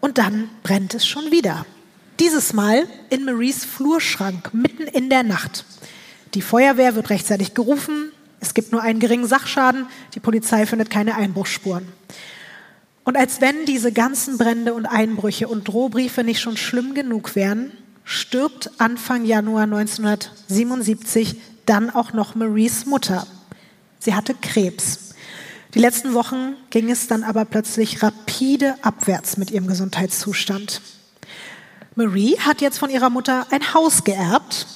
Und 0.00 0.18
dann 0.18 0.48
brennt 0.64 0.94
es 0.94 1.06
schon 1.06 1.30
wieder. 1.30 1.66
Dieses 2.18 2.52
Mal 2.52 2.88
in 3.10 3.24
Maries 3.24 3.64
Flurschrank, 3.64 4.52
mitten 4.52 4.82
in 4.88 5.08
der 5.08 5.22
Nacht. 5.22 5.64
Die 6.34 6.42
Feuerwehr 6.42 6.96
wird 6.96 7.10
rechtzeitig 7.10 7.54
gerufen. 7.54 8.10
Es 8.40 8.54
gibt 8.54 8.72
nur 8.72 8.82
einen 8.82 9.00
geringen 9.00 9.26
Sachschaden. 9.26 9.86
Die 10.14 10.20
Polizei 10.20 10.66
findet 10.66 10.90
keine 10.90 11.14
Einbruchsspuren. 11.14 11.86
Und 13.06 13.16
als 13.16 13.40
wenn 13.40 13.66
diese 13.66 13.92
ganzen 13.92 14.36
Brände 14.36 14.74
und 14.74 14.84
Einbrüche 14.84 15.46
und 15.46 15.68
Drohbriefe 15.68 16.24
nicht 16.24 16.40
schon 16.40 16.56
schlimm 16.56 16.92
genug 16.92 17.36
wären, 17.36 17.70
stirbt 18.02 18.72
Anfang 18.78 19.24
Januar 19.24 19.62
1977 19.62 21.40
dann 21.66 21.88
auch 21.90 22.12
noch 22.12 22.34
Maries 22.34 22.84
Mutter. 22.84 23.24
Sie 24.00 24.12
hatte 24.12 24.34
Krebs. 24.34 25.14
Die 25.74 25.78
letzten 25.78 26.14
Wochen 26.14 26.56
ging 26.70 26.90
es 26.90 27.06
dann 27.06 27.22
aber 27.22 27.44
plötzlich 27.44 28.02
rapide 28.02 28.74
abwärts 28.82 29.36
mit 29.36 29.52
ihrem 29.52 29.68
Gesundheitszustand. 29.68 30.82
Marie 31.94 32.36
hat 32.40 32.60
jetzt 32.60 32.78
von 32.78 32.90
ihrer 32.90 33.10
Mutter 33.10 33.46
ein 33.52 33.72
Haus 33.72 34.02
geerbt 34.02 34.66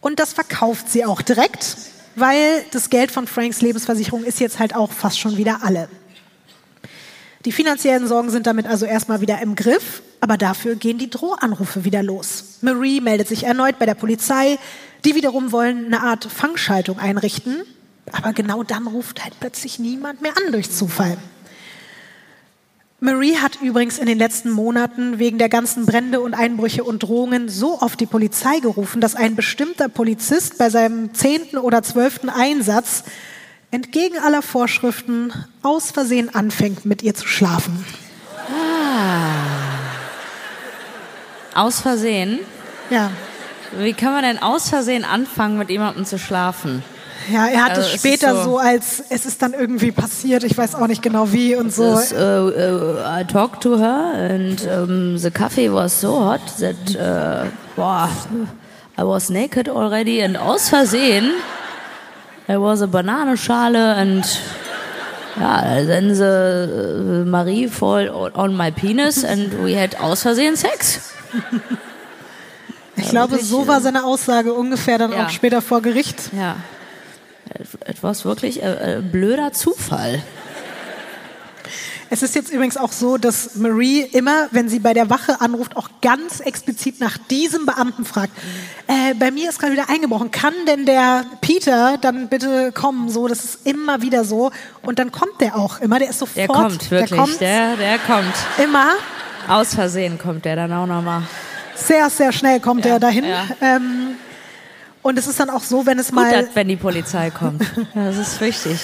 und 0.00 0.18
das 0.18 0.32
verkauft 0.32 0.90
sie 0.90 1.04
auch 1.04 1.22
direkt, 1.22 1.76
weil 2.16 2.64
das 2.72 2.90
Geld 2.90 3.12
von 3.12 3.28
Franks 3.28 3.60
Lebensversicherung 3.60 4.24
ist 4.24 4.40
jetzt 4.40 4.58
halt 4.58 4.74
auch 4.74 4.90
fast 4.90 5.20
schon 5.20 5.36
wieder 5.36 5.62
alle. 5.62 5.88
Die 7.44 7.52
finanziellen 7.52 8.06
Sorgen 8.08 8.30
sind 8.30 8.46
damit 8.46 8.66
also 8.66 8.86
erstmal 8.86 9.20
wieder 9.20 9.40
im 9.42 9.54
Griff, 9.54 10.02
aber 10.20 10.38
dafür 10.38 10.76
gehen 10.76 10.96
die 10.96 11.10
Drohanrufe 11.10 11.84
wieder 11.84 12.02
los. 12.02 12.58
Marie 12.62 13.02
meldet 13.02 13.28
sich 13.28 13.44
erneut 13.44 13.78
bei 13.78 13.84
der 13.84 13.94
Polizei, 13.94 14.58
die 15.04 15.14
wiederum 15.14 15.52
wollen 15.52 15.86
eine 15.86 16.00
Art 16.00 16.24
Fangschaltung 16.24 16.98
einrichten, 16.98 17.62
aber 18.12 18.32
genau 18.32 18.62
dann 18.62 18.86
ruft 18.86 19.22
halt 19.22 19.34
plötzlich 19.40 19.78
niemand 19.78 20.22
mehr 20.22 20.32
an 20.36 20.52
durch 20.52 20.70
Zufall. 20.70 21.18
Marie 23.00 23.36
hat 23.36 23.60
übrigens 23.60 23.98
in 23.98 24.06
den 24.06 24.16
letzten 24.16 24.50
Monaten 24.50 25.18
wegen 25.18 25.36
der 25.36 25.50
ganzen 25.50 25.84
Brände 25.84 26.22
und 26.22 26.32
Einbrüche 26.32 26.84
und 26.84 27.02
Drohungen 27.02 27.50
so 27.50 27.82
oft 27.82 28.00
die 28.00 28.06
Polizei 28.06 28.60
gerufen, 28.60 29.02
dass 29.02 29.14
ein 29.14 29.36
bestimmter 29.36 29.90
Polizist 29.90 30.56
bei 30.56 30.70
seinem 30.70 31.12
zehnten 31.12 31.58
oder 31.58 31.82
zwölften 31.82 32.30
Einsatz 32.30 33.04
entgegen 33.74 34.18
aller 34.18 34.40
Vorschriften 34.42 35.32
aus 35.62 35.90
Versehen 35.90 36.34
anfängt, 36.34 36.84
mit 36.84 37.02
ihr 37.02 37.14
zu 37.14 37.26
schlafen. 37.26 37.84
Aus 41.54 41.80
Versehen? 41.80 42.38
Ja, 42.90 43.10
Wie 43.76 43.92
kann 43.92 44.12
man 44.12 44.22
denn 44.22 44.38
aus 44.42 44.68
Versehen 44.68 45.04
anfangen, 45.04 45.58
mit 45.58 45.70
jemandem 45.70 46.04
zu 46.04 46.18
schlafen? 46.18 46.82
ja 47.32 47.46
er 47.46 47.64
hat 47.64 47.70
Also 47.78 47.88
es 47.88 47.94
später 47.94 48.36
so- 48.36 48.42
so, 48.50 48.58
als 48.58 49.02
es 49.08 49.24
ist 49.24 49.40
dann 49.40 49.54
irgendwie 49.54 49.90
passiert, 49.92 50.44
ich 50.44 50.56
weiß 50.58 50.74
auch 50.74 50.86
nicht 50.86 51.02
genau 51.02 51.32
wie 51.32 51.56
und 51.56 51.72
so. 51.74 51.96
This, 51.96 52.12
uh, 52.12 52.16
uh, 52.16 52.98
I 53.20 53.24
talked 53.24 53.62
to 53.62 53.78
her 53.78 54.12
and 54.30 54.60
um, 54.66 55.16
the 55.18 55.30
coffee 55.30 55.72
was 55.72 55.98
so 56.00 56.22
hot 56.22 56.40
that 56.60 56.76
uh, 56.96 57.48
boah, 57.76 58.10
I 58.98 59.02
was 59.02 59.30
naked 59.30 59.68
already 59.70 60.22
and 60.22 60.36
aus 60.36 60.68
Versehen 60.68 61.30
there 62.46 62.60
was 62.60 62.82
a 62.82 62.86
Bananenschale 62.86 63.94
and 63.96 64.24
Ja, 65.36 65.84
then 65.84 66.14
the 66.14 67.24
Marie 67.26 67.66
fall 67.66 68.08
on 68.36 68.56
my 68.56 68.70
penis 68.70 69.24
and 69.24 69.52
we 69.64 69.74
had 69.74 69.96
aus 70.00 70.22
Versehen 70.22 70.54
Sex. 70.56 71.12
Ich 72.96 73.08
glaube, 73.08 73.38
so 73.42 73.66
war 73.66 73.80
seine 73.80 74.04
Aussage 74.04 74.52
ungefähr 74.54 74.96
dann 74.98 75.12
Ja. 75.12 75.26
auch 75.26 75.30
später 75.30 75.60
vor 75.60 75.82
Gericht. 75.82 76.30
Ja. 76.38 76.56
Etwas 77.80 78.24
wirklich 78.24 78.62
äh, 78.62 78.98
äh, 78.98 79.00
blöder 79.02 79.52
Zufall. 79.52 80.22
Es 82.14 82.22
ist 82.22 82.36
jetzt 82.36 82.52
übrigens 82.52 82.76
auch 82.76 82.92
so, 82.92 83.16
dass 83.18 83.56
Marie 83.56 84.02
immer, 84.02 84.46
wenn 84.52 84.68
sie 84.68 84.78
bei 84.78 84.94
der 84.94 85.10
Wache 85.10 85.40
anruft, 85.40 85.76
auch 85.76 85.88
ganz 86.00 86.38
explizit 86.38 87.00
nach 87.00 87.18
diesem 87.18 87.66
Beamten 87.66 88.04
fragt. 88.04 88.30
Äh, 88.86 89.14
bei 89.14 89.32
mir 89.32 89.48
ist 89.48 89.58
gerade 89.58 89.72
wieder 89.72 89.90
eingebrochen. 89.90 90.30
Kann 90.30 90.54
denn 90.68 90.86
der 90.86 91.24
Peter 91.40 91.98
dann 92.00 92.28
bitte 92.28 92.70
kommen? 92.70 93.08
So, 93.08 93.26
das 93.26 93.42
ist 93.44 93.66
immer 93.66 94.00
wieder 94.00 94.24
so. 94.24 94.52
Und 94.82 95.00
dann 95.00 95.10
kommt 95.10 95.40
der 95.40 95.56
auch 95.56 95.80
immer. 95.80 95.98
Der 95.98 96.10
ist 96.10 96.20
sofort. 96.20 96.36
Der 96.36 96.46
kommt 96.46 96.88
wirklich. 96.92 97.10
Der 97.10 97.18
kommt 97.18 97.40
Der, 97.40 97.76
der 97.76 97.98
kommt. 97.98 98.34
immer. 98.62 98.92
Aus 99.48 99.74
Versehen 99.74 100.16
kommt 100.16 100.44
der 100.44 100.54
dann 100.54 100.72
auch 100.72 100.86
nochmal. 100.86 101.22
Sehr, 101.74 102.08
sehr 102.10 102.30
schnell 102.30 102.60
kommt 102.60 102.84
Ja, 102.84 102.92
er 102.92 103.00
dahin. 103.00 103.24
ja. 103.24 103.44
Ähm, 103.60 104.14
und 105.02 105.18
es 105.18 105.26
ist 105.26 105.40
dann 105.40 105.50
auch 105.50 105.64
so, 105.64 105.84
wenn 105.84 105.98
es 105.98 106.06
Gut, 106.12 106.14
mal. 106.14 106.30
dass, 106.30 106.54
wenn 106.54 106.68
die 106.68 106.76
Polizei 106.76 107.30
kommt. 107.30 107.60
Das 107.96 108.16
ist 108.16 108.40
wichtig. 108.40 108.78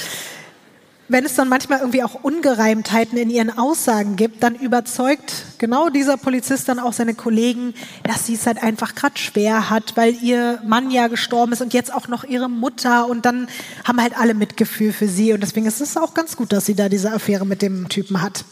Wenn 1.11 1.25
es 1.25 1.35
dann 1.35 1.49
manchmal 1.49 1.81
irgendwie 1.81 2.05
auch 2.05 2.23
Ungereimtheiten 2.23 3.19
in 3.19 3.31
ihren 3.31 3.51
Aussagen 3.59 4.15
gibt, 4.15 4.45
dann 4.45 4.55
überzeugt 4.55 5.45
genau 5.59 5.89
dieser 5.89 6.17
Polizist 6.17 6.69
dann 6.69 6.79
auch 6.79 6.93
seine 6.93 7.15
Kollegen, 7.15 7.75
dass 8.05 8.27
sie 8.27 8.35
es 8.35 8.47
halt 8.47 8.63
einfach 8.63 8.95
gerade 8.95 9.19
schwer 9.19 9.71
hat, 9.71 9.97
weil 9.97 10.15
ihr 10.23 10.63
Mann 10.65 10.93
ja 10.93 11.09
gestorben 11.09 11.53
ist 11.53 11.63
und 11.63 11.75
jetzt 11.75 11.93
auch 11.93 12.07
noch 12.07 12.23
ihre 12.23 12.49
Mutter 12.49 13.09
und 13.09 13.27
dann 13.27 13.49
haben 13.85 14.01
halt 14.01 14.17
alle 14.17 14.35
Mitgefühl 14.35 14.93
für 14.93 15.09
sie 15.09 15.33
und 15.33 15.43
deswegen 15.43 15.67
ist 15.67 15.81
es 15.81 15.97
auch 15.97 16.15
ganz 16.15 16.37
gut, 16.37 16.53
dass 16.53 16.67
sie 16.67 16.77
da 16.77 16.89
diese 16.89 17.13
Affäre 17.13 17.45
mit 17.45 17.61
dem 17.61 17.89
Typen 17.89 18.23
hat. 18.23 18.45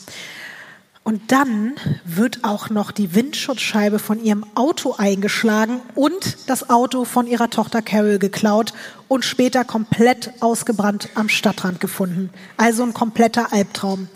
Und 1.08 1.32
dann 1.32 1.72
wird 2.04 2.44
auch 2.44 2.68
noch 2.68 2.90
die 2.90 3.14
Windschutzscheibe 3.14 3.98
von 3.98 4.22
ihrem 4.22 4.44
Auto 4.54 4.94
eingeschlagen 4.98 5.80
und 5.94 6.36
das 6.50 6.68
Auto 6.68 7.06
von 7.06 7.26
ihrer 7.26 7.48
Tochter 7.48 7.80
Carol 7.80 8.18
geklaut 8.18 8.74
und 9.08 9.24
später 9.24 9.64
komplett 9.64 10.32
ausgebrannt 10.40 11.08
am 11.14 11.30
Stadtrand 11.30 11.80
gefunden. 11.80 12.28
Also 12.58 12.82
ein 12.82 12.92
kompletter 12.92 13.54
Albtraum. 13.54 14.08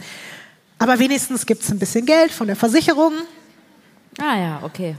Aber 0.78 0.98
wenigstens 0.98 1.46
gibt 1.46 1.62
es 1.62 1.70
ein 1.70 1.78
bisschen 1.78 2.04
Geld 2.04 2.30
von 2.30 2.46
der 2.46 2.56
Versicherung. 2.56 3.14
Ah 4.18 4.36
ja, 4.36 4.60
okay. 4.62 4.94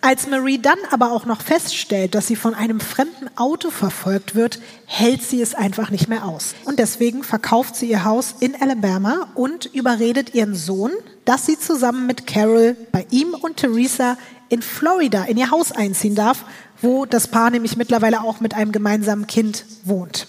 Als 0.00 0.26
Marie 0.26 0.58
dann 0.58 0.78
aber 0.90 1.12
auch 1.12 1.26
noch 1.26 1.42
feststellt, 1.42 2.14
dass 2.14 2.26
sie 2.26 2.36
von 2.36 2.54
einem 2.54 2.80
fremden 2.80 3.28
Auto 3.36 3.68
verfolgt 3.68 4.34
wird, 4.34 4.60
hält 4.86 5.22
sie 5.22 5.42
es 5.42 5.54
einfach 5.54 5.90
nicht 5.90 6.08
mehr 6.08 6.24
aus. 6.24 6.54
Und 6.64 6.78
deswegen 6.78 7.22
verkauft 7.22 7.76
sie 7.76 7.90
ihr 7.90 8.04
Haus 8.04 8.34
in 8.40 8.54
Alabama 8.60 9.28
und 9.34 9.66
überredet 9.66 10.34
ihren 10.34 10.54
Sohn, 10.54 10.90
dass 11.24 11.46
sie 11.46 11.58
zusammen 11.58 12.06
mit 12.06 12.26
Carol 12.26 12.76
bei 12.92 13.06
ihm 13.10 13.34
und 13.34 13.56
Theresa 13.58 14.16
in 14.48 14.62
Florida 14.62 15.24
in 15.24 15.36
ihr 15.36 15.50
Haus 15.50 15.72
einziehen 15.72 16.14
darf, 16.14 16.44
wo 16.82 17.06
das 17.06 17.28
Paar 17.28 17.50
nämlich 17.50 17.76
mittlerweile 17.76 18.22
auch 18.22 18.40
mit 18.40 18.54
einem 18.54 18.72
gemeinsamen 18.72 19.26
Kind 19.26 19.64
wohnt. 19.84 20.26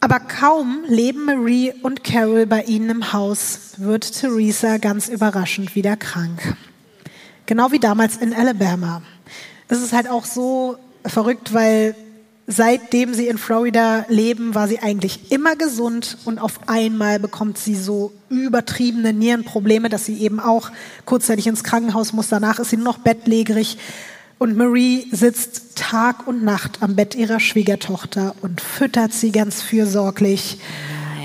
Aber 0.00 0.20
kaum 0.20 0.84
leben 0.86 1.24
Marie 1.24 1.72
und 1.82 2.04
Carol 2.04 2.46
bei 2.46 2.62
ihnen 2.62 2.90
im 2.90 3.12
Haus, 3.12 3.72
wird 3.78 4.20
Theresa 4.20 4.76
ganz 4.78 5.08
überraschend 5.08 5.74
wieder 5.74 5.96
krank. 5.96 6.56
Genau 7.46 7.72
wie 7.72 7.78
damals 7.78 8.16
in 8.16 8.34
Alabama. 8.34 9.02
Es 9.68 9.80
ist 9.80 9.92
halt 9.92 10.08
auch 10.08 10.24
so 10.24 10.76
verrückt, 11.04 11.54
weil 11.54 11.94
seitdem 12.46 13.14
sie 13.14 13.28
in 13.28 13.38
Florida 13.38 14.04
leben, 14.08 14.54
war 14.54 14.68
sie 14.68 14.78
eigentlich 14.78 15.32
immer 15.32 15.56
gesund 15.56 16.18
und 16.24 16.38
auf 16.38 16.68
einmal 16.68 17.18
bekommt 17.18 17.58
sie 17.58 17.74
so 17.74 18.12
übertriebene 18.28 19.12
Nierenprobleme, 19.12 19.88
dass 19.88 20.04
sie 20.04 20.20
eben 20.20 20.40
auch 20.40 20.70
kurzzeitig 21.04 21.46
ins 21.46 21.64
Krankenhaus 21.64 22.12
muss. 22.12 22.28
Danach 22.28 22.58
ist 22.58 22.70
sie 22.70 22.76
noch 22.76 22.98
bettlägerig. 22.98 23.78
Und 24.38 24.56
Marie 24.56 25.08
sitzt 25.12 25.76
Tag 25.76 26.26
und 26.26 26.44
Nacht 26.44 26.82
am 26.82 26.94
Bett 26.94 27.14
ihrer 27.14 27.40
Schwiegertochter 27.40 28.34
und 28.42 28.60
füttert 28.60 29.12
sie 29.12 29.32
ganz 29.32 29.62
fürsorglich 29.62 30.58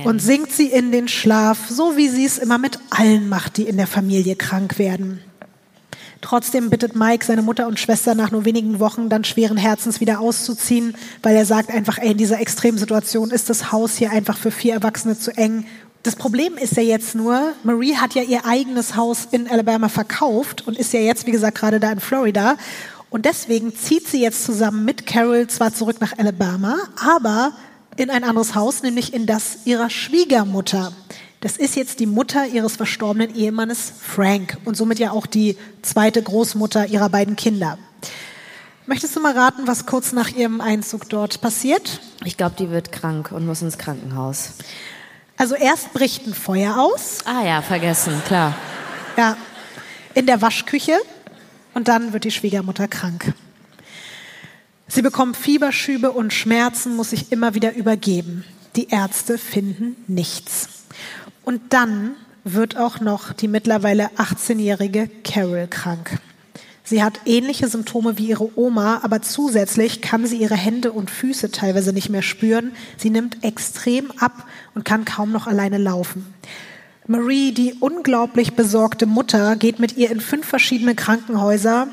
und 0.06 0.22
singt 0.22 0.52
sie 0.52 0.68
in 0.68 0.92
den 0.92 1.08
Schlaf, 1.08 1.68
so 1.70 1.98
wie 1.98 2.08
sie 2.08 2.26
es 2.26 2.38
immer 2.38 2.58
mit 2.58 2.80
allen 2.90 3.28
macht, 3.28 3.58
die 3.58 3.64
in 3.64 3.78
der 3.78 3.88
Familie 3.88 4.36
krank 4.36 4.80
werden. 4.80 5.20
Trotzdem 6.22 6.70
bittet 6.70 6.96
Mike 6.96 7.26
seine 7.26 7.42
Mutter 7.42 7.68
und 7.68 7.80
Schwester 7.80 8.14
nach 8.14 8.32
nur 8.32 8.46
wenigen 8.46 8.80
Wochen 8.80 9.10
dann 9.10 9.24
schweren 9.24 9.58
Herzens 9.58 10.00
wieder 10.00 10.20
auszuziehen, 10.20 10.96
weil 11.24 11.36
er 11.36 11.46
sagt 11.46 11.72
einfach, 11.72 11.98
ey, 11.98 12.12
in 12.12 12.18
dieser 12.18 12.40
Extremsituation 12.40 13.32
ist 13.32 13.50
das 13.50 13.72
Haus 13.72 13.98
hier 13.98 14.12
einfach 14.12 14.38
für 14.38 14.52
vier 14.52 14.74
Erwachsene 14.74 15.18
zu 15.18 15.32
eng. 15.36 15.66
Das 16.04 16.16
Problem 16.16 16.58
ist 16.58 16.78
ja 16.78 16.84
jetzt 16.84 17.16
nur, 17.16 17.54
Marie 17.64 17.96
hat 17.96 18.14
ja 18.14 18.22
ihr 18.22 18.46
eigenes 18.46 18.96
Haus 18.96 19.28
in 19.32 19.48
Alabama 19.48 19.90
verkauft 19.90 20.68
und 20.68 20.78
ist 20.78 20.94
ja 20.94 21.00
jetzt, 21.00 21.26
wie 21.26 21.32
gesagt, 21.32 21.58
gerade 21.58 21.80
da 21.80 21.92
in 21.92 22.00
Florida. 22.00 22.56
Und 23.10 23.26
deswegen 23.26 23.76
zieht 23.76 24.08
sie 24.08 24.22
jetzt 24.22 24.46
zusammen 24.46 24.86
mit 24.86 25.06
Carol 25.06 25.48
zwar 25.48 25.74
zurück 25.74 25.98
nach 26.00 26.18
Alabama, 26.18 26.78
aber 27.04 27.52
in 27.98 28.10
ein 28.10 28.24
anderes 28.24 28.56
Haus, 28.56 28.84
nämlich 28.84 29.14
in 29.14 29.26
das 29.26 29.60
ihrer 29.66 29.90
Schwiegermutter. 29.90 30.94
Das 31.42 31.58
ist 31.58 31.76
jetzt 31.76 32.00
die 32.00 32.06
Mutter 32.06 32.46
ihres 32.46 32.76
verstorbenen 32.76 33.36
Ehemannes 33.36 33.92
Frank 34.00 34.58
und 34.64 34.78
somit 34.78 35.00
ja 35.00 35.12
auch 35.12 35.26
die 35.26 35.58
zweite 35.82 36.22
Großmutter 36.22 36.86
ihrer 36.86 37.10
beiden 37.10 37.36
Kinder. 37.36 37.80
Möchtest 38.86 39.16
du 39.16 39.20
mal 39.22 39.36
raten, 39.36 39.66
was 39.66 39.88
kurz 39.88 40.12
nach 40.12 40.30
ihrem 40.30 40.62
Einzug 40.62 41.10
dort 41.10 41.42
passiert? 41.42 42.00
Ich 42.26 42.38
glaube, 42.38 42.56
die 42.60 42.70
wird 42.70 42.92
krank 42.92 43.32
und 43.32 43.48
muss 43.48 43.64
ins 43.64 43.80
Krankenhaus. 43.80 44.52
Also 45.36 45.56
erst 45.56 45.94
bricht 45.94 46.28
ein 46.28 46.36
Feuer 46.36 46.78
aus, 46.78 47.20
Ah 47.26 47.44
ja, 47.44 47.64
vergessen, 47.64 48.22
klar. 48.28 48.56
ja, 49.18 49.36
in 50.14 50.28
der 50.28 50.44
Waschküche 50.44 51.00
und 51.74 51.88
dann 51.88 52.14
wird 52.14 52.24
die 52.24 52.32
Schwiegermutter 52.32 52.88
krank. 52.88 53.34
Sie 54.88 55.02
bekommt 55.02 55.38
Fieberschübe 55.38 56.12
und 56.12 56.34
Schmerzen, 56.34 56.96
muss 56.96 57.10
sich 57.12 57.32
immer 57.32 57.56
wieder 57.56 57.74
übergeben. 57.74 58.44
Die 58.76 58.90
Ärzte 58.90 59.40
finden 59.40 59.96
nichts. 60.08 60.70
Und 61.44 61.62
dann 61.70 62.12
wird 62.44 62.78
auch 62.78 63.00
noch 63.00 63.34
die 63.34 63.48
mittlerweile 63.48 64.08
18-jährige 64.18 65.10
Carol 65.24 65.68
krank. 65.68 66.20
Sie 66.84 67.04
hat 67.04 67.22
ähnliche 67.26 67.68
Symptome 67.68 68.18
wie 68.18 68.28
ihre 68.28 68.58
Oma, 68.58 69.00
aber 69.04 69.22
zusätzlich 69.22 70.02
kann 70.02 70.26
sie 70.26 70.38
ihre 70.38 70.56
Hände 70.56 70.92
und 70.92 71.10
Füße 71.10 71.52
teilweise 71.52 71.94
nicht 71.94 72.10
mehr 72.10 72.22
spüren. 72.22 72.74
Sie 72.98 73.10
nimmt 73.10 73.44
extrem 73.46 74.12
ab 74.20 74.46
und 74.76 74.84
kann 74.84 75.06
kaum 75.06 75.32
noch 75.32 75.48
alleine 75.48 75.78
laufen. 75.78 76.34
Marie, 77.08 77.54
die 77.54 77.76
unglaublich 77.80 78.54
besorgte 78.54 79.06
Mutter, 79.06 79.56
geht 79.56 79.80
mit 79.80 79.98
ihr 79.98 80.12
in 80.12 80.22
fünf 80.22 80.46
verschiedene 80.46 80.96
Krankenhäuser. 80.96 81.88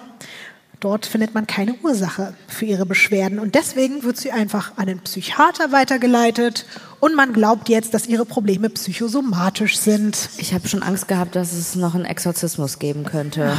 Dort 0.80 1.06
findet 1.06 1.34
man 1.34 1.48
keine 1.48 1.74
Ursache 1.82 2.34
für 2.46 2.64
ihre 2.64 2.86
Beschwerden 2.86 3.40
und 3.40 3.56
deswegen 3.56 4.04
wird 4.04 4.16
sie 4.16 4.30
einfach 4.30 4.76
an 4.76 4.86
den 4.86 5.00
Psychiater 5.00 5.72
weitergeleitet 5.72 6.66
und 7.00 7.16
man 7.16 7.32
glaubt 7.32 7.68
jetzt, 7.68 7.94
dass 7.94 8.06
ihre 8.06 8.24
Probleme 8.24 8.70
psychosomatisch 8.70 9.76
sind. 9.76 10.30
Ich 10.38 10.54
habe 10.54 10.68
schon 10.68 10.84
Angst 10.84 11.08
gehabt, 11.08 11.34
dass 11.34 11.52
es 11.52 11.74
noch 11.74 11.96
einen 11.96 12.04
Exorzismus 12.04 12.78
geben 12.78 13.04
könnte. 13.04 13.56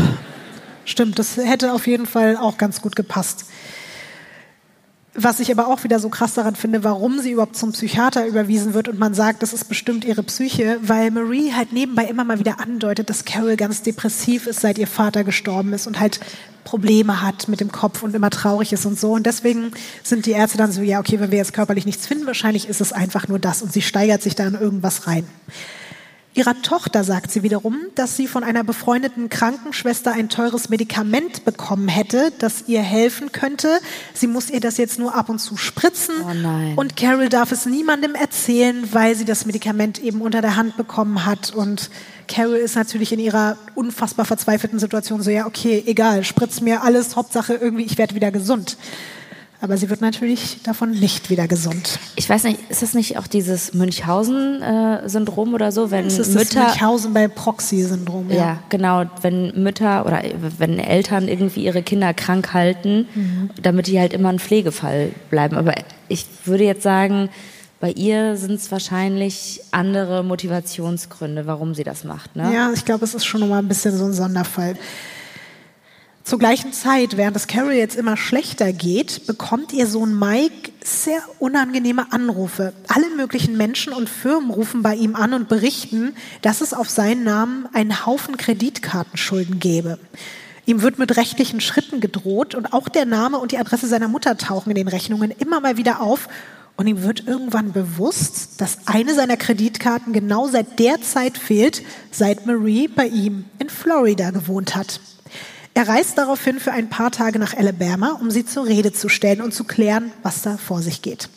Stimmt, 0.86 1.20
das 1.20 1.36
hätte 1.36 1.74
auf 1.74 1.88
jeden 1.88 2.06
Fall 2.06 2.38
auch 2.38 2.58
ganz 2.58 2.82
gut 2.82 2.96
gepasst. 2.96 3.46
Was 5.16 5.40
ich 5.40 5.52
aber 5.52 5.68
auch 5.68 5.84
wieder 5.84 6.00
so 6.00 6.10
krass 6.10 6.36
daran 6.36 6.56
finde, 6.56 6.84
warum 6.84 7.20
sie 7.20 7.32
überhaupt 7.32 7.56
zum 7.56 7.72
Psychiater 7.72 8.28
überwiesen 8.28 8.76
wird 8.76 8.88
und 8.88 9.00
man 9.00 9.16
sagt, 9.16 9.42
das 9.42 9.54
ist 9.54 9.66
bestimmt 9.68 10.06
ihre 10.06 10.22
Psyche, 10.22 10.78
weil 10.82 11.10
Marie 11.10 11.52
halt 11.54 11.74
nebenbei 11.74 12.06
immer 12.06 12.24
mal 12.24 12.38
wieder 12.38 12.60
andeutet, 12.60 13.10
dass 13.10 13.26
Carol 13.26 13.56
ganz 13.56 13.82
depressiv 13.82 14.46
ist, 14.46 14.60
seit 14.62 14.78
ihr 14.78 14.88
Vater 14.88 15.24
gestorben 15.24 15.74
ist 15.74 15.88
und 15.88 16.00
halt 16.00 16.20
Probleme 16.64 17.24
hat 17.24 17.48
mit 17.48 17.60
dem 17.60 17.72
Kopf 17.72 18.04
und 18.04 18.14
immer 18.14 18.30
traurig 18.30 18.72
ist 18.72 18.86
und 18.86 19.00
so. 19.00 19.14
Und 19.14 19.26
deswegen 19.26 19.72
sind 20.04 20.28
die 20.28 20.32
Ärzte 20.32 20.60
dann 20.60 20.72
so, 20.72 20.82
ja, 20.82 21.00
okay, 21.00 21.20
wenn 21.20 21.32
wir 21.32 21.40
jetzt 21.40 21.54
körperlich 21.54 21.88
nichts 21.88 22.06
finden, 22.06 22.28
wahrscheinlich 22.28 22.70
ist 22.70 22.80
es 22.80 22.94
einfach 22.94 23.28
nur 23.28 23.40
das 23.40 23.64
und 23.64 23.74
sie 23.74 23.82
steigert 23.82 24.22
sich 24.22 24.36
da 24.36 24.46
in 24.46 24.54
irgendwas 24.54 25.08
rein. 25.08 25.26
Ihrer 26.40 26.62
Tochter 26.62 27.04
sagt 27.04 27.32
sie 27.32 27.44
wiederum, 27.44 27.76
dass 27.96 28.16
sie 28.16 28.26
von 28.26 28.46
einer 28.46 28.64
befreundeten 28.64 29.28
Krankenschwester 29.28 30.14
ein 30.14 30.30
teures 30.30 30.70
Medikament 30.70 31.44
bekommen 31.44 31.90
hätte, 31.90 32.32
das 32.40 32.64
ihr 32.68 32.82
helfen 32.82 33.34
könnte. 33.34 33.82
Sie 34.14 34.26
muss 34.26 34.50
ihr 34.50 34.62
das 34.62 34.78
jetzt 34.78 35.00
nur 35.00 35.16
ab 35.16 35.28
und 35.28 35.40
zu 35.40 35.58
spritzen. 35.58 36.16
Oh. 36.24 36.80
Und 36.80 36.96
Carol 36.96 37.28
darf 37.28 37.52
es 37.52 37.66
niemandem 37.66 38.16
erzählen, 38.16 38.88
weil 38.94 39.18
sie 39.18 39.26
das 39.26 39.46
Medikament 39.46 40.02
eben 40.02 40.22
unter 40.22 40.40
der 40.40 40.56
Hand 40.56 40.78
bekommen 40.78 41.26
hat. 41.26 41.54
Und 41.54 41.90
Carol 42.30 42.56
ist 42.56 42.78
natürlich 42.78 43.12
in 43.12 43.20
ihrer 43.20 43.58
unfassbar 43.76 44.24
verzweifelten 44.24 44.80
Situation 44.80 45.22
so, 45.22 45.32
ja, 45.32 45.46
okay, 45.46 45.84
egal, 45.88 46.24
spritz 46.24 46.62
mir 46.62 46.84
alles, 46.84 47.18
Hauptsache 47.18 47.56
irgendwie, 47.56 47.84
ich 47.84 47.98
werde 47.98 48.16
wieder 48.16 48.32
gesund. 48.32 48.78
Aber 49.62 49.76
sie 49.76 49.90
wird 49.90 50.00
natürlich 50.00 50.64
davon 50.64 50.92
nicht 50.92 51.30
wieder 51.30 51.48
gesund. 51.48 52.00
Ich 52.16 52.30
weiß 52.30 52.46
nicht, 52.46 52.60
ist 52.70 52.82
das 52.82 52.94
nicht 52.94 53.18
auch 53.18 53.28
dieses 53.28 53.74
Münchhausen-Syndrom 53.74 55.54
oder 55.54 55.72
so, 55.72 55.92
wenn 55.92 56.06
Das 56.06 56.18
ist 56.18 56.34
das 56.36 56.44
Mütter 56.56 56.66
Münchhausen 56.68 57.14
bei 57.14 57.28
Proxy-Syndrom. 57.28 58.30
Ja, 58.32 58.60
genau. 58.70 59.04
Wenn 59.22 59.62
Mütter 59.62 60.06
oder 60.06 60.22
wenn 60.58 60.80
Eltern 60.80 61.28
irgendwie 61.28 61.66
ihre 61.66 61.84
Kinder 61.84 62.14
krank 62.14 62.54
halten, 62.54 63.08
Mhm. 63.14 63.50
damit 63.62 63.88
die 63.88 64.00
halt 64.00 64.14
immer 64.14 64.30
ein 64.30 64.40
Pflegefall 64.40 65.12
bleiben. 65.30 65.58
Aber 65.58 65.74
ich 66.08 66.26
würde 66.46 66.64
jetzt 66.64 66.84
sagen, 66.84 67.30
Bei 67.82 67.92
ihr 67.92 68.36
sind 68.36 68.56
es 68.56 68.70
wahrscheinlich 68.74 69.62
andere 69.72 70.22
Motivationsgründe, 70.26 71.48
warum 71.48 71.74
sie 71.74 71.86
das 71.86 72.04
macht. 72.04 72.36
Ne? 72.36 72.54
Ja, 72.54 72.72
ich 72.76 72.84
glaube, 72.84 73.06
es 73.06 73.14
ist 73.16 73.24
schon 73.24 73.40
nochmal 73.40 73.60
ein 73.60 73.70
bisschen 73.70 73.98
so 73.98 74.04
ein 74.04 74.12
Sonderfall. 74.12 74.76
Zur 76.24 76.38
gleichen 76.38 76.74
Zeit, 76.74 77.18
während 77.18 77.36
es 77.36 77.48
Carol 77.48 77.74
jetzt 77.74 77.96
immer 77.96 78.16
schlechter 78.16 78.72
geht, 78.72 79.26
bekommt 79.26 79.74
ihr 79.74 79.88
Sohn 79.88 80.18
Mike 80.18 80.72
sehr 80.84 81.22
unangenehme 81.40 82.12
Anrufe. 82.12 82.74
Alle 82.88 83.10
möglichen 83.16 83.58
Menschen 83.58 83.94
und 83.94 84.10
Firmen 84.10 84.52
rufen 84.52 84.84
bei 84.84 84.96
ihm 84.96 85.16
an 85.16 85.34
und 85.34 85.50
berichten, 85.50 86.14
dass 86.42 86.62
es 86.62 86.74
auf 86.74 86.90
seinen 86.90 87.24
Namen 87.24 87.68
einen 87.74 88.06
Haufen 88.06 88.38
Kreditkartenschulden 88.38 89.60
gäbe. 89.60 89.98
Ihm 90.68 90.84
wird 90.84 91.00
mit 91.00 91.18
rechtlichen 91.18 91.62
Schritten 91.62 92.00
gedroht 92.00 92.54
und 92.54 92.74
auch 92.74 92.90
der 92.90 93.06
Name 93.06 93.40
und 93.40 93.52
die 93.52 93.58
Adresse 93.58 93.88
seiner 93.88 94.08
Mutter 94.08 94.38
tauchen 94.38 94.70
in 94.70 94.76
den 94.76 94.88
Rechnungen 94.88 95.32
immer 95.32 95.62
mal 95.62 95.78
wieder 95.78 96.00
auf. 96.00 96.28
Und 96.76 96.86
ihm 96.86 97.02
wird 97.02 97.28
irgendwann 97.28 97.72
bewusst, 97.74 98.62
dass 98.62 98.88
eine 98.88 99.16
seiner 99.16 99.36
Kreditkarten 99.36 100.14
genau 100.14 100.48
seit 100.48 100.78
der 100.78 101.02
Zeit 101.02 101.40
fehlt, 101.40 101.82
seit 102.12 102.46
Marie 102.46 102.88
bei 102.88 103.08
ihm 103.08 103.46
in 103.58 103.70
Florida 103.70 104.30
gewohnt 104.30 104.76
hat. 104.76 105.02
Er 105.80 105.88
reist 105.88 106.18
daraufhin 106.18 106.60
für 106.60 106.74
ein 106.74 106.90
paar 106.90 107.10
Tage 107.10 107.40
nach 107.40 107.56
Alabama, 107.56 108.18
um 108.20 108.32
sie 108.32 108.46
zur 108.46 108.66
Rede 108.66 108.92
zu 108.92 109.08
stellen 109.08 109.42
und 109.42 109.54
zu 109.54 109.64
klären, 109.64 110.12
was 110.24 110.42
da 110.42 110.58
vor 110.58 110.82
sich 110.82 111.02
geht. 111.02 111.30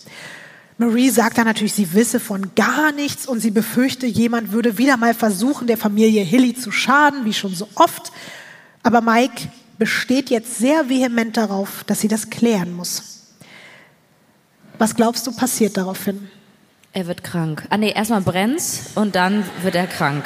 Marie 0.79 1.11
sagt 1.11 1.39
dann 1.39 1.47
natürlich, 1.47 1.75
sie 1.75 1.95
wisse 1.95 2.19
von 2.19 2.53
gar 2.57 2.91
nichts 2.91 3.29
und 3.29 3.39
sie 3.39 3.53
befürchte, 3.53 4.05
jemand 4.05 4.51
würde 4.51 4.79
wieder 4.79 4.97
mal 4.97 5.15
versuchen, 5.15 5.69
der 5.69 5.77
Familie 5.77 6.25
Hilly 6.25 6.55
zu 6.55 6.73
schaden, 6.73 7.25
wie 7.25 7.35
schon 7.35 7.55
so 7.55 7.69
oft. 7.77 8.11
Aber 8.83 9.01
Mike 9.01 9.49
besteht 9.79 10.29
jetzt 10.29 10.59
sehr 10.59 10.89
vehement 10.89 11.37
darauf, 11.37 11.85
dass 11.85 12.01
sie 12.01 12.09
das 12.09 12.29
klären 12.29 12.73
muss. 12.73 13.21
Was 14.79 14.97
glaubst 14.97 15.25
du 15.29 15.31
passiert 15.31 15.77
daraufhin? 15.77 16.29
Er 16.93 17.07
wird 17.07 17.23
krank. 17.23 17.63
Ah 17.71 17.77
nee, 17.77 17.93
erstmal 17.93 18.23
brennt's 18.23 18.91
und 18.97 19.15
dann 19.15 19.45
wird 19.63 19.77
er 19.77 19.87
krank. 19.87 20.25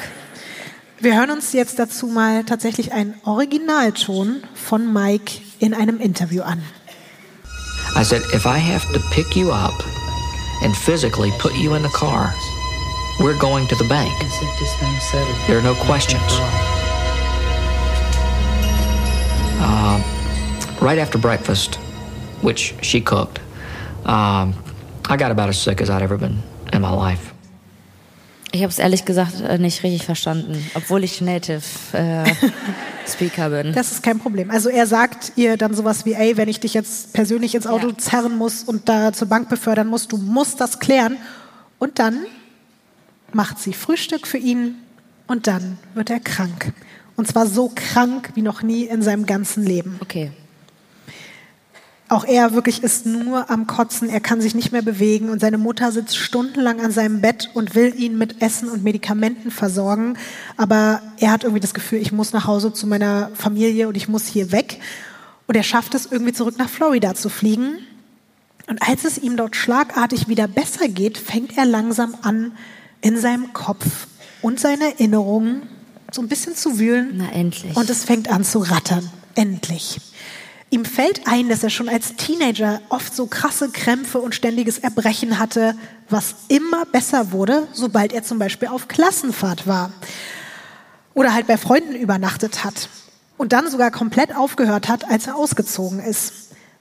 Wir 0.98 1.14
hören 1.14 1.30
uns 1.30 1.52
jetzt 1.52 1.78
dazu 1.78 2.06
mal 2.06 2.44
tatsächlich 2.44 2.92
einen 2.92 3.14
Originalton 3.24 4.42
von 4.54 4.94
Mike 4.94 5.42
in 5.58 5.74
einem 5.74 6.00
Interview 6.00 6.42
an. 6.42 6.62
I 7.94 8.02
said, 8.02 8.22
if 8.32 8.46
I 8.46 8.58
have 8.58 8.90
to 8.94 9.00
pick 9.10 9.36
you 9.36 9.50
up 9.52 9.74
and 10.62 10.74
physically 10.74 11.30
put 11.38 11.54
you 11.54 11.74
in 11.74 11.82
the 11.82 11.90
car, 11.90 12.32
we're 13.20 13.38
going 13.38 13.68
to 13.68 13.76
the 13.76 13.84
bank. 13.84 14.10
There 15.46 15.58
are 15.58 15.62
no 15.62 15.74
questions. 15.74 16.22
Uh, 19.60 20.00
right 20.80 20.98
after 20.98 21.18
breakfast, 21.18 21.76
which 22.40 22.74
she 22.80 23.02
cooked, 23.02 23.38
um, 24.06 24.54
I 25.10 25.18
got 25.18 25.30
about 25.30 25.50
as 25.50 25.58
sick 25.58 25.82
as 25.82 25.90
I'd 25.90 26.02
ever 26.02 26.16
been 26.16 26.42
in 26.72 26.80
my 26.80 26.90
life. 26.90 27.35
Ich 28.56 28.62
habe 28.62 28.70
es 28.70 28.78
ehrlich 28.78 29.04
gesagt 29.04 29.40
äh, 29.42 29.58
nicht 29.58 29.82
richtig 29.82 30.04
verstanden, 30.06 30.64
obwohl 30.74 31.04
ich 31.04 31.20
Native 31.20 31.60
äh, 31.92 32.24
Speaker 33.06 33.50
bin. 33.50 33.74
Das 33.74 33.92
ist 33.92 34.02
kein 34.02 34.18
Problem. 34.18 34.50
Also 34.50 34.70
er 34.70 34.86
sagt 34.86 35.32
ihr 35.36 35.58
dann 35.58 35.74
sowas 35.74 36.06
wie, 36.06 36.14
ey, 36.14 36.38
wenn 36.38 36.48
ich 36.48 36.58
dich 36.60 36.72
jetzt 36.72 37.12
persönlich 37.12 37.54
ins 37.54 37.66
Auto 37.66 37.88
Ja. 37.88 37.98
zerren 37.98 38.36
muss 38.38 38.62
und 38.64 38.88
da 38.88 39.12
zur 39.12 39.28
Bank 39.28 39.50
befördern 39.50 39.88
muss, 39.88 40.08
du 40.08 40.16
musst 40.16 40.60
das 40.60 40.78
klären. 40.80 41.18
Und 41.78 41.98
dann 41.98 42.24
macht 43.32 43.58
sie 43.58 43.74
Frühstück 43.74 44.26
für 44.26 44.38
ihn 44.38 44.76
und 45.26 45.46
dann 45.46 45.76
wird 45.94 46.08
er 46.08 46.20
krank. 46.20 46.72
Und 47.16 47.28
zwar 47.28 47.46
so 47.46 47.70
krank 47.74 48.30
wie 48.34 48.42
noch 48.42 48.62
nie 48.62 48.84
in 48.84 49.02
seinem 49.02 49.26
ganzen 49.26 49.64
Leben. 49.66 49.98
Okay. 50.00 50.30
Auch 52.08 52.24
er 52.24 52.54
wirklich 52.54 52.84
ist 52.84 53.04
nur 53.04 53.50
am 53.50 53.66
Kotzen, 53.66 54.08
er 54.08 54.20
kann 54.20 54.40
sich 54.40 54.54
nicht 54.54 54.70
mehr 54.70 54.82
bewegen 54.82 55.28
und 55.28 55.40
seine 55.40 55.58
Mutter 55.58 55.90
sitzt 55.90 56.16
stundenlang 56.16 56.80
an 56.80 56.92
seinem 56.92 57.20
Bett 57.20 57.50
und 57.54 57.74
will 57.74 57.92
ihn 57.98 58.16
mit 58.16 58.40
Essen 58.40 58.68
und 58.68 58.84
Medikamenten 58.84 59.50
versorgen. 59.50 60.16
Aber 60.56 61.02
er 61.18 61.32
hat 61.32 61.42
irgendwie 61.42 61.60
das 61.60 61.74
Gefühl, 61.74 62.00
ich 62.00 62.12
muss 62.12 62.32
nach 62.32 62.46
Hause 62.46 62.72
zu 62.72 62.86
meiner 62.86 63.30
Familie 63.34 63.88
und 63.88 63.96
ich 63.96 64.06
muss 64.06 64.26
hier 64.26 64.52
weg. 64.52 64.78
Und 65.48 65.56
er 65.56 65.64
schafft 65.64 65.94
es 65.94 66.06
irgendwie 66.06 66.32
zurück 66.32 66.58
nach 66.58 66.68
Florida 66.68 67.14
zu 67.14 67.28
fliegen. 67.28 67.78
Und 68.68 68.82
als 68.82 69.04
es 69.04 69.18
ihm 69.18 69.36
dort 69.36 69.56
schlagartig 69.56 70.28
wieder 70.28 70.46
besser 70.46 70.88
geht, 70.88 71.18
fängt 71.18 71.56
er 71.58 71.66
langsam 71.66 72.14
an, 72.22 72.52
in 73.00 73.18
seinem 73.18 73.52
Kopf 73.52 74.06
und 74.42 74.60
seinen 74.60 74.82
Erinnerungen 74.82 75.62
so 76.12 76.22
ein 76.22 76.28
bisschen 76.28 76.54
zu 76.54 76.78
wühlen. 76.78 77.14
Na, 77.16 77.30
endlich. 77.32 77.76
Und 77.76 77.90
es 77.90 78.04
fängt 78.04 78.30
an 78.30 78.44
zu 78.44 78.60
rattern. 78.60 79.10
Endlich. 79.34 80.00
Ihm 80.70 80.84
fällt 80.84 81.26
ein, 81.26 81.48
dass 81.48 81.62
er 81.62 81.70
schon 81.70 81.88
als 81.88 82.16
Teenager 82.16 82.80
oft 82.88 83.14
so 83.14 83.26
krasse 83.26 83.68
Krämpfe 83.70 84.18
und 84.18 84.34
ständiges 84.34 84.78
Erbrechen 84.78 85.38
hatte, 85.38 85.76
was 86.08 86.34
immer 86.48 86.84
besser 86.86 87.30
wurde, 87.30 87.68
sobald 87.72 88.12
er 88.12 88.24
zum 88.24 88.38
Beispiel 88.38 88.68
auf 88.68 88.88
Klassenfahrt 88.88 89.66
war 89.66 89.92
oder 91.14 91.32
halt 91.32 91.46
bei 91.46 91.56
Freunden 91.56 91.94
übernachtet 91.94 92.64
hat 92.64 92.88
und 93.36 93.52
dann 93.52 93.70
sogar 93.70 93.90
komplett 93.90 94.34
aufgehört 94.34 94.88
hat, 94.88 95.08
als 95.08 95.28
er 95.28 95.36
ausgezogen 95.36 96.00
ist. 96.00 96.32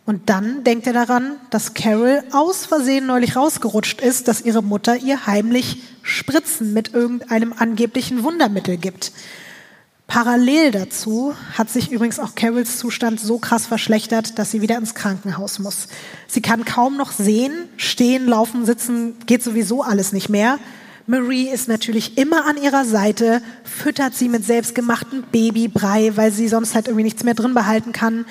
Und 0.06 0.30
dann 0.30 0.64
denkt 0.64 0.86
er 0.86 0.94
daran, 0.94 1.38
dass 1.50 1.74
Carol 1.74 2.24
aus 2.32 2.66
Versehen 2.66 3.08
neulich 3.08 3.36
rausgerutscht 3.36 4.02
ist, 4.02 4.28
dass 4.28 4.42
ihre 4.42 4.62
Mutter 4.62 4.98
ihr 4.98 5.26
heimlich 5.26 5.82
Spritzen 6.04 6.74
mit 6.74 6.94
irgendeinem 6.94 7.54
angeblichen 7.54 8.24
Wundermittel 8.24 8.78
gibt. 8.78 9.12
Parallel 10.08 10.72
dazu 10.72 11.34
hat 11.54 11.70
sich 11.70 11.92
übrigens 11.92 12.20
auch 12.20 12.36
Carols 12.36 12.78
Zustand 12.78 13.20
so 13.20 13.40
krass 13.40 13.66
verschlechtert, 13.66 14.38
dass 14.38 14.52
sie 14.52 14.62
wieder 14.62 14.78
ins 14.78 14.94
Krankenhaus 14.94 15.60
muss. 15.60 15.88
Sie 16.28 16.42
kann 16.42 16.64
kaum 16.64 16.96
noch 16.96 17.12
sehen, 17.12 17.68
stehen, 17.78 18.28
laufen, 18.28 18.66
sitzen, 18.66 19.16
geht 19.26 19.44
sowieso 19.44 19.82
alles 19.82 20.14
nicht 20.14 20.30
mehr. 20.30 20.60
Marie 21.08 21.50
ist 21.50 21.68
natürlich 21.68 22.18
immer 22.18 22.46
an 22.46 22.58
ihrer 22.58 22.86
Seite, 22.86 23.42
füttert 23.64 24.16
sie 24.16 24.30
mit 24.30 24.46
selbstgemachtem 24.46 25.24
Babybrei, 25.32 26.12
weil 26.16 26.32
sie 26.32 26.48
sonst 26.48 26.76
halt 26.76 26.88
irgendwie 26.88 27.04
nichts 27.04 27.24
mehr 27.24 27.36
drin 27.36 27.54
behalten 27.54 27.92
kann. 27.92 28.26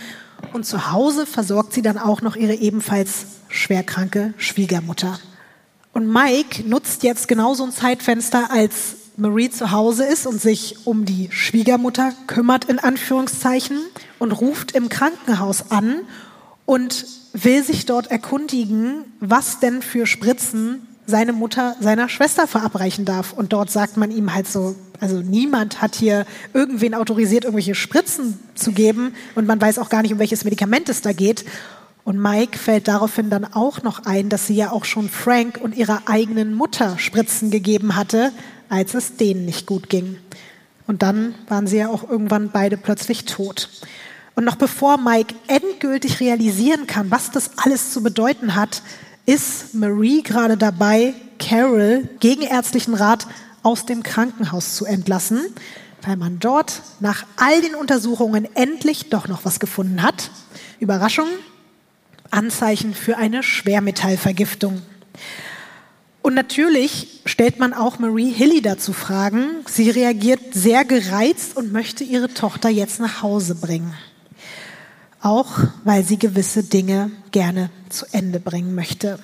Und 0.52 0.66
zu 0.66 0.90
Hause 0.92 1.26
versorgt 1.26 1.72
sie 1.72 1.82
dann 1.82 1.98
auch 1.98 2.20
noch 2.20 2.36
ihre 2.36 2.54
ebenfalls 2.54 3.26
schwerkranke 3.48 4.34
Schwiegermutter. 4.38 5.18
Und 5.92 6.12
Mike 6.12 6.68
nutzt 6.68 7.04
jetzt 7.04 7.28
genau 7.28 7.54
so 7.54 7.64
ein 7.64 7.72
Zeitfenster, 7.72 8.50
als 8.50 8.96
Marie 9.16 9.48
zu 9.50 9.70
Hause 9.70 10.04
ist 10.04 10.26
und 10.26 10.40
sich 10.40 10.86
um 10.86 11.04
die 11.04 11.28
Schwiegermutter 11.30 12.12
kümmert, 12.26 12.64
in 12.64 12.78
Anführungszeichen, 12.78 13.78
und 14.18 14.32
ruft 14.32 14.72
im 14.72 14.88
Krankenhaus 14.88 15.70
an 15.70 16.00
und 16.66 17.06
will 17.32 17.62
sich 17.62 17.86
dort 17.86 18.10
erkundigen, 18.10 19.04
was 19.20 19.60
denn 19.60 19.82
für 19.82 20.06
Spritzen 20.06 20.86
seine 21.06 21.32
Mutter 21.32 21.76
seiner 21.80 22.08
Schwester 22.08 22.46
verabreichen 22.46 23.04
darf. 23.04 23.32
Und 23.32 23.52
dort 23.52 23.70
sagt 23.70 23.96
man 23.96 24.10
ihm 24.10 24.34
halt 24.34 24.48
so, 24.48 24.74
also 25.00 25.20
niemand 25.20 25.82
hat 25.82 25.94
hier 25.94 26.24
irgendwen 26.52 26.94
autorisiert, 26.94 27.44
irgendwelche 27.44 27.74
Spritzen 27.74 28.38
zu 28.54 28.72
geben 28.72 29.14
und 29.34 29.46
man 29.46 29.60
weiß 29.60 29.78
auch 29.78 29.90
gar 29.90 30.02
nicht, 30.02 30.12
um 30.12 30.18
welches 30.18 30.44
Medikament 30.44 30.88
es 30.88 31.02
da 31.02 31.12
geht. 31.12 31.44
Und 32.04 32.18
Mike 32.20 32.58
fällt 32.58 32.88
daraufhin 32.88 33.30
dann 33.30 33.44
auch 33.44 33.82
noch 33.82 34.04
ein, 34.04 34.28
dass 34.28 34.46
sie 34.46 34.54
ja 34.54 34.72
auch 34.72 34.84
schon 34.84 35.08
Frank 35.08 35.58
und 35.62 35.74
ihrer 35.74 36.02
eigenen 36.06 36.54
Mutter 36.54 36.98
Spritzen 36.98 37.50
gegeben 37.50 37.96
hatte, 37.96 38.30
als 38.74 38.94
es 38.94 39.16
denen 39.16 39.44
nicht 39.44 39.66
gut 39.66 39.88
ging. 39.88 40.16
Und 40.86 41.02
dann 41.02 41.34
waren 41.48 41.66
sie 41.66 41.78
ja 41.78 41.88
auch 41.88 42.08
irgendwann 42.08 42.50
beide 42.50 42.76
plötzlich 42.76 43.24
tot. 43.24 43.70
Und 44.34 44.44
noch 44.44 44.56
bevor 44.56 44.98
Mike 44.98 45.34
endgültig 45.46 46.18
realisieren 46.20 46.86
kann, 46.86 47.10
was 47.10 47.30
das 47.30 47.52
alles 47.58 47.92
zu 47.92 48.02
bedeuten 48.02 48.56
hat, 48.56 48.82
ist 49.26 49.74
Marie 49.74 50.22
gerade 50.22 50.56
dabei, 50.56 51.14
Carol 51.38 52.08
gegen 52.20 52.42
ärztlichen 52.42 52.94
Rat 52.94 53.26
aus 53.62 53.86
dem 53.86 54.02
Krankenhaus 54.02 54.74
zu 54.74 54.84
entlassen, 54.84 55.40
weil 56.02 56.16
man 56.16 56.40
dort 56.40 56.82
nach 57.00 57.24
all 57.36 57.62
den 57.62 57.74
Untersuchungen 57.76 58.48
endlich 58.54 59.08
doch 59.08 59.28
noch 59.28 59.44
was 59.44 59.60
gefunden 59.60 60.02
hat. 60.02 60.30
Überraschung, 60.80 61.28
Anzeichen 62.30 62.92
für 62.92 63.16
eine 63.16 63.42
Schwermetallvergiftung. 63.42 64.82
Und 66.24 66.32
natürlich 66.32 67.20
stellt 67.26 67.58
man 67.58 67.74
auch 67.74 67.98
Marie 67.98 68.32
Hilly 68.32 68.62
dazu 68.62 68.94
Fragen. 68.94 69.44
Sie 69.68 69.90
reagiert 69.90 70.40
sehr 70.54 70.86
gereizt 70.86 71.54
und 71.54 71.70
möchte 71.70 72.02
ihre 72.02 72.32
Tochter 72.32 72.70
jetzt 72.70 72.98
nach 72.98 73.20
Hause 73.20 73.54
bringen. 73.54 73.92
Auch 75.20 75.58
weil 75.84 76.02
sie 76.02 76.18
gewisse 76.18 76.62
Dinge 76.62 77.10
gerne 77.30 77.68
zu 77.90 78.06
Ende 78.10 78.40
bringen 78.40 78.74
möchte. 78.74 79.18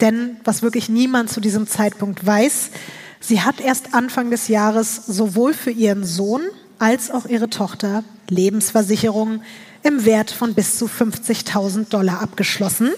Denn 0.00 0.36
was 0.44 0.62
wirklich 0.62 0.88
niemand 0.88 1.30
zu 1.30 1.40
diesem 1.40 1.66
Zeitpunkt 1.66 2.24
weiß, 2.24 2.70
sie 3.18 3.40
hat 3.40 3.60
erst 3.60 3.92
Anfang 3.92 4.30
des 4.30 4.46
Jahres 4.46 5.04
sowohl 5.04 5.52
für 5.52 5.72
ihren 5.72 6.04
Sohn 6.04 6.42
als 6.78 7.10
auch 7.10 7.26
ihre 7.26 7.50
Tochter 7.50 8.04
Lebensversicherungen 8.28 9.42
im 9.86 10.04
Wert 10.04 10.32
von 10.32 10.54
bis 10.54 10.78
zu 10.78 10.86
50.000 10.86 11.88
Dollar 11.88 12.20
abgeschlossen, 12.20 12.92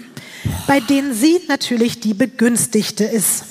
bei 0.67 0.81
denen 0.81 1.13
sie 1.13 1.41
natürlich 1.49 2.01
die 2.01 2.15
Begünstigte 2.15 3.05
ist. 3.05 3.45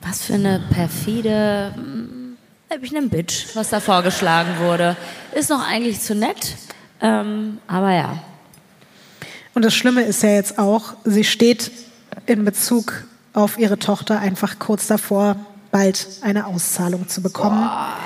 Was 0.00 0.24
für 0.24 0.34
eine 0.34 0.60
perfide, 0.70 1.72
hm, 1.74 2.36
ich 2.82 2.94
eine 2.94 3.06
Bitch, 3.06 3.54
was 3.54 3.70
da 3.70 3.80
vorgeschlagen 3.80 4.58
wurde. 4.58 4.96
Ist 5.34 5.48
noch 5.48 5.66
eigentlich 5.66 6.00
zu 6.00 6.14
nett, 6.14 6.56
ähm, 7.00 7.58
aber 7.68 7.92
ja. 7.92 8.22
Und 9.54 9.64
das 9.64 9.74
Schlimme 9.74 10.02
ist 10.02 10.22
ja 10.22 10.30
jetzt 10.30 10.58
auch, 10.58 10.94
sie 11.04 11.24
steht 11.24 11.70
in 12.26 12.44
Bezug 12.44 13.04
auf 13.32 13.58
ihre 13.58 13.78
Tochter 13.78 14.18
einfach 14.18 14.58
kurz 14.58 14.86
davor, 14.88 15.36
bald 15.70 16.06
eine 16.22 16.46
Auszahlung 16.46 17.08
zu 17.08 17.22
bekommen. 17.22 17.62
Boah. 17.62 17.96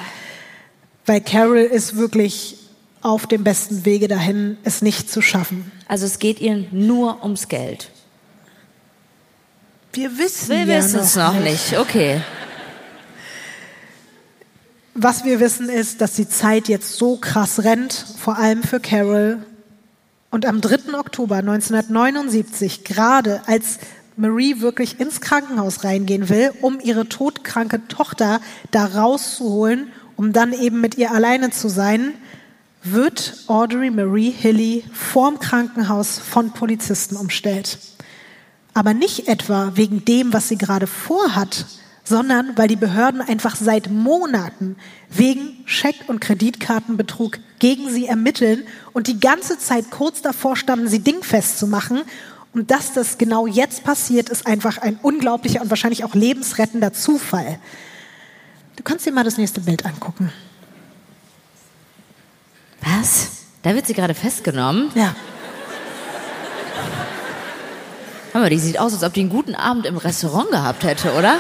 Weil 1.07 1.21
Carol 1.23 1.59
ist 1.59 1.97
wirklich 1.97 2.60
auf 3.03 3.27
dem 3.27 3.45
besten 3.45 3.85
Wege 3.85 4.09
dahin, 4.09 4.59
es 4.65 4.83
nicht 4.83 5.11
zu 5.11 5.23
schaffen. 5.23 5.71
Also 5.89 6.07
es 6.07 6.19
geht 6.19 6.41
ihr 6.41 6.67
nur 6.71 7.23
ums 7.23 7.49
Geld. 7.49 7.91
Wir 9.93 10.19
wissen 10.19 10.51
Wir 10.51 10.65
ja 10.65 10.79
wissen 10.79 11.01
es 11.01 11.17
noch 11.17 11.39
nicht. 11.41 11.79
Okay. 11.79 12.21
Was 14.95 15.25
wir 15.25 15.41
wissen 15.41 15.69
ist, 15.69 16.01
dass 16.01 16.15
die 16.15 16.29
Zeit 16.29 16.69
jetzt 16.69 16.97
so 16.97 17.17
krass 17.17 17.65
rennt, 17.65 17.93
vor 17.93 18.39
allem 18.39 18.63
für 18.63 18.81
Carol. 18.81 19.39
Und 20.31 20.47
am 20.47 20.61
3. 20.61 20.95
Oktober 20.99 21.37
1979, 21.37 22.85
gerade 22.85 23.43
als 23.47 23.79
Marie 24.17 24.61
wirklich 24.61 25.01
ins 25.01 25.21
Krankenhaus 25.21 25.83
reingehen 25.83 26.29
will, 26.29 26.53
um 26.61 26.79
ihre 26.81 27.09
todkranke 27.09 27.89
Tochter 27.89 28.41
da 28.71 28.85
rauszuholen, 28.85 29.91
um 30.17 30.33
dann 30.33 30.53
eben 30.53 30.81
mit 30.81 30.99
ihr 30.99 31.11
alleine 31.13 31.51
zu 31.51 31.69
sein, 31.69 32.13
wird 32.83 33.35
Audrey 33.47 33.91
Marie 33.91 34.31
Hilly 34.31 34.85
vorm 34.93 35.39
Krankenhaus 35.39 36.19
von 36.19 36.53
Polizisten 36.53 37.17
umstellt. 37.17 37.79
Aber 38.73 38.95
nicht 38.95 39.29
etwa 39.29 39.73
wegen 39.75 40.05
dem, 40.05 40.33
was 40.33 40.49
sie 40.49 40.57
gerade 40.57 40.87
vorhat, 40.87 41.67
sondern 42.05 42.57
weil 42.57 42.69
die 42.69 42.77
Behörden 42.77 43.21
einfach 43.21 43.57
seit 43.57 43.91
Monaten 43.91 44.77
wegen 45.11 45.63
Scheck- 45.67 46.09
und 46.09 46.21
Kreditkartenbetrug 46.21 47.39
gegen 47.59 47.91
sie 47.91 48.07
ermitteln 48.07 48.65
und 48.93 49.07
die 49.07 49.21
ganze 49.21 49.59
Zeit 49.59 49.91
kurz 49.91 50.23
davor 50.23 50.57
standen, 50.57 50.89
sie 50.89 51.01
dingfest 51.01 51.59
zu 51.59 51.67
machen. 51.67 52.03
Und 52.53 52.71
dass 52.71 52.93
das 52.95 53.19
genau 53.19 53.47
jetzt 53.47 53.85
passiert, 53.85 54.29
ist 54.29 54.47
einfach 54.47 54.79
ein 54.79 54.99
unglaublicher 55.03 55.61
und 55.61 55.71
wahrscheinlich 55.71 56.03
auch 56.03 56.15
lebensrettender 56.15 56.93
Zufall. 56.93 57.61
Du 58.77 58.83
kannst 58.83 59.07
dir 59.07 59.13
mal 59.13 59.25
das 59.25 59.37
nächste 59.37 59.61
Bild 59.61 59.85
angucken. 59.85 60.33
Was? 62.83 63.29
Da 63.63 63.75
wird 63.75 63.87
sie 63.87 63.95
gerade 63.95 64.15
festgenommen? 64.15 64.91
Ja. 64.95 65.15
Hör 68.33 68.41
mal, 68.41 68.51
die 68.51 68.59
sieht 68.59 68.79
aus, 68.79 68.93
als 68.93 69.03
ob 69.03 69.13
die 69.13 69.21
einen 69.21 69.31
guten 69.31 69.55
Abend 69.55 69.87
im 69.87 69.97
Restaurant 69.97 70.51
gehabt 70.51 70.85
hätte, 70.85 71.13
oder? 71.15 71.35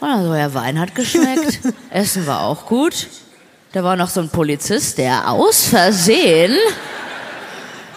Also, 0.00 0.32
der 0.32 0.52
Wein 0.54 0.78
hat 0.78 0.94
geschmeckt, 0.94 1.60
Essen 1.90 2.26
war 2.26 2.42
auch 2.42 2.66
gut. 2.66 3.08
Da 3.72 3.82
war 3.82 3.96
noch 3.96 4.08
so 4.10 4.20
ein 4.20 4.28
Polizist, 4.28 4.98
der 4.98 5.30
aus 5.30 5.64
Versehen 5.64 6.56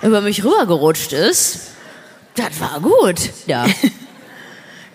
über 0.01 0.21
mich 0.21 0.43
rübergerutscht 0.43 1.13
ist. 1.13 1.71
Das 2.35 2.59
war 2.59 2.79
gut, 2.79 3.19
ja. 3.47 3.65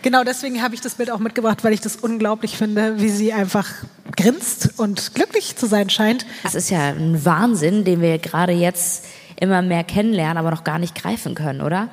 Genau 0.04 0.22
deswegen 0.22 0.60
habe 0.60 0.74
ich 0.74 0.82
das 0.82 0.96
Bild 0.96 1.10
auch 1.10 1.18
mitgebracht, 1.18 1.64
weil 1.64 1.72
ich 1.72 1.80
das 1.80 1.96
unglaublich 1.96 2.58
finde, 2.58 3.00
wie 3.00 3.08
sie 3.08 3.32
einfach 3.32 3.70
grinst 4.14 4.78
und 4.78 5.14
glücklich 5.14 5.56
zu 5.56 5.64
sein 5.64 5.88
scheint. 5.88 6.26
Das 6.42 6.54
ist 6.54 6.68
ja 6.68 6.88
ein 6.88 7.24
Wahnsinn, 7.24 7.86
den 7.86 8.02
wir 8.02 8.18
gerade 8.18 8.52
jetzt 8.52 9.06
immer 9.40 9.62
mehr 9.62 9.82
kennenlernen, 9.82 10.36
aber 10.36 10.50
noch 10.50 10.62
gar 10.62 10.78
nicht 10.78 10.94
greifen 10.94 11.34
können, 11.34 11.62
oder? 11.62 11.88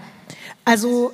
Also 0.66 1.14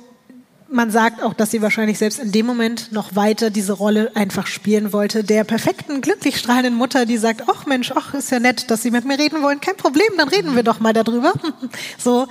man 0.68 0.90
sagt 0.90 1.22
auch, 1.22 1.34
dass 1.34 1.52
sie 1.52 1.62
wahrscheinlich 1.62 1.98
selbst 1.98 2.18
in 2.18 2.32
dem 2.32 2.46
Moment 2.46 2.90
noch 2.90 3.14
weiter 3.14 3.50
diese 3.50 3.74
Rolle 3.74 4.10
einfach 4.16 4.48
spielen 4.48 4.92
wollte, 4.92 5.22
der 5.22 5.44
perfekten, 5.44 6.00
glücklich 6.00 6.36
strahlenden 6.36 6.74
Mutter, 6.74 7.06
die 7.06 7.16
sagt, 7.16 7.44
ach 7.46 7.64
Mensch, 7.64 7.92
ach, 7.94 8.12
ist 8.14 8.32
ja 8.32 8.40
nett, 8.40 8.72
dass 8.72 8.82
Sie 8.82 8.90
mit 8.90 9.04
mir 9.04 9.20
reden 9.20 9.40
wollen, 9.40 9.60
kein 9.60 9.76
Problem, 9.76 10.08
dann 10.16 10.30
reden 10.30 10.56
wir 10.56 10.64
doch 10.64 10.80
mal 10.80 10.94
darüber. 10.94 11.32
So, 11.96 12.26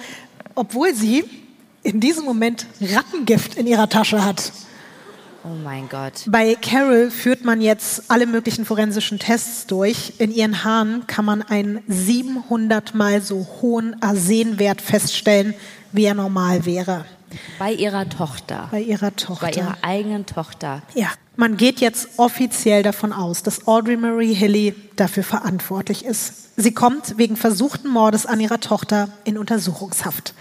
obwohl 0.55 0.93
sie 0.93 1.23
in 1.83 1.99
diesem 1.99 2.25
Moment 2.25 2.65
Rattengift 2.81 3.55
in 3.55 3.67
ihrer 3.67 3.89
Tasche 3.89 4.23
hat. 4.23 4.51
Oh 5.43 5.55
mein 5.63 5.87
Gott. 5.87 6.25
Bei 6.27 6.55
Carol 6.55 7.09
führt 7.09 7.45
man 7.45 7.61
jetzt 7.61 8.11
alle 8.11 8.25
möglichen 8.25 8.65
forensischen 8.65 9.17
Tests 9.17 9.65
durch. 9.65 10.13
In 10.17 10.33
ihren 10.33 10.65
Haaren 10.65 11.07
kann 11.07 11.23
man 11.23 11.41
einen 11.41 11.83
700 11.87 12.95
mal 12.95 13.21
so 13.21 13.47
hohen 13.61 14.01
Arsenwert 14.01 14.81
feststellen, 14.81 15.53
wie 15.93 16.03
er 16.03 16.15
normal 16.15 16.65
wäre. 16.65 17.05
Bei 17.59 17.71
ihrer 17.71 18.09
Tochter. 18.09 18.67
Bei 18.71 18.81
ihrer 18.81 19.15
Tochter. 19.15 19.45
Bei 19.47 19.51
ihrer 19.53 19.77
eigenen 19.81 20.25
Tochter. 20.25 20.81
Ja. 20.95 21.07
Man 21.35 21.55
geht 21.55 21.79
jetzt 21.81 22.17
offiziell 22.17 22.81
davon 22.81 23.13
aus, 23.13 23.43
dass 23.43 23.67
Audrey 23.67 23.95
Marie 23.95 24.33
Hilly 24.33 24.73
dafür 24.95 25.23
verantwortlich 25.23 26.03
ist. 26.03 26.57
Sie 26.59 26.73
kommt 26.73 27.19
wegen 27.19 27.35
versuchten 27.35 27.89
Mordes 27.89 28.25
an 28.25 28.39
ihrer 28.39 28.59
Tochter 28.59 29.09
in 29.23 29.37
Untersuchungshaft. 29.37 30.33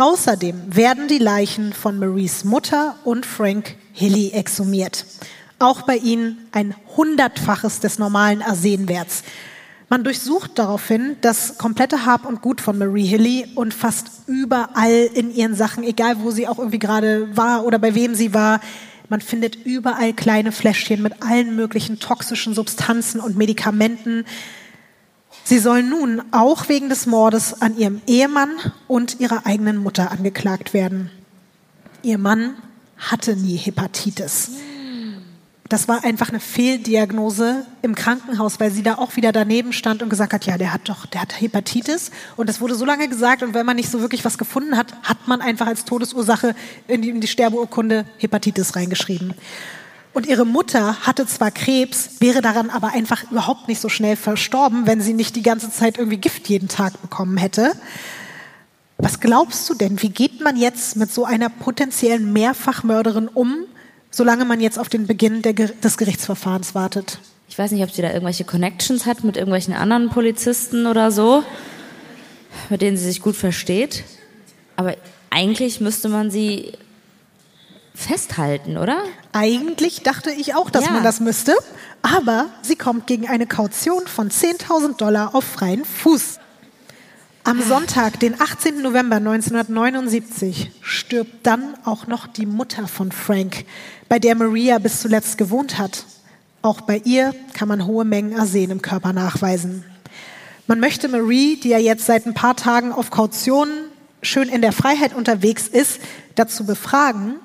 Außerdem 0.00 0.74
werden 0.74 1.08
die 1.08 1.18
Leichen 1.18 1.74
von 1.74 1.98
Maries 1.98 2.44
Mutter 2.44 2.96
und 3.04 3.26
Frank 3.26 3.76
Hilly 3.92 4.30
exhumiert. 4.30 5.04
Auch 5.58 5.82
bei 5.82 5.96
ihnen 5.96 6.38
ein 6.52 6.74
Hundertfaches 6.96 7.80
des 7.80 7.98
normalen 7.98 8.40
Arsenwerts. 8.40 9.24
Man 9.90 10.02
durchsucht 10.02 10.52
daraufhin 10.58 11.16
das 11.20 11.58
komplette 11.58 12.06
Hab 12.06 12.24
und 12.24 12.40
Gut 12.40 12.62
von 12.62 12.78
Marie 12.78 13.04
Hilly 13.04 13.48
und 13.56 13.74
fast 13.74 14.06
überall 14.26 15.10
in 15.12 15.34
ihren 15.34 15.54
Sachen, 15.54 15.84
egal 15.84 16.22
wo 16.22 16.30
sie 16.30 16.48
auch 16.48 16.58
irgendwie 16.58 16.78
gerade 16.78 17.36
war 17.36 17.66
oder 17.66 17.78
bei 17.78 17.94
wem 17.94 18.14
sie 18.14 18.32
war, 18.32 18.62
man 19.10 19.20
findet 19.20 19.66
überall 19.66 20.14
kleine 20.14 20.52
Fläschchen 20.52 21.02
mit 21.02 21.22
allen 21.22 21.56
möglichen 21.56 21.98
toxischen 21.98 22.54
Substanzen 22.54 23.20
und 23.20 23.36
Medikamenten. 23.36 24.24
Sie 25.44 25.58
soll 25.58 25.82
nun 25.82 26.22
auch 26.30 26.68
wegen 26.68 26.88
des 26.88 27.06
Mordes 27.06 27.60
an 27.60 27.76
ihrem 27.76 28.00
Ehemann 28.06 28.50
und 28.88 29.20
ihrer 29.20 29.46
eigenen 29.46 29.78
Mutter 29.78 30.10
angeklagt 30.10 30.74
werden. 30.74 31.10
Ihr 32.02 32.18
Mann 32.18 32.54
hatte 32.98 33.36
nie 33.36 33.56
Hepatitis. 33.56 34.50
Das 35.70 35.86
war 35.86 36.02
einfach 36.02 36.30
eine 36.30 36.40
Fehldiagnose 36.40 37.64
im 37.82 37.94
Krankenhaus, 37.94 38.58
weil 38.58 38.72
sie 38.72 38.82
da 38.82 38.96
auch 38.96 39.14
wieder 39.14 39.30
daneben 39.30 39.72
stand 39.72 40.02
und 40.02 40.08
gesagt 40.08 40.32
hat, 40.32 40.44
ja, 40.44 40.58
der 40.58 40.72
hat 40.72 40.88
doch, 40.88 41.06
der 41.06 41.20
hat 41.20 41.40
Hepatitis. 41.40 42.10
Und 42.36 42.48
das 42.48 42.60
wurde 42.60 42.74
so 42.74 42.84
lange 42.84 43.08
gesagt 43.08 43.44
und 43.44 43.54
wenn 43.54 43.64
man 43.64 43.76
nicht 43.76 43.88
so 43.88 44.00
wirklich 44.00 44.24
was 44.24 44.36
gefunden 44.36 44.76
hat, 44.76 44.92
hat 45.04 45.28
man 45.28 45.40
einfach 45.40 45.68
als 45.68 45.84
Todesursache 45.84 46.56
in 46.88 47.02
die, 47.02 47.10
in 47.10 47.20
die 47.20 47.28
Sterbeurkunde 47.28 48.04
Hepatitis 48.18 48.74
reingeschrieben. 48.74 49.34
Und 50.12 50.26
ihre 50.26 50.44
Mutter 50.44 51.06
hatte 51.06 51.26
zwar 51.26 51.50
Krebs, 51.50 52.20
wäre 52.20 52.42
daran 52.42 52.68
aber 52.70 52.88
einfach 52.88 53.30
überhaupt 53.30 53.68
nicht 53.68 53.80
so 53.80 53.88
schnell 53.88 54.16
verstorben, 54.16 54.86
wenn 54.86 55.00
sie 55.00 55.14
nicht 55.14 55.36
die 55.36 55.42
ganze 55.42 55.70
Zeit 55.70 55.98
irgendwie 55.98 56.16
Gift 56.16 56.48
jeden 56.48 56.68
Tag 56.68 57.00
bekommen 57.00 57.36
hätte. 57.36 57.72
Was 58.98 59.20
glaubst 59.20 59.70
du 59.70 59.74
denn, 59.74 60.02
wie 60.02 60.10
geht 60.10 60.40
man 60.42 60.56
jetzt 60.56 60.96
mit 60.96 61.12
so 61.12 61.24
einer 61.24 61.48
potenziellen 61.48 62.32
Mehrfachmörderin 62.32 63.28
um, 63.28 63.64
solange 64.10 64.44
man 64.44 64.60
jetzt 64.60 64.78
auf 64.78 64.88
den 64.88 65.06
Beginn 65.06 65.42
der, 65.42 65.54
des 65.54 65.96
Gerichtsverfahrens 65.96 66.74
wartet? 66.74 67.18
Ich 67.48 67.58
weiß 67.58 67.70
nicht, 67.70 67.82
ob 67.82 67.90
sie 67.90 68.02
da 68.02 68.08
irgendwelche 68.08 68.44
Connections 68.44 69.06
hat 69.06 69.24
mit 69.24 69.36
irgendwelchen 69.36 69.74
anderen 69.74 70.10
Polizisten 70.10 70.86
oder 70.86 71.12
so, 71.12 71.44
mit 72.68 72.82
denen 72.82 72.96
sie 72.96 73.04
sich 73.04 73.22
gut 73.22 73.36
versteht. 73.36 74.04
Aber 74.76 74.96
eigentlich 75.30 75.80
müsste 75.80 76.08
man 76.08 76.30
sie 76.30 76.72
festhalten, 78.06 78.76
oder? 78.76 78.98
Eigentlich 79.32 80.02
dachte 80.02 80.30
ich 80.30 80.54
auch, 80.54 80.70
dass 80.70 80.86
Ja. 80.86 80.92
man 80.92 81.04
das 81.04 81.20
müsste, 81.20 81.54
aber 82.02 82.46
sie 82.62 82.76
kommt 82.76 83.06
gegen 83.06 83.28
eine 83.28 83.46
Kaution 83.46 84.06
von 84.06 84.30
10.000 84.30 84.96
Dollar 85.00 85.34
auf 85.34 85.44
freien 85.44 85.84
Fuß. 85.84 86.38
Am 87.44 87.62
Sonntag, 87.62 88.20
den 88.20 88.40
18. 88.40 88.82
November 88.82 89.16
1979, 89.16 90.70
stirbt 90.82 91.46
dann 91.46 91.74
auch 91.84 92.06
noch 92.06 92.26
die 92.26 92.46
Mutter 92.46 92.86
von 92.86 93.12
Frank, 93.12 93.64
bei 94.08 94.18
der 94.18 94.34
Maria 94.34 94.78
bis 94.78 95.00
zuletzt 95.00 95.38
gewohnt 95.38 95.78
hat. 95.78 96.04
Auch 96.62 96.82
bei 96.82 97.00
ihr 97.04 97.34
kann 97.54 97.68
man 97.68 97.86
hohe 97.86 98.04
Mengen 98.04 98.38
Arsen 98.38 98.70
im 98.70 98.82
Körper 98.82 99.12
nachweisen. 99.14 99.84
Man 100.66 100.80
möchte 100.80 101.08
Marie, 101.08 101.56
die 101.56 101.70
ja 101.70 101.78
jetzt 101.78 102.04
seit 102.06 102.26
ein 102.26 102.34
paar 102.34 102.56
Tagen 102.56 102.92
auf 102.92 103.10
Kaution 103.10 103.68
schön 104.22 104.48
in 104.50 104.60
der 104.60 104.72
Freiheit 104.72 105.14
unterwegs 105.14 105.66
ist, 105.66 105.98
dazu 106.34 106.66
befragen, 106.66 107.36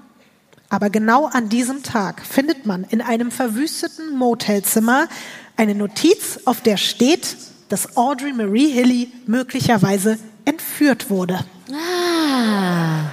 aber 0.69 0.89
genau 0.89 1.27
an 1.27 1.49
diesem 1.49 1.83
Tag 1.83 2.21
findet 2.25 2.65
man 2.65 2.83
in 2.83 3.01
einem 3.01 3.31
verwüsteten 3.31 4.17
Motelzimmer 4.17 5.07
eine 5.57 5.75
Notiz, 5.75 6.39
auf 6.45 6.61
der 6.61 6.77
steht, 6.77 7.37
dass 7.69 7.97
Audrey 7.97 8.33
Marie 8.33 8.69
Hilly 8.71 9.11
möglicherweise 9.25 10.17
entführt 10.45 11.09
wurde. 11.09 11.39
Ah. 11.71 13.05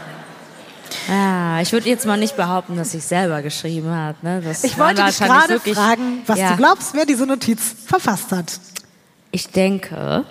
Ja, 1.08 1.60
ich 1.60 1.72
würde 1.72 1.88
jetzt 1.88 2.06
mal 2.06 2.16
nicht 2.16 2.36
behaupten, 2.36 2.76
dass 2.76 2.94
ich 2.94 3.04
selber 3.04 3.42
geschrieben 3.42 3.90
habe. 3.90 4.18
Ne? 4.22 4.42
Ich 4.62 4.78
wollte 4.78 5.04
dich 5.04 5.18
gerade 5.18 5.58
fragen, 5.58 6.22
was 6.26 6.38
ja. 6.38 6.50
du 6.50 6.56
glaubst, 6.56 6.94
wer 6.94 7.06
diese 7.06 7.26
Notiz 7.26 7.74
verfasst 7.86 8.30
hat. 8.30 8.60
Ich 9.30 9.48
denke, 9.48 10.24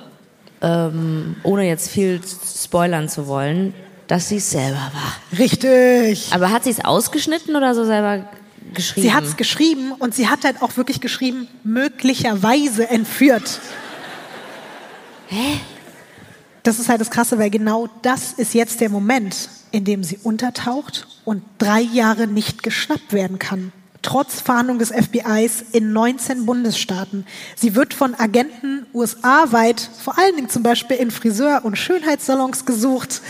ähm, 0.61 1.35
ohne 1.43 1.67
jetzt 1.67 1.89
viel 1.89 2.21
spoilern 2.23 3.09
zu 3.09 3.27
wollen, 3.27 3.73
dass 4.11 4.27
sie 4.27 4.35
es 4.35 4.51
selber 4.51 4.75
war. 4.75 5.39
Richtig. 5.39 6.33
Aber 6.33 6.51
hat 6.51 6.65
sie 6.65 6.69
es 6.69 6.83
ausgeschnitten 6.83 7.55
oder 7.55 7.73
so 7.73 7.85
selber 7.85 8.25
geschrieben? 8.73 9.07
Sie 9.07 9.13
hat 9.13 9.23
es 9.23 9.37
geschrieben 9.37 9.93
und 9.93 10.13
sie 10.13 10.27
hat 10.27 10.43
halt 10.43 10.61
auch 10.61 10.75
wirklich 10.75 10.99
geschrieben, 10.99 11.47
möglicherweise 11.63 12.89
entführt. 12.89 13.61
Hä? 15.27 15.61
Das 16.63 16.77
ist 16.77 16.89
halt 16.89 16.99
das 16.99 17.09
Krasse, 17.09 17.39
weil 17.39 17.49
genau 17.49 17.87
das 18.01 18.33
ist 18.33 18.53
jetzt 18.53 18.81
der 18.81 18.89
Moment, 18.89 19.47
in 19.71 19.85
dem 19.85 20.03
sie 20.03 20.19
untertaucht 20.21 21.07
und 21.23 21.41
drei 21.57 21.79
Jahre 21.79 22.27
nicht 22.27 22.63
geschnappt 22.63 23.13
werden 23.13 23.39
kann. 23.39 23.71
Trotz 24.01 24.41
Fahndung 24.41 24.77
des 24.77 24.91
FBIs 24.91 25.63
in 25.71 25.93
19 25.93 26.45
Bundesstaaten. 26.45 27.25
Sie 27.55 27.75
wird 27.75 27.93
von 27.93 28.13
Agenten 28.19 28.85
USA-weit, 28.93 29.89
vor 30.03 30.17
allen 30.17 30.35
Dingen 30.35 30.49
zum 30.49 30.63
Beispiel 30.63 30.97
in 30.97 31.11
Friseur- 31.11 31.63
und 31.63 31.77
Schönheitssalons 31.77 32.65
gesucht, 32.65 33.21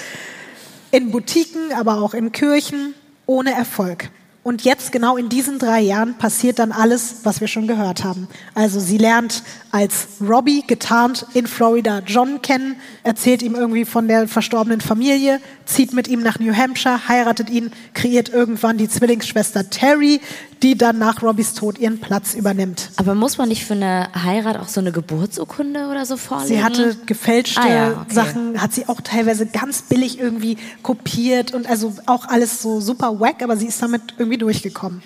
in 0.92 1.12
Boutiquen, 1.12 1.72
aber 1.74 2.02
auch 2.02 2.14
in 2.14 2.32
Kirchen, 2.32 2.94
ohne 3.26 3.54
Erfolg. 3.54 4.10
Und 4.44 4.64
jetzt, 4.64 4.92
genau 4.92 5.18
in 5.18 5.30
diesen 5.30 5.60
drei 5.60 5.82
Jahren, 5.82 6.18
passiert 6.18 6.58
dann 6.58 6.72
alles, 6.72 7.18
was 7.24 7.42
wir 7.42 7.48
schon 7.48 7.68
gehört 7.68 8.04
haben. 8.04 8.28
Also 8.56 8.80
sie 8.80 8.98
lernt 8.98 9.44
als 9.72 10.08
Robbie 10.20 10.64
getarnt 10.66 11.28
in 11.34 11.46
Florida 11.46 12.02
John 12.06 12.42
kennen, 12.42 12.76
erzählt 13.04 13.44
ihm 13.44 13.54
irgendwie 13.54 13.86
von 13.86 14.08
der 14.08 14.28
verstorbenen 14.28 14.82
Familie, 14.82 15.40
zieht 15.66 15.94
mit 15.94 16.08
ihm 16.08 16.22
nach 16.22 16.40
New 16.40 16.56
Hampshire, 16.56 17.08
heiratet 17.08 17.50
ihn, 17.50 17.72
kreiert 17.94 18.30
irgendwann 18.30 18.78
die 18.78 18.90
Zwillingsschwester 18.90 19.70
Terry, 19.70 20.20
die 20.62 20.78
dann 20.78 21.00
nach 21.00 21.24
Robbies 21.24 21.54
Tod 21.54 21.80
ihren 21.80 22.00
Platz 22.00 22.34
übernimmt. 22.36 22.92
Aber 22.98 23.16
muss 23.16 23.38
man 23.38 23.50
nicht 23.50 23.66
für 23.66 23.74
eine 23.74 24.10
Heirat 24.14 24.60
auch 24.60 24.68
so 24.68 24.80
eine 24.80 24.92
Geburtsurkunde 24.92 25.88
oder 25.88 26.06
so 26.06 26.18
vorlegen? 26.18 26.50
Sie 26.50 26.64
hatte 26.64 26.96
gefälschte 27.06 27.62
Ah 27.62 27.70
ja, 27.70 27.90
okay. 28.02 28.14
Sachen, 28.14 28.62
hat 28.62 28.74
sie 28.74 28.88
auch 28.88 29.02
teilweise 29.02 29.48
ganz 29.48 29.82
billig 29.84 30.20
irgendwie 30.20 30.58
kopiert 30.84 31.54
und 31.54 31.68
also 31.68 31.96
auch 32.06 32.28
alles 32.28 32.62
so 32.62 32.80
super 32.80 33.20
wack, 33.20 33.42
aber 33.42 33.58
sie 33.58 33.68
ist 33.68 33.82
damit 33.82 34.02
irgendwie 34.18 34.31
durchgekommen. 34.38 35.02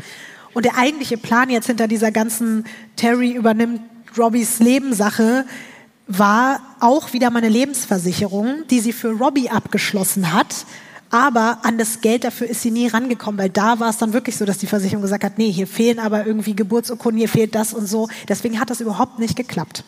Und 0.54 0.66
der 0.66 0.78
eigentliche 0.78 1.18
Plan 1.18 1.50
jetzt 1.50 1.68
hinter 1.68 1.88
dieser 1.88 2.12
ganzen 2.12 2.66
Terry 2.96 3.32
übernimmt 3.32 3.82
Robbys 4.18 4.60
Lebenssache 4.60 5.46
war 6.08 6.62
auch 6.80 7.14
wieder 7.14 7.30
meine 7.30 7.50
Lebensversicherung, 7.50 8.64
die 8.70 8.80
sie 8.80 8.94
für 8.94 9.12
Robbie 9.12 9.50
abgeschlossen 9.50 10.34
hat. 10.34 10.66
Aber 11.10 11.60
an 11.64 11.78
das 11.78 12.02
Geld 12.02 12.24
dafür 12.24 12.48
ist 12.48 12.62
sie 12.62 12.72
nie 12.72 12.88
rangekommen, 12.88 13.40
weil 13.40 13.50
da 13.50 13.80
war 13.80 13.90
es 13.90 13.98
dann 13.98 14.14
wirklich 14.14 14.38
so, 14.38 14.46
dass 14.46 14.58
die 14.58 14.68
Versicherung 14.68 15.02
gesagt 15.02 15.24
hat, 15.24 15.38
nee, 15.38 15.52
hier 15.52 15.68
fehlen 15.68 16.00
aber 16.00 16.26
irgendwie 16.26 16.56
Geburtsurkunden, 16.56 17.20
hier 17.20 17.30
fehlt 17.30 17.56
das 17.56 17.74
und 17.74 17.88
so. 17.88 18.08
Deswegen 18.28 18.60
hat 18.60 18.70
das 18.70 18.82
überhaupt 18.82 19.20
nicht 19.20 19.36
geklappt. 19.36 19.84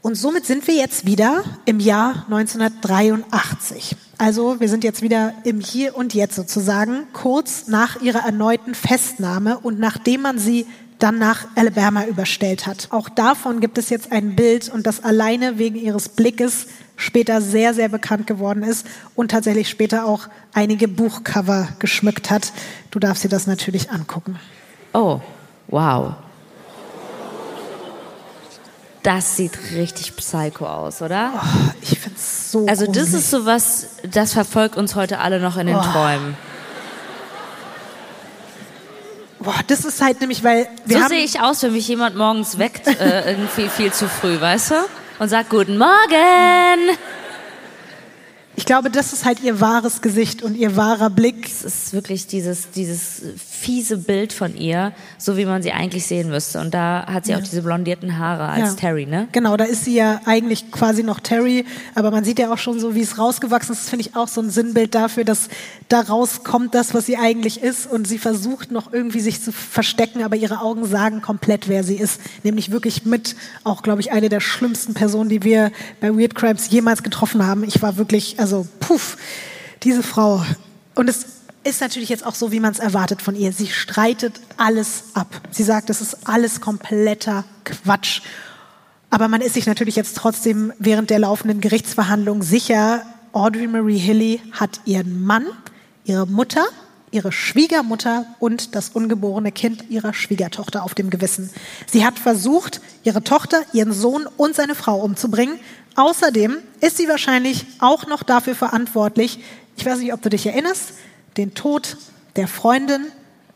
Und 0.00 0.14
somit 0.14 0.46
sind 0.46 0.66
wir 0.66 0.74
jetzt 0.74 1.06
wieder 1.06 1.42
im 1.64 1.80
Jahr 1.80 2.24
1983. 2.26 3.96
Also 4.16 4.60
wir 4.60 4.68
sind 4.68 4.84
jetzt 4.84 5.02
wieder 5.02 5.34
im 5.44 5.60
Hier 5.60 5.96
und 5.96 6.14
Jetzt 6.14 6.36
sozusagen, 6.36 7.04
kurz 7.12 7.66
nach 7.66 8.00
ihrer 8.00 8.24
erneuten 8.24 8.74
Festnahme 8.74 9.58
und 9.58 9.78
nachdem 9.78 10.22
man 10.22 10.38
sie 10.38 10.66
dann 10.98 11.18
nach 11.18 11.46
Alabama 11.54 12.04
überstellt 12.06 12.66
hat. 12.66 12.88
Auch 12.90 13.08
davon 13.08 13.60
gibt 13.60 13.78
es 13.78 13.88
jetzt 13.88 14.10
ein 14.10 14.34
Bild 14.34 14.68
und 14.68 14.86
das 14.86 15.04
alleine 15.04 15.58
wegen 15.58 15.76
ihres 15.76 16.08
Blickes 16.08 16.66
später 16.96 17.40
sehr, 17.40 17.74
sehr 17.74 17.88
bekannt 17.88 18.26
geworden 18.26 18.64
ist 18.64 18.86
und 19.14 19.30
tatsächlich 19.30 19.68
später 19.68 20.06
auch 20.06 20.28
einige 20.52 20.88
Buchcover 20.88 21.68
geschmückt 21.78 22.30
hat. 22.30 22.52
Du 22.90 22.98
darfst 22.98 23.22
dir 23.22 23.28
das 23.28 23.46
natürlich 23.46 23.90
angucken. 23.90 24.38
Oh, 24.92 25.20
wow. 25.68 26.14
Das 29.02 29.36
sieht 29.36 29.52
richtig 29.74 30.16
psycho 30.16 30.66
aus, 30.66 31.02
oder? 31.02 31.32
Ich 31.80 31.98
finde 31.98 32.18
es 32.18 32.52
so 32.52 32.66
also 32.66 32.90
das 32.90 33.12
ist 33.14 33.30
sowas, 33.30 33.86
das 34.10 34.32
verfolgt 34.32 34.76
uns 34.76 34.94
heute 34.94 35.20
alle 35.20 35.40
noch 35.40 35.56
in 35.56 35.68
den 35.68 35.80
Träumen. 35.80 36.36
Boah, 39.40 39.54
das 39.68 39.84
ist 39.84 40.02
halt 40.02 40.20
nämlich, 40.20 40.42
weil 40.42 40.68
wir 40.84 41.02
so 41.02 41.08
sehe 41.08 41.24
ich 41.24 41.40
aus, 41.40 41.62
wenn 41.62 41.72
mich 41.72 41.86
jemand 41.86 42.16
morgens 42.16 42.58
weckt, 42.58 42.86
äh, 42.88 43.30
irgendwie 43.30 43.68
viel 43.68 43.92
zu 43.92 44.08
früh, 44.08 44.40
weißt 44.40 44.72
du? 44.72 44.74
Und 45.20 45.28
sagt 45.28 45.50
Guten 45.50 45.78
Morgen. 45.78 46.96
Ich 48.56 48.66
glaube, 48.66 48.90
das 48.90 49.12
ist 49.12 49.24
halt 49.24 49.40
ihr 49.40 49.60
wahres 49.60 50.02
Gesicht 50.02 50.42
und 50.42 50.56
ihr 50.56 50.76
wahrer 50.76 51.10
Blick. 51.10 51.46
Es 51.46 51.62
ist 51.62 51.92
wirklich 51.92 52.26
dieses, 52.26 52.70
dieses 52.72 53.22
fiese 53.60 53.96
Bild 53.98 54.32
von 54.32 54.56
ihr, 54.56 54.92
so 55.18 55.36
wie 55.36 55.44
man 55.44 55.62
sie 55.62 55.72
eigentlich 55.72 56.06
sehen 56.06 56.30
müsste. 56.30 56.60
Und 56.60 56.72
da 56.74 57.06
hat 57.06 57.26
sie 57.26 57.34
auch 57.34 57.40
diese 57.40 57.62
blondierten 57.62 58.18
Haare 58.18 58.44
als 58.44 58.70
Ja. 58.70 58.76
Terry, 58.76 59.04
ne? 59.06 59.28
Genau, 59.32 59.56
da 59.56 59.64
ist 59.64 59.84
sie 59.84 59.94
ja 59.96 60.20
eigentlich 60.26 60.70
quasi 60.70 61.02
noch 61.02 61.18
Terry, 61.18 61.64
aber 61.94 62.10
man 62.10 62.24
sieht 62.24 62.38
ja 62.38 62.52
auch 62.52 62.58
schon 62.58 62.78
so, 62.78 62.94
wie 62.94 63.00
es 63.00 63.18
rausgewachsen 63.18 63.72
ist. 63.72 63.82
Das 63.82 63.90
finde 63.90 64.06
ich 64.06 64.14
auch 64.16 64.28
so 64.28 64.40
ein 64.40 64.50
Sinnbild 64.50 64.94
dafür, 64.94 65.24
dass 65.24 65.48
daraus 65.88 66.44
kommt 66.44 66.74
das, 66.74 66.94
was 66.94 67.06
sie 67.06 67.16
eigentlich 67.16 67.60
ist 67.60 67.90
und 67.90 68.06
sie 68.06 68.18
versucht 68.18 68.70
noch 68.70 68.92
irgendwie 68.92 69.20
sich 69.20 69.42
zu 69.42 69.50
verstecken, 69.50 70.22
aber 70.22 70.36
ihre 70.36 70.60
Augen 70.60 70.84
sagen 70.84 71.20
komplett, 71.20 71.68
wer 71.68 71.82
sie 71.82 71.96
ist. 71.96 72.20
Nämlich 72.44 72.70
wirklich 72.70 73.04
mit 73.04 73.34
auch, 73.64 73.82
glaube 73.82 74.00
ich, 74.00 74.12
eine 74.12 74.28
der 74.28 74.40
schlimmsten 74.40 74.94
Personen, 74.94 75.28
die 75.28 75.42
wir 75.42 75.72
bei 76.00 76.16
Weird 76.16 76.36
Crimes 76.36 76.70
jemals 76.70 77.02
getroffen 77.02 77.44
haben. 77.44 77.64
Ich 77.64 77.82
war 77.82 77.96
wirklich, 77.96 78.38
also, 78.38 78.68
puff, 78.78 79.16
diese 79.82 80.02
Frau. 80.04 80.44
Und 80.94 81.08
es 81.08 81.37
ist 81.68 81.80
natürlich 81.80 82.08
jetzt 82.08 82.24
auch 82.24 82.34
so, 82.34 82.50
wie 82.50 82.60
man 82.60 82.72
es 82.72 82.78
erwartet 82.78 83.22
von 83.22 83.36
ihr. 83.36 83.52
Sie 83.52 83.68
streitet 83.68 84.40
alles 84.56 85.04
ab. 85.14 85.40
Sie 85.50 85.62
sagt, 85.62 85.90
es 85.90 86.00
ist 86.00 86.26
alles 86.26 86.60
kompletter 86.60 87.44
Quatsch. 87.64 88.22
Aber 89.10 89.28
man 89.28 89.40
ist 89.40 89.54
sich 89.54 89.66
natürlich 89.66 89.96
jetzt 89.96 90.16
trotzdem 90.16 90.72
während 90.78 91.10
der 91.10 91.18
laufenden 91.18 91.60
Gerichtsverhandlung 91.60 92.42
sicher, 92.42 93.02
Audrey 93.32 93.66
Marie 93.66 93.98
Hilly 93.98 94.40
hat 94.52 94.80
ihren 94.86 95.22
Mann, 95.24 95.46
ihre 96.04 96.26
Mutter, 96.26 96.64
ihre 97.10 97.32
Schwiegermutter 97.32 98.26
und 98.38 98.74
das 98.74 98.90
ungeborene 98.90 99.52
Kind 99.52 99.90
ihrer 99.90 100.14
Schwiegertochter 100.14 100.82
auf 100.82 100.94
dem 100.94 101.10
Gewissen. 101.10 101.50
Sie 101.86 102.04
hat 102.04 102.18
versucht, 102.18 102.80
ihre 103.04 103.22
Tochter, 103.22 103.62
ihren 103.72 103.92
Sohn 103.92 104.26
und 104.36 104.54
seine 104.54 104.74
Frau 104.74 105.00
umzubringen. 105.00 105.58
Außerdem 105.96 106.58
ist 106.80 106.96
sie 106.96 107.08
wahrscheinlich 107.08 107.66
auch 107.78 108.06
noch 108.06 108.22
dafür 108.22 108.54
verantwortlich, 108.54 109.40
ich 109.76 109.86
weiß 109.86 109.98
nicht, 110.00 110.12
ob 110.12 110.20
du 110.22 110.28
dich 110.28 110.44
erinnerst, 110.44 110.92
den 111.38 111.54
Tod 111.54 111.96
der 112.36 112.48
Freundin 112.48 113.06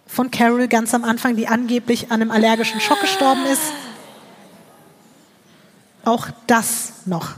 von 0.07 0.31
Carol 0.31 0.69
ganz 0.69 0.95
am 0.95 1.05
Anfang, 1.05 1.37
die 1.37 1.49
angeblich 1.49 2.11
an 2.11 2.23
einem 2.23 2.31
allergischen 2.31 2.81
Schock 2.81 3.01
gestorben 3.01 3.45
ist. 3.47 3.61
Auch 6.05 6.29
das 6.47 6.93
noch. 7.07 7.31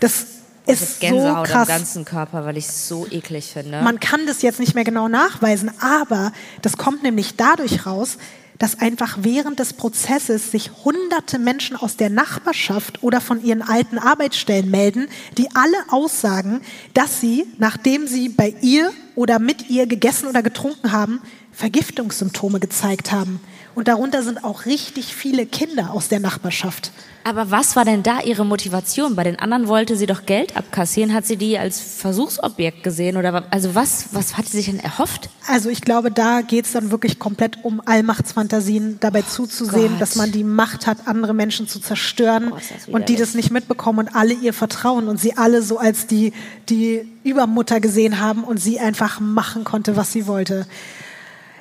Das 0.00 0.26
Ich 0.66 0.72
ist 0.74 0.80
hab 0.82 0.88
so 0.88 1.00
Gänsehaut 1.00 1.36
am 1.36 1.44
krass. 1.44 1.68
ganzen 1.68 2.04
Körper, 2.04 2.44
weil 2.44 2.56
ich 2.56 2.66
es 2.66 2.88
so 2.88 3.06
eklig 3.10 3.52
finde. 3.52 3.82
Man 3.82 4.00
kann 4.00 4.26
das 4.26 4.42
jetzt 4.42 4.60
nicht 4.60 4.74
mehr 4.74 4.84
genau 4.84 5.08
nachweisen, 5.08 5.70
aber 5.80 6.32
das 6.62 6.76
kommt 6.76 7.02
nämlich 7.02 7.36
dadurch 7.36 7.86
raus, 7.86 8.18
dass 8.58 8.80
einfach 8.80 9.18
während 9.22 9.58
des 9.60 9.72
Prozesses 9.72 10.50
sich 10.50 10.70
hunderte 10.84 11.38
Menschen 11.38 11.76
aus 11.76 11.96
der 11.96 12.10
Nachbarschaft 12.10 13.02
oder 13.02 13.20
von 13.20 13.42
ihren 13.42 13.62
alten 13.62 13.98
Arbeitsstellen 13.98 14.70
melden, 14.70 15.08
die 15.36 15.48
alle 15.54 15.76
aussagen, 15.90 16.60
dass 16.94 17.20
sie, 17.20 17.46
nachdem 17.58 18.06
sie 18.06 18.28
bei 18.28 18.54
ihr 18.60 18.92
oder 19.14 19.38
mit 19.38 19.70
ihr 19.70 19.86
gegessen 19.86 20.28
oder 20.28 20.42
getrunken 20.42 20.92
haben, 20.92 21.20
Vergiftungssymptome 21.52 22.60
gezeigt 22.60 23.12
haben. 23.12 23.40
Und 23.78 23.86
darunter 23.86 24.24
sind 24.24 24.42
auch 24.42 24.66
richtig 24.66 25.14
viele 25.14 25.46
Kinder 25.46 25.92
aus 25.92 26.08
der 26.08 26.18
Nachbarschaft. 26.18 26.90
Aber 27.22 27.52
was 27.52 27.76
war 27.76 27.84
denn 27.84 28.02
da 28.02 28.22
ihre 28.22 28.44
Motivation? 28.44 29.14
Bei 29.14 29.22
den 29.22 29.38
anderen 29.38 29.68
wollte 29.68 29.96
sie 29.96 30.06
doch 30.06 30.26
Geld 30.26 30.56
abkassieren. 30.56 31.14
Hat 31.14 31.26
sie 31.26 31.36
die 31.36 31.60
als 31.60 31.78
Versuchsobjekt 31.78 32.82
gesehen? 32.82 33.16
Oder 33.16 33.44
also 33.52 33.76
was, 33.76 34.06
was 34.10 34.36
hat 34.36 34.46
sie 34.46 34.56
sich 34.56 34.66
denn 34.66 34.80
erhofft? 34.80 35.30
Also 35.46 35.70
ich 35.70 35.80
glaube, 35.80 36.10
da 36.10 36.40
geht 36.40 36.64
es 36.64 36.72
dann 36.72 36.90
wirklich 36.90 37.20
komplett 37.20 37.64
um 37.64 37.80
Allmachtsfantasien, 37.84 38.96
dabei 38.98 39.22
zuzusehen, 39.22 39.92
Gott. 39.92 40.00
dass 40.00 40.16
man 40.16 40.32
die 40.32 40.42
Macht 40.42 40.88
hat, 40.88 41.06
andere 41.06 41.32
Menschen 41.32 41.68
zu 41.68 41.78
zerstören 41.78 42.52
Oh, 42.52 42.56
und 42.90 43.08
die 43.08 43.14
das 43.14 43.34
nicht 43.34 43.52
mitbekommen 43.52 44.00
und 44.00 44.16
alle 44.16 44.34
ihr 44.34 44.52
vertrauen 44.52 45.06
und 45.06 45.20
sie 45.20 45.36
alle 45.36 45.62
so 45.62 45.78
als 45.78 46.08
die, 46.08 46.32
die 46.68 47.08
Übermutter 47.22 47.78
gesehen 47.78 48.18
haben 48.18 48.42
und 48.42 48.56
sie 48.56 48.80
einfach 48.80 49.20
machen 49.20 49.62
konnte, 49.62 49.94
was 49.94 50.10
sie 50.10 50.26
wollte. 50.26 50.66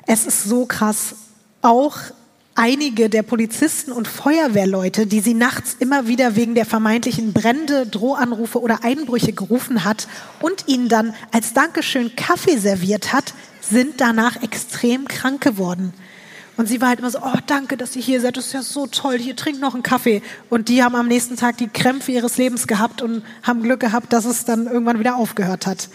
Es 0.08 0.26
ist 0.26 0.46
so 0.46 0.66
krass. 0.66 1.14
Auch 1.68 1.98
einige 2.56 3.10
der 3.10 3.24
Polizisten 3.24 3.92
und 3.92 4.08
Feuerwehrleute, 4.08 5.06
die 5.06 5.20
sie 5.20 5.34
nachts 5.34 5.76
immer 5.78 6.08
wieder 6.08 6.38
wegen 6.38 6.56
der 6.56 6.66
vermeintlichen 6.66 7.34
Brände, 7.34 7.86
Drohanrufe 7.86 8.62
oder 8.62 8.86
Einbrüche 8.86 9.34
gerufen 9.34 9.84
hat 9.84 10.08
und 10.40 10.70
ihnen 10.70 10.88
dann 10.88 11.14
als 11.34 11.52
Dankeschön 11.52 12.16
Kaffee 12.16 12.56
serviert 12.56 13.12
hat, 13.12 13.34
sind 13.60 14.00
danach 14.00 14.42
extrem 14.44 15.10
krank 15.10 15.42
geworden. 15.42 15.94
Und 16.56 16.70
sie 16.70 16.80
war 16.80 16.88
halt 16.88 17.00
immer 17.00 17.12
so, 17.12 17.20
oh, 17.20 17.38
danke, 17.48 17.76
dass 17.76 17.98
ihr 17.98 18.02
hier 18.02 18.22
seid, 18.22 18.38
das 18.38 18.46
ist 18.46 18.54
ja 18.54 18.62
so 18.62 18.88
toll, 18.88 19.18
hier 19.18 19.36
trinkt 19.36 19.60
noch 19.60 19.74
einen 19.74 19.84
Kaffee. 19.84 20.22
Und 20.50 20.70
die 20.70 20.82
haben 20.82 20.96
am 20.96 21.10
nächsten 21.10 21.36
Tag 21.36 21.58
die 21.58 21.68
Krämpfe 21.68 22.14
ihres 22.14 22.38
Lebens 22.38 22.66
gehabt 22.66 23.02
und 23.02 23.24
haben 23.44 23.62
Glück 23.62 23.82
gehabt, 23.82 24.14
dass 24.14 24.24
es 24.24 24.46
dann 24.46 24.68
irgendwann 24.68 25.00
wieder 25.00 25.18
aufgehört 25.18 25.68
hat. 25.68 25.90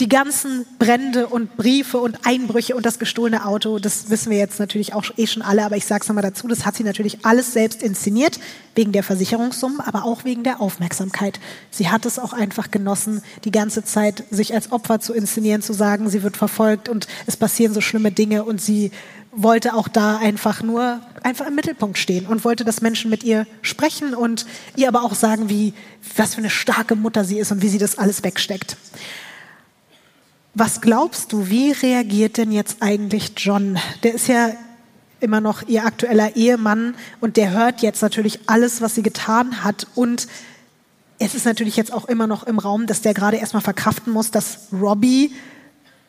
Die 0.00 0.08
ganzen 0.08 0.64
Brände 0.78 1.26
und 1.26 1.56
Briefe 1.56 1.98
und 1.98 2.26
Einbrüche 2.26 2.74
und 2.74 2.86
das 2.86 2.98
gestohlene 2.98 3.44
Auto, 3.44 3.78
das 3.78 4.08
wissen 4.08 4.30
wir 4.30 4.38
jetzt 4.38 4.58
natürlich 4.58 4.94
auch 4.94 5.04
eh 5.16 5.26
schon 5.26 5.42
alle, 5.42 5.64
aber 5.64 5.76
ich 5.76 5.84
sage 5.84 6.02
es 6.02 6.08
nochmal 6.08 6.22
dazu, 6.22 6.48
das 6.48 6.64
hat 6.64 6.76
sie 6.76 6.84
natürlich 6.84 7.24
alles 7.24 7.52
selbst 7.52 7.82
inszeniert, 7.82 8.40
wegen 8.74 8.92
der 8.92 9.02
Versicherungssummen, 9.02 9.80
aber 9.80 10.04
auch 10.04 10.24
wegen 10.24 10.44
der 10.44 10.60
Aufmerksamkeit. 10.60 11.40
Sie 11.70 11.90
hat 11.90 12.06
es 12.06 12.18
auch 12.18 12.32
einfach 12.32 12.70
genossen, 12.70 13.22
die 13.44 13.50
ganze 13.50 13.84
Zeit 13.84 14.24
sich 14.30 14.54
als 14.54 14.72
Opfer 14.72 15.00
zu 15.00 15.12
inszenieren, 15.12 15.60
zu 15.60 15.74
sagen, 15.74 16.08
sie 16.08 16.22
wird 16.22 16.38
verfolgt 16.38 16.88
und 16.88 17.06
es 17.26 17.36
passieren 17.36 17.74
so 17.74 17.82
schlimme 17.82 18.12
Dinge 18.12 18.44
und 18.44 18.62
sie 18.62 18.92
wollte 19.32 19.74
auch 19.74 19.88
da 19.88 20.18
einfach 20.18 20.62
nur 20.62 21.00
einfach 21.22 21.46
im 21.46 21.54
Mittelpunkt 21.54 21.98
stehen 21.98 22.26
und 22.26 22.44
wollte, 22.44 22.64
dass 22.64 22.82
Menschen 22.82 23.10
mit 23.10 23.24
ihr 23.24 23.46
sprechen 23.62 24.14
und 24.14 24.46
ihr 24.76 24.88
aber 24.88 25.02
auch 25.04 25.14
sagen, 25.14 25.48
wie 25.48 25.72
was 26.16 26.34
für 26.34 26.40
eine 26.40 26.50
starke 26.50 26.96
Mutter 26.96 27.24
sie 27.24 27.38
ist 27.38 27.50
und 27.50 27.62
wie 27.62 27.68
sie 27.68 27.78
das 27.78 27.96
alles 27.96 28.22
wegsteckt. 28.24 28.76
Was 30.54 30.82
glaubst 30.82 31.32
du, 31.32 31.48
wie 31.48 31.72
reagiert 31.72 32.36
denn 32.36 32.52
jetzt 32.52 32.78
eigentlich 32.80 33.32
John? 33.38 33.78
Der 34.02 34.14
ist 34.14 34.28
ja 34.28 34.50
immer 35.20 35.40
noch 35.40 35.66
ihr 35.66 35.86
aktueller 35.86 36.36
Ehemann 36.36 36.94
und 37.20 37.38
der 37.38 37.52
hört 37.52 37.80
jetzt 37.80 38.02
natürlich 38.02 38.40
alles, 38.46 38.82
was 38.82 38.94
sie 38.94 39.02
getan 39.02 39.64
hat 39.64 39.86
und 39.94 40.28
es 41.18 41.34
ist 41.34 41.46
natürlich 41.46 41.76
jetzt 41.76 41.92
auch 41.92 42.06
immer 42.06 42.26
noch 42.26 42.42
im 42.42 42.58
Raum, 42.58 42.86
dass 42.86 43.00
der 43.00 43.14
gerade 43.14 43.36
erstmal 43.36 43.62
verkraften 43.62 44.12
muss, 44.12 44.30
dass 44.30 44.66
Robbie 44.72 45.32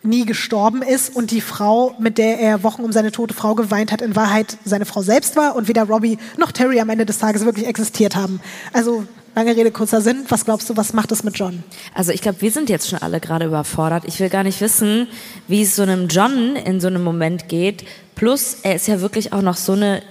nie 0.01 0.25
gestorben 0.25 0.81
ist 0.81 1.15
und 1.15 1.31
die 1.31 1.39
Frau, 1.39 1.95
mit 1.99 2.17
der 2.17 2.39
er 2.39 2.63
Wochen 2.63 2.83
um 2.83 2.91
seine 2.91 3.11
tote 3.11 3.33
Frau 3.33 3.55
geweint 3.55 3.91
hat, 3.91 4.01
in 4.01 4.15
Wahrheit 4.15 4.57
seine 4.65 4.85
Frau 4.85 5.03
selbst 5.03 5.35
war 5.37 5.55
und 5.55 5.67
weder 5.67 5.83
Robbie 5.83 6.17
noch 6.37 6.51
Terry 6.51 6.81
am 6.81 6.89
Ende 6.89 7.05
des 7.05 7.19
Tages 7.19 7.45
wirklich 7.45 7.67
existiert 7.67 8.15
haben. 8.15 8.41
Also 8.73 9.05
lange 9.35 9.55
Rede, 9.55 9.71
kurzer 9.71 10.01
Sinn. 10.01 10.25
Was 10.29 10.45
glaubst 10.45 10.69
du, 10.69 10.77
was 10.77 10.93
macht 10.93 11.11
es 11.11 11.23
mit 11.23 11.37
John? 11.37 11.63
Also 11.93 12.11
ich 12.11 12.21
glaube, 12.21 12.41
wir 12.41 12.51
sind 12.51 12.69
jetzt 12.69 12.89
schon 12.89 12.99
alle 12.99 13.19
gerade 13.19 13.45
überfordert. 13.45 14.03
Ich 14.05 14.19
will 14.19 14.29
gar 14.29 14.43
nicht 14.43 14.61
wissen, 14.61 15.07
wie 15.47 15.63
es 15.63 15.75
so 15.75 15.83
einem 15.83 16.07
John 16.07 16.55
in 16.55 16.79
so 16.79 16.87
einem 16.87 17.03
Moment 17.03 17.49
geht. 17.49 17.85
Plus, 18.15 18.57
er 18.63 18.75
ist 18.75 18.87
ja 18.87 19.01
wirklich 19.01 19.33
auch 19.33 19.41
noch 19.41 19.57
so 19.57 19.73
eine 19.73 20.01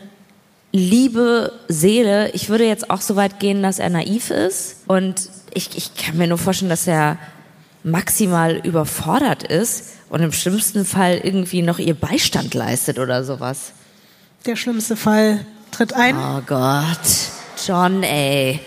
liebe 0.72 1.52
Seele. 1.68 2.30
Ich 2.30 2.48
würde 2.48 2.66
jetzt 2.66 2.90
auch 2.90 3.00
so 3.00 3.16
weit 3.16 3.38
gehen, 3.38 3.62
dass 3.62 3.78
er 3.78 3.90
naiv 3.90 4.30
ist. 4.30 4.76
Und 4.86 5.28
ich, 5.54 5.76
ich 5.76 5.94
kann 5.94 6.16
mir 6.16 6.26
nur 6.26 6.38
vorstellen, 6.38 6.70
dass 6.70 6.86
er 6.86 7.18
maximal 7.84 8.56
überfordert 8.56 9.42
ist 9.42 9.84
und 10.08 10.22
im 10.22 10.32
schlimmsten 10.32 10.84
Fall 10.84 11.20
irgendwie 11.22 11.62
noch 11.62 11.78
ihr 11.78 11.94
Beistand 11.94 12.54
leistet 12.54 12.98
oder 12.98 13.24
sowas. 13.24 13.72
Der 14.46 14.56
schlimmste 14.56 14.96
Fall 14.96 15.44
tritt 15.70 15.94
ein. 15.94 16.16
Oh 16.16 16.42
Gott. 16.46 16.98
John, 17.66 18.02
ey. 18.02 18.60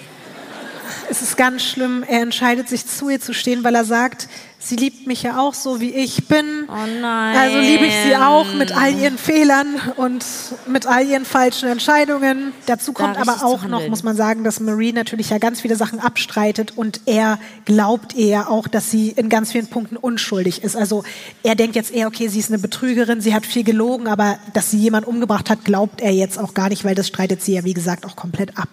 Es 1.10 1.22
ist 1.22 1.38
ganz 1.38 1.64
schlimm. 1.64 2.04
Er 2.08 2.22
entscheidet 2.22 2.70
sich 2.70 2.86
zu 2.86 3.10
ihr 3.10 3.20
zu 3.20 3.34
stehen, 3.34 3.64
weil 3.64 3.76
er 3.76 3.86
sagt, 3.86 4.28
sie 4.66 4.76
liebt 4.76 5.06
mich 5.08 5.24
ja 5.24 5.40
auch 5.40 5.54
so, 5.54 5.80
wie 5.80 5.92
ich 5.92 6.28
bin. 6.28 6.68
Oh 6.68 7.00
nein. 7.02 7.38
Also 7.38 7.60
liebe 7.60 7.86
ich 7.86 7.94
sie 8.06 8.16
auch 8.16 8.54
mit 8.54 8.76
all 8.76 8.94
ihren 8.94 9.18
Fehlern 9.18 9.68
und 9.96 10.26
mit 10.68 10.88
all 10.88 11.06
ihren 11.06 11.26
falschen 11.26 11.70
Entscheidungen. 11.70 12.54
Dazu 12.66 12.94
kommt 12.94 13.18
Da 13.18 13.22
aber 13.22 13.46
auch 13.46 13.66
noch, 13.66 13.88
muss 13.88 14.04
man 14.04 14.16
sagen, 14.16 14.44
dass 14.44 14.60
Marie 14.60 14.92
natürlich 14.92 15.30
ja 15.30 15.38
ganz 15.38 15.62
viele 15.62 15.76
Sachen 15.76 16.00
abstreitet 16.00 16.74
und 16.76 17.02
er 17.06 17.40
glaubt 17.66 18.14
ja 18.16 18.48
auch, 18.48 18.68
dass 18.68 18.90
sie 18.90 19.10
in 19.10 19.30
ganz 19.30 19.52
vielen 19.52 19.68
Punkten 19.68 19.98
unschuldig 19.98 20.64
ist. 20.64 20.76
Also 20.76 21.04
er 21.44 21.56
denkt 21.56 21.76
jetzt 21.76 21.94
eher, 21.94 22.08
okay, 22.08 22.28
sie 22.28 22.40
ist 22.40 22.50
eine 22.50 22.60
Betrügerin, 22.60 23.22
sie 23.22 23.34
hat 23.34 23.46
viel 23.46 23.64
gelogen, 23.64 24.08
aber 24.08 24.40
dass 24.54 24.72
sie 24.72 24.78
jemanden 24.78 25.10
umgebracht 25.10 25.50
hat, 25.50 25.64
glaubt 25.64 26.02
er 26.02 26.12
jetzt 26.12 26.40
auch 26.40 26.54
gar 26.54 26.70
nicht, 26.70 26.84
weil 26.84 26.96
das 26.96 27.08
streitet 27.08 27.44
sie 27.44 27.54
ja, 27.54 27.64
wie 27.64 27.74
gesagt, 27.74 28.06
auch 28.06 28.16
komplett 28.16 28.58
ab. 28.58 28.70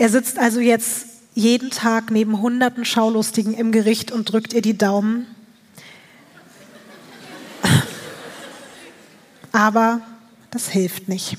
Er 0.00 0.08
sitzt 0.08 0.38
also 0.38 0.60
jetzt 0.60 1.08
jeden 1.34 1.68
Tag 1.68 2.10
neben 2.10 2.40
hunderten 2.40 2.86
Schaulustigen 2.86 3.52
im 3.52 3.70
Gericht 3.70 4.10
und 4.10 4.32
drückt 4.32 4.54
ihr 4.54 4.62
die 4.62 4.78
Daumen. 4.78 5.26
Aber 9.52 10.00
das 10.50 10.70
hilft 10.70 11.10
nicht. 11.10 11.36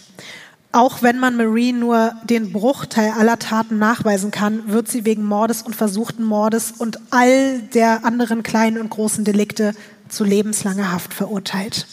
Auch 0.72 1.02
wenn 1.02 1.18
man 1.18 1.38
Marie 1.38 1.74
nur 1.74 2.14
den 2.24 2.54
Bruchteil 2.54 3.14
aller 3.18 3.40
Taten 3.40 3.80
nachweisen 3.80 4.30
kann, 4.30 4.72
wird 4.72 4.88
sie 4.88 5.06
wegen 5.06 5.26
Mordes 5.26 5.64
und 5.64 5.76
versuchten 5.76 6.24
Mordes 6.24 6.72
und 6.72 7.00
all 7.10 7.64
der 7.74 8.06
anderen 8.06 8.44
kleinen 8.44 8.78
und 8.78 8.92
großen 8.92 9.24
Delikte 9.24 9.74
zu 10.08 10.24
lebenslanger 10.24 10.92
Haft 10.92 11.16
verurteilt. 11.16 11.88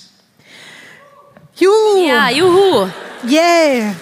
Juhu! 1.56 2.06
Ja, 2.06 2.28
juhu. 2.28 2.88
Yeah! 3.26 3.94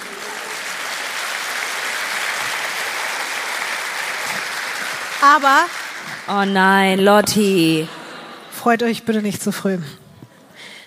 Aber 5.35 5.67
Oh 6.29 6.45
nein, 6.45 7.01
Lotti. 7.01 7.89
freut 8.53 8.85
euch 8.85 9.03
bitte 9.05 9.23
nicht 9.23 9.43
zu 9.43 9.51
früh. 9.51 9.79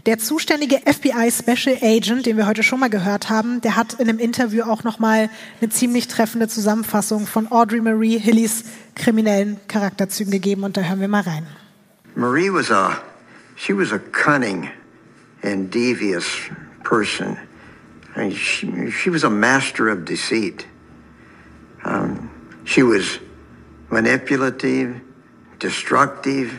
Der 0.06 0.18
zuständige 0.18 0.78
FBI 0.78 1.30
Special 1.30 1.78
Agent, 1.82 2.26
den 2.26 2.38
wir 2.38 2.48
heute 2.48 2.64
schon 2.64 2.80
mal 2.80 2.90
gehört 2.90 3.30
haben, 3.30 3.60
der 3.60 3.76
hat 3.76 3.96
in 3.96 4.08
einem 4.08 4.18
Interview 4.18 4.64
auch 4.64 4.86
noch 4.86 4.98
mal 4.98 5.30
eine 5.60 5.70
ziemlich 5.70 6.08
treffende 6.08 6.48
Zusammenfassung 6.48 7.28
von 7.28 7.52
Audrey 7.52 7.82
Marie 7.82 8.18
Hillys 8.18 8.64
kriminellen 8.96 9.60
Charakterzügen 9.68 10.32
gegeben 10.32 10.64
und 10.64 10.78
da 10.78 10.82
hören 10.82 11.02
wir 11.02 11.10
mal 11.10 11.24
rein. 11.24 11.46
Marie 12.16 12.50
was 12.50 12.72
a 12.72 12.98
she 13.58 13.74
was 13.78 13.92
a 13.92 14.00
cunning 14.00 14.70
and 15.44 15.74
devious 15.74 16.26
person. 16.84 17.38
I 18.16 18.20
mean, 18.20 18.32
she, 18.32 18.90
she 18.90 19.12
was 19.12 19.26
a 19.26 19.30
master 19.30 19.90
of 19.90 20.06
deceit. 20.06 20.66
Um, 21.84 22.30
she 22.64 22.84
was 22.84 23.20
manipulative, 23.90 25.02
destructive. 25.60 26.52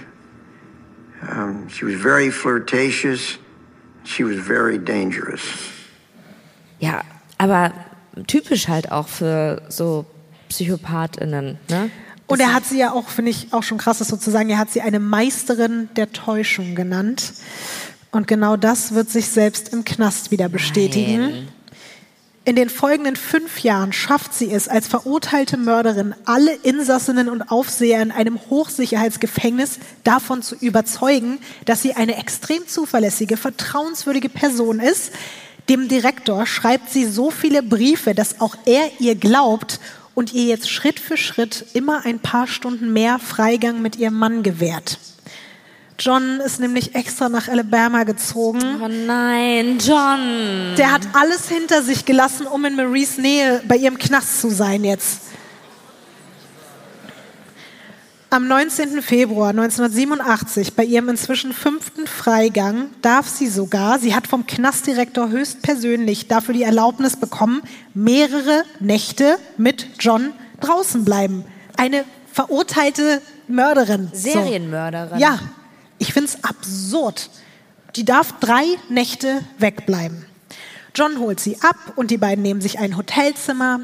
Um, 1.22 1.68
she 1.68 1.84
was 1.84 1.94
very 1.94 2.30
flirtatious. 2.30 3.38
She 4.04 4.24
was 4.24 4.36
very 4.36 4.78
dangerous. 4.78 5.42
Ja, 6.78 7.02
aber 7.36 7.72
typisch 8.26 8.68
halt 8.68 8.90
auch 8.90 9.08
für 9.08 9.62
so 9.68 10.06
PsychopathInnen, 10.48 11.58
ne? 11.68 11.90
Und 12.26 12.38
er 12.38 12.54
hat 12.54 12.64
sie 12.64 12.78
ja 12.78 12.92
auch, 12.92 13.08
finde 13.08 13.32
ich, 13.32 13.52
auch 13.52 13.64
schon 13.64 13.76
krass, 13.76 13.98
das 13.98 14.06
sozusagen, 14.06 14.50
er 14.50 14.58
hat 14.58 14.70
sie 14.70 14.82
eine 14.82 15.00
Meisterin 15.00 15.88
der 15.96 16.12
Täuschung 16.12 16.76
genannt. 16.76 17.32
Und 18.12 18.28
genau 18.28 18.56
das 18.56 18.94
wird 18.94 19.10
sich 19.10 19.26
selbst 19.26 19.72
im 19.72 19.84
Knast 19.84 20.30
wieder 20.30 20.48
bestätigen. 20.48 21.20
Nein. 21.20 21.48
In 22.46 22.56
den 22.56 22.70
folgenden 22.70 23.16
fünf 23.16 23.60
Jahren 23.60 23.92
schafft 23.92 24.32
sie 24.32 24.50
es 24.50 24.66
als 24.66 24.88
verurteilte 24.88 25.58
Mörderin, 25.58 26.14
alle 26.24 26.54
Insassinnen 26.54 27.28
und 27.28 27.42
Aufseher 27.42 28.00
in 28.00 28.10
einem 28.10 28.40
Hochsicherheitsgefängnis 28.48 29.78
davon 30.04 30.40
zu 30.40 30.54
überzeugen, 30.56 31.38
dass 31.66 31.82
sie 31.82 31.92
eine 31.92 32.16
extrem 32.16 32.66
zuverlässige, 32.66 33.36
vertrauenswürdige 33.36 34.30
Person 34.30 34.80
ist. 34.80 35.12
Dem 35.68 35.88
Direktor 35.88 36.46
schreibt 36.46 36.88
sie 36.88 37.04
so 37.04 37.30
viele 37.30 37.62
Briefe, 37.62 38.14
dass 38.14 38.40
auch 38.40 38.56
er 38.64 38.90
ihr 38.98 39.16
glaubt 39.16 39.78
und 40.14 40.32
ihr 40.32 40.44
jetzt 40.44 40.70
Schritt 40.70 40.98
für 40.98 41.18
Schritt 41.18 41.66
immer 41.74 42.06
ein 42.06 42.20
paar 42.20 42.46
Stunden 42.46 42.90
mehr 42.94 43.18
Freigang 43.18 43.82
mit 43.82 43.96
ihrem 43.96 44.14
Mann 44.14 44.42
gewährt. 44.42 44.98
John 46.00 46.40
ist 46.40 46.60
nämlich 46.60 46.94
extra 46.94 47.28
nach 47.28 47.48
Alabama 47.48 48.04
gezogen. 48.04 48.80
Oh 48.82 48.88
nein, 48.88 49.78
John. 49.78 50.74
Der 50.78 50.92
hat 50.92 51.02
alles 51.12 51.48
hinter 51.48 51.82
sich 51.82 52.06
gelassen, 52.06 52.46
um 52.46 52.64
in 52.64 52.74
Maries 52.74 53.18
Nähe 53.18 53.62
bei 53.68 53.76
ihrem 53.76 53.98
Knast 53.98 54.40
zu 54.40 54.48
sein 54.48 54.82
jetzt. 54.82 55.20
Am 58.30 58.48
19. 58.48 59.02
Februar 59.02 59.50
1987, 59.50 60.74
bei 60.74 60.84
ihrem 60.84 61.10
inzwischen 61.10 61.52
fünften 61.52 62.06
Freigang, 62.06 62.86
darf 63.02 63.28
sie 63.28 63.48
sogar, 63.48 63.98
sie 63.98 64.14
hat 64.14 64.26
vom 64.26 64.46
Knastdirektor 64.46 65.28
höchstpersönlich 65.28 66.28
dafür 66.28 66.54
die 66.54 66.62
Erlaubnis 66.62 67.16
bekommen, 67.16 67.60
mehrere 67.92 68.64
Nächte 68.78 69.36
mit 69.58 69.88
John 69.98 70.32
draußen 70.60 71.04
bleiben. 71.04 71.44
Eine 71.76 72.04
verurteilte 72.32 73.20
Mörderin. 73.48 74.10
So. 74.14 74.30
Serienmörderin. 74.30 75.18
Ja, 75.18 75.40
ich 76.00 76.12
finde 76.12 76.30
es 76.30 76.42
absurd. 76.42 77.30
Die 77.94 78.04
darf 78.04 78.40
drei 78.40 78.64
Nächte 78.88 79.44
wegbleiben. 79.58 80.24
John 80.94 81.18
holt 81.20 81.38
sie 81.38 81.56
ab 81.60 81.92
und 81.94 82.10
die 82.10 82.16
beiden 82.16 82.42
nehmen 82.42 82.60
sich 82.60 82.80
ein 82.80 82.96
Hotelzimmer. 82.96 83.80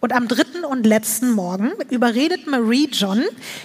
Und 0.00 0.12
am 0.14 0.28
dritten 0.28 0.64
und 0.64 0.86
letzten 0.86 1.32
Morgen 1.32 1.72
überredet 1.90 2.46
Marie 2.46 2.88
John, 2.90 3.24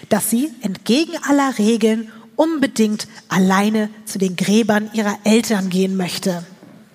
dass 0.10 0.32
sie 0.32 0.52
entgegen 0.62 1.14
aller 1.28 1.58
Regeln 1.60 2.12
unbedingt 2.36 3.08
alleine 3.30 3.90
zu 4.06 4.18
den 4.18 4.36
Gräbern 4.36 4.90
ihrer 4.94 5.16
Eltern 5.24 5.70
gehen 5.70 5.96
möchte. 5.96 6.44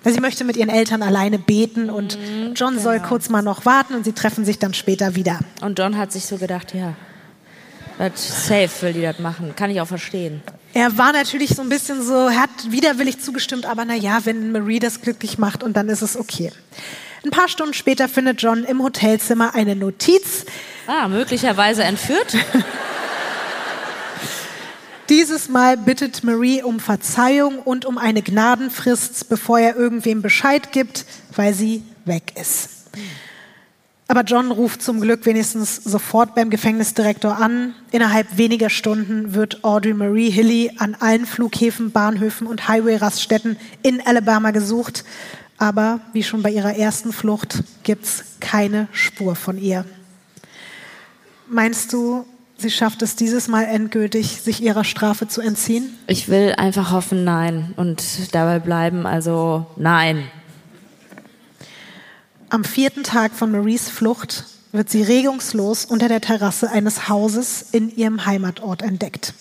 Sie 0.03 0.19
möchte 0.19 0.43
mit 0.43 0.57
ihren 0.57 0.69
Eltern 0.69 1.01
alleine 1.01 1.39
beten 1.39 1.89
und 1.89 2.17
John 2.55 2.79
soll 2.79 2.99
kurz 2.99 3.29
mal 3.29 3.41
noch 3.41 3.65
warten 3.65 3.95
und 3.95 4.03
sie 4.03 4.13
treffen 4.13 4.43
sich 4.43 4.59
dann 4.59 4.73
später 4.73 5.15
wieder. 5.15 5.39
Und 5.61 5.79
John 5.79 5.97
hat 5.97 6.11
sich 6.11 6.25
so 6.25 6.37
gedacht, 6.37 6.73
ja, 6.73 6.95
das 8.07 8.47
safe 8.47 8.69
will 8.81 8.93
die 8.93 9.01
das 9.01 9.19
machen. 9.19 9.53
Kann 9.57 9.69
ich 9.69 9.81
auch 9.81 9.87
verstehen. 9.87 10.41
Er 10.73 10.97
war 10.97 11.11
natürlich 11.11 11.49
so 11.49 11.61
ein 11.61 11.69
bisschen 11.69 12.01
so, 12.01 12.29
hat 12.29 12.49
widerwillig 12.69 13.19
zugestimmt, 13.19 13.65
aber 13.65 13.83
na 13.83 13.95
ja, 13.95 14.19
wenn 14.23 14.53
Marie 14.53 14.79
das 14.79 15.01
glücklich 15.01 15.37
macht 15.37 15.63
und 15.63 15.75
dann 15.75 15.89
ist 15.89 16.01
es 16.01 16.15
okay. 16.15 16.51
Ein 17.25 17.31
paar 17.31 17.49
Stunden 17.49 17.73
später 17.73 18.07
findet 18.07 18.41
John 18.41 18.63
im 18.63 18.81
Hotelzimmer 18.81 19.53
eine 19.53 19.75
Notiz. 19.75 20.45
Ah, 20.87 21.09
möglicherweise 21.09 21.83
entführt. 21.83 22.37
Dieses 25.09 25.49
Mal 25.49 25.75
bittet 25.75 26.23
Marie 26.23 26.63
um 26.63 26.79
Verzeihung 26.79 27.59
und 27.59 27.83
um 27.83 27.97
eine 27.97 28.21
Gnadenfrist, 28.21 29.27
bevor 29.27 29.59
er 29.59 29.75
irgendwem 29.75 30.21
Bescheid 30.21 30.71
gibt, 30.71 31.05
weil 31.35 31.53
sie 31.53 31.83
weg 32.05 32.31
ist. 32.39 32.69
Aber 34.09 34.23
John 34.23 34.49
ruft 34.49 34.81
zum 34.81 35.01
Glück 35.01 35.27
wenigstens 35.27 35.75
sofort 35.75 36.33
beim 36.33 36.49
Gefängnisdirektor 36.49 37.37
an. 37.37 37.75
Innerhalb 37.91 38.39
weniger 38.39 38.71
Stunden 38.71 39.35
wird 39.35 39.63
Audrey 39.63 39.93
Marie 39.93 40.31
Hilly 40.31 40.71
an 40.79 40.95
allen 40.99 41.27
Flughäfen, 41.27 41.91
Bahnhöfen 41.91 42.47
und 42.47 42.67
Highway-Raststätten 42.67 43.55
in 43.83 44.01
Alabama 44.03 44.49
gesucht. 44.49 45.05
Aber 45.59 45.99
wie 46.11 46.23
schon 46.23 46.41
bei 46.41 46.49
ihrer 46.49 46.75
ersten 46.75 47.13
Flucht 47.13 47.63
gibt's 47.83 48.23
keine 48.39 48.87
Spur 48.93 49.35
von 49.35 49.59
ihr. 49.59 49.85
Meinst 51.47 51.93
du, 51.93 52.25
sie 52.57 52.71
schafft 52.71 53.03
es 53.03 53.15
dieses 53.15 53.47
Mal 53.47 53.65
endgültig, 53.65 54.41
sich 54.41 54.63
ihrer 54.63 54.85
Strafe 54.85 55.27
zu 55.27 55.39
entziehen? 55.39 55.95
Ich 56.07 56.29
will 56.29 56.55
einfach 56.57 56.91
hoffen, 56.91 57.23
nein. 57.23 57.75
Und 57.77 58.33
dabei 58.33 58.57
bleiben, 58.57 59.05
also 59.05 59.67
nein. 59.75 60.23
Am 62.51 62.63
vierten 62.63 63.03
Tag 63.03 63.33
von 63.33 63.51
Maries 63.51 63.89
Flucht 63.89 64.45
wird 64.71 64.89
sie 64.89 65.03
regungslos 65.03 65.85
unter 65.85 66.07
der 66.07 66.19
Terrasse 66.19 66.71
eines 66.71 67.07
Hauses 67.07 67.63
in 67.73 67.95
ihrem 67.95 68.25
Heimatort 68.25 68.81
entdeckt. 68.81 69.35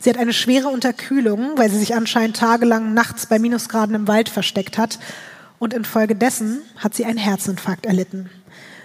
Sie 0.00 0.08
hat 0.08 0.16
eine 0.16 0.32
schwere 0.32 0.68
Unterkühlung, 0.68 1.58
weil 1.58 1.68
sie 1.68 1.78
sich 1.78 1.94
anscheinend 1.94 2.38
tagelang 2.38 2.94
nachts 2.94 3.26
bei 3.26 3.38
Minusgraden 3.38 3.94
im 3.94 4.08
Wald 4.08 4.30
versteckt 4.30 4.78
hat. 4.78 4.98
Und 5.58 5.74
infolgedessen 5.74 6.62
hat 6.78 6.94
sie 6.94 7.04
einen 7.04 7.18
Herzinfarkt 7.18 7.84
erlitten. 7.84 8.30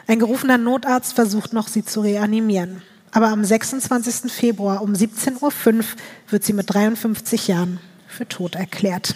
Ein 0.07 0.19
gerufener 0.19 0.57
Notarzt 0.57 1.13
versucht 1.13 1.53
noch, 1.53 1.69
sie 1.69 1.85
zu 1.85 2.01
reanimieren. 2.01 2.81
Aber 3.11 3.29
am 3.29 3.45
26. 3.45 4.29
Februar 4.29 4.81
um 4.81 4.91
17.05 4.91 5.39
Uhr 5.41 5.85
wird 6.29 6.43
sie 6.43 6.53
mit 6.53 6.73
53 6.73 7.47
Jahren 7.47 7.79
für 8.09 8.27
tot 8.27 8.55
erklärt. 8.55 9.15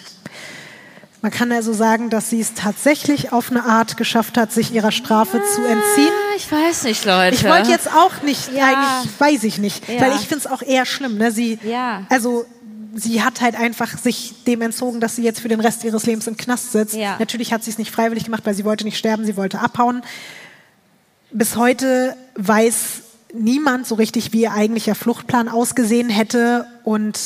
Man 1.24 1.30
kann 1.32 1.50
also 1.52 1.72
sagen, 1.72 2.10
dass 2.10 2.28
sie 2.28 2.38
es 2.38 2.52
tatsächlich 2.52 3.32
auf 3.32 3.50
eine 3.50 3.64
Art 3.64 3.96
geschafft 3.96 4.36
hat, 4.36 4.52
sich 4.52 4.74
ihrer 4.74 4.92
Strafe 4.92 5.40
zu 5.54 5.62
entziehen. 5.64 6.12
Ich 6.36 6.52
weiß 6.52 6.84
nicht, 6.84 7.02
Leute. 7.06 7.34
Ich 7.34 7.44
wollte 7.44 7.70
jetzt 7.70 7.88
auch 7.90 8.20
nicht, 8.20 8.52
Ja. 8.52 8.66
eigentlich 8.66 9.18
weiß 9.18 9.44
ich 9.44 9.56
nicht, 9.56 9.88
Ja. 9.88 10.02
weil 10.02 10.10
ich 10.16 10.28
finde 10.28 10.40
es 10.44 10.46
auch 10.46 10.60
eher 10.60 10.84
schlimm. 10.84 11.16
Ne? 11.16 11.32
Sie, 11.32 11.58
Ja. 11.62 12.02
also 12.10 12.44
sie 12.94 13.22
hat 13.22 13.40
halt 13.40 13.58
einfach 13.58 13.96
sich 13.96 14.34
dem 14.46 14.60
entzogen, 14.60 15.00
dass 15.00 15.16
sie 15.16 15.22
jetzt 15.22 15.40
für 15.40 15.48
den 15.48 15.60
Rest 15.60 15.82
ihres 15.84 16.04
Lebens 16.04 16.26
im 16.26 16.36
Knast 16.36 16.72
sitzt. 16.72 16.94
Ja. 16.94 17.16
Natürlich 17.18 17.54
hat 17.54 17.64
sie 17.64 17.70
es 17.70 17.78
nicht 17.78 17.90
freiwillig 17.90 18.24
gemacht, 18.24 18.42
weil 18.44 18.52
sie 18.54 18.66
wollte 18.66 18.84
nicht 18.84 18.98
sterben, 18.98 19.24
sie 19.24 19.38
wollte 19.38 19.60
abhauen. 19.60 20.02
Bis 21.30 21.56
heute 21.56 22.16
weiß 22.36 23.00
niemand 23.32 23.86
so 23.86 23.94
richtig, 23.94 24.34
wie 24.34 24.42
ihr 24.42 24.52
eigentlicher 24.52 24.94
Fluchtplan 24.94 25.48
ausgesehen 25.48 26.10
hätte 26.10 26.66
und 26.84 27.18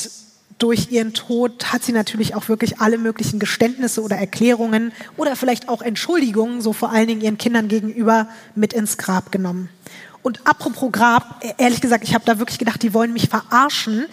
durch 0.58 0.90
ihren 0.90 1.14
Tod 1.14 1.72
hat 1.72 1.84
sie 1.84 1.92
natürlich 1.92 2.34
auch 2.34 2.48
wirklich 2.48 2.80
alle 2.80 2.98
möglichen 2.98 3.38
Geständnisse 3.38 4.02
oder 4.02 4.16
Erklärungen 4.16 4.92
oder 5.16 5.36
vielleicht 5.36 5.68
auch 5.68 5.82
Entschuldigungen, 5.82 6.60
so 6.60 6.72
vor 6.72 6.90
allen 6.90 7.06
Dingen 7.06 7.20
ihren 7.20 7.38
Kindern 7.38 7.68
gegenüber, 7.68 8.28
mit 8.54 8.72
ins 8.72 8.98
Grab 8.98 9.30
genommen. 9.30 9.68
Und 10.22 10.40
apropos 10.46 10.90
Grab, 10.90 11.42
e- 11.44 11.52
ehrlich 11.58 11.80
gesagt, 11.80 12.02
ich 12.04 12.14
habe 12.14 12.24
da 12.24 12.38
wirklich 12.40 12.58
gedacht, 12.58 12.82
die 12.82 12.92
wollen 12.92 13.12
mich 13.12 13.28
verarschen. 13.28 14.06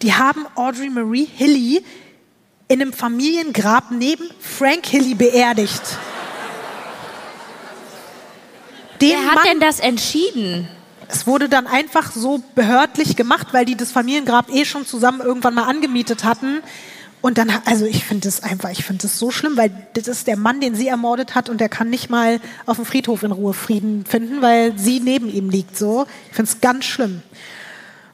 Die 0.00 0.14
haben 0.14 0.46
Audrey 0.54 0.88
Marie 0.88 1.26
Hilly 1.26 1.84
in 2.68 2.80
einem 2.80 2.92
Familiengrab 2.94 3.90
neben 3.90 4.24
Frank 4.40 4.86
Hilly 4.86 5.14
beerdigt. 5.14 5.82
Den 9.00 9.10
Wer 9.10 9.26
hat 9.26 9.34
Mann- 9.34 9.44
denn 9.44 9.60
das 9.60 9.78
entschieden? 9.80 10.68
Es 11.12 11.26
wurde 11.26 11.48
dann 11.48 11.66
einfach 11.66 12.12
so 12.12 12.42
behördlich 12.54 13.16
gemacht, 13.16 13.48
weil 13.52 13.64
die 13.64 13.76
das 13.76 13.92
Familiengrab 13.92 14.50
eh 14.50 14.64
schon 14.64 14.86
zusammen 14.86 15.20
irgendwann 15.20 15.54
mal 15.54 15.64
angemietet 15.64 16.24
hatten. 16.24 16.60
Und 17.20 17.38
dann, 17.38 17.52
also 17.66 17.84
ich 17.84 18.04
finde 18.04 18.26
das 18.26 18.42
einfach, 18.42 18.70
ich 18.70 18.84
finde 18.84 19.02
das 19.02 19.18
so 19.18 19.30
schlimm, 19.30 19.56
weil 19.56 19.70
das 19.94 20.08
ist 20.08 20.26
der 20.26 20.36
Mann, 20.36 20.60
den 20.60 20.74
sie 20.74 20.88
ermordet 20.88 21.36
hat 21.36 21.48
und 21.48 21.60
der 21.60 21.68
kann 21.68 21.88
nicht 21.88 22.10
mal 22.10 22.40
auf 22.66 22.76
dem 22.76 22.84
Friedhof 22.86 23.22
in 23.22 23.30
Ruhe 23.30 23.54
Frieden 23.54 24.04
finden, 24.04 24.42
weil 24.42 24.76
sie 24.76 24.98
neben 24.98 25.32
ihm 25.32 25.48
liegt 25.48 25.76
so. 25.76 26.06
Ich 26.30 26.36
finde 26.36 26.50
es 26.50 26.60
ganz 26.60 26.84
schlimm. 26.84 27.22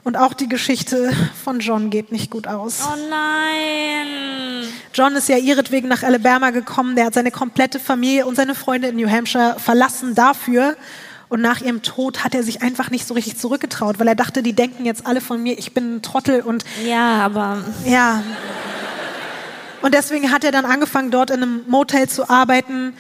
Und 0.05 0.17
auch 0.17 0.35
die 0.35 0.49
Geschichte 0.49 1.13
von 1.43 1.61
John 1.61 1.91
geht 1.91 2.13
nicht 2.13 2.31
gut 2.31 2.47
aus. 2.47 2.81
Oh 2.83 2.97
nein. 3.11 4.65
John 4.93 5.15
ist 5.15 5.29
ja 5.29 5.37
ihretwegen 5.37 5.89
nach 5.89 6.03
Alabama 6.03 6.51
gekommen. 6.51 6.97
Der 6.97 7.07
hat 7.07 7.15
seine 7.15 7.31
komplette 7.31 7.79
Familie 7.79 8.27
und 8.27 8.35
seine 8.35 8.55
Freunde 8.55 8.89
in 8.89 8.97
New 8.97 9.09
Hampshire 9.09 9.57
verlassen 9.59 10.15
dafür. 10.15 10.77
Und 11.29 11.43
nach 11.43 11.61
ihrem 11.61 11.83
Tod 11.83 12.25
hat 12.25 12.35
er 12.35 12.43
sich 12.43 12.63
einfach 12.63 12.91
nicht 12.91 13.07
so 13.07 13.15
richtig 13.15 13.37
zurückgetraut, 13.39 13.99
weil 13.99 14.09
er 14.09 14.15
dachte, 14.15 14.43
die 14.43 14.55
denken 14.55 14.87
jetzt 14.87 15.07
alle 15.07 15.21
von 15.21 15.43
mir, 15.43 15.59
ich 15.59 15.75
bin 15.75 15.97
ein 15.97 16.03
Trottel 16.03 16.41
und 16.41 16.65
Ja, 16.87 17.21
aber 17.25 17.59
ja. 17.85 18.23
Und 19.83 19.95
deswegen 19.95 20.33
hat 20.33 20.43
er 20.45 20.53
dann 20.53 20.65
angefangen, 20.65 21.11
dort 21.11 21.31
in 21.31 21.43
einem 21.43 21.61
Motel 21.69 22.09
zu 22.09 22.29
arbeiten. 22.29 22.95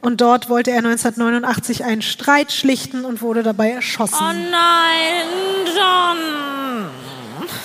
Und 0.00 0.20
dort 0.20 0.48
wollte 0.48 0.70
er 0.70 0.78
1989 0.78 1.84
einen 1.84 2.02
Streit 2.02 2.52
schlichten 2.52 3.04
und 3.04 3.22
wurde 3.22 3.42
dabei 3.42 3.70
erschossen. 3.70 4.16
Oh 4.20 4.32
nein, 4.32 5.26
John. 5.66 6.90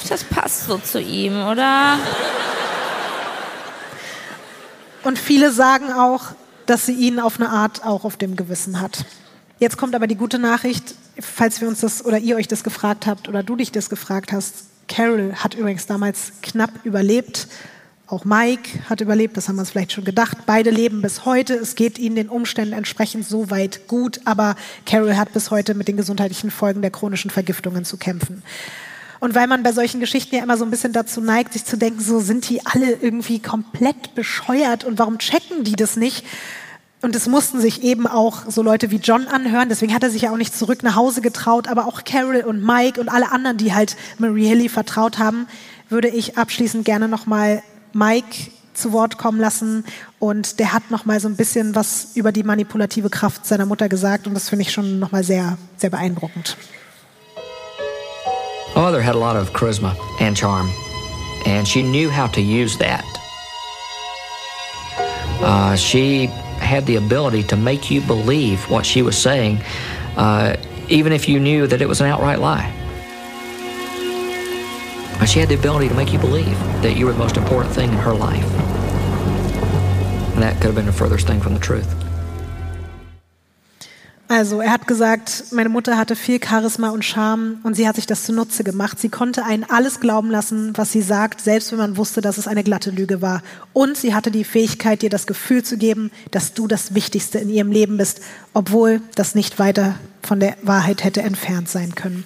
Das 0.08 0.24
passt 0.24 0.66
so 0.66 0.78
zu 0.78 1.00
ihm, 1.00 1.34
oder? 1.46 1.98
Und 5.04 5.20
viele 5.20 5.52
sagen 5.52 5.92
auch, 5.92 6.28
dass 6.66 6.86
sie 6.86 6.94
ihn 6.94 7.20
auf 7.20 7.40
eine 7.40 7.50
Art 7.50 7.86
auch 7.86 8.06
auf 8.06 8.18
dem 8.18 8.36
Gewissen 8.36 8.80
hat. 8.82 9.06
Jetzt 9.60 9.76
kommt 9.76 9.94
aber 9.94 10.08
die 10.08 10.16
gute 10.16 10.40
Nachricht, 10.40 10.96
falls 11.20 11.60
wir 11.60 11.68
uns 11.68 11.82
das 11.82 12.06
oder 12.06 12.18
ihr 12.18 12.38
euch 12.38 12.48
das 12.48 12.64
gefragt 12.64 13.06
habt 13.06 13.28
oder 13.28 13.44
du 13.44 13.58
dich 13.58 13.74
das 13.74 13.90
gefragt 13.90 14.32
hast. 14.32 14.66
Carol 14.88 15.34
hat 15.36 15.54
übrigens 15.54 15.86
damals 15.86 16.32
knapp 16.42 16.72
überlebt. 16.86 17.48
Auch 18.08 18.24
Mike 18.24 18.70
hat 18.90 19.02
überlebt, 19.02 19.36
das 19.36 19.50
haben 19.50 19.58
wir 19.58 19.62
uns 19.62 19.72
vielleicht 19.72 19.92
schon 19.92 20.06
gedacht. 20.06 20.38
Beide 20.46 20.72
leben 20.72 21.02
bis 21.02 21.26
heute. 21.26 21.56
Es 21.56 21.76
geht 21.76 22.00
ihnen 22.00 22.16
den 22.16 22.30
Umständen 22.30 22.74
entsprechend 22.74 23.28
soweit 23.28 23.88
gut, 23.88 24.22
aber 24.24 24.56
Carol 24.86 25.18
hat 25.18 25.34
bis 25.34 25.52
heute 25.52 25.76
mit 25.76 25.90
den 25.90 25.98
gesundheitlichen 25.98 26.52
Folgen 26.52 26.82
der 26.82 26.90
chronischen 26.90 27.30
Vergiftungen 27.30 27.84
zu 27.84 27.98
kämpfen. 27.98 28.42
Und 29.20 29.36
weil 29.36 29.48
man 29.48 29.62
bei 29.62 29.74
solchen 29.74 30.00
Geschichten 30.00 30.36
ja 30.36 30.42
immer 30.42 30.56
so 30.56 30.64
ein 30.64 30.72
bisschen 30.72 30.94
dazu 30.94 31.20
neigt, 31.20 31.52
sich 31.52 31.66
zu 31.66 31.78
denken, 31.78 32.00
so 32.00 32.22
sind 32.22 32.50
die 32.50 32.66
alle 32.66 32.94
irgendwie 32.94 33.40
komplett 33.40 34.16
bescheuert 34.16 34.86
und 34.86 34.98
warum 34.98 35.20
checken 35.20 35.66
die 35.66 35.76
das 35.76 35.98
nicht? 35.98 36.26
Und 37.02 37.16
es 37.16 37.28
mussten 37.28 37.62
sich 37.62 37.82
eben 37.82 38.08
auch 38.08 38.44
so 38.50 38.62
Leute 38.62 38.92
wie 38.92 38.98
John 38.98 39.28
anhören, 39.28 39.70
deswegen 39.70 39.94
hat 39.94 40.04
er 40.04 40.10
sich 40.10 40.24
ja 40.24 40.32
auch 40.32 40.38
nicht 40.38 40.58
zurück 40.58 40.84
nach 40.84 40.96
Hause 40.96 41.22
getraut, 41.22 41.70
aber 41.70 41.88
auch 41.88 42.04
Carol 42.04 42.42
und 42.42 42.62
Mike 42.64 43.00
und 43.00 43.08
alle 43.08 43.32
anderen, 43.32 43.58
die 43.58 43.74
halt 43.74 43.96
Marie 44.18 44.48
Hilly 44.48 44.68
vertraut 44.68 45.18
haben, 45.18 45.48
würde 45.88 46.10
ich 46.10 46.38
abschließend 46.38 46.84
gerne 46.84 47.08
nochmal 47.08 47.64
Mike 47.94 48.52
zu 48.74 48.92
Wort 48.92 49.18
kommen 49.18 49.40
lassen. 49.40 49.86
Und 50.20 50.60
der 50.60 50.74
hat 50.74 50.92
nochmal 50.92 51.20
so 51.22 51.30
ein 51.30 51.38
bisschen 51.38 51.74
was 51.74 52.10
über 52.16 52.32
die 52.32 52.44
manipulative 52.44 53.10
Kraft 53.10 53.46
seiner 53.46 53.66
Mutter 53.66 53.88
gesagt. 53.88 54.28
Und 54.28 54.34
das 54.34 54.50
finde 54.50 54.64
ich 54.64 54.72
schon 54.72 55.00
nochmal 55.00 55.24
sehr, 55.24 55.58
sehr 55.78 55.90
beeindruckend. 55.90 56.58
My 58.76 58.82
mother 58.82 59.02
had 59.04 59.16
a 59.16 59.20
lot 59.20 59.36
of 59.36 59.52
charisma 59.54 59.96
and 60.20 60.38
charm, 60.38 60.70
and 61.46 61.68
she 61.68 61.82
knew 61.82 62.10
how 62.10 62.32
to 62.32 62.40
use 62.40 62.78
that. 62.78 63.04
Uh, 65.42 65.76
she 65.76 66.30
had 66.70 66.86
the 66.86 66.98
ability 66.98 67.42
to 67.42 67.58
make 67.58 67.90
you 67.90 68.00
believe 68.00 68.70
what 68.70 68.86
she 68.86 69.02
was 69.02 69.18
saying, 69.18 69.60
uh, 70.16 70.56
even 70.88 71.12
if 71.12 71.28
you 71.28 71.40
knew 71.40 71.66
that 71.66 71.82
it 71.82 71.88
was 71.88 72.00
an 72.00 72.08
outright 72.08 72.40
lie. 72.40 72.72
Uh, 75.20 75.26
She 75.26 75.40
had 75.40 75.50
the 75.50 75.56
ability 75.56 75.90
to 75.90 75.96
make 75.96 76.14
you 76.14 76.20
believe 76.20 76.58
that 76.84 76.96
you 76.96 77.08
were 77.08 77.12
the 77.12 77.18
most 77.18 77.38
important 77.38 77.74
thing 77.74 77.90
in 77.90 77.98
her 77.98 78.14
life. 78.14 78.46
And 80.34 80.44
that 80.44 80.58
could 80.58 80.68
have 80.68 80.76
been 80.76 80.86
the 80.86 80.94
furthest 80.94 81.26
thing 81.26 81.42
from 81.42 81.56
the 81.56 81.60
truth. 81.60 81.90
Also 84.32 84.62
er 84.62 84.72
hat 84.72 84.86
gesagt, 84.86 85.46
meine 85.50 85.70
Mutter 85.70 85.98
hatte 85.98 86.16
viel 86.16 86.40
Charisma 86.40 86.92
und 86.92 87.04
Charme 87.04 87.58
und 87.64 87.74
sie 87.74 87.88
hat 87.88 87.96
sich 87.96 88.06
das 88.06 88.26
zunutze 88.26 88.64
gemacht. 88.64 89.00
Sie 89.00 89.10
konnte 89.10 89.44
einen 89.44 89.64
alles 89.64 90.00
glauben 90.00 90.30
lassen, 90.30 90.72
was 90.76 90.92
sie 90.92 91.02
sagt, 91.02 91.42
selbst 91.42 91.72
wenn 91.72 91.80
man 91.80 91.98
wusste, 91.98 92.22
dass 92.22 92.38
es 92.38 92.48
eine 92.48 92.64
glatte 92.64 92.92
Lüge 92.92 93.24
war. 93.24 93.42
Und 93.74 93.98
sie 93.98 94.14
hatte 94.14 94.30
die 94.30 94.44
Fähigkeit, 94.44 95.02
dir 95.02 95.10
das 95.10 95.26
Gefühl 95.26 95.64
zu 95.64 95.78
geben, 95.78 96.12
dass 96.30 96.54
du 96.54 96.68
das 96.68 96.94
Wichtigste 96.94 97.40
in 97.40 97.50
ihrem 97.50 97.72
Leben 97.72 97.98
bist, 97.98 98.22
obwohl 98.54 99.02
das 99.16 99.34
nicht 99.34 99.58
weiter 99.58 99.96
von 100.22 100.40
der 100.40 100.58
Wahrheit 100.62 101.04
hätte 101.04 101.24
entfernt 101.24 101.68
sein 101.68 101.96
können. 101.96 102.24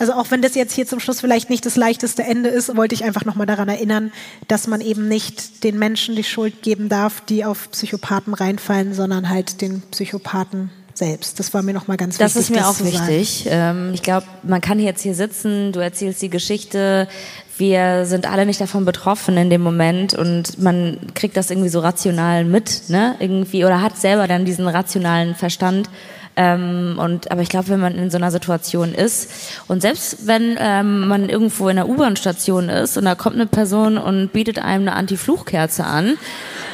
Also 0.00 0.14
auch 0.14 0.32
wenn 0.32 0.42
das 0.42 0.56
jetzt 0.56 0.72
hier 0.72 0.86
zum 0.86 0.98
Schluss 0.98 1.20
vielleicht 1.20 1.50
nicht 1.50 1.64
das 1.66 1.76
leichteste 1.76 2.24
Ende 2.24 2.48
ist, 2.48 2.74
wollte 2.74 2.96
ich 2.96 3.04
einfach 3.04 3.26
nochmal 3.26 3.46
daran 3.46 3.68
erinnern, 3.68 4.10
dass 4.48 4.66
man 4.66 4.80
eben 4.80 5.06
nicht 5.06 5.62
den 5.62 5.78
Menschen 5.78 6.16
die 6.16 6.24
Schuld 6.24 6.62
geben 6.62 6.88
darf, 6.88 7.20
die 7.20 7.44
auf 7.44 7.70
Psychopathen 7.70 8.34
reinfallen, 8.34 8.92
sondern 8.92 9.28
halt 9.28 9.60
den 9.60 9.82
Psychopathen 9.92 10.70
selbst. 10.94 11.38
Das 11.38 11.52
war 11.54 11.62
mir 11.62 11.72
nochmal 11.74 11.96
ganz 11.96 12.18
Das 12.18 12.34
wichtig. 12.34 12.50
ist 12.50 12.56
mir 12.56 12.68
auch 12.68 12.74
zu 12.74 12.84
sagen. 12.84 13.08
wichtig. 13.08 13.46
Ähm, 13.50 13.92
ich 13.94 14.02
glaube, 14.02 14.26
man 14.42 14.60
kann 14.60 14.78
jetzt 14.78 15.02
hier 15.02 15.14
sitzen, 15.14 15.72
du 15.72 15.80
erzählst 15.80 16.20
die 16.22 16.30
Geschichte, 16.30 17.08
wir 17.56 18.06
sind 18.06 18.30
alle 18.30 18.46
nicht 18.46 18.60
davon 18.60 18.84
betroffen 18.84 19.36
in 19.36 19.50
dem 19.50 19.60
Moment 19.60 20.14
und 20.14 20.58
man 20.58 20.96
kriegt 21.14 21.36
das 21.36 21.50
irgendwie 21.50 21.68
so 21.68 21.80
rational 21.80 22.44
mit, 22.44 22.88
ne? 22.88 23.16
Irgendwie 23.18 23.64
oder 23.64 23.82
hat 23.82 23.98
selber 23.98 24.26
dann 24.26 24.44
diesen 24.46 24.66
rationalen 24.66 25.34
Verstand. 25.34 25.90
Ähm, 26.36 26.98
und 26.98 27.30
aber 27.30 27.42
ich 27.42 27.48
glaube, 27.48 27.68
wenn 27.68 27.80
man 27.80 27.96
in 27.96 28.10
so 28.10 28.16
einer 28.16 28.30
Situation 28.30 28.94
ist 28.94 29.30
und 29.66 29.82
selbst 29.82 30.26
wenn 30.26 30.56
ähm, 30.58 31.08
man 31.08 31.28
irgendwo 31.28 31.68
in 31.68 31.78
einer 31.78 31.88
U-Bahn-Station 31.88 32.68
ist 32.68 32.96
und 32.96 33.04
da 33.04 33.14
kommt 33.14 33.36
eine 33.36 33.46
Person 33.46 33.98
und 33.98 34.32
bietet 34.32 34.58
einem 34.58 34.88
eine 34.88 34.96
Anti-Fluchkerze 34.96 35.84
an, 35.84 36.18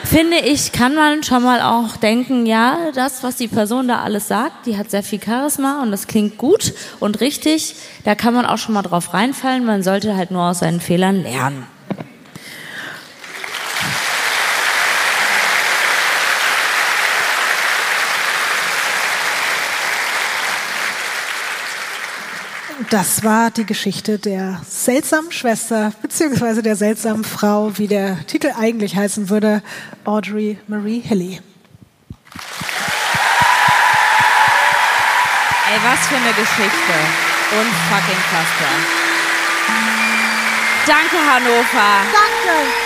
finde 0.04 0.38
ich, 0.38 0.72
kann 0.72 0.94
man 0.94 1.22
schon 1.22 1.42
mal 1.42 1.62
auch 1.62 1.96
denken, 1.96 2.46
ja, 2.46 2.76
das, 2.94 3.22
was 3.22 3.36
die 3.36 3.48
Person 3.48 3.88
da 3.88 4.02
alles 4.02 4.28
sagt, 4.28 4.66
die 4.66 4.76
hat 4.76 4.90
sehr 4.90 5.02
viel 5.02 5.20
Charisma 5.22 5.82
und 5.82 5.90
das 5.90 6.06
klingt 6.06 6.38
gut 6.38 6.74
und 7.00 7.20
richtig. 7.20 7.76
Da 8.04 8.14
kann 8.14 8.34
man 8.34 8.46
auch 8.46 8.58
schon 8.58 8.74
mal 8.74 8.82
drauf 8.82 9.14
reinfallen. 9.14 9.64
Man 9.64 9.82
sollte 9.82 10.16
halt 10.16 10.30
nur 10.30 10.42
aus 10.42 10.60
seinen 10.60 10.80
Fehlern 10.80 11.22
lernen. 11.22 11.66
Das 22.90 23.24
war 23.24 23.50
die 23.50 23.64
Geschichte 23.64 24.18
der 24.18 24.60
seltsamen 24.68 25.32
Schwester 25.32 25.92
beziehungsweise 26.02 26.62
der 26.62 26.76
seltsamen 26.76 27.24
Frau, 27.24 27.76
wie 27.78 27.88
der 27.88 28.24
Titel 28.26 28.52
eigentlich 28.58 28.96
heißen 28.96 29.28
würde, 29.28 29.62
Audrey 30.04 30.58
Marie 30.66 31.00
Hilly. 31.00 31.40
Ey, 35.68 35.78
was 35.82 36.06
für 36.06 36.16
eine 36.16 36.32
Geschichte. 36.32 36.94
Unfucking 37.52 38.22
fassbar. 38.30 38.76
Danke, 40.86 41.16
Hannover. 41.16 42.02
Danke. 42.12 42.85